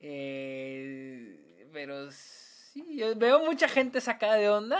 Eh, 0.00 1.68
pero 1.72 2.10
sí, 2.10 2.84
yo 2.96 3.14
veo 3.16 3.40
mucha 3.40 3.68
gente 3.68 4.00
sacada 4.00 4.36
de 4.36 4.50
onda. 4.50 4.78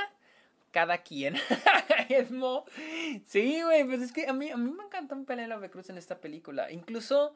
Cada 0.71 0.99
quien. 0.99 1.37
sí, 3.27 3.63
güey, 3.63 3.85
pues 3.85 4.03
es 4.03 4.13
que 4.13 4.27
a 4.27 4.33
mí, 4.33 4.51
a 4.51 4.57
mí 4.57 4.71
me 4.71 4.85
encantó 4.85 5.17
Penélope 5.25 5.71
Cruz 5.71 5.89
en 5.91 5.99
esta 5.99 6.21
película. 6.21 6.71
Incluso... 6.71 7.35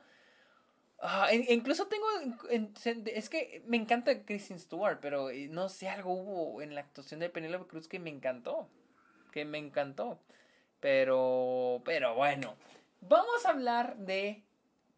Ah, 1.01 1.29
incluso 1.33 1.87
tengo. 1.87 2.07
es 3.07 3.29
que 3.29 3.63
me 3.67 3.77
encanta 3.77 4.25
Kristen 4.25 4.59
Stewart, 4.59 4.99
pero 5.01 5.31
eh, 5.31 5.49
no 5.49 5.69
sé, 5.69 5.89
algo 5.89 6.13
hubo 6.13 6.63
en 6.63 6.75
la 6.75 6.81
actuación 6.81 7.21
de 7.21 7.31
Penélope 7.31 7.69
Cruz 7.69 7.87
que 7.87 7.99
me 7.99 8.11
encantó 8.11 8.69
que 9.31 9.45
me 9.45 9.59
encantó. 9.59 10.19
Pero, 10.81 11.83
pero 11.85 12.15
bueno, 12.15 12.57
vamos 13.01 13.47
a 13.47 13.51
hablar 13.51 13.97
de 13.99 14.45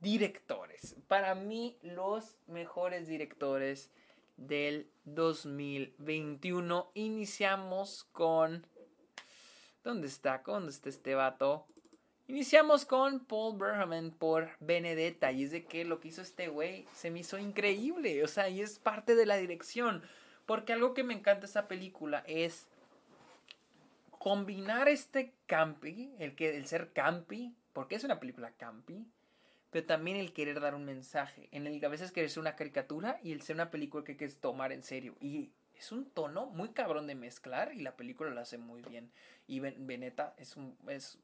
directores. 0.01 0.97
Para 1.09 1.35
mí, 1.35 1.79
los 1.83 2.37
mejores 2.47 3.07
directores 3.07 3.91
del 4.37 4.91
2021. 5.05 6.91
Iniciamos 6.95 8.05
con... 8.13 8.67
¿Dónde 9.83 10.09
está? 10.09 10.43
¿Dónde 10.45 10.71
está 10.71 10.91
este 10.91 11.15
vato? 11.15 11.67
Iniciamos 12.31 12.85
con 12.85 13.25
Paul 13.25 13.59
Berhaman 13.59 14.13
por 14.13 14.51
Benedetta. 14.61 15.33
Y 15.33 15.43
es 15.43 15.51
de 15.51 15.65
que 15.65 15.85
lo 15.85 15.99
que 15.99 16.07
hizo 16.07 16.23
este 16.23 16.47
güey 16.47 16.87
se 16.95 17.11
me 17.11 17.19
hizo 17.19 17.39
increíble. 17.39 18.23
O 18.23 18.29
sea, 18.29 18.49
y 18.49 18.61
es 18.61 18.79
parte 18.79 19.17
de 19.17 19.27
la 19.27 19.37
dirección. 19.37 20.01
Porque 20.47 20.73
algo 20.73 20.95
que 20.95 21.03
me 21.03 21.13
encanta 21.13 21.41
de 21.41 21.47
esta 21.47 21.67
película 21.67 22.23
es 22.29 22.69
combinar 24.13 24.89
este 24.89 25.33
campi, 25.47 26.15
el, 26.21 26.37
que, 26.37 26.57
el 26.57 26.67
ser 26.67 26.93
campi, 26.93 27.53
porque 27.73 27.97
es 27.97 28.05
una 28.05 28.21
película 28.21 28.53
campi, 28.53 29.09
pero 29.73 29.85
también 29.85 30.17
el 30.17 30.33
querer 30.33 30.61
dar 30.61 30.77
un 30.77 30.85
mensaje, 30.85 31.49
en 31.51 31.67
el 31.67 31.81
que 31.81 31.87
a 31.87 31.89
veces 31.89 32.13
querer 32.13 32.31
ser 32.31 32.43
una 32.43 32.55
caricatura 32.55 33.19
y 33.25 33.33
el 33.33 33.43
ser 33.43 33.57
una 33.57 33.73
película 33.73 34.05
que 34.05 34.17
quieres 34.17 34.39
tomar 34.39 34.71
en 34.71 34.85
serio. 34.85 35.17
Y 35.21 35.51
es 35.77 35.91
un 35.91 36.05
tono 36.05 36.47
muy 36.47 36.69
cabrón 36.69 37.09
de 37.09 37.17
mezclar 37.17 37.75
y 37.75 37.81
la 37.81 37.97
película 37.97 38.31
lo 38.31 38.41
hace 38.41 38.57
muy 38.57 38.83
bien. 38.83 39.11
Y 39.49 39.59
Veneta 39.59 40.33
es 40.39 40.57
un... 40.57 40.77
Es, 40.87 41.19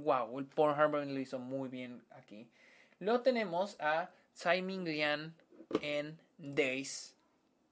wow, 0.00 0.38
el 0.38 0.46
Paul 0.46 0.74
Harbor 0.74 1.06
lo 1.06 1.20
hizo 1.20 1.38
muy 1.38 1.68
bien 1.68 2.02
aquí. 2.10 2.48
Luego 3.00 3.20
tenemos 3.20 3.76
a 3.80 4.10
Tsai 4.34 4.62
Ming 4.62 4.84
Lian 4.84 5.34
en 5.80 6.18
Days 6.38 7.14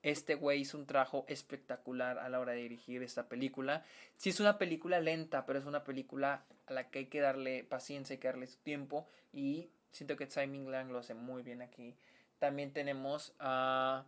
este 0.03 0.35
güey 0.35 0.61
hizo 0.61 0.77
un 0.77 0.86
trabajo 0.86 1.24
espectacular 1.28 2.19
a 2.19 2.28
la 2.28 2.40
hora 2.40 2.53
de 2.53 2.62
dirigir 2.62 3.03
esta 3.03 3.28
película. 3.28 3.85
Sí 4.16 4.31
es 4.31 4.40
una 4.40 4.59
película 4.59 5.01
lenta, 5.01 5.47
pero 5.47 5.59
es 5.59 5.65
una 5.65 5.85
película 5.85 6.43
a 6.66 6.73
la 6.73 6.90
que 6.90 7.01
hay 7.01 7.07
que 7.07 7.20
darle 7.20 7.65
paciencia, 7.65 8.15
hay 8.15 8.19
que 8.19 8.28
darle 8.28 8.49
su 8.49 8.59
tiempo. 8.59 9.07
Y 9.32 9.70
siento 9.93 10.16
que 10.16 10.27
Tsai 10.27 10.49
Ming 10.49 10.70
Lang 10.70 10.90
lo 10.90 10.99
hace 10.99 11.15
muy 11.15 11.43
bien 11.43 11.62
aquí. 11.62 11.94
También 12.40 12.73
tenemos 12.73 13.32
a 13.39 14.05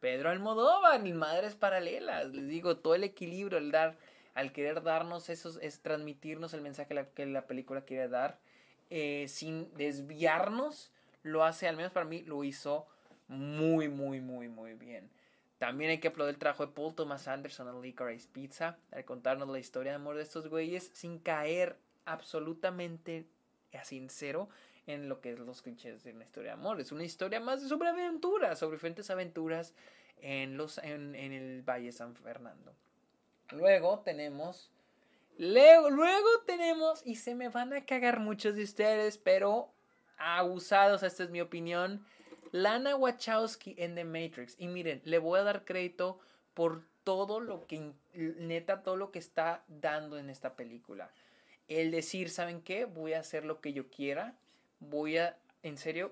Pedro 0.00 0.30
Almodóvar 0.30 1.00
Madres 1.12 1.54
Paralelas. 1.54 2.30
Les 2.30 2.48
digo, 2.48 2.78
todo 2.78 2.96
el 2.96 3.04
equilibrio, 3.04 3.58
el 3.58 3.70
dar, 3.70 3.96
al 4.38 4.52
querer 4.52 4.84
darnos 4.84 5.30
esos, 5.30 5.58
es 5.62 5.82
transmitirnos 5.82 6.54
el 6.54 6.60
mensaje 6.60 6.94
que 7.12 7.26
la, 7.26 7.46
película 7.48 7.80
quiere 7.80 8.08
dar, 8.08 8.38
eh, 8.88 9.26
sin 9.26 9.74
desviarnos, 9.74 10.92
lo 11.24 11.42
hace, 11.42 11.66
al 11.66 11.76
menos 11.76 11.90
para 11.90 12.06
mí, 12.06 12.22
lo 12.22 12.44
hizo 12.44 12.86
muy, 13.26 13.88
muy, 13.88 14.20
muy, 14.20 14.48
muy 14.48 14.74
bien. 14.74 15.10
También 15.58 15.90
hay 15.90 15.98
que 15.98 16.06
aplaudir 16.06 16.34
el 16.34 16.38
trabajo 16.38 16.64
de 16.64 16.72
Paul 16.72 16.94
Thomas 16.94 17.26
Anderson 17.26 17.66
en 17.68 17.82
Licorice 17.82 18.28
Pizza 18.32 18.78
al 18.92 19.04
contarnos 19.04 19.48
la 19.48 19.58
historia 19.58 19.90
de 19.90 19.96
amor 19.96 20.14
de 20.14 20.22
estos 20.22 20.46
güeyes 20.46 20.88
sin 20.94 21.18
caer 21.18 21.76
absolutamente 22.04 23.26
a 23.74 23.82
sincero 23.82 24.48
en 24.86 25.08
lo 25.08 25.20
que 25.20 25.32
es 25.32 25.40
los 25.40 25.62
clichés 25.62 26.04
de 26.04 26.12
una 26.12 26.22
historia 26.22 26.52
de 26.52 26.60
amor. 26.60 26.80
Es 26.80 26.92
una 26.92 27.02
historia 27.02 27.40
más 27.40 27.60
sobre 27.62 27.88
aventuras, 27.88 28.60
sobre 28.60 28.76
diferentes 28.76 29.10
aventuras 29.10 29.74
en, 30.18 30.56
los, 30.56 30.78
en, 30.78 31.16
en 31.16 31.32
el 31.32 31.62
Valle 31.62 31.90
San 31.90 32.14
Fernando. 32.14 32.72
Luego 33.50 34.00
tenemos... 34.00 34.70
Luego, 35.38 35.88
luego 35.88 36.28
tenemos, 36.46 37.00
y 37.06 37.14
se 37.14 37.36
me 37.36 37.48
van 37.48 37.72
a 37.72 37.86
cagar 37.86 38.18
muchos 38.18 38.56
de 38.56 38.64
ustedes, 38.64 39.18
pero 39.18 39.70
abusados, 40.16 41.04
esta 41.04 41.22
es 41.22 41.30
mi 41.30 41.40
opinión 41.40 42.04
Lana 42.52 42.96
Wachowski 42.96 43.74
en 43.78 43.94
The 43.94 44.04
Matrix. 44.04 44.56
Y 44.58 44.68
miren, 44.68 45.00
le 45.04 45.18
voy 45.18 45.38
a 45.38 45.44
dar 45.44 45.64
crédito 45.64 46.18
por 46.54 46.82
todo 47.04 47.40
lo 47.40 47.66
que, 47.66 47.92
neta, 48.14 48.82
todo 48.82 48.96
lo 48.96 49.10
que 49.10 49.18
está 49.18 49.62
dando 49.68 50.18
en 50.18 50.30
esta 50.30 50.54
película. 50.54 51.10
El 51.68 51.90
decir, 51.90 52.30
¿saben 52.30 52.62
qué? 52.62 52.84
Voy 52.84 53.12
a 53.12 53.20
hacer 53.20 53.44
lo 53.44 53.60
que 53.60 53.72
yo 53.72 53.88
quiera. 53.90 54.34
Voy 54.80 55.18
a, 55.18 55.36
en 55.62 55.76
serio, 55.76 56.10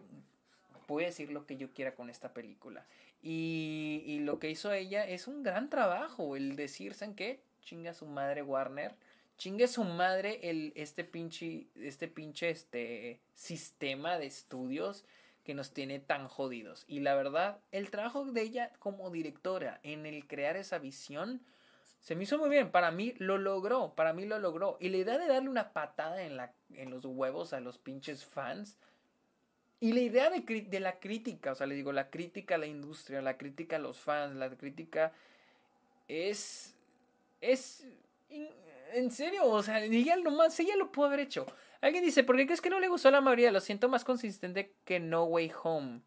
voy 0.87 1.05
a 1.05 1.07
decir 1.07 1.31
lo 1.31 1.47
que 1.47 1.57
yo 1.57 1.73
quiera 1.73 1.95
con 1.95 2.11
esta 2.11 2.33
película. 2.33 2.85
Y, 3.29 4.21
lo 4.21 4.39
que 4.39 4.51
hizo 4.51 4.73
ella 4.73 5.05
es 5.05 5.27
un 5.27 5.43
gran 5.43 5.69
trabajo. 5.69 6.37
El 6.37 6.55
decir, 6.55 6.95
¿saben 6.95 7.17
qué? 7.17 7.41
Chinga 7.61 7.93
su 7.93 8.07
madre 8.07 8.43
Warner. 8.43 8.95
Chinga 9.37 9.67
su 9.67 9.83
madre 9.83 10.39
el, 10.49 10.73
este 10.77 11.03
pinche, 11.03 11.67
este 11.75 12.07
pinche, 12.07 12.51
este 12.51 13.21
sistema 13.35 14.17
de 14.17 14.27
estudios 14.27 15.05
que 15.43 15.55
nos 15.55 15.73
tiene 15.73 15.99
tan 15.99 16.29
jodidos. 16.29 16.85
Y 16.87 17.01
la 17.01 17.17
verdad, 17.17 17.59
el 17.73 17.91
trabajo 17.91 18.25
de 18.25 18.43
ella 18.43 18.73
como 18.79 19.11
directora 19.11 19.81
en 19.83 20.07
el 20.07 20.29
crear 20.29 20.57
esa 20.57 20.79
visión 20.79 21.43
se 21.99 22.15
me 22.15 22.23
hizo 22.23 22.39
muy 22.39 22.49
bien. 22.49 22.71
Para 22.71 22.93
mí 22.93 23.15
lo 23.19 23.39
logró, 23.39 23.95
para 23.97 24.13
mí 24.13 24.25
lo 24.25 24.39
logró. 24.39 24.77
Y 24.81 24.91
la 24.91 24.99
idea 24.99 25.19
de 25.19 25.27
darle 25.27 25.49
una 25.49 25.73
patada 25.73 26.23
en, 26.23 26.37
la, 26.37 26.53
en 26.75 26.91
los 26.91 27.05
huevos 27.05 27.53
a 27.53 27.59
los 27.59 27.79
pinches 27.79 28.25
fans. 28.25 28.79
Y 29.79 29.93
la 29.93 30.01
idea 30.01 30.31
de, 30.31 30.81
la 30.81 30.99
crítica, 30.99 31.53
o 31.53 31.55
sea, 31.55 31.67
le 31.67 31.75
digo, 31.75 31.93
la 31.93 32.09
crítica 32.09 32.55
a 32.55 32.59
la 32.59 32.67
industria, 32.67 33.21
la 33.21 33.37
crítica 33.37 33.77
a 33.77 33.79
los 33.79 33.99
fans, 33.99 34.35
la 34.37 34.49
crítica 34.51 35.13
es... 36.09 36.75
Es... 37.41 37.87
En 38.95 39.11
serio, 39.11 39.45
o 39.45 39.63
sea, 39.63 39.85
ella, 39.85 40.17
más 40.31 40.59
ella 40.61 40.77
lo 40.77 40.91
pudo 40.93 41.07
haber 41.07 41.21
hecho. 41.21 41.47
Alguien 41.81 42.05
dice, 42.05 42.25
¿por 42.25 42.37
qué 42.37 42.47
crees 42.47 42.61
que 42.61 42.71
no 42.71 42.81
le 42.81 42.89
gustó 42.89 43.09
a 43.09 43.11
la 43.11 43.21
mayoría? 43.21 43.53
Lo 43.53 43.61
siento 43.61 43.89
más 43.89 44.05
consistente 44.05 44.73
que 44.85 44.99
No 44.99 45.25
Way 45.25 45.53
Home. 45.63 46.01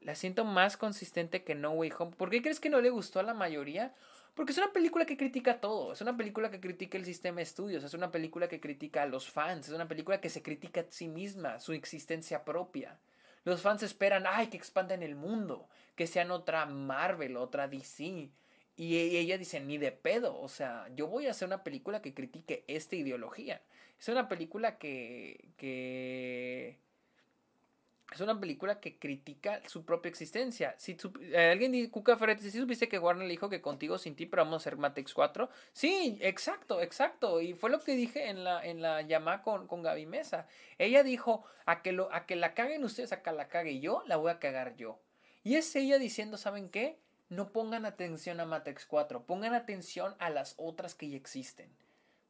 La 0.00 0.14
siento 0.14 0.44
más 0.44 0.76
consistente 0.76 1.42
que 1.42 1.54
No 1.54 1.72
Way 1.72 1.92
Home. 1.98 2.12
¿Por 2.16 2.30
qué 2.30 2.40
crees 2.40 2.60
que 2.60 2.70
no 2.70 2.80
le 2.80 2.90
gustó 2.90 3.18
a 3.18 3.24
la 3.24 3.34
mayoría? 3.34 3.94
Porque 4.40 4.52
es 4.52 4.58
una 4.58 4.72
película 4.72 5.04
que 5.04 5.18
critica 5.18 5.60
todo. 5.60 5.92
Es 5.92 6.00
una 6.00 6.16
película 6.16 6.50
que 6.50 6.60
critica 6.60 6.96
el 6.96 7.04
sistema 7.04 7.36
de 7.36 7.42
estudios. 7.42 7.84
Es 7.84 7.92
una 7.92 8.10
película 8.10 8.48
que 8.48 8.58
critica 8.58 9.02
a 9.02 9.06
los 9.06 9.30
fans. 9.30 9.68
Es 9.68 9.74
una 9.74 9.86
película 9.86 10.18
que 10.18 10.30
se 10.30 10.40
critica 10.40 10.80
a 10.80 10.86
sí 10.88 11.08
misma, 11.08 11.60
su 11.60 11.74
existencia 11.74 12.42
propia. 12.42 12.98
Los 13.44 13.60
fans 13.60 13.82
esperan, 13.82 14.24
ay, 14.26 14.46
que 14.46 14.56
expandan 14.56 15.02
el 15.02 15.14
mundo. 15.14 15.68
Que 15.94 16.06
sean 16.06 16.30
otra 16.30 16.64
Marvel, 16.64 17.36
otra 17.36 17.68
DC. 17.68 18.30
Y 18.78 18.96
ella 18.96 19.36
dice, 19.36 19.60
ni 19.60 19.76
de 19.76 19.92
pedo. 19.92 20.40
O 20.40 20.48
sea, 20.48 20.88
yo 20.96 21.06
voy 21.06 21.26
a 21.26 21.32
hacer 21.32 21.46
una 21.46 21.62
película 21.62 22.00
que 22.00 22.14
critique 22.14 22.64
esta 22.66 22.96
ideología. 22.96 23.60
Es 23.98 24.08
una 24.08 24.26
película 24.26 24.78
que. 24.78 25.50
que 25.58 26.78
es 28.12 28.20
una 28.20 28.38
película 28.38 28.80
que 28.80 28.98
critica 28.98 29.60
su 29.66 29.84
propia 29.84 30.08
existencia. 30.08 30.74
Si 30.78 30.96
eh, 31.20 31.50
alguien 31.52 31.72
dice, 31.72 31.90
Cuca 31.90 32.16
Ferretti, 32.16 32.50
si 32.50 32.58
supiste 32.58 32.88
que 32.88 32.98
Warner 32.98 33.26
le 33.26 33.32
dijo 33.32 33.48
que 33.48 33.60
contigo 33.60 33.98
sin 33.98 34.16
ti, 34.16 34.26
pero 34.26 34.42
vamos 34.42 34.54
a 34.54 34.62
hacer 34.62 34.76
Matex 34.76 35.14
4. 35.14 35.48
Sí, 35.72 36.18
exacto, 36.20 36.80
exacto. 36.80 37.40
Y 37.40 37.54
fue 37.54 37.70
lo 37.70 37.80
que 37.80 37.94
dije 37.94 38.28
en 38.28 38.42
la, 38.44 38.64
en 38.64 38.82
la 38.82 39.02
llamada 39.02 39.42
con, 39.42 39.66
con 39.66 39.82
Gaby 39.82 40.06
Mesa. 40.06 40.46
Ella 40.78 41.02
dijo, 41.02 41.44
a 41.66 41.82
que, 41.82 41.92
lo, 41.92 42.12
a 42.12 42.26
que 42.26 42.36
la 42.36 42.54
caguen 42.54 42.84
ustedes, 42.84 43.12
a 43.12 43.22
que 43.22 43.32
la 43.32 43.48
cague 43.48 43.80
yo, 43.80 44.02
la 44.06 44.16
voy 44.16 44.30
a 44.30 44.38
cagar 44.38 44.76
yo. 44.76 44.98
Y 45.44 45.54
es 45.56 45.74
ella 45.76 45.98
diciendo, 45.98 46.36
¿saben 46.36 46.68
qué? 46.68 46.98
No 47.28 47.52
pongan 47.52 47.86
atención 47.86 48.40
a 48.40 48.44
Matex 48.44 48.86
4, 48.86 49.24
pongan 49.24 49.54
atención 49.54 50.16
a 50.18 50.30
las 50.30 50.54
otras 50.58 50.94
que 50.94 51.08
ya 51.08 51.16
existen 51.16 51.70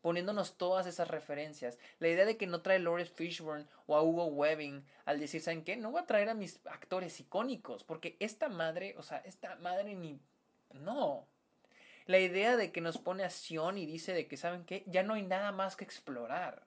poniéndonos 0.03 0.57
todas 0.57 0.87
esas 0.87 1.09
referencias. 1.09 1.79
La 1.99 2.09
idea 2.09 2.25
de 2.25 2.37
que 2.37 2.47
no 2.47 2.63
trae 2.63 2.79
a 2.79 3.05
Fishburne 3.05 3.67
o 3.87 3.97
a 3.97 4.03
Hugo 4.03 4.27
Webbing 4.27 4.85
al 5.05 5.21
decir, 5.21 5.41
¿saben 5.41 5.65
qué? 5.65 5.77
No 5.77 5.91
voy 5.91 6.03
a 6.03 6.07
traer 6.07 6.29
a 6.29 6.35
mis 6.35 6.61
actores 6.67 7.19
icónicos, 7.21 7.85
porque 7.85 8.17
esta 8.21 8.49
madre, 8.49 8.95
o 8.99 9.03
sea, 9.03 9.19
esta 9.19 9.57
madre 9.57 9.95
ni... 9.95 10.19
No. 10.73 11.27
La 12.07 12.19
idea 12.19 12.57
de 12.57 12.73
que 12.73 12.81
nos 12.81 12.99
pone 12.99 13.25
acción 13.25 13.79
y 13.79 13.87
dice 13.87 14.13
de 14.13 14.27
que, 14.27 14.37
¿saben 14.37 14.65
qué? 14.65 14.85
Ya 14.87 15.03
no 15.03 15.15
hay 15.15 15.23
nada 15.23 15.53
más 15.53 15.77
que 15.77 15.85
explorar. 15.85 16.63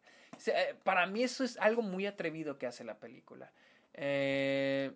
Eh, 0.48 0.76
para 0.84 1.06
mí 1.06 1.24
eso 1.24 1.44
es 1.44 1.58
algo 1.58 1.82
muy 1.82 2.06
atrevido 2.06 2.58
que 2.58 2.68
hace 2.68 2.84
la 2.84 2.96
película. 2.96 3.52
Eh, 3.94 4.92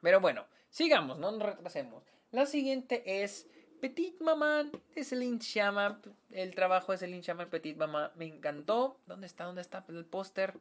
pero 0.00 0.20
bueno, 0.20 0.46
sigamos, 0.70 1.18
no 1.18 1.30
nos 1.32 1.42
retrasemos. 1.42 2.02
La 2.32 2.46
siguiente 2.46 3.22
es 3.22 3.48
Petit 3.80 4.20
Maman 4.20 4.70
de 4.94 5.04
Celine 5.04 5.38
Chama. 5.38 6.00
El 6.30 6.54
trabajo 6.54 6.92
de 6.92 6.98
Celine 6.98 7.22
Chama, 7.22 7.46
Petit 7.46 7.76
Maman, 7.76 8.10
me 8.16 8.26
encantó. 8.26 8.98
¿Dónde 9.06 9.26
está? 9.26 9.44
¿Dónde 9.44 9.62
está 9.62 9.84
el 9.88 10.04
póster? 10.04 10.54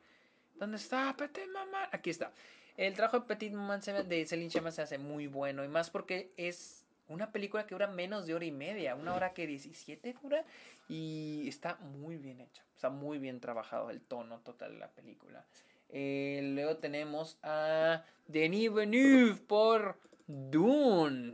¿Dónde 0.55 0.77
está 0.77 1.15
Petit 1.17 1.47
Maman? 1.51 1.89
Aquí 1.91 2.09
está. 2.09 2.31
El 2.77 2.93
trabajo 2.93 3.19
de 3.19 3.25
Petit 3.25 3.51
Maman 3.51 3.81
de 4.07 4.25
Celine 4.25 4.49
Chama 4.49 4.71
se 4.71 4.81
hace 4.81 4.97
muy 4.97 5.27
bueno. 5.27 5.65
Y 5.65 5.67
más 5.67 5.89
porque 5.89 6.31
es 6.37 6.85
una 7.09 7.31
película 7.31 7.67
que 7.67 7.75
dura 7.75 7.87
menos 7.87 8.25
de 8.25 8.35
hora 8.35 8.45
y 8.45 8.51
media. 8.51 8.95
Una 8.95 9.13
hora 9.13 9.33
que 9.33 9.45
17 9.45 10.15
dura. 10.23 10.45
Y 10.87 11.45
está 11.49 11.75
muy 11.75 12.15
bien 12.15 12.39
hecha. 12.39 12.63
Está 12.75 12.89
muy 12.89 13.19
bien 13.19 13.41
trabajado 13.41 13.89
el 13.89 13.99
tono 13.99 14.39
total 14.39 14.73
de 14.73 14.79
la 14.79 14.87
película. 14.87 15.43
Eh, 15.89 16.39
luego 16.53 16.77
tenemos 16.77 17.37
a 17.43 18.03
Denis 18.27 18.71
Villeneuve 18.73 19.35
por 19.35 19.97
Dune 20.27 21.33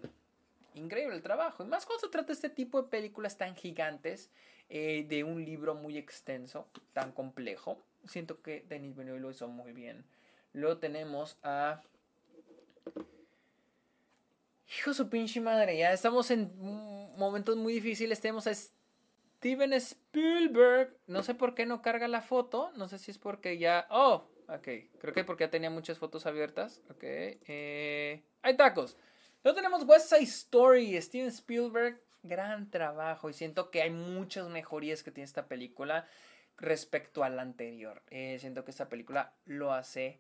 increíble 0.76 1.16
el 1.16 1.22
trabajo. 1.24 1.64
Y 1.64 1.68
más 1.68 1.86
cuando 1.86 2.06
se 2.06 2.12
trata 2.12 2.28
de 2.28 2.34
este 2.34 2.50
tipo 2.50 2.82
de 2.82 2.90
películas 2.90 3.38
tan 3.38 3.56
gigantes, 3.56 4.30
eh, 4.70 5.06
de 5.08 5.24
un 5.24 5.44
libro 5.46 5.76
muy 5.76 5.98
extenso, 5.98 6.68
tan 6.94 7.12
complejo. 7.12 7.84
Siento 8.08 8.42
que 8.42 8.66
Denis 8.68 8.96
Villeneuve 8.96 9.20
lo 9.20 9.32
hizo 9.32 9.48
muy 9.48 9.74
bien. 9.74 10.06
Luego 10.54 10.78
tenemos 10.78 11.38
a... 11.44 11.82
Hijo 14.78 14.94
su 14.94 15.10
pinche 15.10 15.40
madre, 15.42 15.78
ya 15.78 15.94
estamos 15.94 16.32
en 16.32 16.52
momentos 17.18 17.56
muy 17.56 17.74
difíciles. 17.74 18.20
Tenemos 18.20 18.48
a 18.48 18.54
Steven 18.54 19.74
Spielberg. 19.74 20.98
No 21.06 21.22
sé 21.22 21.36
por 21.36 21.54
qué 21.54 21.66
no 21.66 21.82
carga 21.82 22.08
la 22.08 22.22
foto. 22.22 22.72
No 22.76 22.88
sé 22.88 22.98
si 22.98 23.12
es 23.12 23.20
porque 23.20 23.60
ya... 23.60 23.88
Oh, 23.92 24.28
ok. 24.48 24.68
Creo 25.00 25.14
que 25.14 25.24
porque 25.24 25.44
ya 25.44 25.52
tenía 25.52 25.70
muchas 25.70 26.00
fotos 26.00 26.26
abiertas. 26.26 26.82
Ok. 26.90 27.04
Eh... 27.04 28.24
Hay 28.42 28.58
tacos. 28.58 28.98
Luego 29.46 29.58
tenemos 29.58 29.84
West 29.84 30.10
Side 30.10 30.24
Story, 30.24 31.00
Steven 31.00 31.28
Spielberg, 31.28 32.02
gran 32.24 32.72
trabajo 32.72 33.30
y 33.30 33.34
siento 33.34 33.70
que 33.70 33.84
hay 33.84 33.92
muchas 33.92 34.50
mejorías 34.50 35.04
que 35.04 35.12
tiene 35.12 35.26
esta 35.26 35.46
película 35.46 36.08
respecto 36.58 37.24
a 37.24 37.30
la 37.30 37.44
anterior. 37.44 38.02
Eh, 38.10 38.40
siento 38.40 38.66
que 38.66 38.72
esta 38.72 38.90
película 38.90 39.36
lo 39.46 39.72
hace 39.72 40.20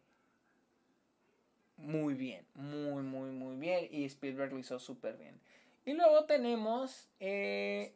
muy 1.77 2.13
bien, 2.13 2.45
muy, 2.53 3.01
muy, 3.01 3.31
muy 3.31 3.55
bien 3.55 3.87
y 3.89 4.05
Spielberg 4.05 4.53
lo 4.53 4.59
hizo 4.59 4.77
súper 4.77 5.17
bien. 5.17 5.41
Y 5.85 5.93
luego 5.93 6.25
tenemos... 6.25 7.09
Eh, 7.19 7.95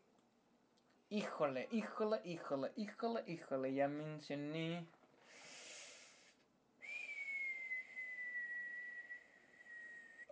híjole, 1.12 1.68
híjole, 1.72 2.22
híjole, 2.24 2.72
híjole, 2.76 3.24
híjole, 3.28 3.74
ya 3.76 3.88
mencioné... 3.88 4.84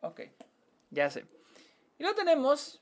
Ok. 0.02 0.22
Ya 0.90 1.10
sé. 1.10 1.26
Y 1.98 2.04
luego 2.04 2.16
tenemos 2.16 2.82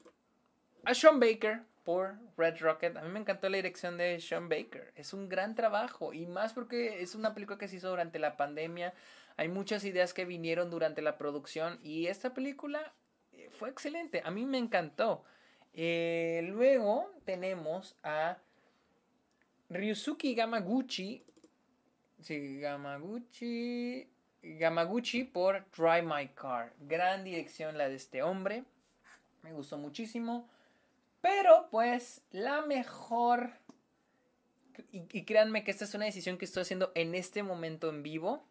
a 0.84 0.94
Sean 0.94 1.20
Baker 1.20 1.64
por 1.84 2.18
Red 2.38 2.60
Rocket. 2.60 2.98
A 2.98 3.02
mí 3.02 3.10
me 3.10 3.20
encantó 3.20 3.48
la 3.48 3.58
dirección 3.58 3.98
de 3.98 4.20
Sean 4.20 4.50
Baker. 4.50 4.92
Es 4.96 5.14
un 5.14 5.30
gran 5.30 5.56
trabajo 5.56 6.14
y 6.14 6.26
más 6.26 6.54
porque 6.54 7.02
es 7.02 7.16
una 7.16 7.34
película 7.34 7.58
que 7.58 7.68
se 7.68 7.78
hizo 7.78 7.90
durante 7.90 8.20
la 8.20 8.38
pandemia. 8.38 8.94
Hay 9.38 9.48
muchas 9.50 9.84
ideas 9.86 10.14
que 10.14 10.26
vinieron 10.26 10.70
durante 10.70 11.02
la 11.02 11.18
producción 11.18 11.80
y 11.84 12.08
esta 12.08 12.34
película 12.34 12.94
eh, 13.34 13.50
fue 13.52 13.70
excelente. 13.70 14.22
A 14.26 14.32
mí 14.32 14.46
me 14.46 14.58
encantó. 14.58 15.24
Eh, 15.74 16.42
luego 16.50 17.12
tenemos 17.26 17.96
a 18.04 18.38
Ryusuke 19.70 20.34
Gamaguchi. 20.34 21.24
Sí, 22.22 22.60
Gamaguchi. 22.60 24.10
Gamaguchi 24.46 25.24
por 25.24 25.66
Drive 25.72 26.04
My 26.04 26.28
Car. 26.30 26.74
Gran 26.80 27.24
dirección 27.24 27.78
la 27.78 27.90
de 27.90 27.96
este 27.96 28.22
hombre. 28.22 28.64
Me 29.42 29.52
gustó 29.54 29.78
muchísimo. 29.78 30.48
Pero 31.22 31.68
pues 31.72 32.22
la 32.32 32.62
mejor... 32.62 33.52
Y, 34.92 35.24
créanme 35.24 35.64
que 35.64 35.72
esta 35.72 35.86
es 35.86 35.96
una 35.96 36.06
decisión 36.06 36.38
que 36.38 36.46
estoy 36.46 36.62
haciendo 36.62 36.92
en 36.96 37.16
este 37.16 37.44
momento 37.44 37.90
en 37.90 38.04
vivo. 38.04 38.46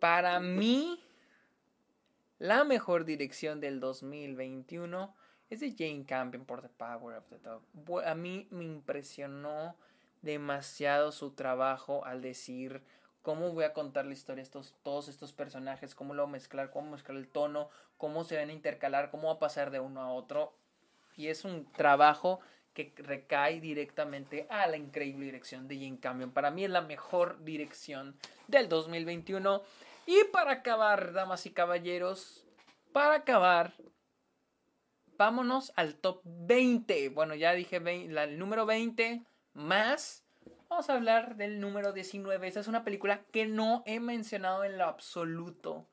Para 0.00 0.40
mí, 0.40 1.00
la 2.38 2.64
mejor 2.64 3.04
dirección 3.04 3.60
del 3.60 3.80
2021 3.80 5.14
es 5.48 5.60
de 5.60 5.74
Jane 5.78 6.04
Campion 6.04 6.44
por 6.44 6.60
The 6.60 6.68
Power 6.68 7.16
of 7.16 7.28
the 7.28 7.38
Dog. 7.38 7.62
A 8.04 8.14
mí 8.14 8.48
me 8.50 8.64
impresionó 8.64 9.76
demasiado 10.22 11.12
su 11.12 11.30
trabajo 11.30 12.04
al 12.04 12.20
decir 12.20 12.82
cómo 13.24 13.52
voy 13.52 13.64
a 13.64 13.72
contar 13.72 14.04
la 14.04 14.12
historia 14.12 14.42
estos 14.42 14.74
todos 14.82 15.08
estos 15.08 15.32
personajes, 15.32 15.94
cómo 15.94 16.12
lo 16.12 16.22
voy 16.24 16.28
a 16.28 16.32
mezclar, 16.32 16.70
cómo 16.70 16.90
mezclar 16.90 17.16
el 17.16 17.26
tono, 17.26 17.70
cómo 17.96 18.22
se 18.22 18.36
van 18.36 18.50
a 18.50 18.52
intercalar, 18.52 19.10
cómo 19.10 19.28
va 19.28 19.34
a 19.34 19.38
pasar 19.38 19.70
de 19.70 19.80
uno 19.80 20.02
a 20.02 20.12
otro. 20.12 20.52
Y 21.16 21.28
es 21.28 21.46
un 21.46 21.64
trabajo 21.72 22.40
que 22.74 22.92
recae 22.96 23.60
directamente 23.60 24.46
a 24.50 24.66
la 24.66 24.76
increíble 24.76 25.24
dirección 25.24 25.66
de 25.68 25.76
Jane 25.76 26.00
Campion. 26.00 26.32
Para 26.32 26.50
mí 26.50 26.64
es 26.64 26.70
la 26.70 26.82
mejor 26.82 27.42
dirección 27.44 28.14
del 28.46 28.68
2021. 28.68 29.62
Y 30.04 30.24
para 30.24 30.52
acabar, 30.52 31.14
damas 31.14 31.46
y 31.46 31.50
caballeros, 31.50 32.44
para 32.92 33.14
acabar, 33.14 33.72
vámonos 35.16 35.72
al 35.76 35.94
top 35.94 36.20
20. 36.24 37.08
Bueno, 37.08 37.34
ya 37.34 37.54
dije 37.54 37.76
el 37.76 38.38
número 38.38 38.66
20 38.66 39.22
más 39.54 40.23
vamos 40.74 40.90
a 40.90 40.94
hablar 40.94 41.36
del 41.36 41.60
número 41.60 41.92
19. 41.92 42.48
Esta 42.48 42.58
es 42.58 42.66
una 42.66 42.82
película 42.82 43.22
que 43.30 43.46
no 43.46 43.84
he 43.86 44.00
mencionado 44.00 44.64
en 44.64 44.76
lo 44.76 44.86
absoluto 44.86 45.86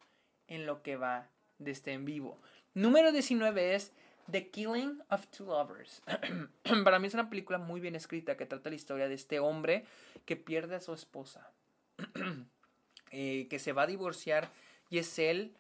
en 0.47 0.65
lo 0.65 0.81
que 0.81 0.95
va 0.95 1.29
de 1.59 1.69
este 1.69 1.93
en 1.93 2.03
vivo. 2.03 2.41
Número 2.73 3.11
19 3.11 3.75
es 3.75 3.93
The 4.31 4.49
Killing 4.49 5.03
of 5.11 5.27
Two 5.27 5.45
Lovers. 5.45 6.01
Para 6.83 6.97
mí 6.97 7.05
es 7.05 7.13
una 7.13 7.29
película 7.29 7.59
muy 7.59 7.79
bien 7.79 7.95
escrita 7.95 8.37
que 8.37 8.47
trata 8.47 8.71
la 8.71 8.75
historia 8.75 9.07
de 9.07 9.13
este 9.13 9.39
hombre 9.39 9.85
que 10.25 10.35
pierde 10.35 10.77
a 10.77 10.79
su 10.79 10.95
esposa, 10.95 11.51
eh, 13.11 13.47
que 13.51 13.59
se 13.59 13.73
va 13.73 13.83
a 13.83 13.87
divorciar 13.87 14.49
y 14.89 14.97
es 14.97 15.19
él 15.19 15.55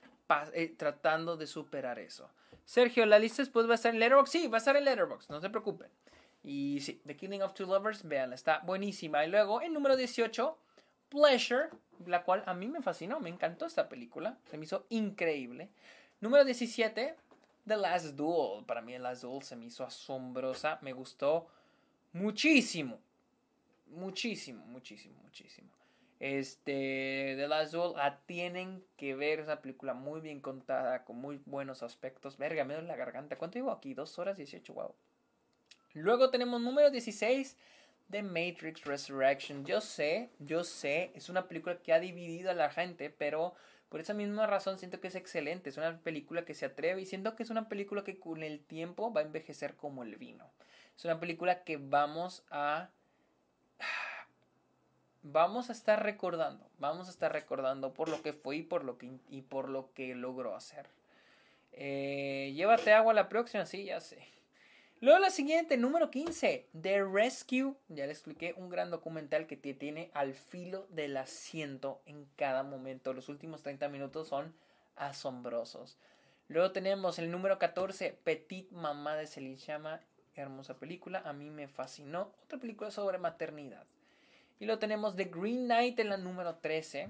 eh, 0.53 0.73
tratando 0.75 1.37
de 1.37 1.45
superar 1.45 1.99
eso. 1.99 2.31
Sergio, 2.65 3.05
la 3.05 3.19
lista 3.19 3.43
después 3.43 3.67
va 3.67 3.73
a 3.73 3.75
estar 3.75 3.93
en 3.93 3.99
Letterboxd. 3.99 4.31
Sí, 4.31 4.47
va 4.47 4.57
a 4.57 4.65
estar 4.65 4.75
en 4.75 4.85
Letterboxd, 4.85 5.29
no 5.29 5.41
se 5.41 5.51
preocupen. 5.51 5.91
Y 6.43 6.79
sí, 6.81 7.01
The 7.05 7.15
Killing 7.15 7.43
of 7.43 7.53
Two 7.53 7.67
Lovers, 7.67 8.03
vean, 8.07 8.33
está 8.33 8.59
buenísima. 8.59 9.23
Y 9.25 9.29
luego, 9.29 9.61
en 9.61 9.73
número 9.73 9.95
18, 9.95 10.57
Pleasure, 11.09 11.69
la 12.05 12.23
cual 12.23 12.43
a 12.45 12.53
mí 12.53 12.67
me 12.67 12.81
fascinó, 12.81 13.19
me 13.19 13.29
encantó 13.29 13.65
esta 13.65 13.89
película, 13.89 14.37
se 14.49 14.57
me 14.57 14.63
hizo 14.65 14.85
increíble. 14.89 15.69
Número 16.19 16.43
17, 16.45 17.15
The 17.67 17.77
Last 17.77 18.15
Duel. 18.15 18.65
Para 18.65 18.81
mí, 18.81 18.93
The 18.93 18.99
Last 18.99 19.23
Duel 19.23 19.43
se 19.43 19.55
me 19.55 19.65
hizo 19.65 19.83
asombrosa, 19.83 20.79
me 20.81 20.93
gustó 20.93 21.47
muchísimo. 22.13 22.99
muchísimo, 23.87 24.65
muchísimo, 24.65 25.15
muchísimo. 25.21 25.69
Este, 26.19 27.33
The 27.35 27.47
Last 27.47 27.73
Duel 27.73 27.93
la 27.95 28.19
tienen 28.25 28.83
que 28.95 29.15
ver, 29.15 29.39
es 29.39 29.45
una 29.47 29.61
película 29.61 29.93
muy 29.93 30.21
bien 30.21 30.39
contada, 30.39 31.03
con 31.03 31.17
muy 31.17 31.41
buenos 31.45 31.83
aspectos. 31.83 32.37
Verga, 32.37 32.63
me 32.63 32.75
duele 32.75 32.87
la 32.87 32.95
garganta. 32.95 33.37
¿Cuánto 33.37 33.57
llevo 33.57 33.71
aquí? 33.71 33.93
Dos 33.93 34.17
horas 34.19 34.37
18, 34.37 34.73
wow. 34.73 34.93
Luego 35.93 36.29
tenemos 36.29 36.61
número 36.61 36.89
16 36.89 37.57
de 38.07 38.23
Matrix 38.23 38.85
Resurrection. 38.85 39.65
Yo 39.65 39.81
sé, 39.81 40.29
yo 40.39 40.63
sé, 40.63 41.11
es 41.15 41.29
una 41.29 41.47
película 41.47 41.77
que 41.77 41.93
ha 41.93 41.99
dividido 41.99 42.51
a 42.51 42.53
la 42.53 42.69
gente, 42.69 43.09
pero 43.09 43.53
por 43.89 43.99
esa 43.99 44.13
misma 44.13 44.47
razón 44.47 44.77
siento 44.77 45.01
que 45.01 45.07
es 45.07 45.15
excelente. 45.15 45.69
Es 45.69 45.77
una 45.77 45.97
película 45.99 46.45
que 46.45 46.53
se 46.53 46.65
atreve 46.65 47.01
y 47.01 47.05
siento 47.05 47.35
que 47.35 47.43
es 47.43 47.49
una 47.49 47.67
película 47.67 48.03
que 48.03 48.19
con 48.19 48.43
el 48.43 48.59
tiempo 48.59 49.11
va 49.11 49.21
a 49.21 49.25
envejecer 49.25 49.75
como 49.75 50.03
el 50.03 50.15
vino. 50.15 50.49
Es 50.95 51.05
una 51.05 51.19
película 51.19 51.63
que 51.63 51.77
vamos 51.77 52.43
a 52.49 52.89
vamos 55.23 55.69
a 55.69 55.73
estar 55.73 56.01
recordando, 56.03 56.67
vamos 56.79 57.07
a 57.07 57.11
estar 57.11 57.31
recordando 57.31 57.93
por 57.93 58.09
lo 58.09 58.21
que 58.21 58.33
fue 58.33 58.57
y 58.57 58.63
por 58.63 58.83
lo 58.83 58.97
que, 58.97 59.11
y 59.29 59.41
por 59.41 59.69
lo 59.69 59.93
que 59.93 60.15
logró 60.15 60.55
hacer. 60.55 60.87
Eh, 61.73 62.51
llévate 62.55 62.93
agua 62.93 63.13
la 63.13 63.29
próxima, 63.29 63.65
sí, 63.65 63.85
ya 63.85 63.99
sé. 63.99 64.25
Luego 65.01 65.17
la 65.17 65.31
siguiente, 65.31 65.77
número 65.77 66.11
15, 66.11 66.67
The 66.79 67.03
Rescue. 67.03 67.73
Ya 67.89 68.05
le 68.05 68.11
expliqué, 68.11 68.53
un 68.55 68.69
gran 68.69 68.91
documental 68.91 69.47
que 69.47 69.57
te 69.57 69.73
tiene 69.73 70.11
al 70.13 70.35
filo 70.35 70.85
del 70.91 71.17
asiento 71.17 72.03
en 72.05 72.27
cada 72.35 72.61
momento. 72.61 73.11
Los 73.11 73.27
últimos 73.27 73.63
30 73.63 73.89
minutos 73.89 74.27
son 74.27 74.53
asombrosos. 74.95 75.97
Luego 76.49 76.71
tenemos 76.71 77.17
el 77.17 77.31
número 77.31 77.57
14, 77.57 78.15
Petit 78.23 78.69
Mamá 78.69 79.15
de 79.15 79.25
Celine 79.25 79.57
Chama. 79.57 80.01
Hermosa 80.35 80.77
película, 80.77 81.23
a 81.25 81.33
mí 81.33 81.49
me 81.49 81.67
fascinó. 81.67 82.31
Otra 82.43 82.59
película 82.59 82.91
sobre 82.91 83.17
maternidad. 83.17 83.87
Y 84.59 84.67
lo 84.67 84.77
tenemos 84.77 85.15
The 85.15 85.25
Green 85.25 85.65
Knight 85.65 85.99
en 85.99 86.09
la 86.09 86.17
número 86.17 86.57
13, 86.57 87.09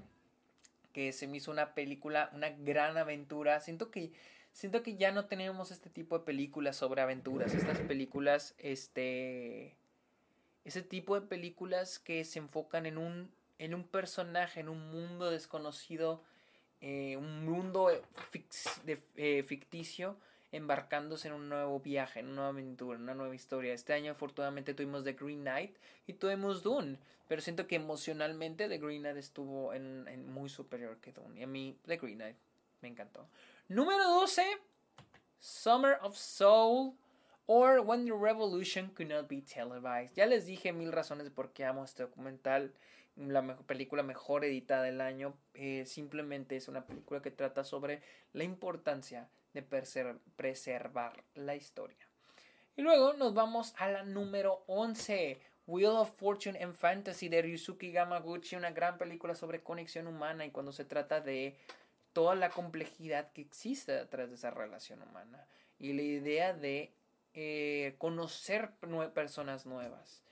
que 0.94 1.12
se 1.12 1.26
me 1.26 1.36
hizo 1.36 1.50
una 1.50 1.74
película, 1.74 2.30
una 2.32 2.48
gran 2.48 2.96
aventura. 2.96 3.60
Siento 3.60 3.90
que, 3.90 4.12
siento 4.52 4.82
que 4.82 4.96
ya 4.96 5.12
no 5.12 5.26
tenemos 5.26 5.70
este 5.70 5.90
tipo 5.90 6.18
de 6.18 6.24
películas 6.24 6.76
sobre 6.76 7.02
aventuras. 7.02 7.54
Estas 7.54 7.78
películas, 7.80 8.54
este... 8.58 9.76
Ese 10.64 10.82
tipo 10.82 11.18
de 11.18 11.26
películas 11.26 11.98
que 11.98 12.24
se 12.24 12.38
enfocan 12.38 12.86
en 12.86 12.96
un, 12.96 13.32
en 13.58 13.74
un 13.74 13.82
personaje, 13.82 14.60
en 14.60 14.68
un 14.68 14.92
mundo 14.92 15.28
desconocido, 15.28 16.22
eh, 16.80 17.16
un 17.16 17.44
mundo 17.44 17.90
eh, 19.16 19.42
ficticio 19.42 20.16
embarcándose 20.52 21.28
en 21.28 21.34
un 21.34 21.48
nuevo 21.48 21.80
viaje, 21.80 22.20
en 22.20 22.26
una 22.26 22.34
nueva 22.34 22.48
aventura, 22.50 22.96
en 22.96 23.04
una 23.04 23.14
nueva 23.14 23.34
historia. 23.34 23.72
Este 23.72 23.94
año 23.94 24.12
afortunadamente 24.12 24.74
tuvimos 24.74 25.02
The 25.02 25.14
Green 25.14 25.40
Knight 25.40 25.76
y 26.06 26.12
tuvimos 26.12 26.62
Dune, 26.62 26.98
pero 27.26 27.40
siento 27.40 27.66
que 27.66 27.76
emocionalmente 27.76 28.68
The 28.68 28.78
Green 28.78 29.00
Knight 29.00 29.16
estuvo 29.16 29.72
en, 29.72 30.30
muy 30.30 30.50
superior 30.50 30.98
que 30.98 31.12
Dune. 31.12 31.40
Y 31.40 31.42
a 31.42 31.46
mí 31.46 31.78
The 31.86 31.96
Green 31.96 32.18
Knight 32.18 32.36
me 32.82 32.88
encantó. 32.88 33.26
Número 33.68 34.04
12, 34.04 34.42
Summer 35.38 35.98
of 36.02 36.16
Soul 36.16 36.94
or 37.46 37.80
When 37.80 38.04
the 38.04 38.12
Revolution 38.12 38.90
Could 38.94 39.10
Not 39.10 39.28
Be 39.28 39.42
Televised. 39.42 40.14
Ya 40.14 40.26
les 40.26 40.46
dije 40.46 40.72
mil 40.72 40.92
razones 40.92 41.30
por 41.30 41.52
qué 41.52 41.64
amo 41.64 41.84
este 41.84 42.02
documental 42.02 42.72
la 43.16 43.42
mejor, 43.42 43.64
película 43.66 44.02
mejor 44.02 44.44
editada 44.44 44.84
del 44.84 45.00
año. 45.00 45.34
Eh, 45.54 45.84
simplemente 45.86 46.56
es 46.56 46.68
una 46.68 46.86
película 46.86 47.22
que 47.22 47.30
trata 47.30 47.64
sobre 47.64 48.02
la 48.32 48.44
importancia 48.44 49.28
de 49.52 49.62
preservar 49.62 51.24
la 51.34 51.54
historia. 51.54 52.08
Y 52.76 52.82
luego 52.82 53.12
nos 53.14 53.34
vamos 53.34 53.74
a 53.76 53.88
la 53.88 54.02
número 54.02 54.64
11, 54.66 55.40
Wheel 55.66 55.90
of 55.90 56.16
Fortune 56.16 56.62
and 56.62 56.74
Fantasy 56.74 57.28
de 57.28 57.42
Ryusuke 57.42 57.90
Gamaguchi, 57.92 58.56
una 58.56 58.70
gran 58.70 58.96
película 58.96 59.34
sobre 59.34 59.62
conexión 59.62 60.06
humana 60.06 60.46
y 60.46 60.50
cuando 60.50 60.72
se 60.72 60.86
trata 60.86 61.20
de 61.20 61.56
toda 62.12 62.34
la 62.34 62.50
complejidad 62.50 63.32
que 63.32 63.42
existe 63.42 63.92
detrás 63.92 64.28
de 64.28 64.36
esa 64.36 64.50
relación 64.50 65.02
humana 65.02 65.46
y 65.78 65.92
la 65.92 66.02
idea 66.02 66.52
de 66.52 66.94
eh, 67.34 67.94
conocer 67.98 68.72
personas 69.14 69.66
nuevas. 69.66 70.22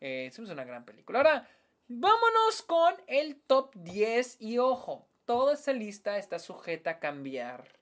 Eh, 0.00 0.26
es 0.26 0.38
una 0.38 0.64
gran 0.64 0.84
película. 0.84 1.20
Ahora, 1.20 1.48
vámonos 1.88 2.62
con 2.62 2.94
el 3.06 3.40
top 3.40 3.74
10 3.76 4.40
y 4.40 4.58
ojo, 4.58 5.08
toda 5.24 5.54
esa 5.54 5.72
lista 5.72 6.18
está 6.18 6.38
sujeta 6.38 6.90
a 6.90 6.98
cambiar 6.98 7.80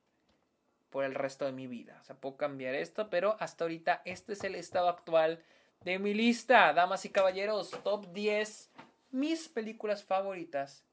por 0.90 1.04
el 1.04 1.14
resto 1.14 1.44
de 1.44 1.52
mi 1.52 1.66
vida. 1.66 1.98
O 2.00 2.04
sea, 2.04 2.16
puedo 2.16 2.36
cambiar 2.36 2.74
esto, 2.74 3.10
pero 3.10 3.36
hasta 3.40 3.64
ahorita 3.64 4.02
este 4.04 4.32
es 4.32 4.44
el 4.44 4.54
estado 4.54 4.88
actual 4.88 5.42
de 5.82 5.98
mi 5.98 6.14
lista. 6.14 6.72
Damas 6.72 7.04
y 7.04 7.10
caballeros, 7.10 7.70
top 7.82 8.12
10, 8.12 8.70
mis 9.10 9.48
películas 9.48 10.04
favoritas 10.04 10.84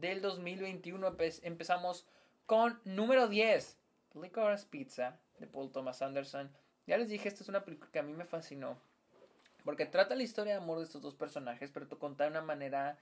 del 0.00 0.20
2021. 0.20 1.16
Empezamos 1.42 2.06
con 2.46 2.80
número 2.84 3.28
10, 3.28 3.78
Licorice 4.20 4.66
Pizza, 4.70 5.18
de 5.38 5.46
Paul 5.46 5.70
Thomas 5.70 6.02
Anderson. 6.02 6.50
Ya 6.86 6.96
les 6.96 7.08
dije, 7.08 7.28
esta 7.28 7.42
es 7.42 7.48
una 7.48 7.64
película 7.64 7.90
que 7.90 7.98
a 7.98 8.02
mí 8.02 8.12
me 8.12 8.24
fascinó. 8.24 8.80
Porque 9.64 9.86
trata 9.86 10.14
la 10.14 10.22
historia 10.22 10.54
de 10.54 10.62
amor 10.62 10.78
de 10.78 10.84
estos 10.84 11.02
dos 11.02 11.14
personajes, 11.14 11.70
pero 11.70 11.86
te 11.86 11.96
contar 11.96 12.28
de 12.28 12.38
una 12.38 12.46
manera 12.46 12.98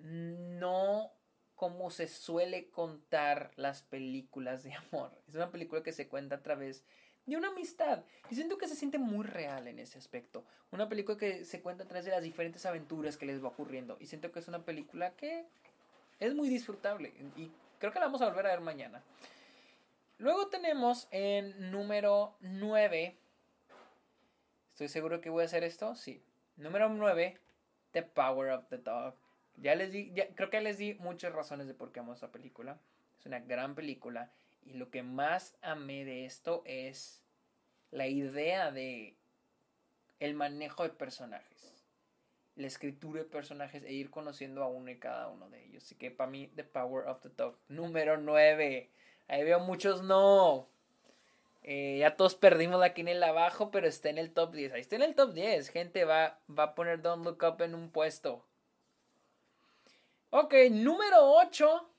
no 0.00 1.12
como 1.54 1.90
se 1.90 2.06
suele 2.06 2.70
contar 2.70 3.50
las 3.56 3.82
películas 3.82 4.62
de 4.62 4.72
amor. 4.92 5.10
Es 5.26 5.34
una 5.34 5.50
película 5.50 5.82
que 5.82 5.92
se 5.92 6.08
cuenta 6.08 6.36
a 6.36 6.42
través 6.42 6.84
de 7.26 7.36
una 7.36 7.48
amistad. 7.48 8.04
Y 8.30 8.36
siento 8.36 8.58
que 8.58 8.68
se 8.68 8.76
siente 8.76 8.98
muy 8.98 9.26
real 9.26 9.66
en 9.66 9.78
ese 9.80 9.98
aspecto. 9.98 10.44
Una 10.70 10.88
película 10.88 11.18
que 11.18 11.44
se 11.44 11.60
cuenta 11.60 11.84
a 11.84 11.86
través 11.88 12.04
de 12.04 12.12
las 12.12 12.22
diferentes 12.22 12.64
aventuras 12.64 13.16
que 13.16 13.26
les 13.26 13.42
va 13.42 13.48
ocurriendo. 13.48 13.96
Y 13.98 14.06
siento 14.06 14.30
que 14.30 14.38
es 14.38 14.48
una 14.48 14.64
película 14.64 15.16
que 15.16 15.46
es 16.18 16.34
muy 16.34 16.48
disfrutable. 16.48 17.12
Y 17.36 17.50
creo 17.78 17.92
que 17.92 17.98
la 17.98 18.06
vamos 18.06 18.22
a 18.22 18.28
volver 18.28 18.46
a 18.46 18.50
ver 18.50 18.60
mañana. 18.60 19.02
Luego 20.18 20.48
tenemos 20.48 21.08
en 21.10 21.70
número 21.70 22.36
9. 22.40 23.16
¿Estoy 24.70 24.88
seguro 24.88 25.20
que 25.20 25.30
voy 25.30 25.42
a 25.42 25.46
hacer 25.46 25.64
esto? 25.64 25.94
Sí. 25.94 26.22
Número 26.56 26.88
9. 26.88 27.38
The 27.92 28.02
Power 28.02 28.50
of 28.50 28.66
the 28.68 28.78
Dog. 28.78 29.14
Ya 29.56 29.74
les 29.74 29.92
di, 29.92 30.12
creo 30.34 30.50
que 30.50 30.60
les 30.60 30.78
di 30.78 30.94
muchas 30.94 31.32
razones 31.32 31.66
de 31.66 31.74
por 31.74 31.92
qué 31.92 32.00
amo 32.00 32.12
esta 32.12 32.30
película. 32.30 32.78
Es 33.18 33.26
una 33.26 33.40
gran 33.40 33.74
película. 33.74 34.32
Y 34.64 34.74
lo 34.74 34.90
que 34.90 35.02
más 35.02 35.56
amé 35.62 36.04
de 36.04 36.26
esto 36.26 36.62
es 36.64 37.22
la 37.90 38.06
idea 38.06 38.70
de 38.70 39.16
el 40.20 40.34
manejo 40.34 40.82
de 40.82 40.90
personajes. 40.90 41.77
La 42.58 42.66
escritura 42.66 43.22
de 43.22 43.24
personajes 43.24 43.82
e 43.84 43.92
ir 43.92 44.10
conociendo 44.10 44.62
a 44.62 44.68
uno 44.68 44.90
y 44.90 44.98
cada 44.98 45.28
uno 45.28 45.48
de 45.48 45.64
ellos. 45.64 45.84
Así 45.84 45.94
que 45.94 46.10
para 46.10 46.30
mí, 46.30 46.52
The 46.54 46.64
Power 46.64 47.08
of 47.08 47.22
the 47.22 47.30
Dog. 47.30 47.56
Número 47.68 48.18
9. 48.18 48.90
Ahí 49.28 49.44
veo 49.44 49.60
muchos 49.60 50.02
no. 50.02 50.68
Eh, 51.62 51.98
ya 52.00 52.16
todos 52.16 52.34
perdimos 52.34 52.80
la 52.80 52.94
quinela 52.94 53.28
abajo, 53.28 53.70
pero 53.70 53.86
está 53.86 54.10
en 54.10 54.18
el 54.18 54.32
top 54.32 54.52
10. 54.52 54.72
Ahí 54.72 54.80
está 54.80 54.96
en 54.96 55.02
el 55.02 55.14
top 55.14 55.32
10. 55.32 55.68
Gente 55.70 56.04
va, 56.04 56.38
va 56.50 56.64
a 56.64 56.74
poner 56.74 57.00
Don't 57.00 57.24
Look 57.24 57.42
Up 57.42 57.62
en 57.62 57.74
un 57.74 57.90
puesto. 57.90 58.44
Ok, 60.30 60.54
número 60.70 61.32
8. 61.34 61.90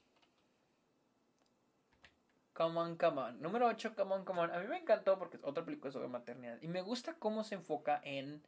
Come 2.60 2.77
on, 2.77 2.98
come 2.98 3.22
on. 3.22 3.41
Número 3.41 3.68
8, 3.68 3.95
come 3.95 4.14
on, 4.14 4.26
come 4.26 4.41
on. 4.41 4.52
A 4.52 4.60
mí 4.60 4.68
me 4.68 4.77
encantó 4.77 5.18
porque 5.18 5.38
es 5.38 5.44
otra 5.45 5.64
película 5.64 5.94
sobre 5.94 6.10
maternidad. 6.10 6.61
Y 6.61 6.68
me 6.68 6.81
gusta 6.81 7.14
cómo 7.14 7.45
se 7.45 7.56
enfoca 7.56 8.02
en. 8.03 8.44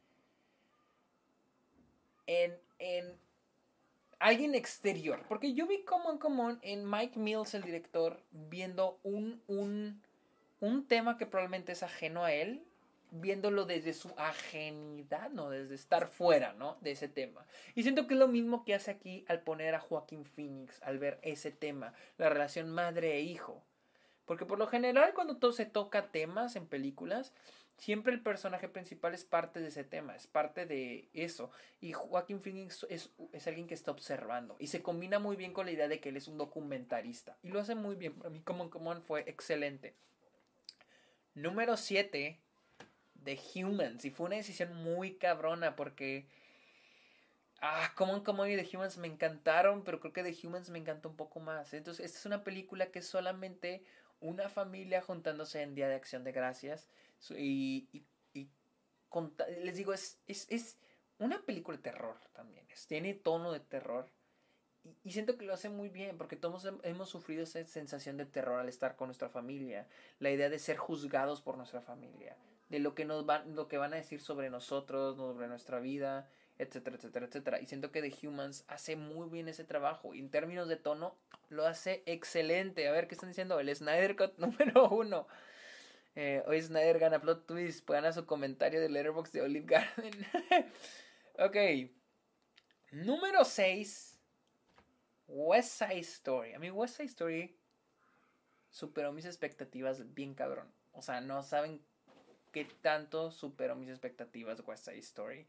En. 2.40 2.58
En. 2.78 3.18
Alguien 4.18 4.54
exterior. 4.54 5.24
Porque 5.28 5.52
yo 5.52 5.66
vi 5.66 5.82
Come 5.82 6.06
on, 6.06 6.18
come 6.18 6.42
on 6.42 6.58
en 6.62 6.88
Mike 6.88 7.18
Mills, 7.18 7.54
el 7.54 7.62
director, 7.62 8.20
viendo 8.30 8.98
un. 9.02 9.42
Un. 9.46 10.02
Un 10.60 10.86
tema 10.86 11.18
que 11.18 11.26
probablemente 11.26 11.72
es 11.72 11.82
ajeno 11.82 12.24
a 12.24 12.32
él 12.32 12.64
viéndolo 13.12 13.66
desde 13.66 13.92
su 13.92 14.12
ajenidad, 14.16 15.30
¿no? 15.30 15.50
Desde 15.50 15.74
estar 15.74 16.08
fuera, 16.08 16.54
¿no? 16.54 16.78
De 16.80 16.92
ese 16.92 17.08
tema. 17.08 17.46
Y 17.74 17.82
siento 17.82 18.06
que 18.06 18.14
es 18.14 18.20
lo 18.20 18.28
mismo 18.28 18.64
que 18.64 18.74
hace 18.74 18.90
aquí 18.90 19.24
al 19.28 19.42
poner 19.42 19.74
a 19.74 19.80
Joaquín 19.80 20.24
Phoenix, 20.24 20.82
al 20.82 20.98
ver 20.98 21.18
ese 21.22 21.50
tema, 21.50 21.92
la 22.16 22.30
relación 22.30 22.70
madre 22.70 23.16
e 23.16 23.20
hijo. 23.20 23.62
Porque 24.24 24.46
por 24.46 24.58
lo 24.58 24.66
general 24.66 25.12
cuando 25.14 25.36
todo 25.36 25.52
se 25.52 25.66
toca 25.66 26.10
temas 26.10 26.56
en 26.56 26.66
películas, 26.66 27.34
siempre 27.82 28.12
el 28.12 28.20
personaje 28.20 28.68
principal 28.68 29.12
es 29.12 29.24
parte 29.24 29.58
de 29.58 29.66
ese 29.66 29.82
tema, 29.82 30.14
es 30.14 30.28
parte 30.28 30.66
de 30.66 31.08
eso. 31.14 31.50
Y 31.80 31.92
Joaquín 31.92 32.40
Phoenix 32.40 32.86
es, 32.88 33.10
es 33.32 33.46
alguien 33.48 33.66
que 33.66 33.74
está 33.74 33.90
observando. 33.90 34.54
Y 34.60 34.68
se 34.68 34.82
combina 34.82 35.18
muy 35.18 35.34
bien 35.34 35.52
con 35.52 35.66
la 35.66 35.72
idea 35.72 35.88
de 35.88 35.98
que 35.98 36.10
él 36.10 36.16
es 36.16 36.28
un 36.28 36.38
documentarista. 36.38 37.36
Y 37.42 37.48
lo 37.48 37.58
hace 37.58 37.74
muy 37.74 37.96
bien. 37.96 38.14
Para 38.14 38.30
mí, 38.30 38.40
como 38.44 38.70
Common 38.70 39.02
fue 39.02 39.22
excelente. 39.28 39.94
Número 41.34 41.76
7 41.76 42.38
The 43.24 43.40
Humans. 43.56 44.04
Y 44.04 44.10
fue 44.10 44.26
una 44.26 44.36
decisión 44.36 44.74
muy 44.76 45.14
cabrona 45.14 45.74
porque... 45.74 46.26
Ah, 47.60 47.92
como 47.96 48.22
como 48.22 48.46
y 48.46 48.56
The 48.56 48.76
Humans 48.76 48.98
me 48.98 49.08
encantaron, 49.08 49.82
pero 49.82 49.98
creo 49.98 50.12
que 50.12 50.22
The 50.22 50.46
Humans 50.46 50.70
me 50.70 50.78
encantó 50.78 51.08
un 51.08 51.16
poco 51.16 51.40
más. 51.40 51.74
Entonces, 51.74 52.06
esta 52.06 52.18
es 52.18 52.26
una 52.26 52.44
película 52.44 52.86
que 52.86 53.00
es 53.00 53.06
solamente 53.06 53.84
una 54.20 54.48
familia 54.48 55.02
juntándose 55.02 55.62
en 55.62 55.74
Día 55.74 55.88
de 55.88 55.96
Acción 55.96 56.22
de 56.22 56.30
Gracias. 56.30 56.88
Y, 57.30 57.88
y, 57.92 58.06
les 59.62 59.76
digo, 59.76 59.92
es, 59.92 60.18
es, 60.26 60.46
es 60.50 60.78
una 61.18 61.40
película 61.42 61.76
de 61.76 61.82
terror 61.82 62.18
también. 62.32 62.66
Tiene 62.88 63.14
tono 63.14 63.52
de 63.52 63.60
terror. 63.60 64.10
Y, 65.04 65.12
siento 65.12 65.38
que 65.38 65.44
lo 65.44 65.54
hace 65.54 65.68
muy 65.68 65.88
bien, 65.88 66.18
porque 66.18 66.36
todos 66.36 66.68
hemos 66.82 67.08
sufrido 67.08 67.44
esa 67.44 67.64
sensación 67.64 68.16
de 68.16 68.26
terror 68.26 68.58
al 68.58 68.68
estar 68.68 68.96
con 68.96 69.08
nuestra 69.08 69.28
familia. 69.28 69.86
La 70.18 70.30
idea 70.30 70.48
de 70.48 70.58
ser 70.58 70.76
juzgados 70.76 71.40
por 71.40 71.56
nuestra 71.56 71.80
familia. 71.80 72.36
De 72.68 72.80
lo 72.80 72.94
que, 72.94 73.04
nos 73.04 73.24
van, 73.24 73.54
lo 73.54 73.68
que 73.68 73.78
van 73.78 73.92
a 73.92 73.96
decir 73.96 74.20
sobre 74.20 74.50
nosotros, 74.50 75.16
sobre 75.16 75.46
nuestra 75.46 75.78
vida, 75.78 76.28
etcétera, 76.58 76.96
etcétera, 76.96 77.26
etcétera. 77.26 77.60
Y 77.60 77.66
siento 77.66 77.92
que 77.92 78.02
The 78.02 78.26
Humans 78.26 78.64
hace 78.66 78.96
muy 78.96 79.28
bien 79.28 79.48
ese 79.48 79.64
trabajo. 79.64 80.14
Y 80.14 80.20
en 80.20 80.30
términos 80.30 80.68
de 80.68 80.76
tono, 80.76 81.16
lo 81.50 81.66
hace 81.66 82.02
excelente. 82.06 82.88
A 82.88 82.92
ver, 82.92 83.06
¿qué 83.06 83.14
están 83.14 83.30
diciendo? 83.30 83.60
El 83.60 83.74
Snyder 83.74 84.16
Cut 84.16 84.32
número 84.38 84.88
uno. 84.88 85.28
Eh, 86.14 86.42
hoy 86.46 86.60
Snyder 86.60 86.98
gana 86.98 87.20
plot 87.20 87.46
twist. 87.46 87.84
Puedan 87.84 88.04
a 88.04 88.12
su 88.12 88.26
comentario 88.26 88.80
de 88.80 88.88
Letterboxd 88.88 89.32
de 89.32 89.42
Olive 89.42 89.66
Garden. 89.66 90.26
ok. 91.38 91.90
Número 92.92 93.44
6. 93.44 94.18
West 95.28 95.78
Side 95.78 96.00
Story. 96.00 96.52
A 96.52 96.58
mí 96.58 96.70
West 96.70 96.96
Side 96.96 97.08
Story 97.08 97.56
superó 98.70 99.12
mis 99.12 99.24
expectativas 99.24 100.14
bien 100.14 100.34
cabrón. 100.34 100.70
O 100.92 101.02
sea, 101.02 101.20
no 101.20 101.42
saben 101.42 101.80
qué 102.52 102.66
tanto 102.82 103.30
superó 103.30 103.74
mis 103.76 103.88
expectativas 103.88 104.62
West 104.66 104.84
Side 104.84 104.98
Story. 104.98 105.46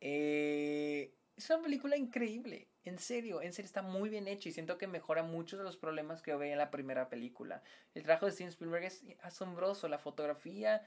Eh, 0.00 1.14
es 1.36 1.48
una 1.50 1.62
película 1.62 1.96
increíble, 1.96 2.68
en 2.84 2.98
serio, 2.98 3.42
en 3.42 3.52
serio 3.52 3.66
está 3.66 3.82
muy 3.82 4.08
bien 4.08 4.26
hecha 4.28 4.48
y 4.48 4.52
siento 4.52 4.78
que 4.78 4.86
mejora 4.86 5.22
muchos 5.22 5.58
de 5.58 5.64
los 5.64 5.76
problemas 5.76 6.22
que 6.22 6.32
yo 6.32 6.38
veía 6.38 6.52
en 6.52 6.58
la 6.58 6.70
primera 6.70 7.08
película. 7.08 7.62
El 7.94 8.02
trabajo 8.02 8.26
de 8.26 8.32
Steven 8.32 8.48
Spielberg 8.48 8.84
es 8.84 9.04
asombroso, 9.22 9.88
la 9.88 9.98
fotografía, 9.98 10.86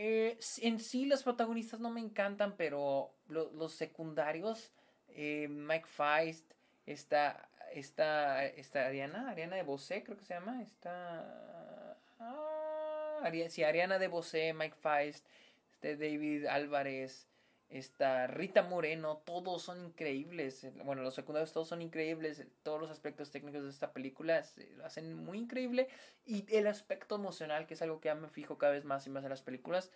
eh, 0.00 0.38
en 0.62 0.78
sí 0.78 1.06
los 1.06 1.24
protagonistas 1.24 1.80
no 1.80 1.90
me 1.90 2.00
encantan, 2.00 2.54
pero 2.56 3.12
los 3.28 3.72
secundarios, 3.72 4.70
eh, 5.08 5.48
Mike 5.50 5.88
Feist, 5.88 6.52
está, 6.86 7.48
está, 7.72 8.46
está 8.46 8.86
Ariana, 8.86 9.28
Ariana 9.28 9.56
de 9.56 9.64
Bosé 9.64 10.04
creo 10.04 10.16
que 10.16 10.24
se 10.24 10.34
llama, 10.34 10.62
está... 10.62 11.98
Ah, 12.20 13.28
sí, 13.48 13.64
Ariana 13.64 13.98
de 13.98 14.06
Bosé, 14.06 14.52
Mike 14.54 14.76
Feist, 14.80 15.26
este 15.72 15.96
David 15.96 16.46
Álvarez, 16.46 17.26
Está 17.70 18.26
Rita 18.26 18.62
Moreno, 18.62 19.18
todos 19.26 19.62
son 19.62 19.84
increíbles. 19.84 20.66
Bueno, 20.84 21.02
los 21.02 21.14
secundarios 21.14 21.52
todos 21.52 21.68
son 21.68 21.82
increíbles. 21.82 22.46
Todos 22.62 22.80
los 22.80 22.90
aspectos 22.90 23.30
técnicos 23.30 23.62
de 23.62 23.68
esta 23.68 23.92
película 23.92 24.42
lo 24.76 24.86
hacen 24.86 25.14
muy 25.14 25.38
increíble. 25.38 25.88
Y 26.24 26.46
el 26.54 26.66
aspecto 26.66 27.16
emocional, 27.16 27.66
que 27.66 27.74
es 27.74 27.82
algo 27.82 28.00
que 28.00 28.08
ya 28.08 28.14
me 28.14 28.28
fijo 28.28 28.56
cada 28.56 28.72
vez 28.72 28.84
más 28.84 29.06
y 29.06 29.10
más 29.10 29.22
en 29.24 29.30
las 29.30 29.42
películas, 29.42 29.90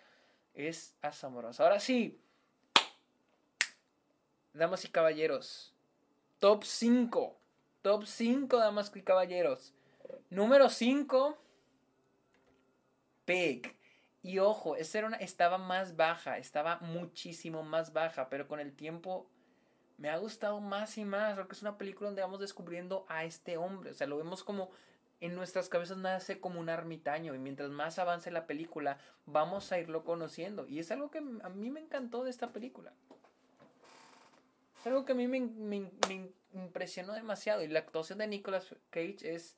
es 0.53 0.95
asombroso. 1.01 1.63
Ahora 1.63 1.79
sí, 1.79 2.19
damas 4.53 4.85
y 4.85 4.89
caballeros, 4.89 5.73
top 6.39 6.63
5. 6.63 7.39
Top 7.83 8.05
5, 8.05 8.57
damas 8.57 8.93
y 8.95 9.01
caballeros. 9.01 9.73
Número 10.29 10.69
5, 10.69 11.37
Pig. 13.25 13.75
Y 14.23 14.39
ojo, 14.39 14.77
esa 14.77 14.99
era 14.99 15.07
una, 15.07 15.17
estaba 15.17 15.57
más 15.57 15.97
baja, 15.97 16.37
estaba 16.37 16.79
muchísimo 16.79 17.61
más 17.61 17.91
baja, 17.91 18.29
pero 18.29 18.47
con 18.47 18.61
el 18.61 18.73
tiempo 18.73 19.29
me 19.97 20.09
ha 20.09 20.17
gustado 20.17 20.61
más 20.61 20.97
y 20.97 21.03
más, 21.03 21.35
porque 21.35 21.53
es 21.53 21.61
una 21.61 21.77
película 21.77 22.07
donde 22.07 22.21
vamos 22.21 22.39
descubriendo 22.39 23.05
a 23.09 23.25
este 23.25 23.57
hombre, 23.57 23.91
o 23.91 23.93
sea, 23.93 24.07
lo 24.07 24.17
vemos 24.17 24.43
como 24.43 24.71
en 25.19 25.35
nuestras 25.35 25.69
cabezas 25.69 25.97
nace 25.97 26.39
como 26.39 26.59
un 26.59 26.69
ermitaño 26.69 27.33
y 27.35 27.37
mientras 27.37 27.69
más 27.69 27.99
avance 27.99 28.29
la 28.31 28.45
película 28.45 28.97
vamos 29.25 29.71
a 29.71 29.79
irlo 29.79 30.03
conociendo 30.03 30.67
y 30.67 30.79
es 30.79 30.91
algo 30.91 31.11
que 31.11 31.19
a 31.19 31.49
mí 31.49 31.69
me 31.69 31.79
encantó 31.79 32.25
de 32.25 32.29
esta 32.29 32.51
película. 32.51 32.91
Es 34.77 34.87
algo 34.87 35.05
que 35.05 35.13
a 35.13 35.15
mí 35.15 35.27
me, 35.27 35.39
me 35.39 35.89
impresionó 36.53 37.13
demasiado 37.13 37.63
y 37.63 37.69
la 37.69 37.79
actuación 37.79 38.19
de 38.19 38.27
Nicolas 38.27 38.75
Cage 38.89 39.33
es 39.33 39.55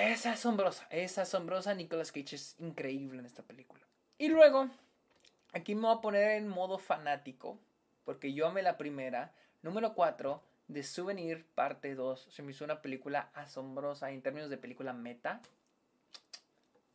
es 0.00 0.26
asombrosa, 0.26 0.86
es 0.90 1.18
asombrosa. 1.18 1.74
Nicolas 1.74 2.12
Cage 2.12 2.36
es 2.36 2.56
increíble 2.58 3.20
en 3.20 3.26
esta 3.26 3.42
película. 3.42 3.84
Y 4.18 4.28
luego, 4.28 4.68
aquí 5.52 5.74
me 5.74 5.82
voy 5.82 5.96
a 5.96 6.00
poner 6.00 6.30
en 6.32 6.48
modo 6.48 6.78
fanático, 6.78 7.58
porque 8.04 8.32
yo 8.32 8.46
amé 8.46 8.62
la 8.62 8.76
primera. 8.76 9.32
Número 9.62 9.94
4, 9.94 10.42
The 10.72 10.82
Souvenir, 10.82 11.44
parte 11.54 11.94
2. 11.94 12.28
Se 12.30 12.42
me 12.42 12.52
hizo 12.52 12.64
una 12.64 12.82
película 12.82 13.30
asombrosa 13.34 14.10
en 14.10 14.22
términos 14.22 14.50
de 14.50 14.58
película 14.58 14.92
meta. 14.92 15.40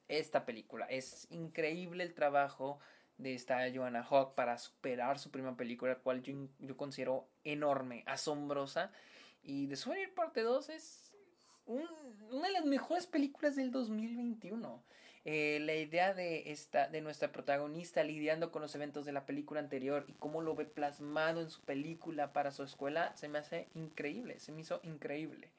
Esta 0.08 0.46
película 0.46 0.86
es 0.86 1.28
increíble 1.32 2.04
el 2.04 2.14
trabajo 2.14 2.80
de 3.18 3.34
esta 3.34 3.60
Joanna 3.74 4.04
Hawk 4.04 4.36
para 4.36 4.58
superar 4.58 5.20
su 5.20 5.32
primera 5.32 5.58
película, 5.58 5.94
la 5.94 6.00
cual 6.00 6.22
yo, 6.22 6.34
yo 6.60 6.78
considero 6.78 7.28
enorme, 7.44 8.04
asombrosa. 8.06 8.92
Y 9.44 9.68
The 9.68 9.76
Souvenir 9.76 10.14
parte 10.14 10.42
2 10.42 10.70
es 10.70 11.07
una 11.68 12.48
de 12.48 12.54
las 12.54 12.66
mejores 12.66 13.08
películas 13.08 13.56
del 13.56 13.72
2021. 13.72 14.84
Eh, 15.26 15.60
la 15.62 15.76
idea 15.76 16.14
de, 16.14 16.52
esta, 16.52 16.88
de 16.88 17.02
nuestra 17.02 17.34
protagonista 17.34 18.02
lidiando 18.02 18.50
con 18.50 18.62
los 18.62 18.74
eventos 18.76 19.06
de 19.06 19.12
la 19.12 19.26
película 19.26 19.60
anterior 19.60 20.06
y 20.08 20.14
cómo 20.14 20.42
lo 20.42 20.56
ve 20.56 20.66
plasmado 20.66 21.42
en 21.42 21.50
su 21.50 21.62
película 21.64 22.32
para 22.32 22.52
su 22.52 22.64
escuela 22.64 23.14
se 23.18 23.28
me 23.28 23.40
hace 23.40 23.68
increíble, 23.74 24.40
se 24.40 24.54
me 24.54 24.62
hizo 24.62 24.80
increíble. 24.84 25.50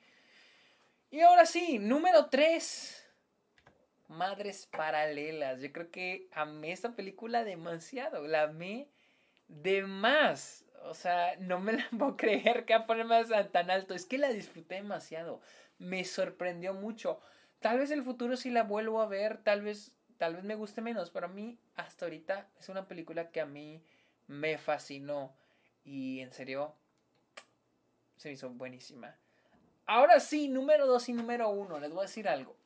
Y 1.11 1.21
ahora 1.21 1.45
sí, 1.45 1.79
número 1.79 2.27
3. 2.27 3.05
Madres 4.09 4.67
Paralelas. 4.67 5.61
Yo 5.61 5.71
creo 5.71 5.91
que 5.91 6.29
amé 6.33 6.73
esta 6.73 6.93
película 6.93 7.45
demasiado. 7.45 8.27
La 8.27 8.45
amé 8.45 8.89
de 9.49 9.83
más. 9.83 10.65
O 10.85 10.95
sea, 10.95 11.37
no 11.41 11.61
me 11.61 11.75
la 11.75 11.87
puedo 11.99 12.17
creer 12.17 12.65
que 12.65 12.75
a 12.75 12.87
ponerme 12.87 13.23
tan 13.53 13.71
alto. 13.71 13.95
Es 13.95 14.07
que 14.07 14.17
la 14.17 14.31
disfruté 14.31 14.77
demasiado 14.77 15.41
me 15.79 16.05
sorprendió 16.05 16.75
mucho. 16.75 17.21
Tal 17.61 17.79
vez 17.79 17.91
el 17.91 18.03
futuro 18.03 18.37
si 18.37 18.51
la 18.51 18.63
vuelvo 18.63 19.01
a 19.01 19.07
ver, 19.07 19.43
tal 19.43 19.63
vez, 19.63 19.93
tal 20.17 20.37
vez 20.37 20.45
me 20.45 20.55
guste 20.55 20.81
menos, 20.81 21.11
pero 21.11 21.27
a 21.27 21.31
mí 21.31 21.59
hasta 21.77 22.07
ahorita 22.07 22.49
es 22.59 22.69
una 22.69 22.87
película 22.87 23.31
que 23.31 23.41
a 23.41 23.47
mí 23.47 23.83
me 24.27 24.59
fascinó 24.59 25.35
y 25.85 26.21
en 26.21 26.33
serio 26.33 26.75
se 28.17 28.29
me 28.29 28.35
hizo 28.35 28.51
buenísima. 28.51 29.17
Ahora 29.87 30.21
sí, 30.21 30.49
número 30.49 30.87
2 30.87 31.09
y 31.09 31.13
número 31.15 31.49
1, 31.49 31.81
les 31.81 31.91
voy 31.91 32.01
a 32.01 32.03
decir 32.03 32.29
algo. 32.29 32.57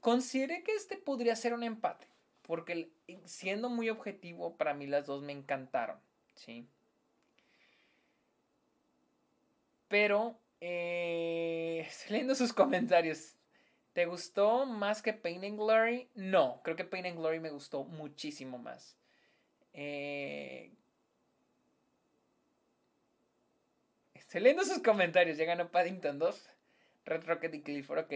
Consideré 0.00 0.62
que 0.62 0.74
este 0.74 0.96
podría 0.96 1.34
ser 1.34 1.54
un 1.54 1.62
empate, 1.62 2.06
porque 2.42 2.90
siendo 3.24 3.70
muy 3.70 3.88
objetivo, 3.90 4.56
para 4.56 4.74
mí 4.74 4.86
las 4.86 5.06
dos 5.06 5.22
me 5.22 5.32
encantaron, 5.32 5.98
¿sí? 6.34 6.68
Pero 9.88 10.38
eh, 10.60 11.84
estoy 11.88 12.12
leyendo 12.12 12.34
sus 12.34 12.52
comentarios. 12.52 13.34
¿Te 13.92 14.06
gustó 14.06 14.66
más 14.66 15.02
que 15.02 15.12
Pain 15.12 15.44
and 15.44 15.58
Glory? 15.58 16.08
No, 16.14 16.60
creo 16.62 16.76
que 16.76 16.84
Pain 16.84 17.06
and 17.06 17.16
Glory 17.16 17.40
me 17.40 17.50
gustó 17.50 17.84
muchísimo 17.84 18.58
más. 18.58 18.96
Eh, 19.72 20.72
estoy 24.14 24.40
leyendo 24.40 24.64
sus 24.64 24.82
comentarios. 24.82 25.36
Ya 25.36 25.46
ganó 25.46 25.70
Paddington 25.70 26.18
2. 26.18 26.50
Red 27.06 27.24
Rocket 27.24 27.54
y 27.54 27.62
Clifford, 27.62 28.00
ok. 28.00 28.12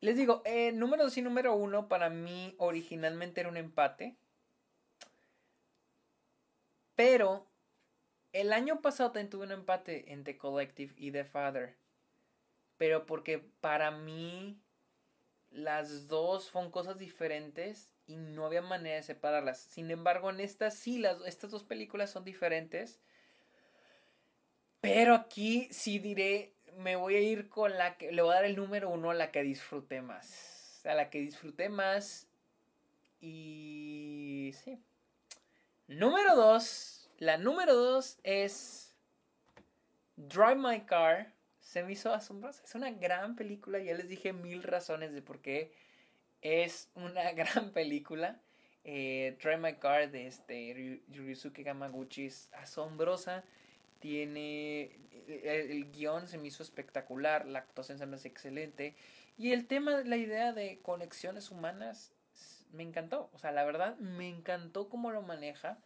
Les 0.00 0.16
digo, 0.16 0.40
eh, 0.46 0.72
número 0.72 1.04
2 1.04 1.18
y 1.18 1.22
número 1.22 1.54
1 1.54 1.88
para 1.88 2.08
mí 2.08 2.54
originalmente 2.58 3.40
era 3.40 3.50
un 3.50 3.58
empate. 3.58 4.16
Pero 6.94 7.49
el 8.32 8.52
año 8.52 8.80
pasado 8.80 9.10
también 9.10 9.30
tuve 9.30 9.46
un 9.46 9.52
empate 9.52 10.12
entre 10.12 10.38
Collective 10.38 10.94
y 10.96 11.10
The 11.10 11.24
Father. 11.24 11.76
Pero 12.76 13.06
porque 13.06 13.38
para 13.60 13.90
mí 13.90 14.58
las 15.50 16.08
dos 16.08 16.44
son 16.44 16.70
cosas 16.70 16.98
diferentes 16.98 17.92
y 18.06 18.16
no 18.16 18.46
había 18.46 18.62
manera 18.62 18.96
de 18.96 19.02
separarlas. 19.02 19.58
Sin 19.58 19.90
embargo, 19.90 20.30
en 20.30 20.40
estas 20.40 20.74
sí, 20.74 20.98
las, 20.98 21.20
estas 21.26 21.50
dos 21.50 21.64
películas 21.64 22.10
son 22.10 22.24
diferentes. 22.24 23.00
Pero 24.80 25.14
aquí 25.14 25.68
sí 25.70 25.98
diré, 25.98 26.54
me 26.78 26.96
voy 26.96 27.16
a 27.16 27.20
ir 27.20 27.48
con 27.48 27.76
la 27.76 27.98
que, 27.98 28.12
le 28.12 28.22
voy 28.22 28.32
a 28.32 28.36
dar 28.36 28.44
el 28.44 28.56
número 28.56 28.88
uno 28.88 29.10
a 29.10 29.14
la 29.14 29.30
que 29.30 29.42
disfruté 29.42 30.00
más. 30.00 30.80
A 30.86 30.94
la 30.94 31.10
que 31.10 31.20
disfruté 31.20 31.68
más. 31.68 32.28
Y 33.20 34.54
sí. 34.64 34.82
Número 35.88 36.36
dos 36.36 36.99
la 37.20 37.38
número 37.38 37.76
dos 37.76 38.18
es 38.24 38.92
Drive 40.16 40.56
My 40.56 40.80
Car. 40.80 41.32
Se 41.60 41.84
me 41.84 41.92
hizo 41.92 42.12
asombrosa. 42.12 42.64
Es 42.64 42.74
una 42.74 42.90
gran 42.90 43.36
película. 43.36 43.78
Ya 43.78 43.94
les 43.94 44.08
dije 44.08 44.32
mil 44.32 44.64
razones 44.64 45.12
de 45.12 45.22
por 45.22 45.40
qué 45.40 45.72
es 46.42 46.90
una 46.96 47.30
gran 47.34 47.70
película. 47.70 48.40
Eh, 48.82 49.38
Drive 49.40 49.58
My 49.58 49.74
Car 49.74 50.10
de 50.10 50.26
este 50.26 51.00
Ryusuke 51.08 51.62
Gamaguchi 51.62 52.26
es 52.26 52.48
asombrosa. 52.54 53.44
Tiene 54.00 54.98
el, 55.28 55.70
el, 55.70 55.92
guion 55.92 56.26
se 56.26 56.38
me 56.38 56.48
hizo 56.48 56.62
espectacular, 56.62 57.46
la 57.46 57.58
actuación 57.58 57.98
se 57.98 58.06
me 58.06 58.16
hace 58.16 58.28
excelente 58.28 58.96
y 59.40 59.52
el 59.52 59.66
tema, 59.66 60.02
la 60.04 60.18
idea 60.18 60.52
de 60.52 60.80
conexiones 60.82 61.50
humanas 61.50 62.12
me 62.72 62.82
encantó. 62.82 63.30
O 63.32 63.38
sea, 63.38 63.52
la 63.52 63.64
verdad, 63.64 63.96
me 63.96 64.28
encantó 64.28 64.90
cómo 64.90 65.10
lo 65.12 65.22
maneja. 65.22 65.78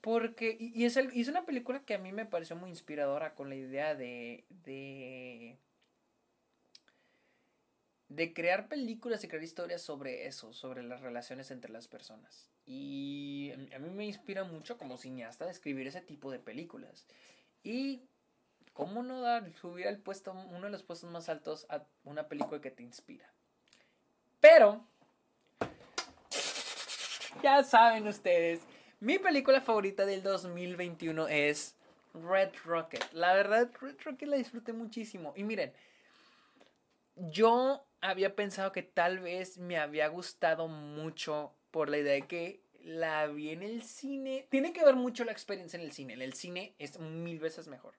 Porque, 0.00 0.56
y, 0.58 0.84
es, 0.84 0.96
es 0.96 1.28
una 1.28 1.44
película 1.44 1.84
que 1.84 1.94
a 1.94 1.98
mí 1.98 2.12
me 2.12 2.24
pareció 2.24 2.56
muy 2.56 2.70
inspiradora 2.70 3.34
con 3.34 3.48
la 3.50 3.56
idea 3.56 3.94
de, 3.94 4.44
de, 4.48 5.58
de 8.08 8.32
crear 8.32 8.68
películas 8.68 9.22
y 9.22 9.28
crear 9.28 9.44
historias 9.44 9.82
sobre 9.82 10.26
eso, 10.26 10.52
sobre 10.54 10.82
las 10.82 11.02
relaciones 11.02 11.50
entre 11.50 11.70
las 11.70 11.86
personas. 11.86 12.48
Y 12.66 13.52
a 13.74 13.78
mí 13.78 13.90
me 13.90 14.06
inspira 14.06 14.44
mucho 14.44 14.78
como 14.78 14.96
cineasta 14.96 15.44
de 15.44 15.50
escribir 15.50 15.86
ese 15.86 16.00
tipo 16.00 16.30
de 16.30 16.38
películas. 16.38 17.06
Y 17.62 18.02
cómo 18.72 19.02
no 19.02 19.20
dar, 19.20 19.52
subir 19.52 19.86
al 19.86 19.98
puesto, 19.98 20.32
uno 20.32 20.66
de 20.66 20.70
los 20.70 20.82
puestos 20.82 21.10
más 21.10 21.28
altos 21.28 21.66
a 21.68 21.84
una 22.04 22.28
película 22.28 22.60
que 22.60 22.70
te 22.70 22.82
inspira. 22.82 23.30
Pero, 24.40 24.82
ya 27.42 27.62
saben 27.62 28.08
ustedes, 28.08 28.60
mi 29.00 29.18
película 29.18 29.60
favorita 29.60 30.04
del 30.04 30.22
2021 30.22 31.28
es 31.28 31.74
Red 32.14 32.50
Rocket. 32.64 33.12
La 33.12 33.34
verdad, 33.34 33.70
Red 33.80 33.96
Rocket 34.04 34.28
la 34.28 34.36
disfruté 34.36 34.72
muchísimo. 34.72 35.32
Y 35.36 35.44
miren, 35.44 35.72
yo 37.16 37.84
había 38.00 38.34
pensado 38.36 38.72
que 38.72 38.82
tal 38.82 39.18
vez 39.18 39.58
me 39.58 39.78
había 39.78 40.08
gustado 40.08 40.68
mucho 40.68 41.54
por 41.70 41.88
la 41.88 41.98
idea 41.98 42.14
de 42.14 42.22
que 42.22 42.60
la 42.82 43.26
vi 43.26 43.50
en 43.50 43.62
el 43.62 43.82
cine. 43.82 44.46
Tiene 44.50 44.72
que 44.72 44.84
ver 44.84 44.96
mucho 44.96 45.24
la 45.24 45.32
experiencia 45.32 45.78
en 45.78 45.84
el 45.84 45.92
cine. 45.92 46.14
En 46.14 46.22
el 46.22 46.34
cine 46.34 46.74
es 46.78 46.98
mil 46.98 47.38
veces 47.38 47.68
mejor. 47.68 47.94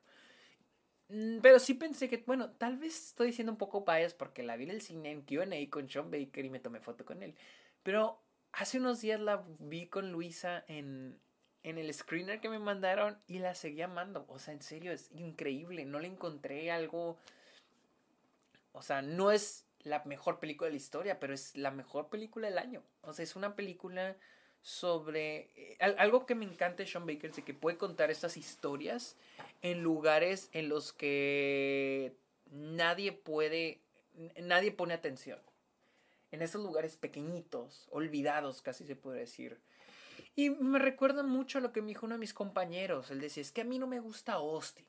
Mm, 1.10 1.40
pero 1.42 1.60
sí 1.60 1.74
pensé 1.74 2.10
que, 2.10 2.24
bueno, 2.26 2.52
tal 2.52 2.78
vez 2.78 3.08
estoy 3.08 3.28
diciendo 3.28 3.52
un 3.52 3.58
poco 3.58 3.84
bias 3.86 4.14
porque 4.14 4.44
la 4.44 4.56
vi 4.56 4.66
en 4.66 4.72
el 4.72 4.82
cine 4.82 5.12
en 5.12 5.22
QA 5.24 5.46
con 5.70 5.90
Sean 5.90 6.10
Baker 6.12 6.46
y 6.46 6.50
me 6.50 6.60
tomé 6.60 6.80
foto 6.80 7.06
con 7.06 7.22
él. 7.24 7.36
Pero 7.84 8.22
hace 8.54 8.80
unos 8.80 9.02
días 9.02 9.20
la 9.20 9.44
vi 9.60 9.88
con 9.88 10.12
Luisa 10.12 10.64
en, 10.68 11.20
en 11.64 11.78
el 11.78 11.94
screener 11.94 12.40
que 12.40 12.50
me 12.50 12.60
mandaron 12.60 13.18
y 13.28 13.40
la 13.40 13.56
seguí 13.56 13.82
amando. 13.82 14.26
O 14.28 14.40
sea, 14.40 14.54
en 14.54 14.62
serio, 14.62 14.92
es 14.92 15.12
increíble. 15.12 15.86
No 15.86 16.00
le 16.00 16.08
encontré 16.08 16.72
algo. 16.72 17.18
O 18.74 18.82
sea, 18.82 19.02
no 19.02 19.32
es 19.32 19.66
la 19.84 20.04
mejor 20.06 20.40
película 20.40 20.68
de 20.68 20.74
la 20.74 20.78
historia, 20.78 21.20
pero 21.20 21.34
es 21.34 21.56
la 21.58 21.72
mejor 21.72 22.10
película 22.10 22.48
del 22.48 22.58
año. 22.58 22.84
O 23.02 23.14
sea, 23.14 23.24
es 23.24 23.36
una 23.36 23.56
película 23.56 24.16
sobre 24.62 25.50
eh, 25.56 25.78
algo 25.98 26.26
que 26.26 26.36
me 26.36 26.46
encanta 26.46 26.84
de 26.84 26.88
Sean 26.88 27.06
Baker 27.06 27.32
es 27.32 27.44
que 27.44 27.54
puede 27.54 27.78
contar 27.78 28.12
estas 28.12 28.38
historias 28.38 29.16
en 29.64 29.82
lugares 29.82 30.50
en 30.54 30.70
los 30.70 30.94
que 30.94 32.14
nadie 32.52 33.12
puede 33.12 33.80
nadie 34.40 34.72
pone 34.72 34.94
atención 34.94 35.40
en 36.32 36.42
esos 36.42 36.64
lugares 36.64 36.96
pequeñitos, 36.98 37.88
olvidados 37.92 38.62
casi 38.62 38.86
se 38.86 38.96
puede 38.96 39.20
decir. 39.20 39.60
Y 40.36 40.50
me 40.50 40.80
recuerda 40.80 41.24
mucho 41.24 41.58
a 41.58 41.62
lo 41.62 41.72
que 41.74 41.82
me 41.82 41.90
dijo 41.90 42.06
uno 42.06 42.16
de 42.16 42.20
mis 42.20 42.34
compañeros. 42.34 43.12
Él 43.12 43.20
decía, 43.20 43.42
es 43.42 43.52
que 43.52 43.62
a 43.62 43.66
mí 43.66 43.78
no 43.80 43.88
me 43.88 44.00
gusta 44.00 44.34
Austin. 44.34 44.86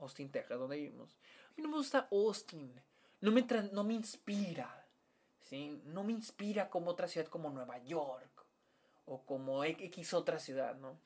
Austin, 0.00 0.30
Texas, 0.30 0.58
donde 0.58 0.76
vivimos. 0.76 1.16
A 1.48 1.52
mí 1.56 1.62
no 1.62 1.68
me 1.68 1.76
gusta 1.76 2.08
Austin. 2.10 2.72
No 3.20 3.30
me, 3.30 3.46
no 3.72 3.84
me 3.84 3.94
inspira. 3.94 4.86
¿sí? 5.44 5.80
No 5.84 6.02
me 6.02 6.12
inspira 6.12 6.70
como 6.70 6.90
otra 6.90 7.06
ciudad 7.06 7.28
como 7.28 7.50
Nueva 7.50 7.78
York. 7.84 8.44
O 9.06 9.22
como 9.24 9.62
X 9.64 10.14
otra 10.14 10.38
ciudad, 10.38 10.76
¿no? 10.76 10.98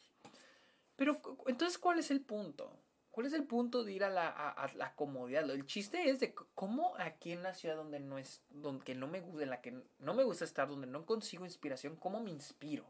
Pero 0.96 1.20
entonces, 1.46 1.78
¿cuál 1.78 1.98
es 1.98 2.10
el 2.10 2.20
punto? 2.20 2.83
¿Cuál 3.14 3.28
es 3.28 3.32
el 3.32 3.44
punto 3.44 3.84
de 3.84 3.92
ir 3.92 4.02
a 4.02 4.10
la, 4.10 4.72
la 4.74 4.96
comodidad? 4.96 5.48
El 5.48 5.66
chiste 5.66 6.10
es 6.10 6.18
de 6.18 6.34
cómo 6.34 6.96
aquí 6.98 7.30
en 7.30 7.44
la 7.44 7.54
ciudad 7.54 7.76
donde 7.76 8.00
no 8.00 8.18
es, 8.18 8.42
donde 8.50 8.96
no 8.96 9.06
me 9.06 9.20
gusta, 9.20 9.44
en 9.44 9.50
la 9.50 9.60
que 9.60 9.80
no 10.00 10.14
me 10.14 10.24
gusta 10.24 10.44
estar, 10.44 10.66
donde 10.66 10.88
no 10.88 11.06
consigo 11.06 11.44
inspiración, 11.44 11.94
cómo 11.94 12.18
me 12.18 12.32
inspiro. 12.32 12.84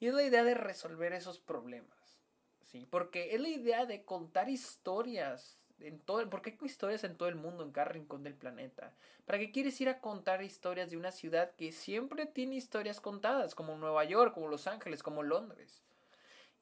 Y 0.00 0.08
es 0.08 0.12
la 0.12 0.22
idea 0.22 0.44
de 0.44 0.52
resolver 0.52 1.14
esos 1.14 1.40
problemas. 1.40 2.20
¿sí? 2.60 2.86
Porque 2.90 3.34
es 3.34 3.40
la 3.40 3.48
idea 3.48 3.86
de 3.86 4.04
contar 4.04 4.50
historias 4.50 5.58
en 5.80 5.98
todo, 5.98 6.28
porque 6.28 6.50
hay 6.50 6.66
historias 6.66 7.02
en 7.02 7.16
todo 7.16 7.30
el 7.30 7.36
mundo, 7.36 7.64
en 7.64 7.72
cada 7.72 7.88
rincón 7.88 8.22
del 8.24 8.34
planeta. 8.34 8.92
¿Para 9.24 9.38
qué 9.38 9.50
quieres 9.50 9.80
ir 9.80 9.88
a 9.88 10.00
contar 10.00 10.42
historias 10.42 10.90
de 10.90 10.98
una 10.98 11.10
ciudad 11.10 11.52
que 11.56 11.72
siempre 11.72 12.26
tiene 12.26 12.56
historias 12.56 13.00
contadas, 13.00 13.54
como 13.54 13.78
Nueva 13.78 14.04
York, 14.04 14.34
como 14.34 14.48
Los 14.48 14.66
Ángeles, 14.66 15.02
como 15.02 15.22
Londres? 15.22 15.82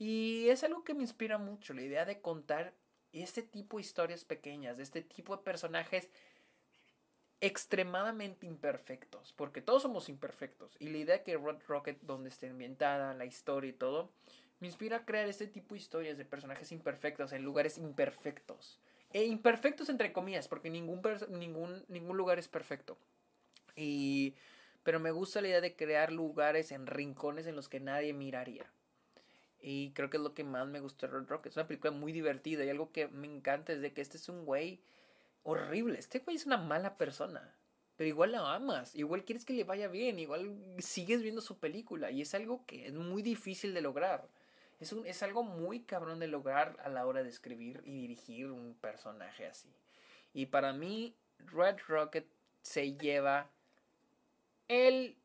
Y 0.00 0.48
es 0.48 0.64
algo 0.64 0.82
que 0.82 0.94
me 0.94 1.02
inspira 1.02 1.36
mucho, 1.36 1.74
la 1.74 1.82
idea 1.82 2.06
de 2.06 2.22
contar 2.22 2.72
este 3.12 3.42
tipo 3.42 3.76
de 3.76 3.82
historias 3.82 4.24
pequeñas, 4.24 4.78
de 4.78 4.82
este 4.82 5.02
tipo 5.02 5.36
de 5.36 5.42
personajes 5.42 6.08
extremadamente 7.42 8.46
imperfectos, 8.46 9.34
porque 9.34 9.60
todos 9.60 9.82
somos 9.82 10.08
imperfectos. 10.08 10.74
Y 10.78 10.88
la 10.88 10.96
idea 10.96 11.22
que 11.22 11.36
Red 11.36 11.58
Rocket, 11.68 12.00
donde 12.00 12.30
esté 12.30 12.48
ambientada, 12.48 13.12
la 13.12 13.26
historia 13.26 13.68
y 13.68 13.74
todo, 13.74 14.10
me 14.58 14.68
inspira 14.68 14.96
a 14.96 15.04
crear 15.04 15.28
este 15.28 15.46
tipo 15.46 15.74
de 15.74 15.82
historias 15.82 16.16
de 16.16 16.24
personajes 16.24 16.72
imperfectos 16.72 17.34
en 17.34 17.44
lugares 17.44 17.76
imperfectos. 17.76 18.80
E 19.12 19.24
imperfectos 19.24 19.90
entre 19.90 20.14
comillas, 20.14 20.48
porque 20.48 20.70
ningún, 20.70 21.02
ningún, 21.28 21.84
ningún 21.88 22.16
lugar 22.16 22.38
es 22.38 22.48
perfecto. 22.48 22.96
Y, 23.76 24.34
pero 24.82 24.98
me 24.98 25.10
gusta 25.10 25.42
la 25.42 25.48
idea 25.48 25.60
de 25.60 25.76
crear 25.76 26.10
lugares 26.10 26.72
en 26.72 26.86
rincones 26.86 27.46
en 27.46 27.54
los 27.54 27.68
que 27.68 27.80
nadie 27.80 28.14
miraría. 28.14 28.72
Y 29.60 29.92
creo 29.92 30.10
que 30.10 30.16
es 30.16 30.22
lo 30.22 30.34
que 30.34 30.44
más 30.44 30.66
me 30.66 30.80
gustó 30.80 31.06
de 31.06 31.12
Red 31.12 31.28
Rocket. 31.28 31.52
Es 31.52 31.56
una 31.56 31.66
película 31.66 31.90
muy 31.90 32.12
divertida 32.12 32.64
y 32.64 32.70
algo 32.70 32.92
que 32.92 33.08
me 33.08 33.26
encanta 33.26 33.72
es 33.72 33.80
de 33.80 33.92
que 33.92 34.00
este 34.00 34.16
es 34.16 34.28
un 34.28 34.44
güey 34.44 34.80
horrible. 35.42 35.98
Este 35.98 36.20
güey 36.20 36.36
es 36.36 36.46
una 36.46 36.56
mala 36.56 36.96
persona. 36.96 37.54
Pero 37.96 38.08
igual 38.08 38.32
la 38.32 38.54
amas, 38.54 38.94
igual 38.94 39.24
quieres 39.24 39.44
que 39.44 39.52
le 39.52 39.64
vaya 39.64 39.86
bien, 39.88 40.18
igual 40.18 40.56
sigues 40.78 41.22
viendo 41.22 41.42
su 41.42 41.58
película. 41.58 42.10
Y 42.10 42.22
es 42.22 42.34
algo 42.34 42.64
que 42.64 42.86
es 42.86 42.94
muy 42.94 43.22
difícil 43.22 43.74
de 43.74 43.82
lograr. 43.82 44.26
Es, 44.80 44.92
es 45.04 45.22
algo 45.22 45.42
muy 45.42 45.80
cabrón 45.80 46.18
de 46.18 46.26
lograr 46.26 46.78
a 46.82 46.88
la 46.88 47.06
hora 47.06 47.22
de 47.22 47.28
escribir 47.28 47.82
y 47.84 47.92
dirigir 47.92 48.50
un 48.50 48.74
personaje 48.80 49.46
así. 49.46 49.68
Y 50.32 50.46
para 50.46 50.72
mí, 50.72 51.14
Red 51.38 51.76
Rocket 51.88 52.26
se 52.62 52.94
lleva 52.94 53.50
el, 54.68 55.16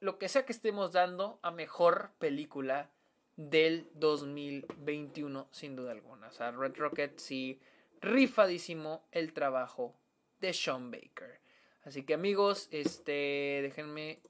lo 0.00 0.18
que 0.18 0.28
sea 0.28 0.46
que 0.46 0.52
estemos 0.52 0.92
dando 0.92 1.38
a 1.42 1.50
mejor 1.50 2.10
película 2.18 2.90
del 3.36 3.88
2021, 3.94 5.48
sin 5.50 5.76
duda 5.76 5.92
alguna. 5.92 6.28
O 6.28 6.32
sea, 6.32 6.50
Red 6.50 6.76
Rocket 6.76 7.18
sí 7.18 7.60
rifadísimo 8.00 9.06
el 9.12 9.32
trabajo 9.32 9.94
de 10.40 10.52
Sean 10.52 10.90
Baker. 10.90 11.40
Así 11.84 12.02
que 12.02 12.14
amigos, 12.14 12.68
este, 12.72 13.60
déjenme, 13.62 14.20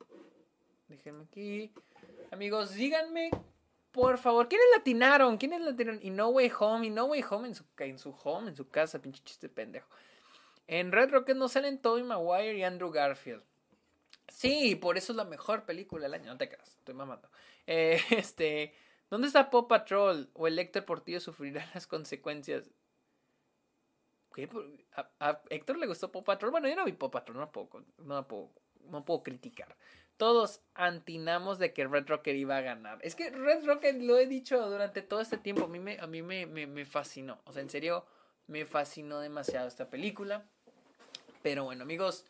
déjenme 0.88 1.24
aquí. 1.24 1.72
Amigos, 2.30 2.74
díganme, 2.74 3.30
por 3.92 4.18
favor, 4.18 4.48
¿quiénes 4.48 4.66
latinaron? 4.76 5.38
¿Quiénes 5.38 5.62
latinaron? 5.62 6.00
Y 6.02 6.10
No 6.10 6.28
Way 6.28 6.52
Home, 6.58 6.86
y 6.86 6.90
No 6.90 7.06
Way 7.06 7.24
Home 7.30 7.48
en 7.48 7.54
su, 7.54 7.64
en 7.78 7.98
su 7.98 8.10
home, 8.10 8.50
en 8.50 8.56
su 8.56 8.68
casa, 8.68 9.00
pinche 9.00 9.22
chiste 9.24 9.48
pendejo. 9.48 9.88
En 10.66 10.92
Red 10.92 11.10
Rocket 11.10 11.36
no 11.36 11.48
salen 11.48 11.80
Tobey 11.80 12.02
Maguire 12.02 12.58
y 12.58 12.62
Andrew 12.64 12.90
Garfield. 12.90 13.42
Sí, 14.28 14.74
por 14.74 14.98
eso 14.98 15.12
es 15.12 15.16
la 15.16 15.24
mejor 15.24 15.64
película 15.64 16.02
del 16.02 16.14
año. 16.14 16.26
No 16.26 16.36
te 16.36 16.48
creas, 16.48 16.68
estoy 16.76 16.94
mamando. 16.94 17.30
Eh, 17.66 18.00
este, 18.10 18.74
¿Dónde 19.10 19.28
está 19.28 19.50
Paw 19.50 19.68
Patrol? 19.68 20.30
¿O 20.34 20.46
el 20.46 20.58
Héctor 20.58 20.84
Portillo 20.84 21.20
sufrirá 21.20 21.68
las 21.74 21.86
consecuencias? 21.86 22.70
¿Qué? 24.34 24.48
¿A, 25.20 25.40
Héctor 25.50 25.78
le 25.78 25.86
gustó 25.86 26.10
Paw 26.10 26.24
Patrol? 26.24 26.50
Bueno, 26.50 26.68
yo 26.68 26.76
no 26.76 26.84
vi 26.84 26.92
Paw 26.92 27.10
Patrol, 27.10 27.38
no 27.38 27.50
puedo, 27.50 27.84
no 27.98 28.26
puedo, 28.26 28.50
no 28.90 29.04
puedo 29.04 29.22
criticar. 29.22 29.76
Todos 30.16 30.62
antinamos 30.74 31.58
de 31.58 31.72
que 31.72 31.86
Red 31.86 32.08
Rocket 32.08 32.36
iba 32.36 32.56
a 32.56 32.62
ganar. 32.62 32.98
Es 33.02 33.14
que 33.14 33.30
Red 33.30 33.66
Rocket 33.66 33.96
lo 34.00 34.16
he 34.18 34.26
dicho 34.26 34.58
durante 34.68 35.02
todo 35.02 35.20
este 35.20 35.36
tiempo. 35.36 35.64
A 35.64 35.68
mí 35.68 35.78
me, 35.78 35.98
a 35.98 36.06
mí 36.06 36.22
me, 36.22 36.46
me, 36.46 36.66
me 36.66 36.86
fascinó. 36.86 37.38
O 37.44 37.52
sea, 37.52 37.60
en 37.60 37.68
serio, 37.68 38.06
me 38.46 38.64
fascinó 38.64 39.20
demasiado 39.20 39.68
esta 39.68 39.90
película. 39.90 40.44
Pero 41.42 41.64
bueno, 41.64 41.82
amigos. 41.82 42.24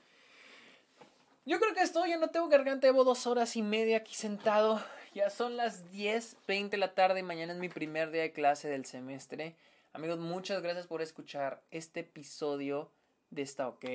Yo 1.44 1.60
creo 1.60 1.74
que 1.74 1.82
esto 1.82 2.04
ya 2.06 2.18
no 2.18 2.30
tengo 2.30 2.48
garganta. 2.48 2.88
Llevo 2.88 3.04
dos 3.04 3.26
horas 3.28 3.54
y 3.54 3.62
media 3.62 3.98
aquí 3.98 4.14
sentado. 4.14 4.82
Ya 5.16 5.30
son 5.30 5.56
las 5.56 5.90
10.20 5.94 6.68
de 6.68 6.76
la 6.76 6.92
tarde. 6.92 7.22
Mañana 7.22 7.54
es 7.54 7.58
mi 7.58 7.70
primer 7.70 8.10
día 8.10 8.20
de 8.20 8.32
clase 8.32 8.68
del 8.68 8.84
semestre. 8.84 9.56
Amigos, 9.94 10.18
muchas 10.18 10.60
gracias 10.60 10.86
por 10.86 11.00
escuchar 11.00 11.62
este 11.70 12.00
episodio 12.00 12.90
de 13.30 13.40
Está 13.40 13.66
OK. 13.66 13.86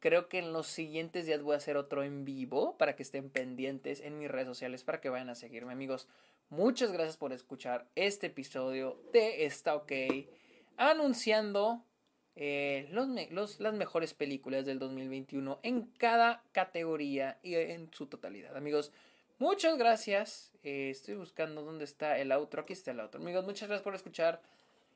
Creo 0.00 0.28
que 0.28 0.40
en 0.40 0.52
los 0.52 0.66
siguientes 0.66 1.26
días 1.26 1.40
voy 1.40 1.54
a 1.54 1.58
hacer 1.58 1.76
otro 1.76 2.02
en 2.02 2.24
vivo 2.24 2.76
para 2.78 2.96
que 2.96 3.04
estén 3.04 3.30
pendientes 3.30 4.00
en 4.00 4.18
mis 4.18 4.28
redes 4.28 4.48
sociales 4.48 4.82
para 4.82 5.00
que 5.00 5.08
vayan 5.08 5.30
a 5.30 5.36
seguirme, 5.36 5.72
amigos. 5.72 6.08
Muchas 6.48 6.90
gracias 6.90 7.16
por 7.16 7.32
escuchar 7.32 7.86
este 7.94 8.26
episodio 8.26 9.00
de 9.12 9.44
Está 9.44 9.76
OK. 9.76 9.92
Anunciando 10.76 11.84
eh, 12.34 12.88
los, 12.92 13.58
las 13.60 13.74
mejores 13.74 14.14
películas 14.14 14.66
del 14.66 14.80
2021 14.80 15.58
en 15.62 15.82
cada 15.98 16.42
categoría 16.50 17.38
y 17.44 17.54
en 17.54 17.88
su 17.92 18.06
totalidad. 18.06 18.56
Amigos, 18.56 18.92
Muchas 19.38 19.78
gracias. 19.78 20.52
Eh, 20.62 20.90
estoy 20.90 21.14
buscando 21.14 21.62
dónde 21.62 21.84
está 21.84 22.18
el 22.18 22.32
outro. 22.32 22.62
Aquí 22.62 22.72
está 22.72 22.90
el 22.90 23.00
outro. 23.00 23.20
Amigos, 23.20 23.44
muchas 23.44 23.68
gracias 23.68 23.84
por 23.84 23.94
escuchar 23.94 24.42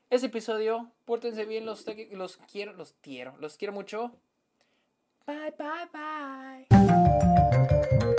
este 0.09 0.27
episodio. 0.27 0.91
Pórtense 1.05 1.45
bien, 1.45 1.65
los, 1.65 1.85
los 2.11 2.37
quiero, 2.37 2.73
los 2.73 2.93
quiero, 3.01 3.35
los 3.39 3.57
quiero 3.57 3.73
mucho. 3.73 4.11
Bye, 5.25 5.53
bye, 5.57 5.87
bye. 6.67 8.12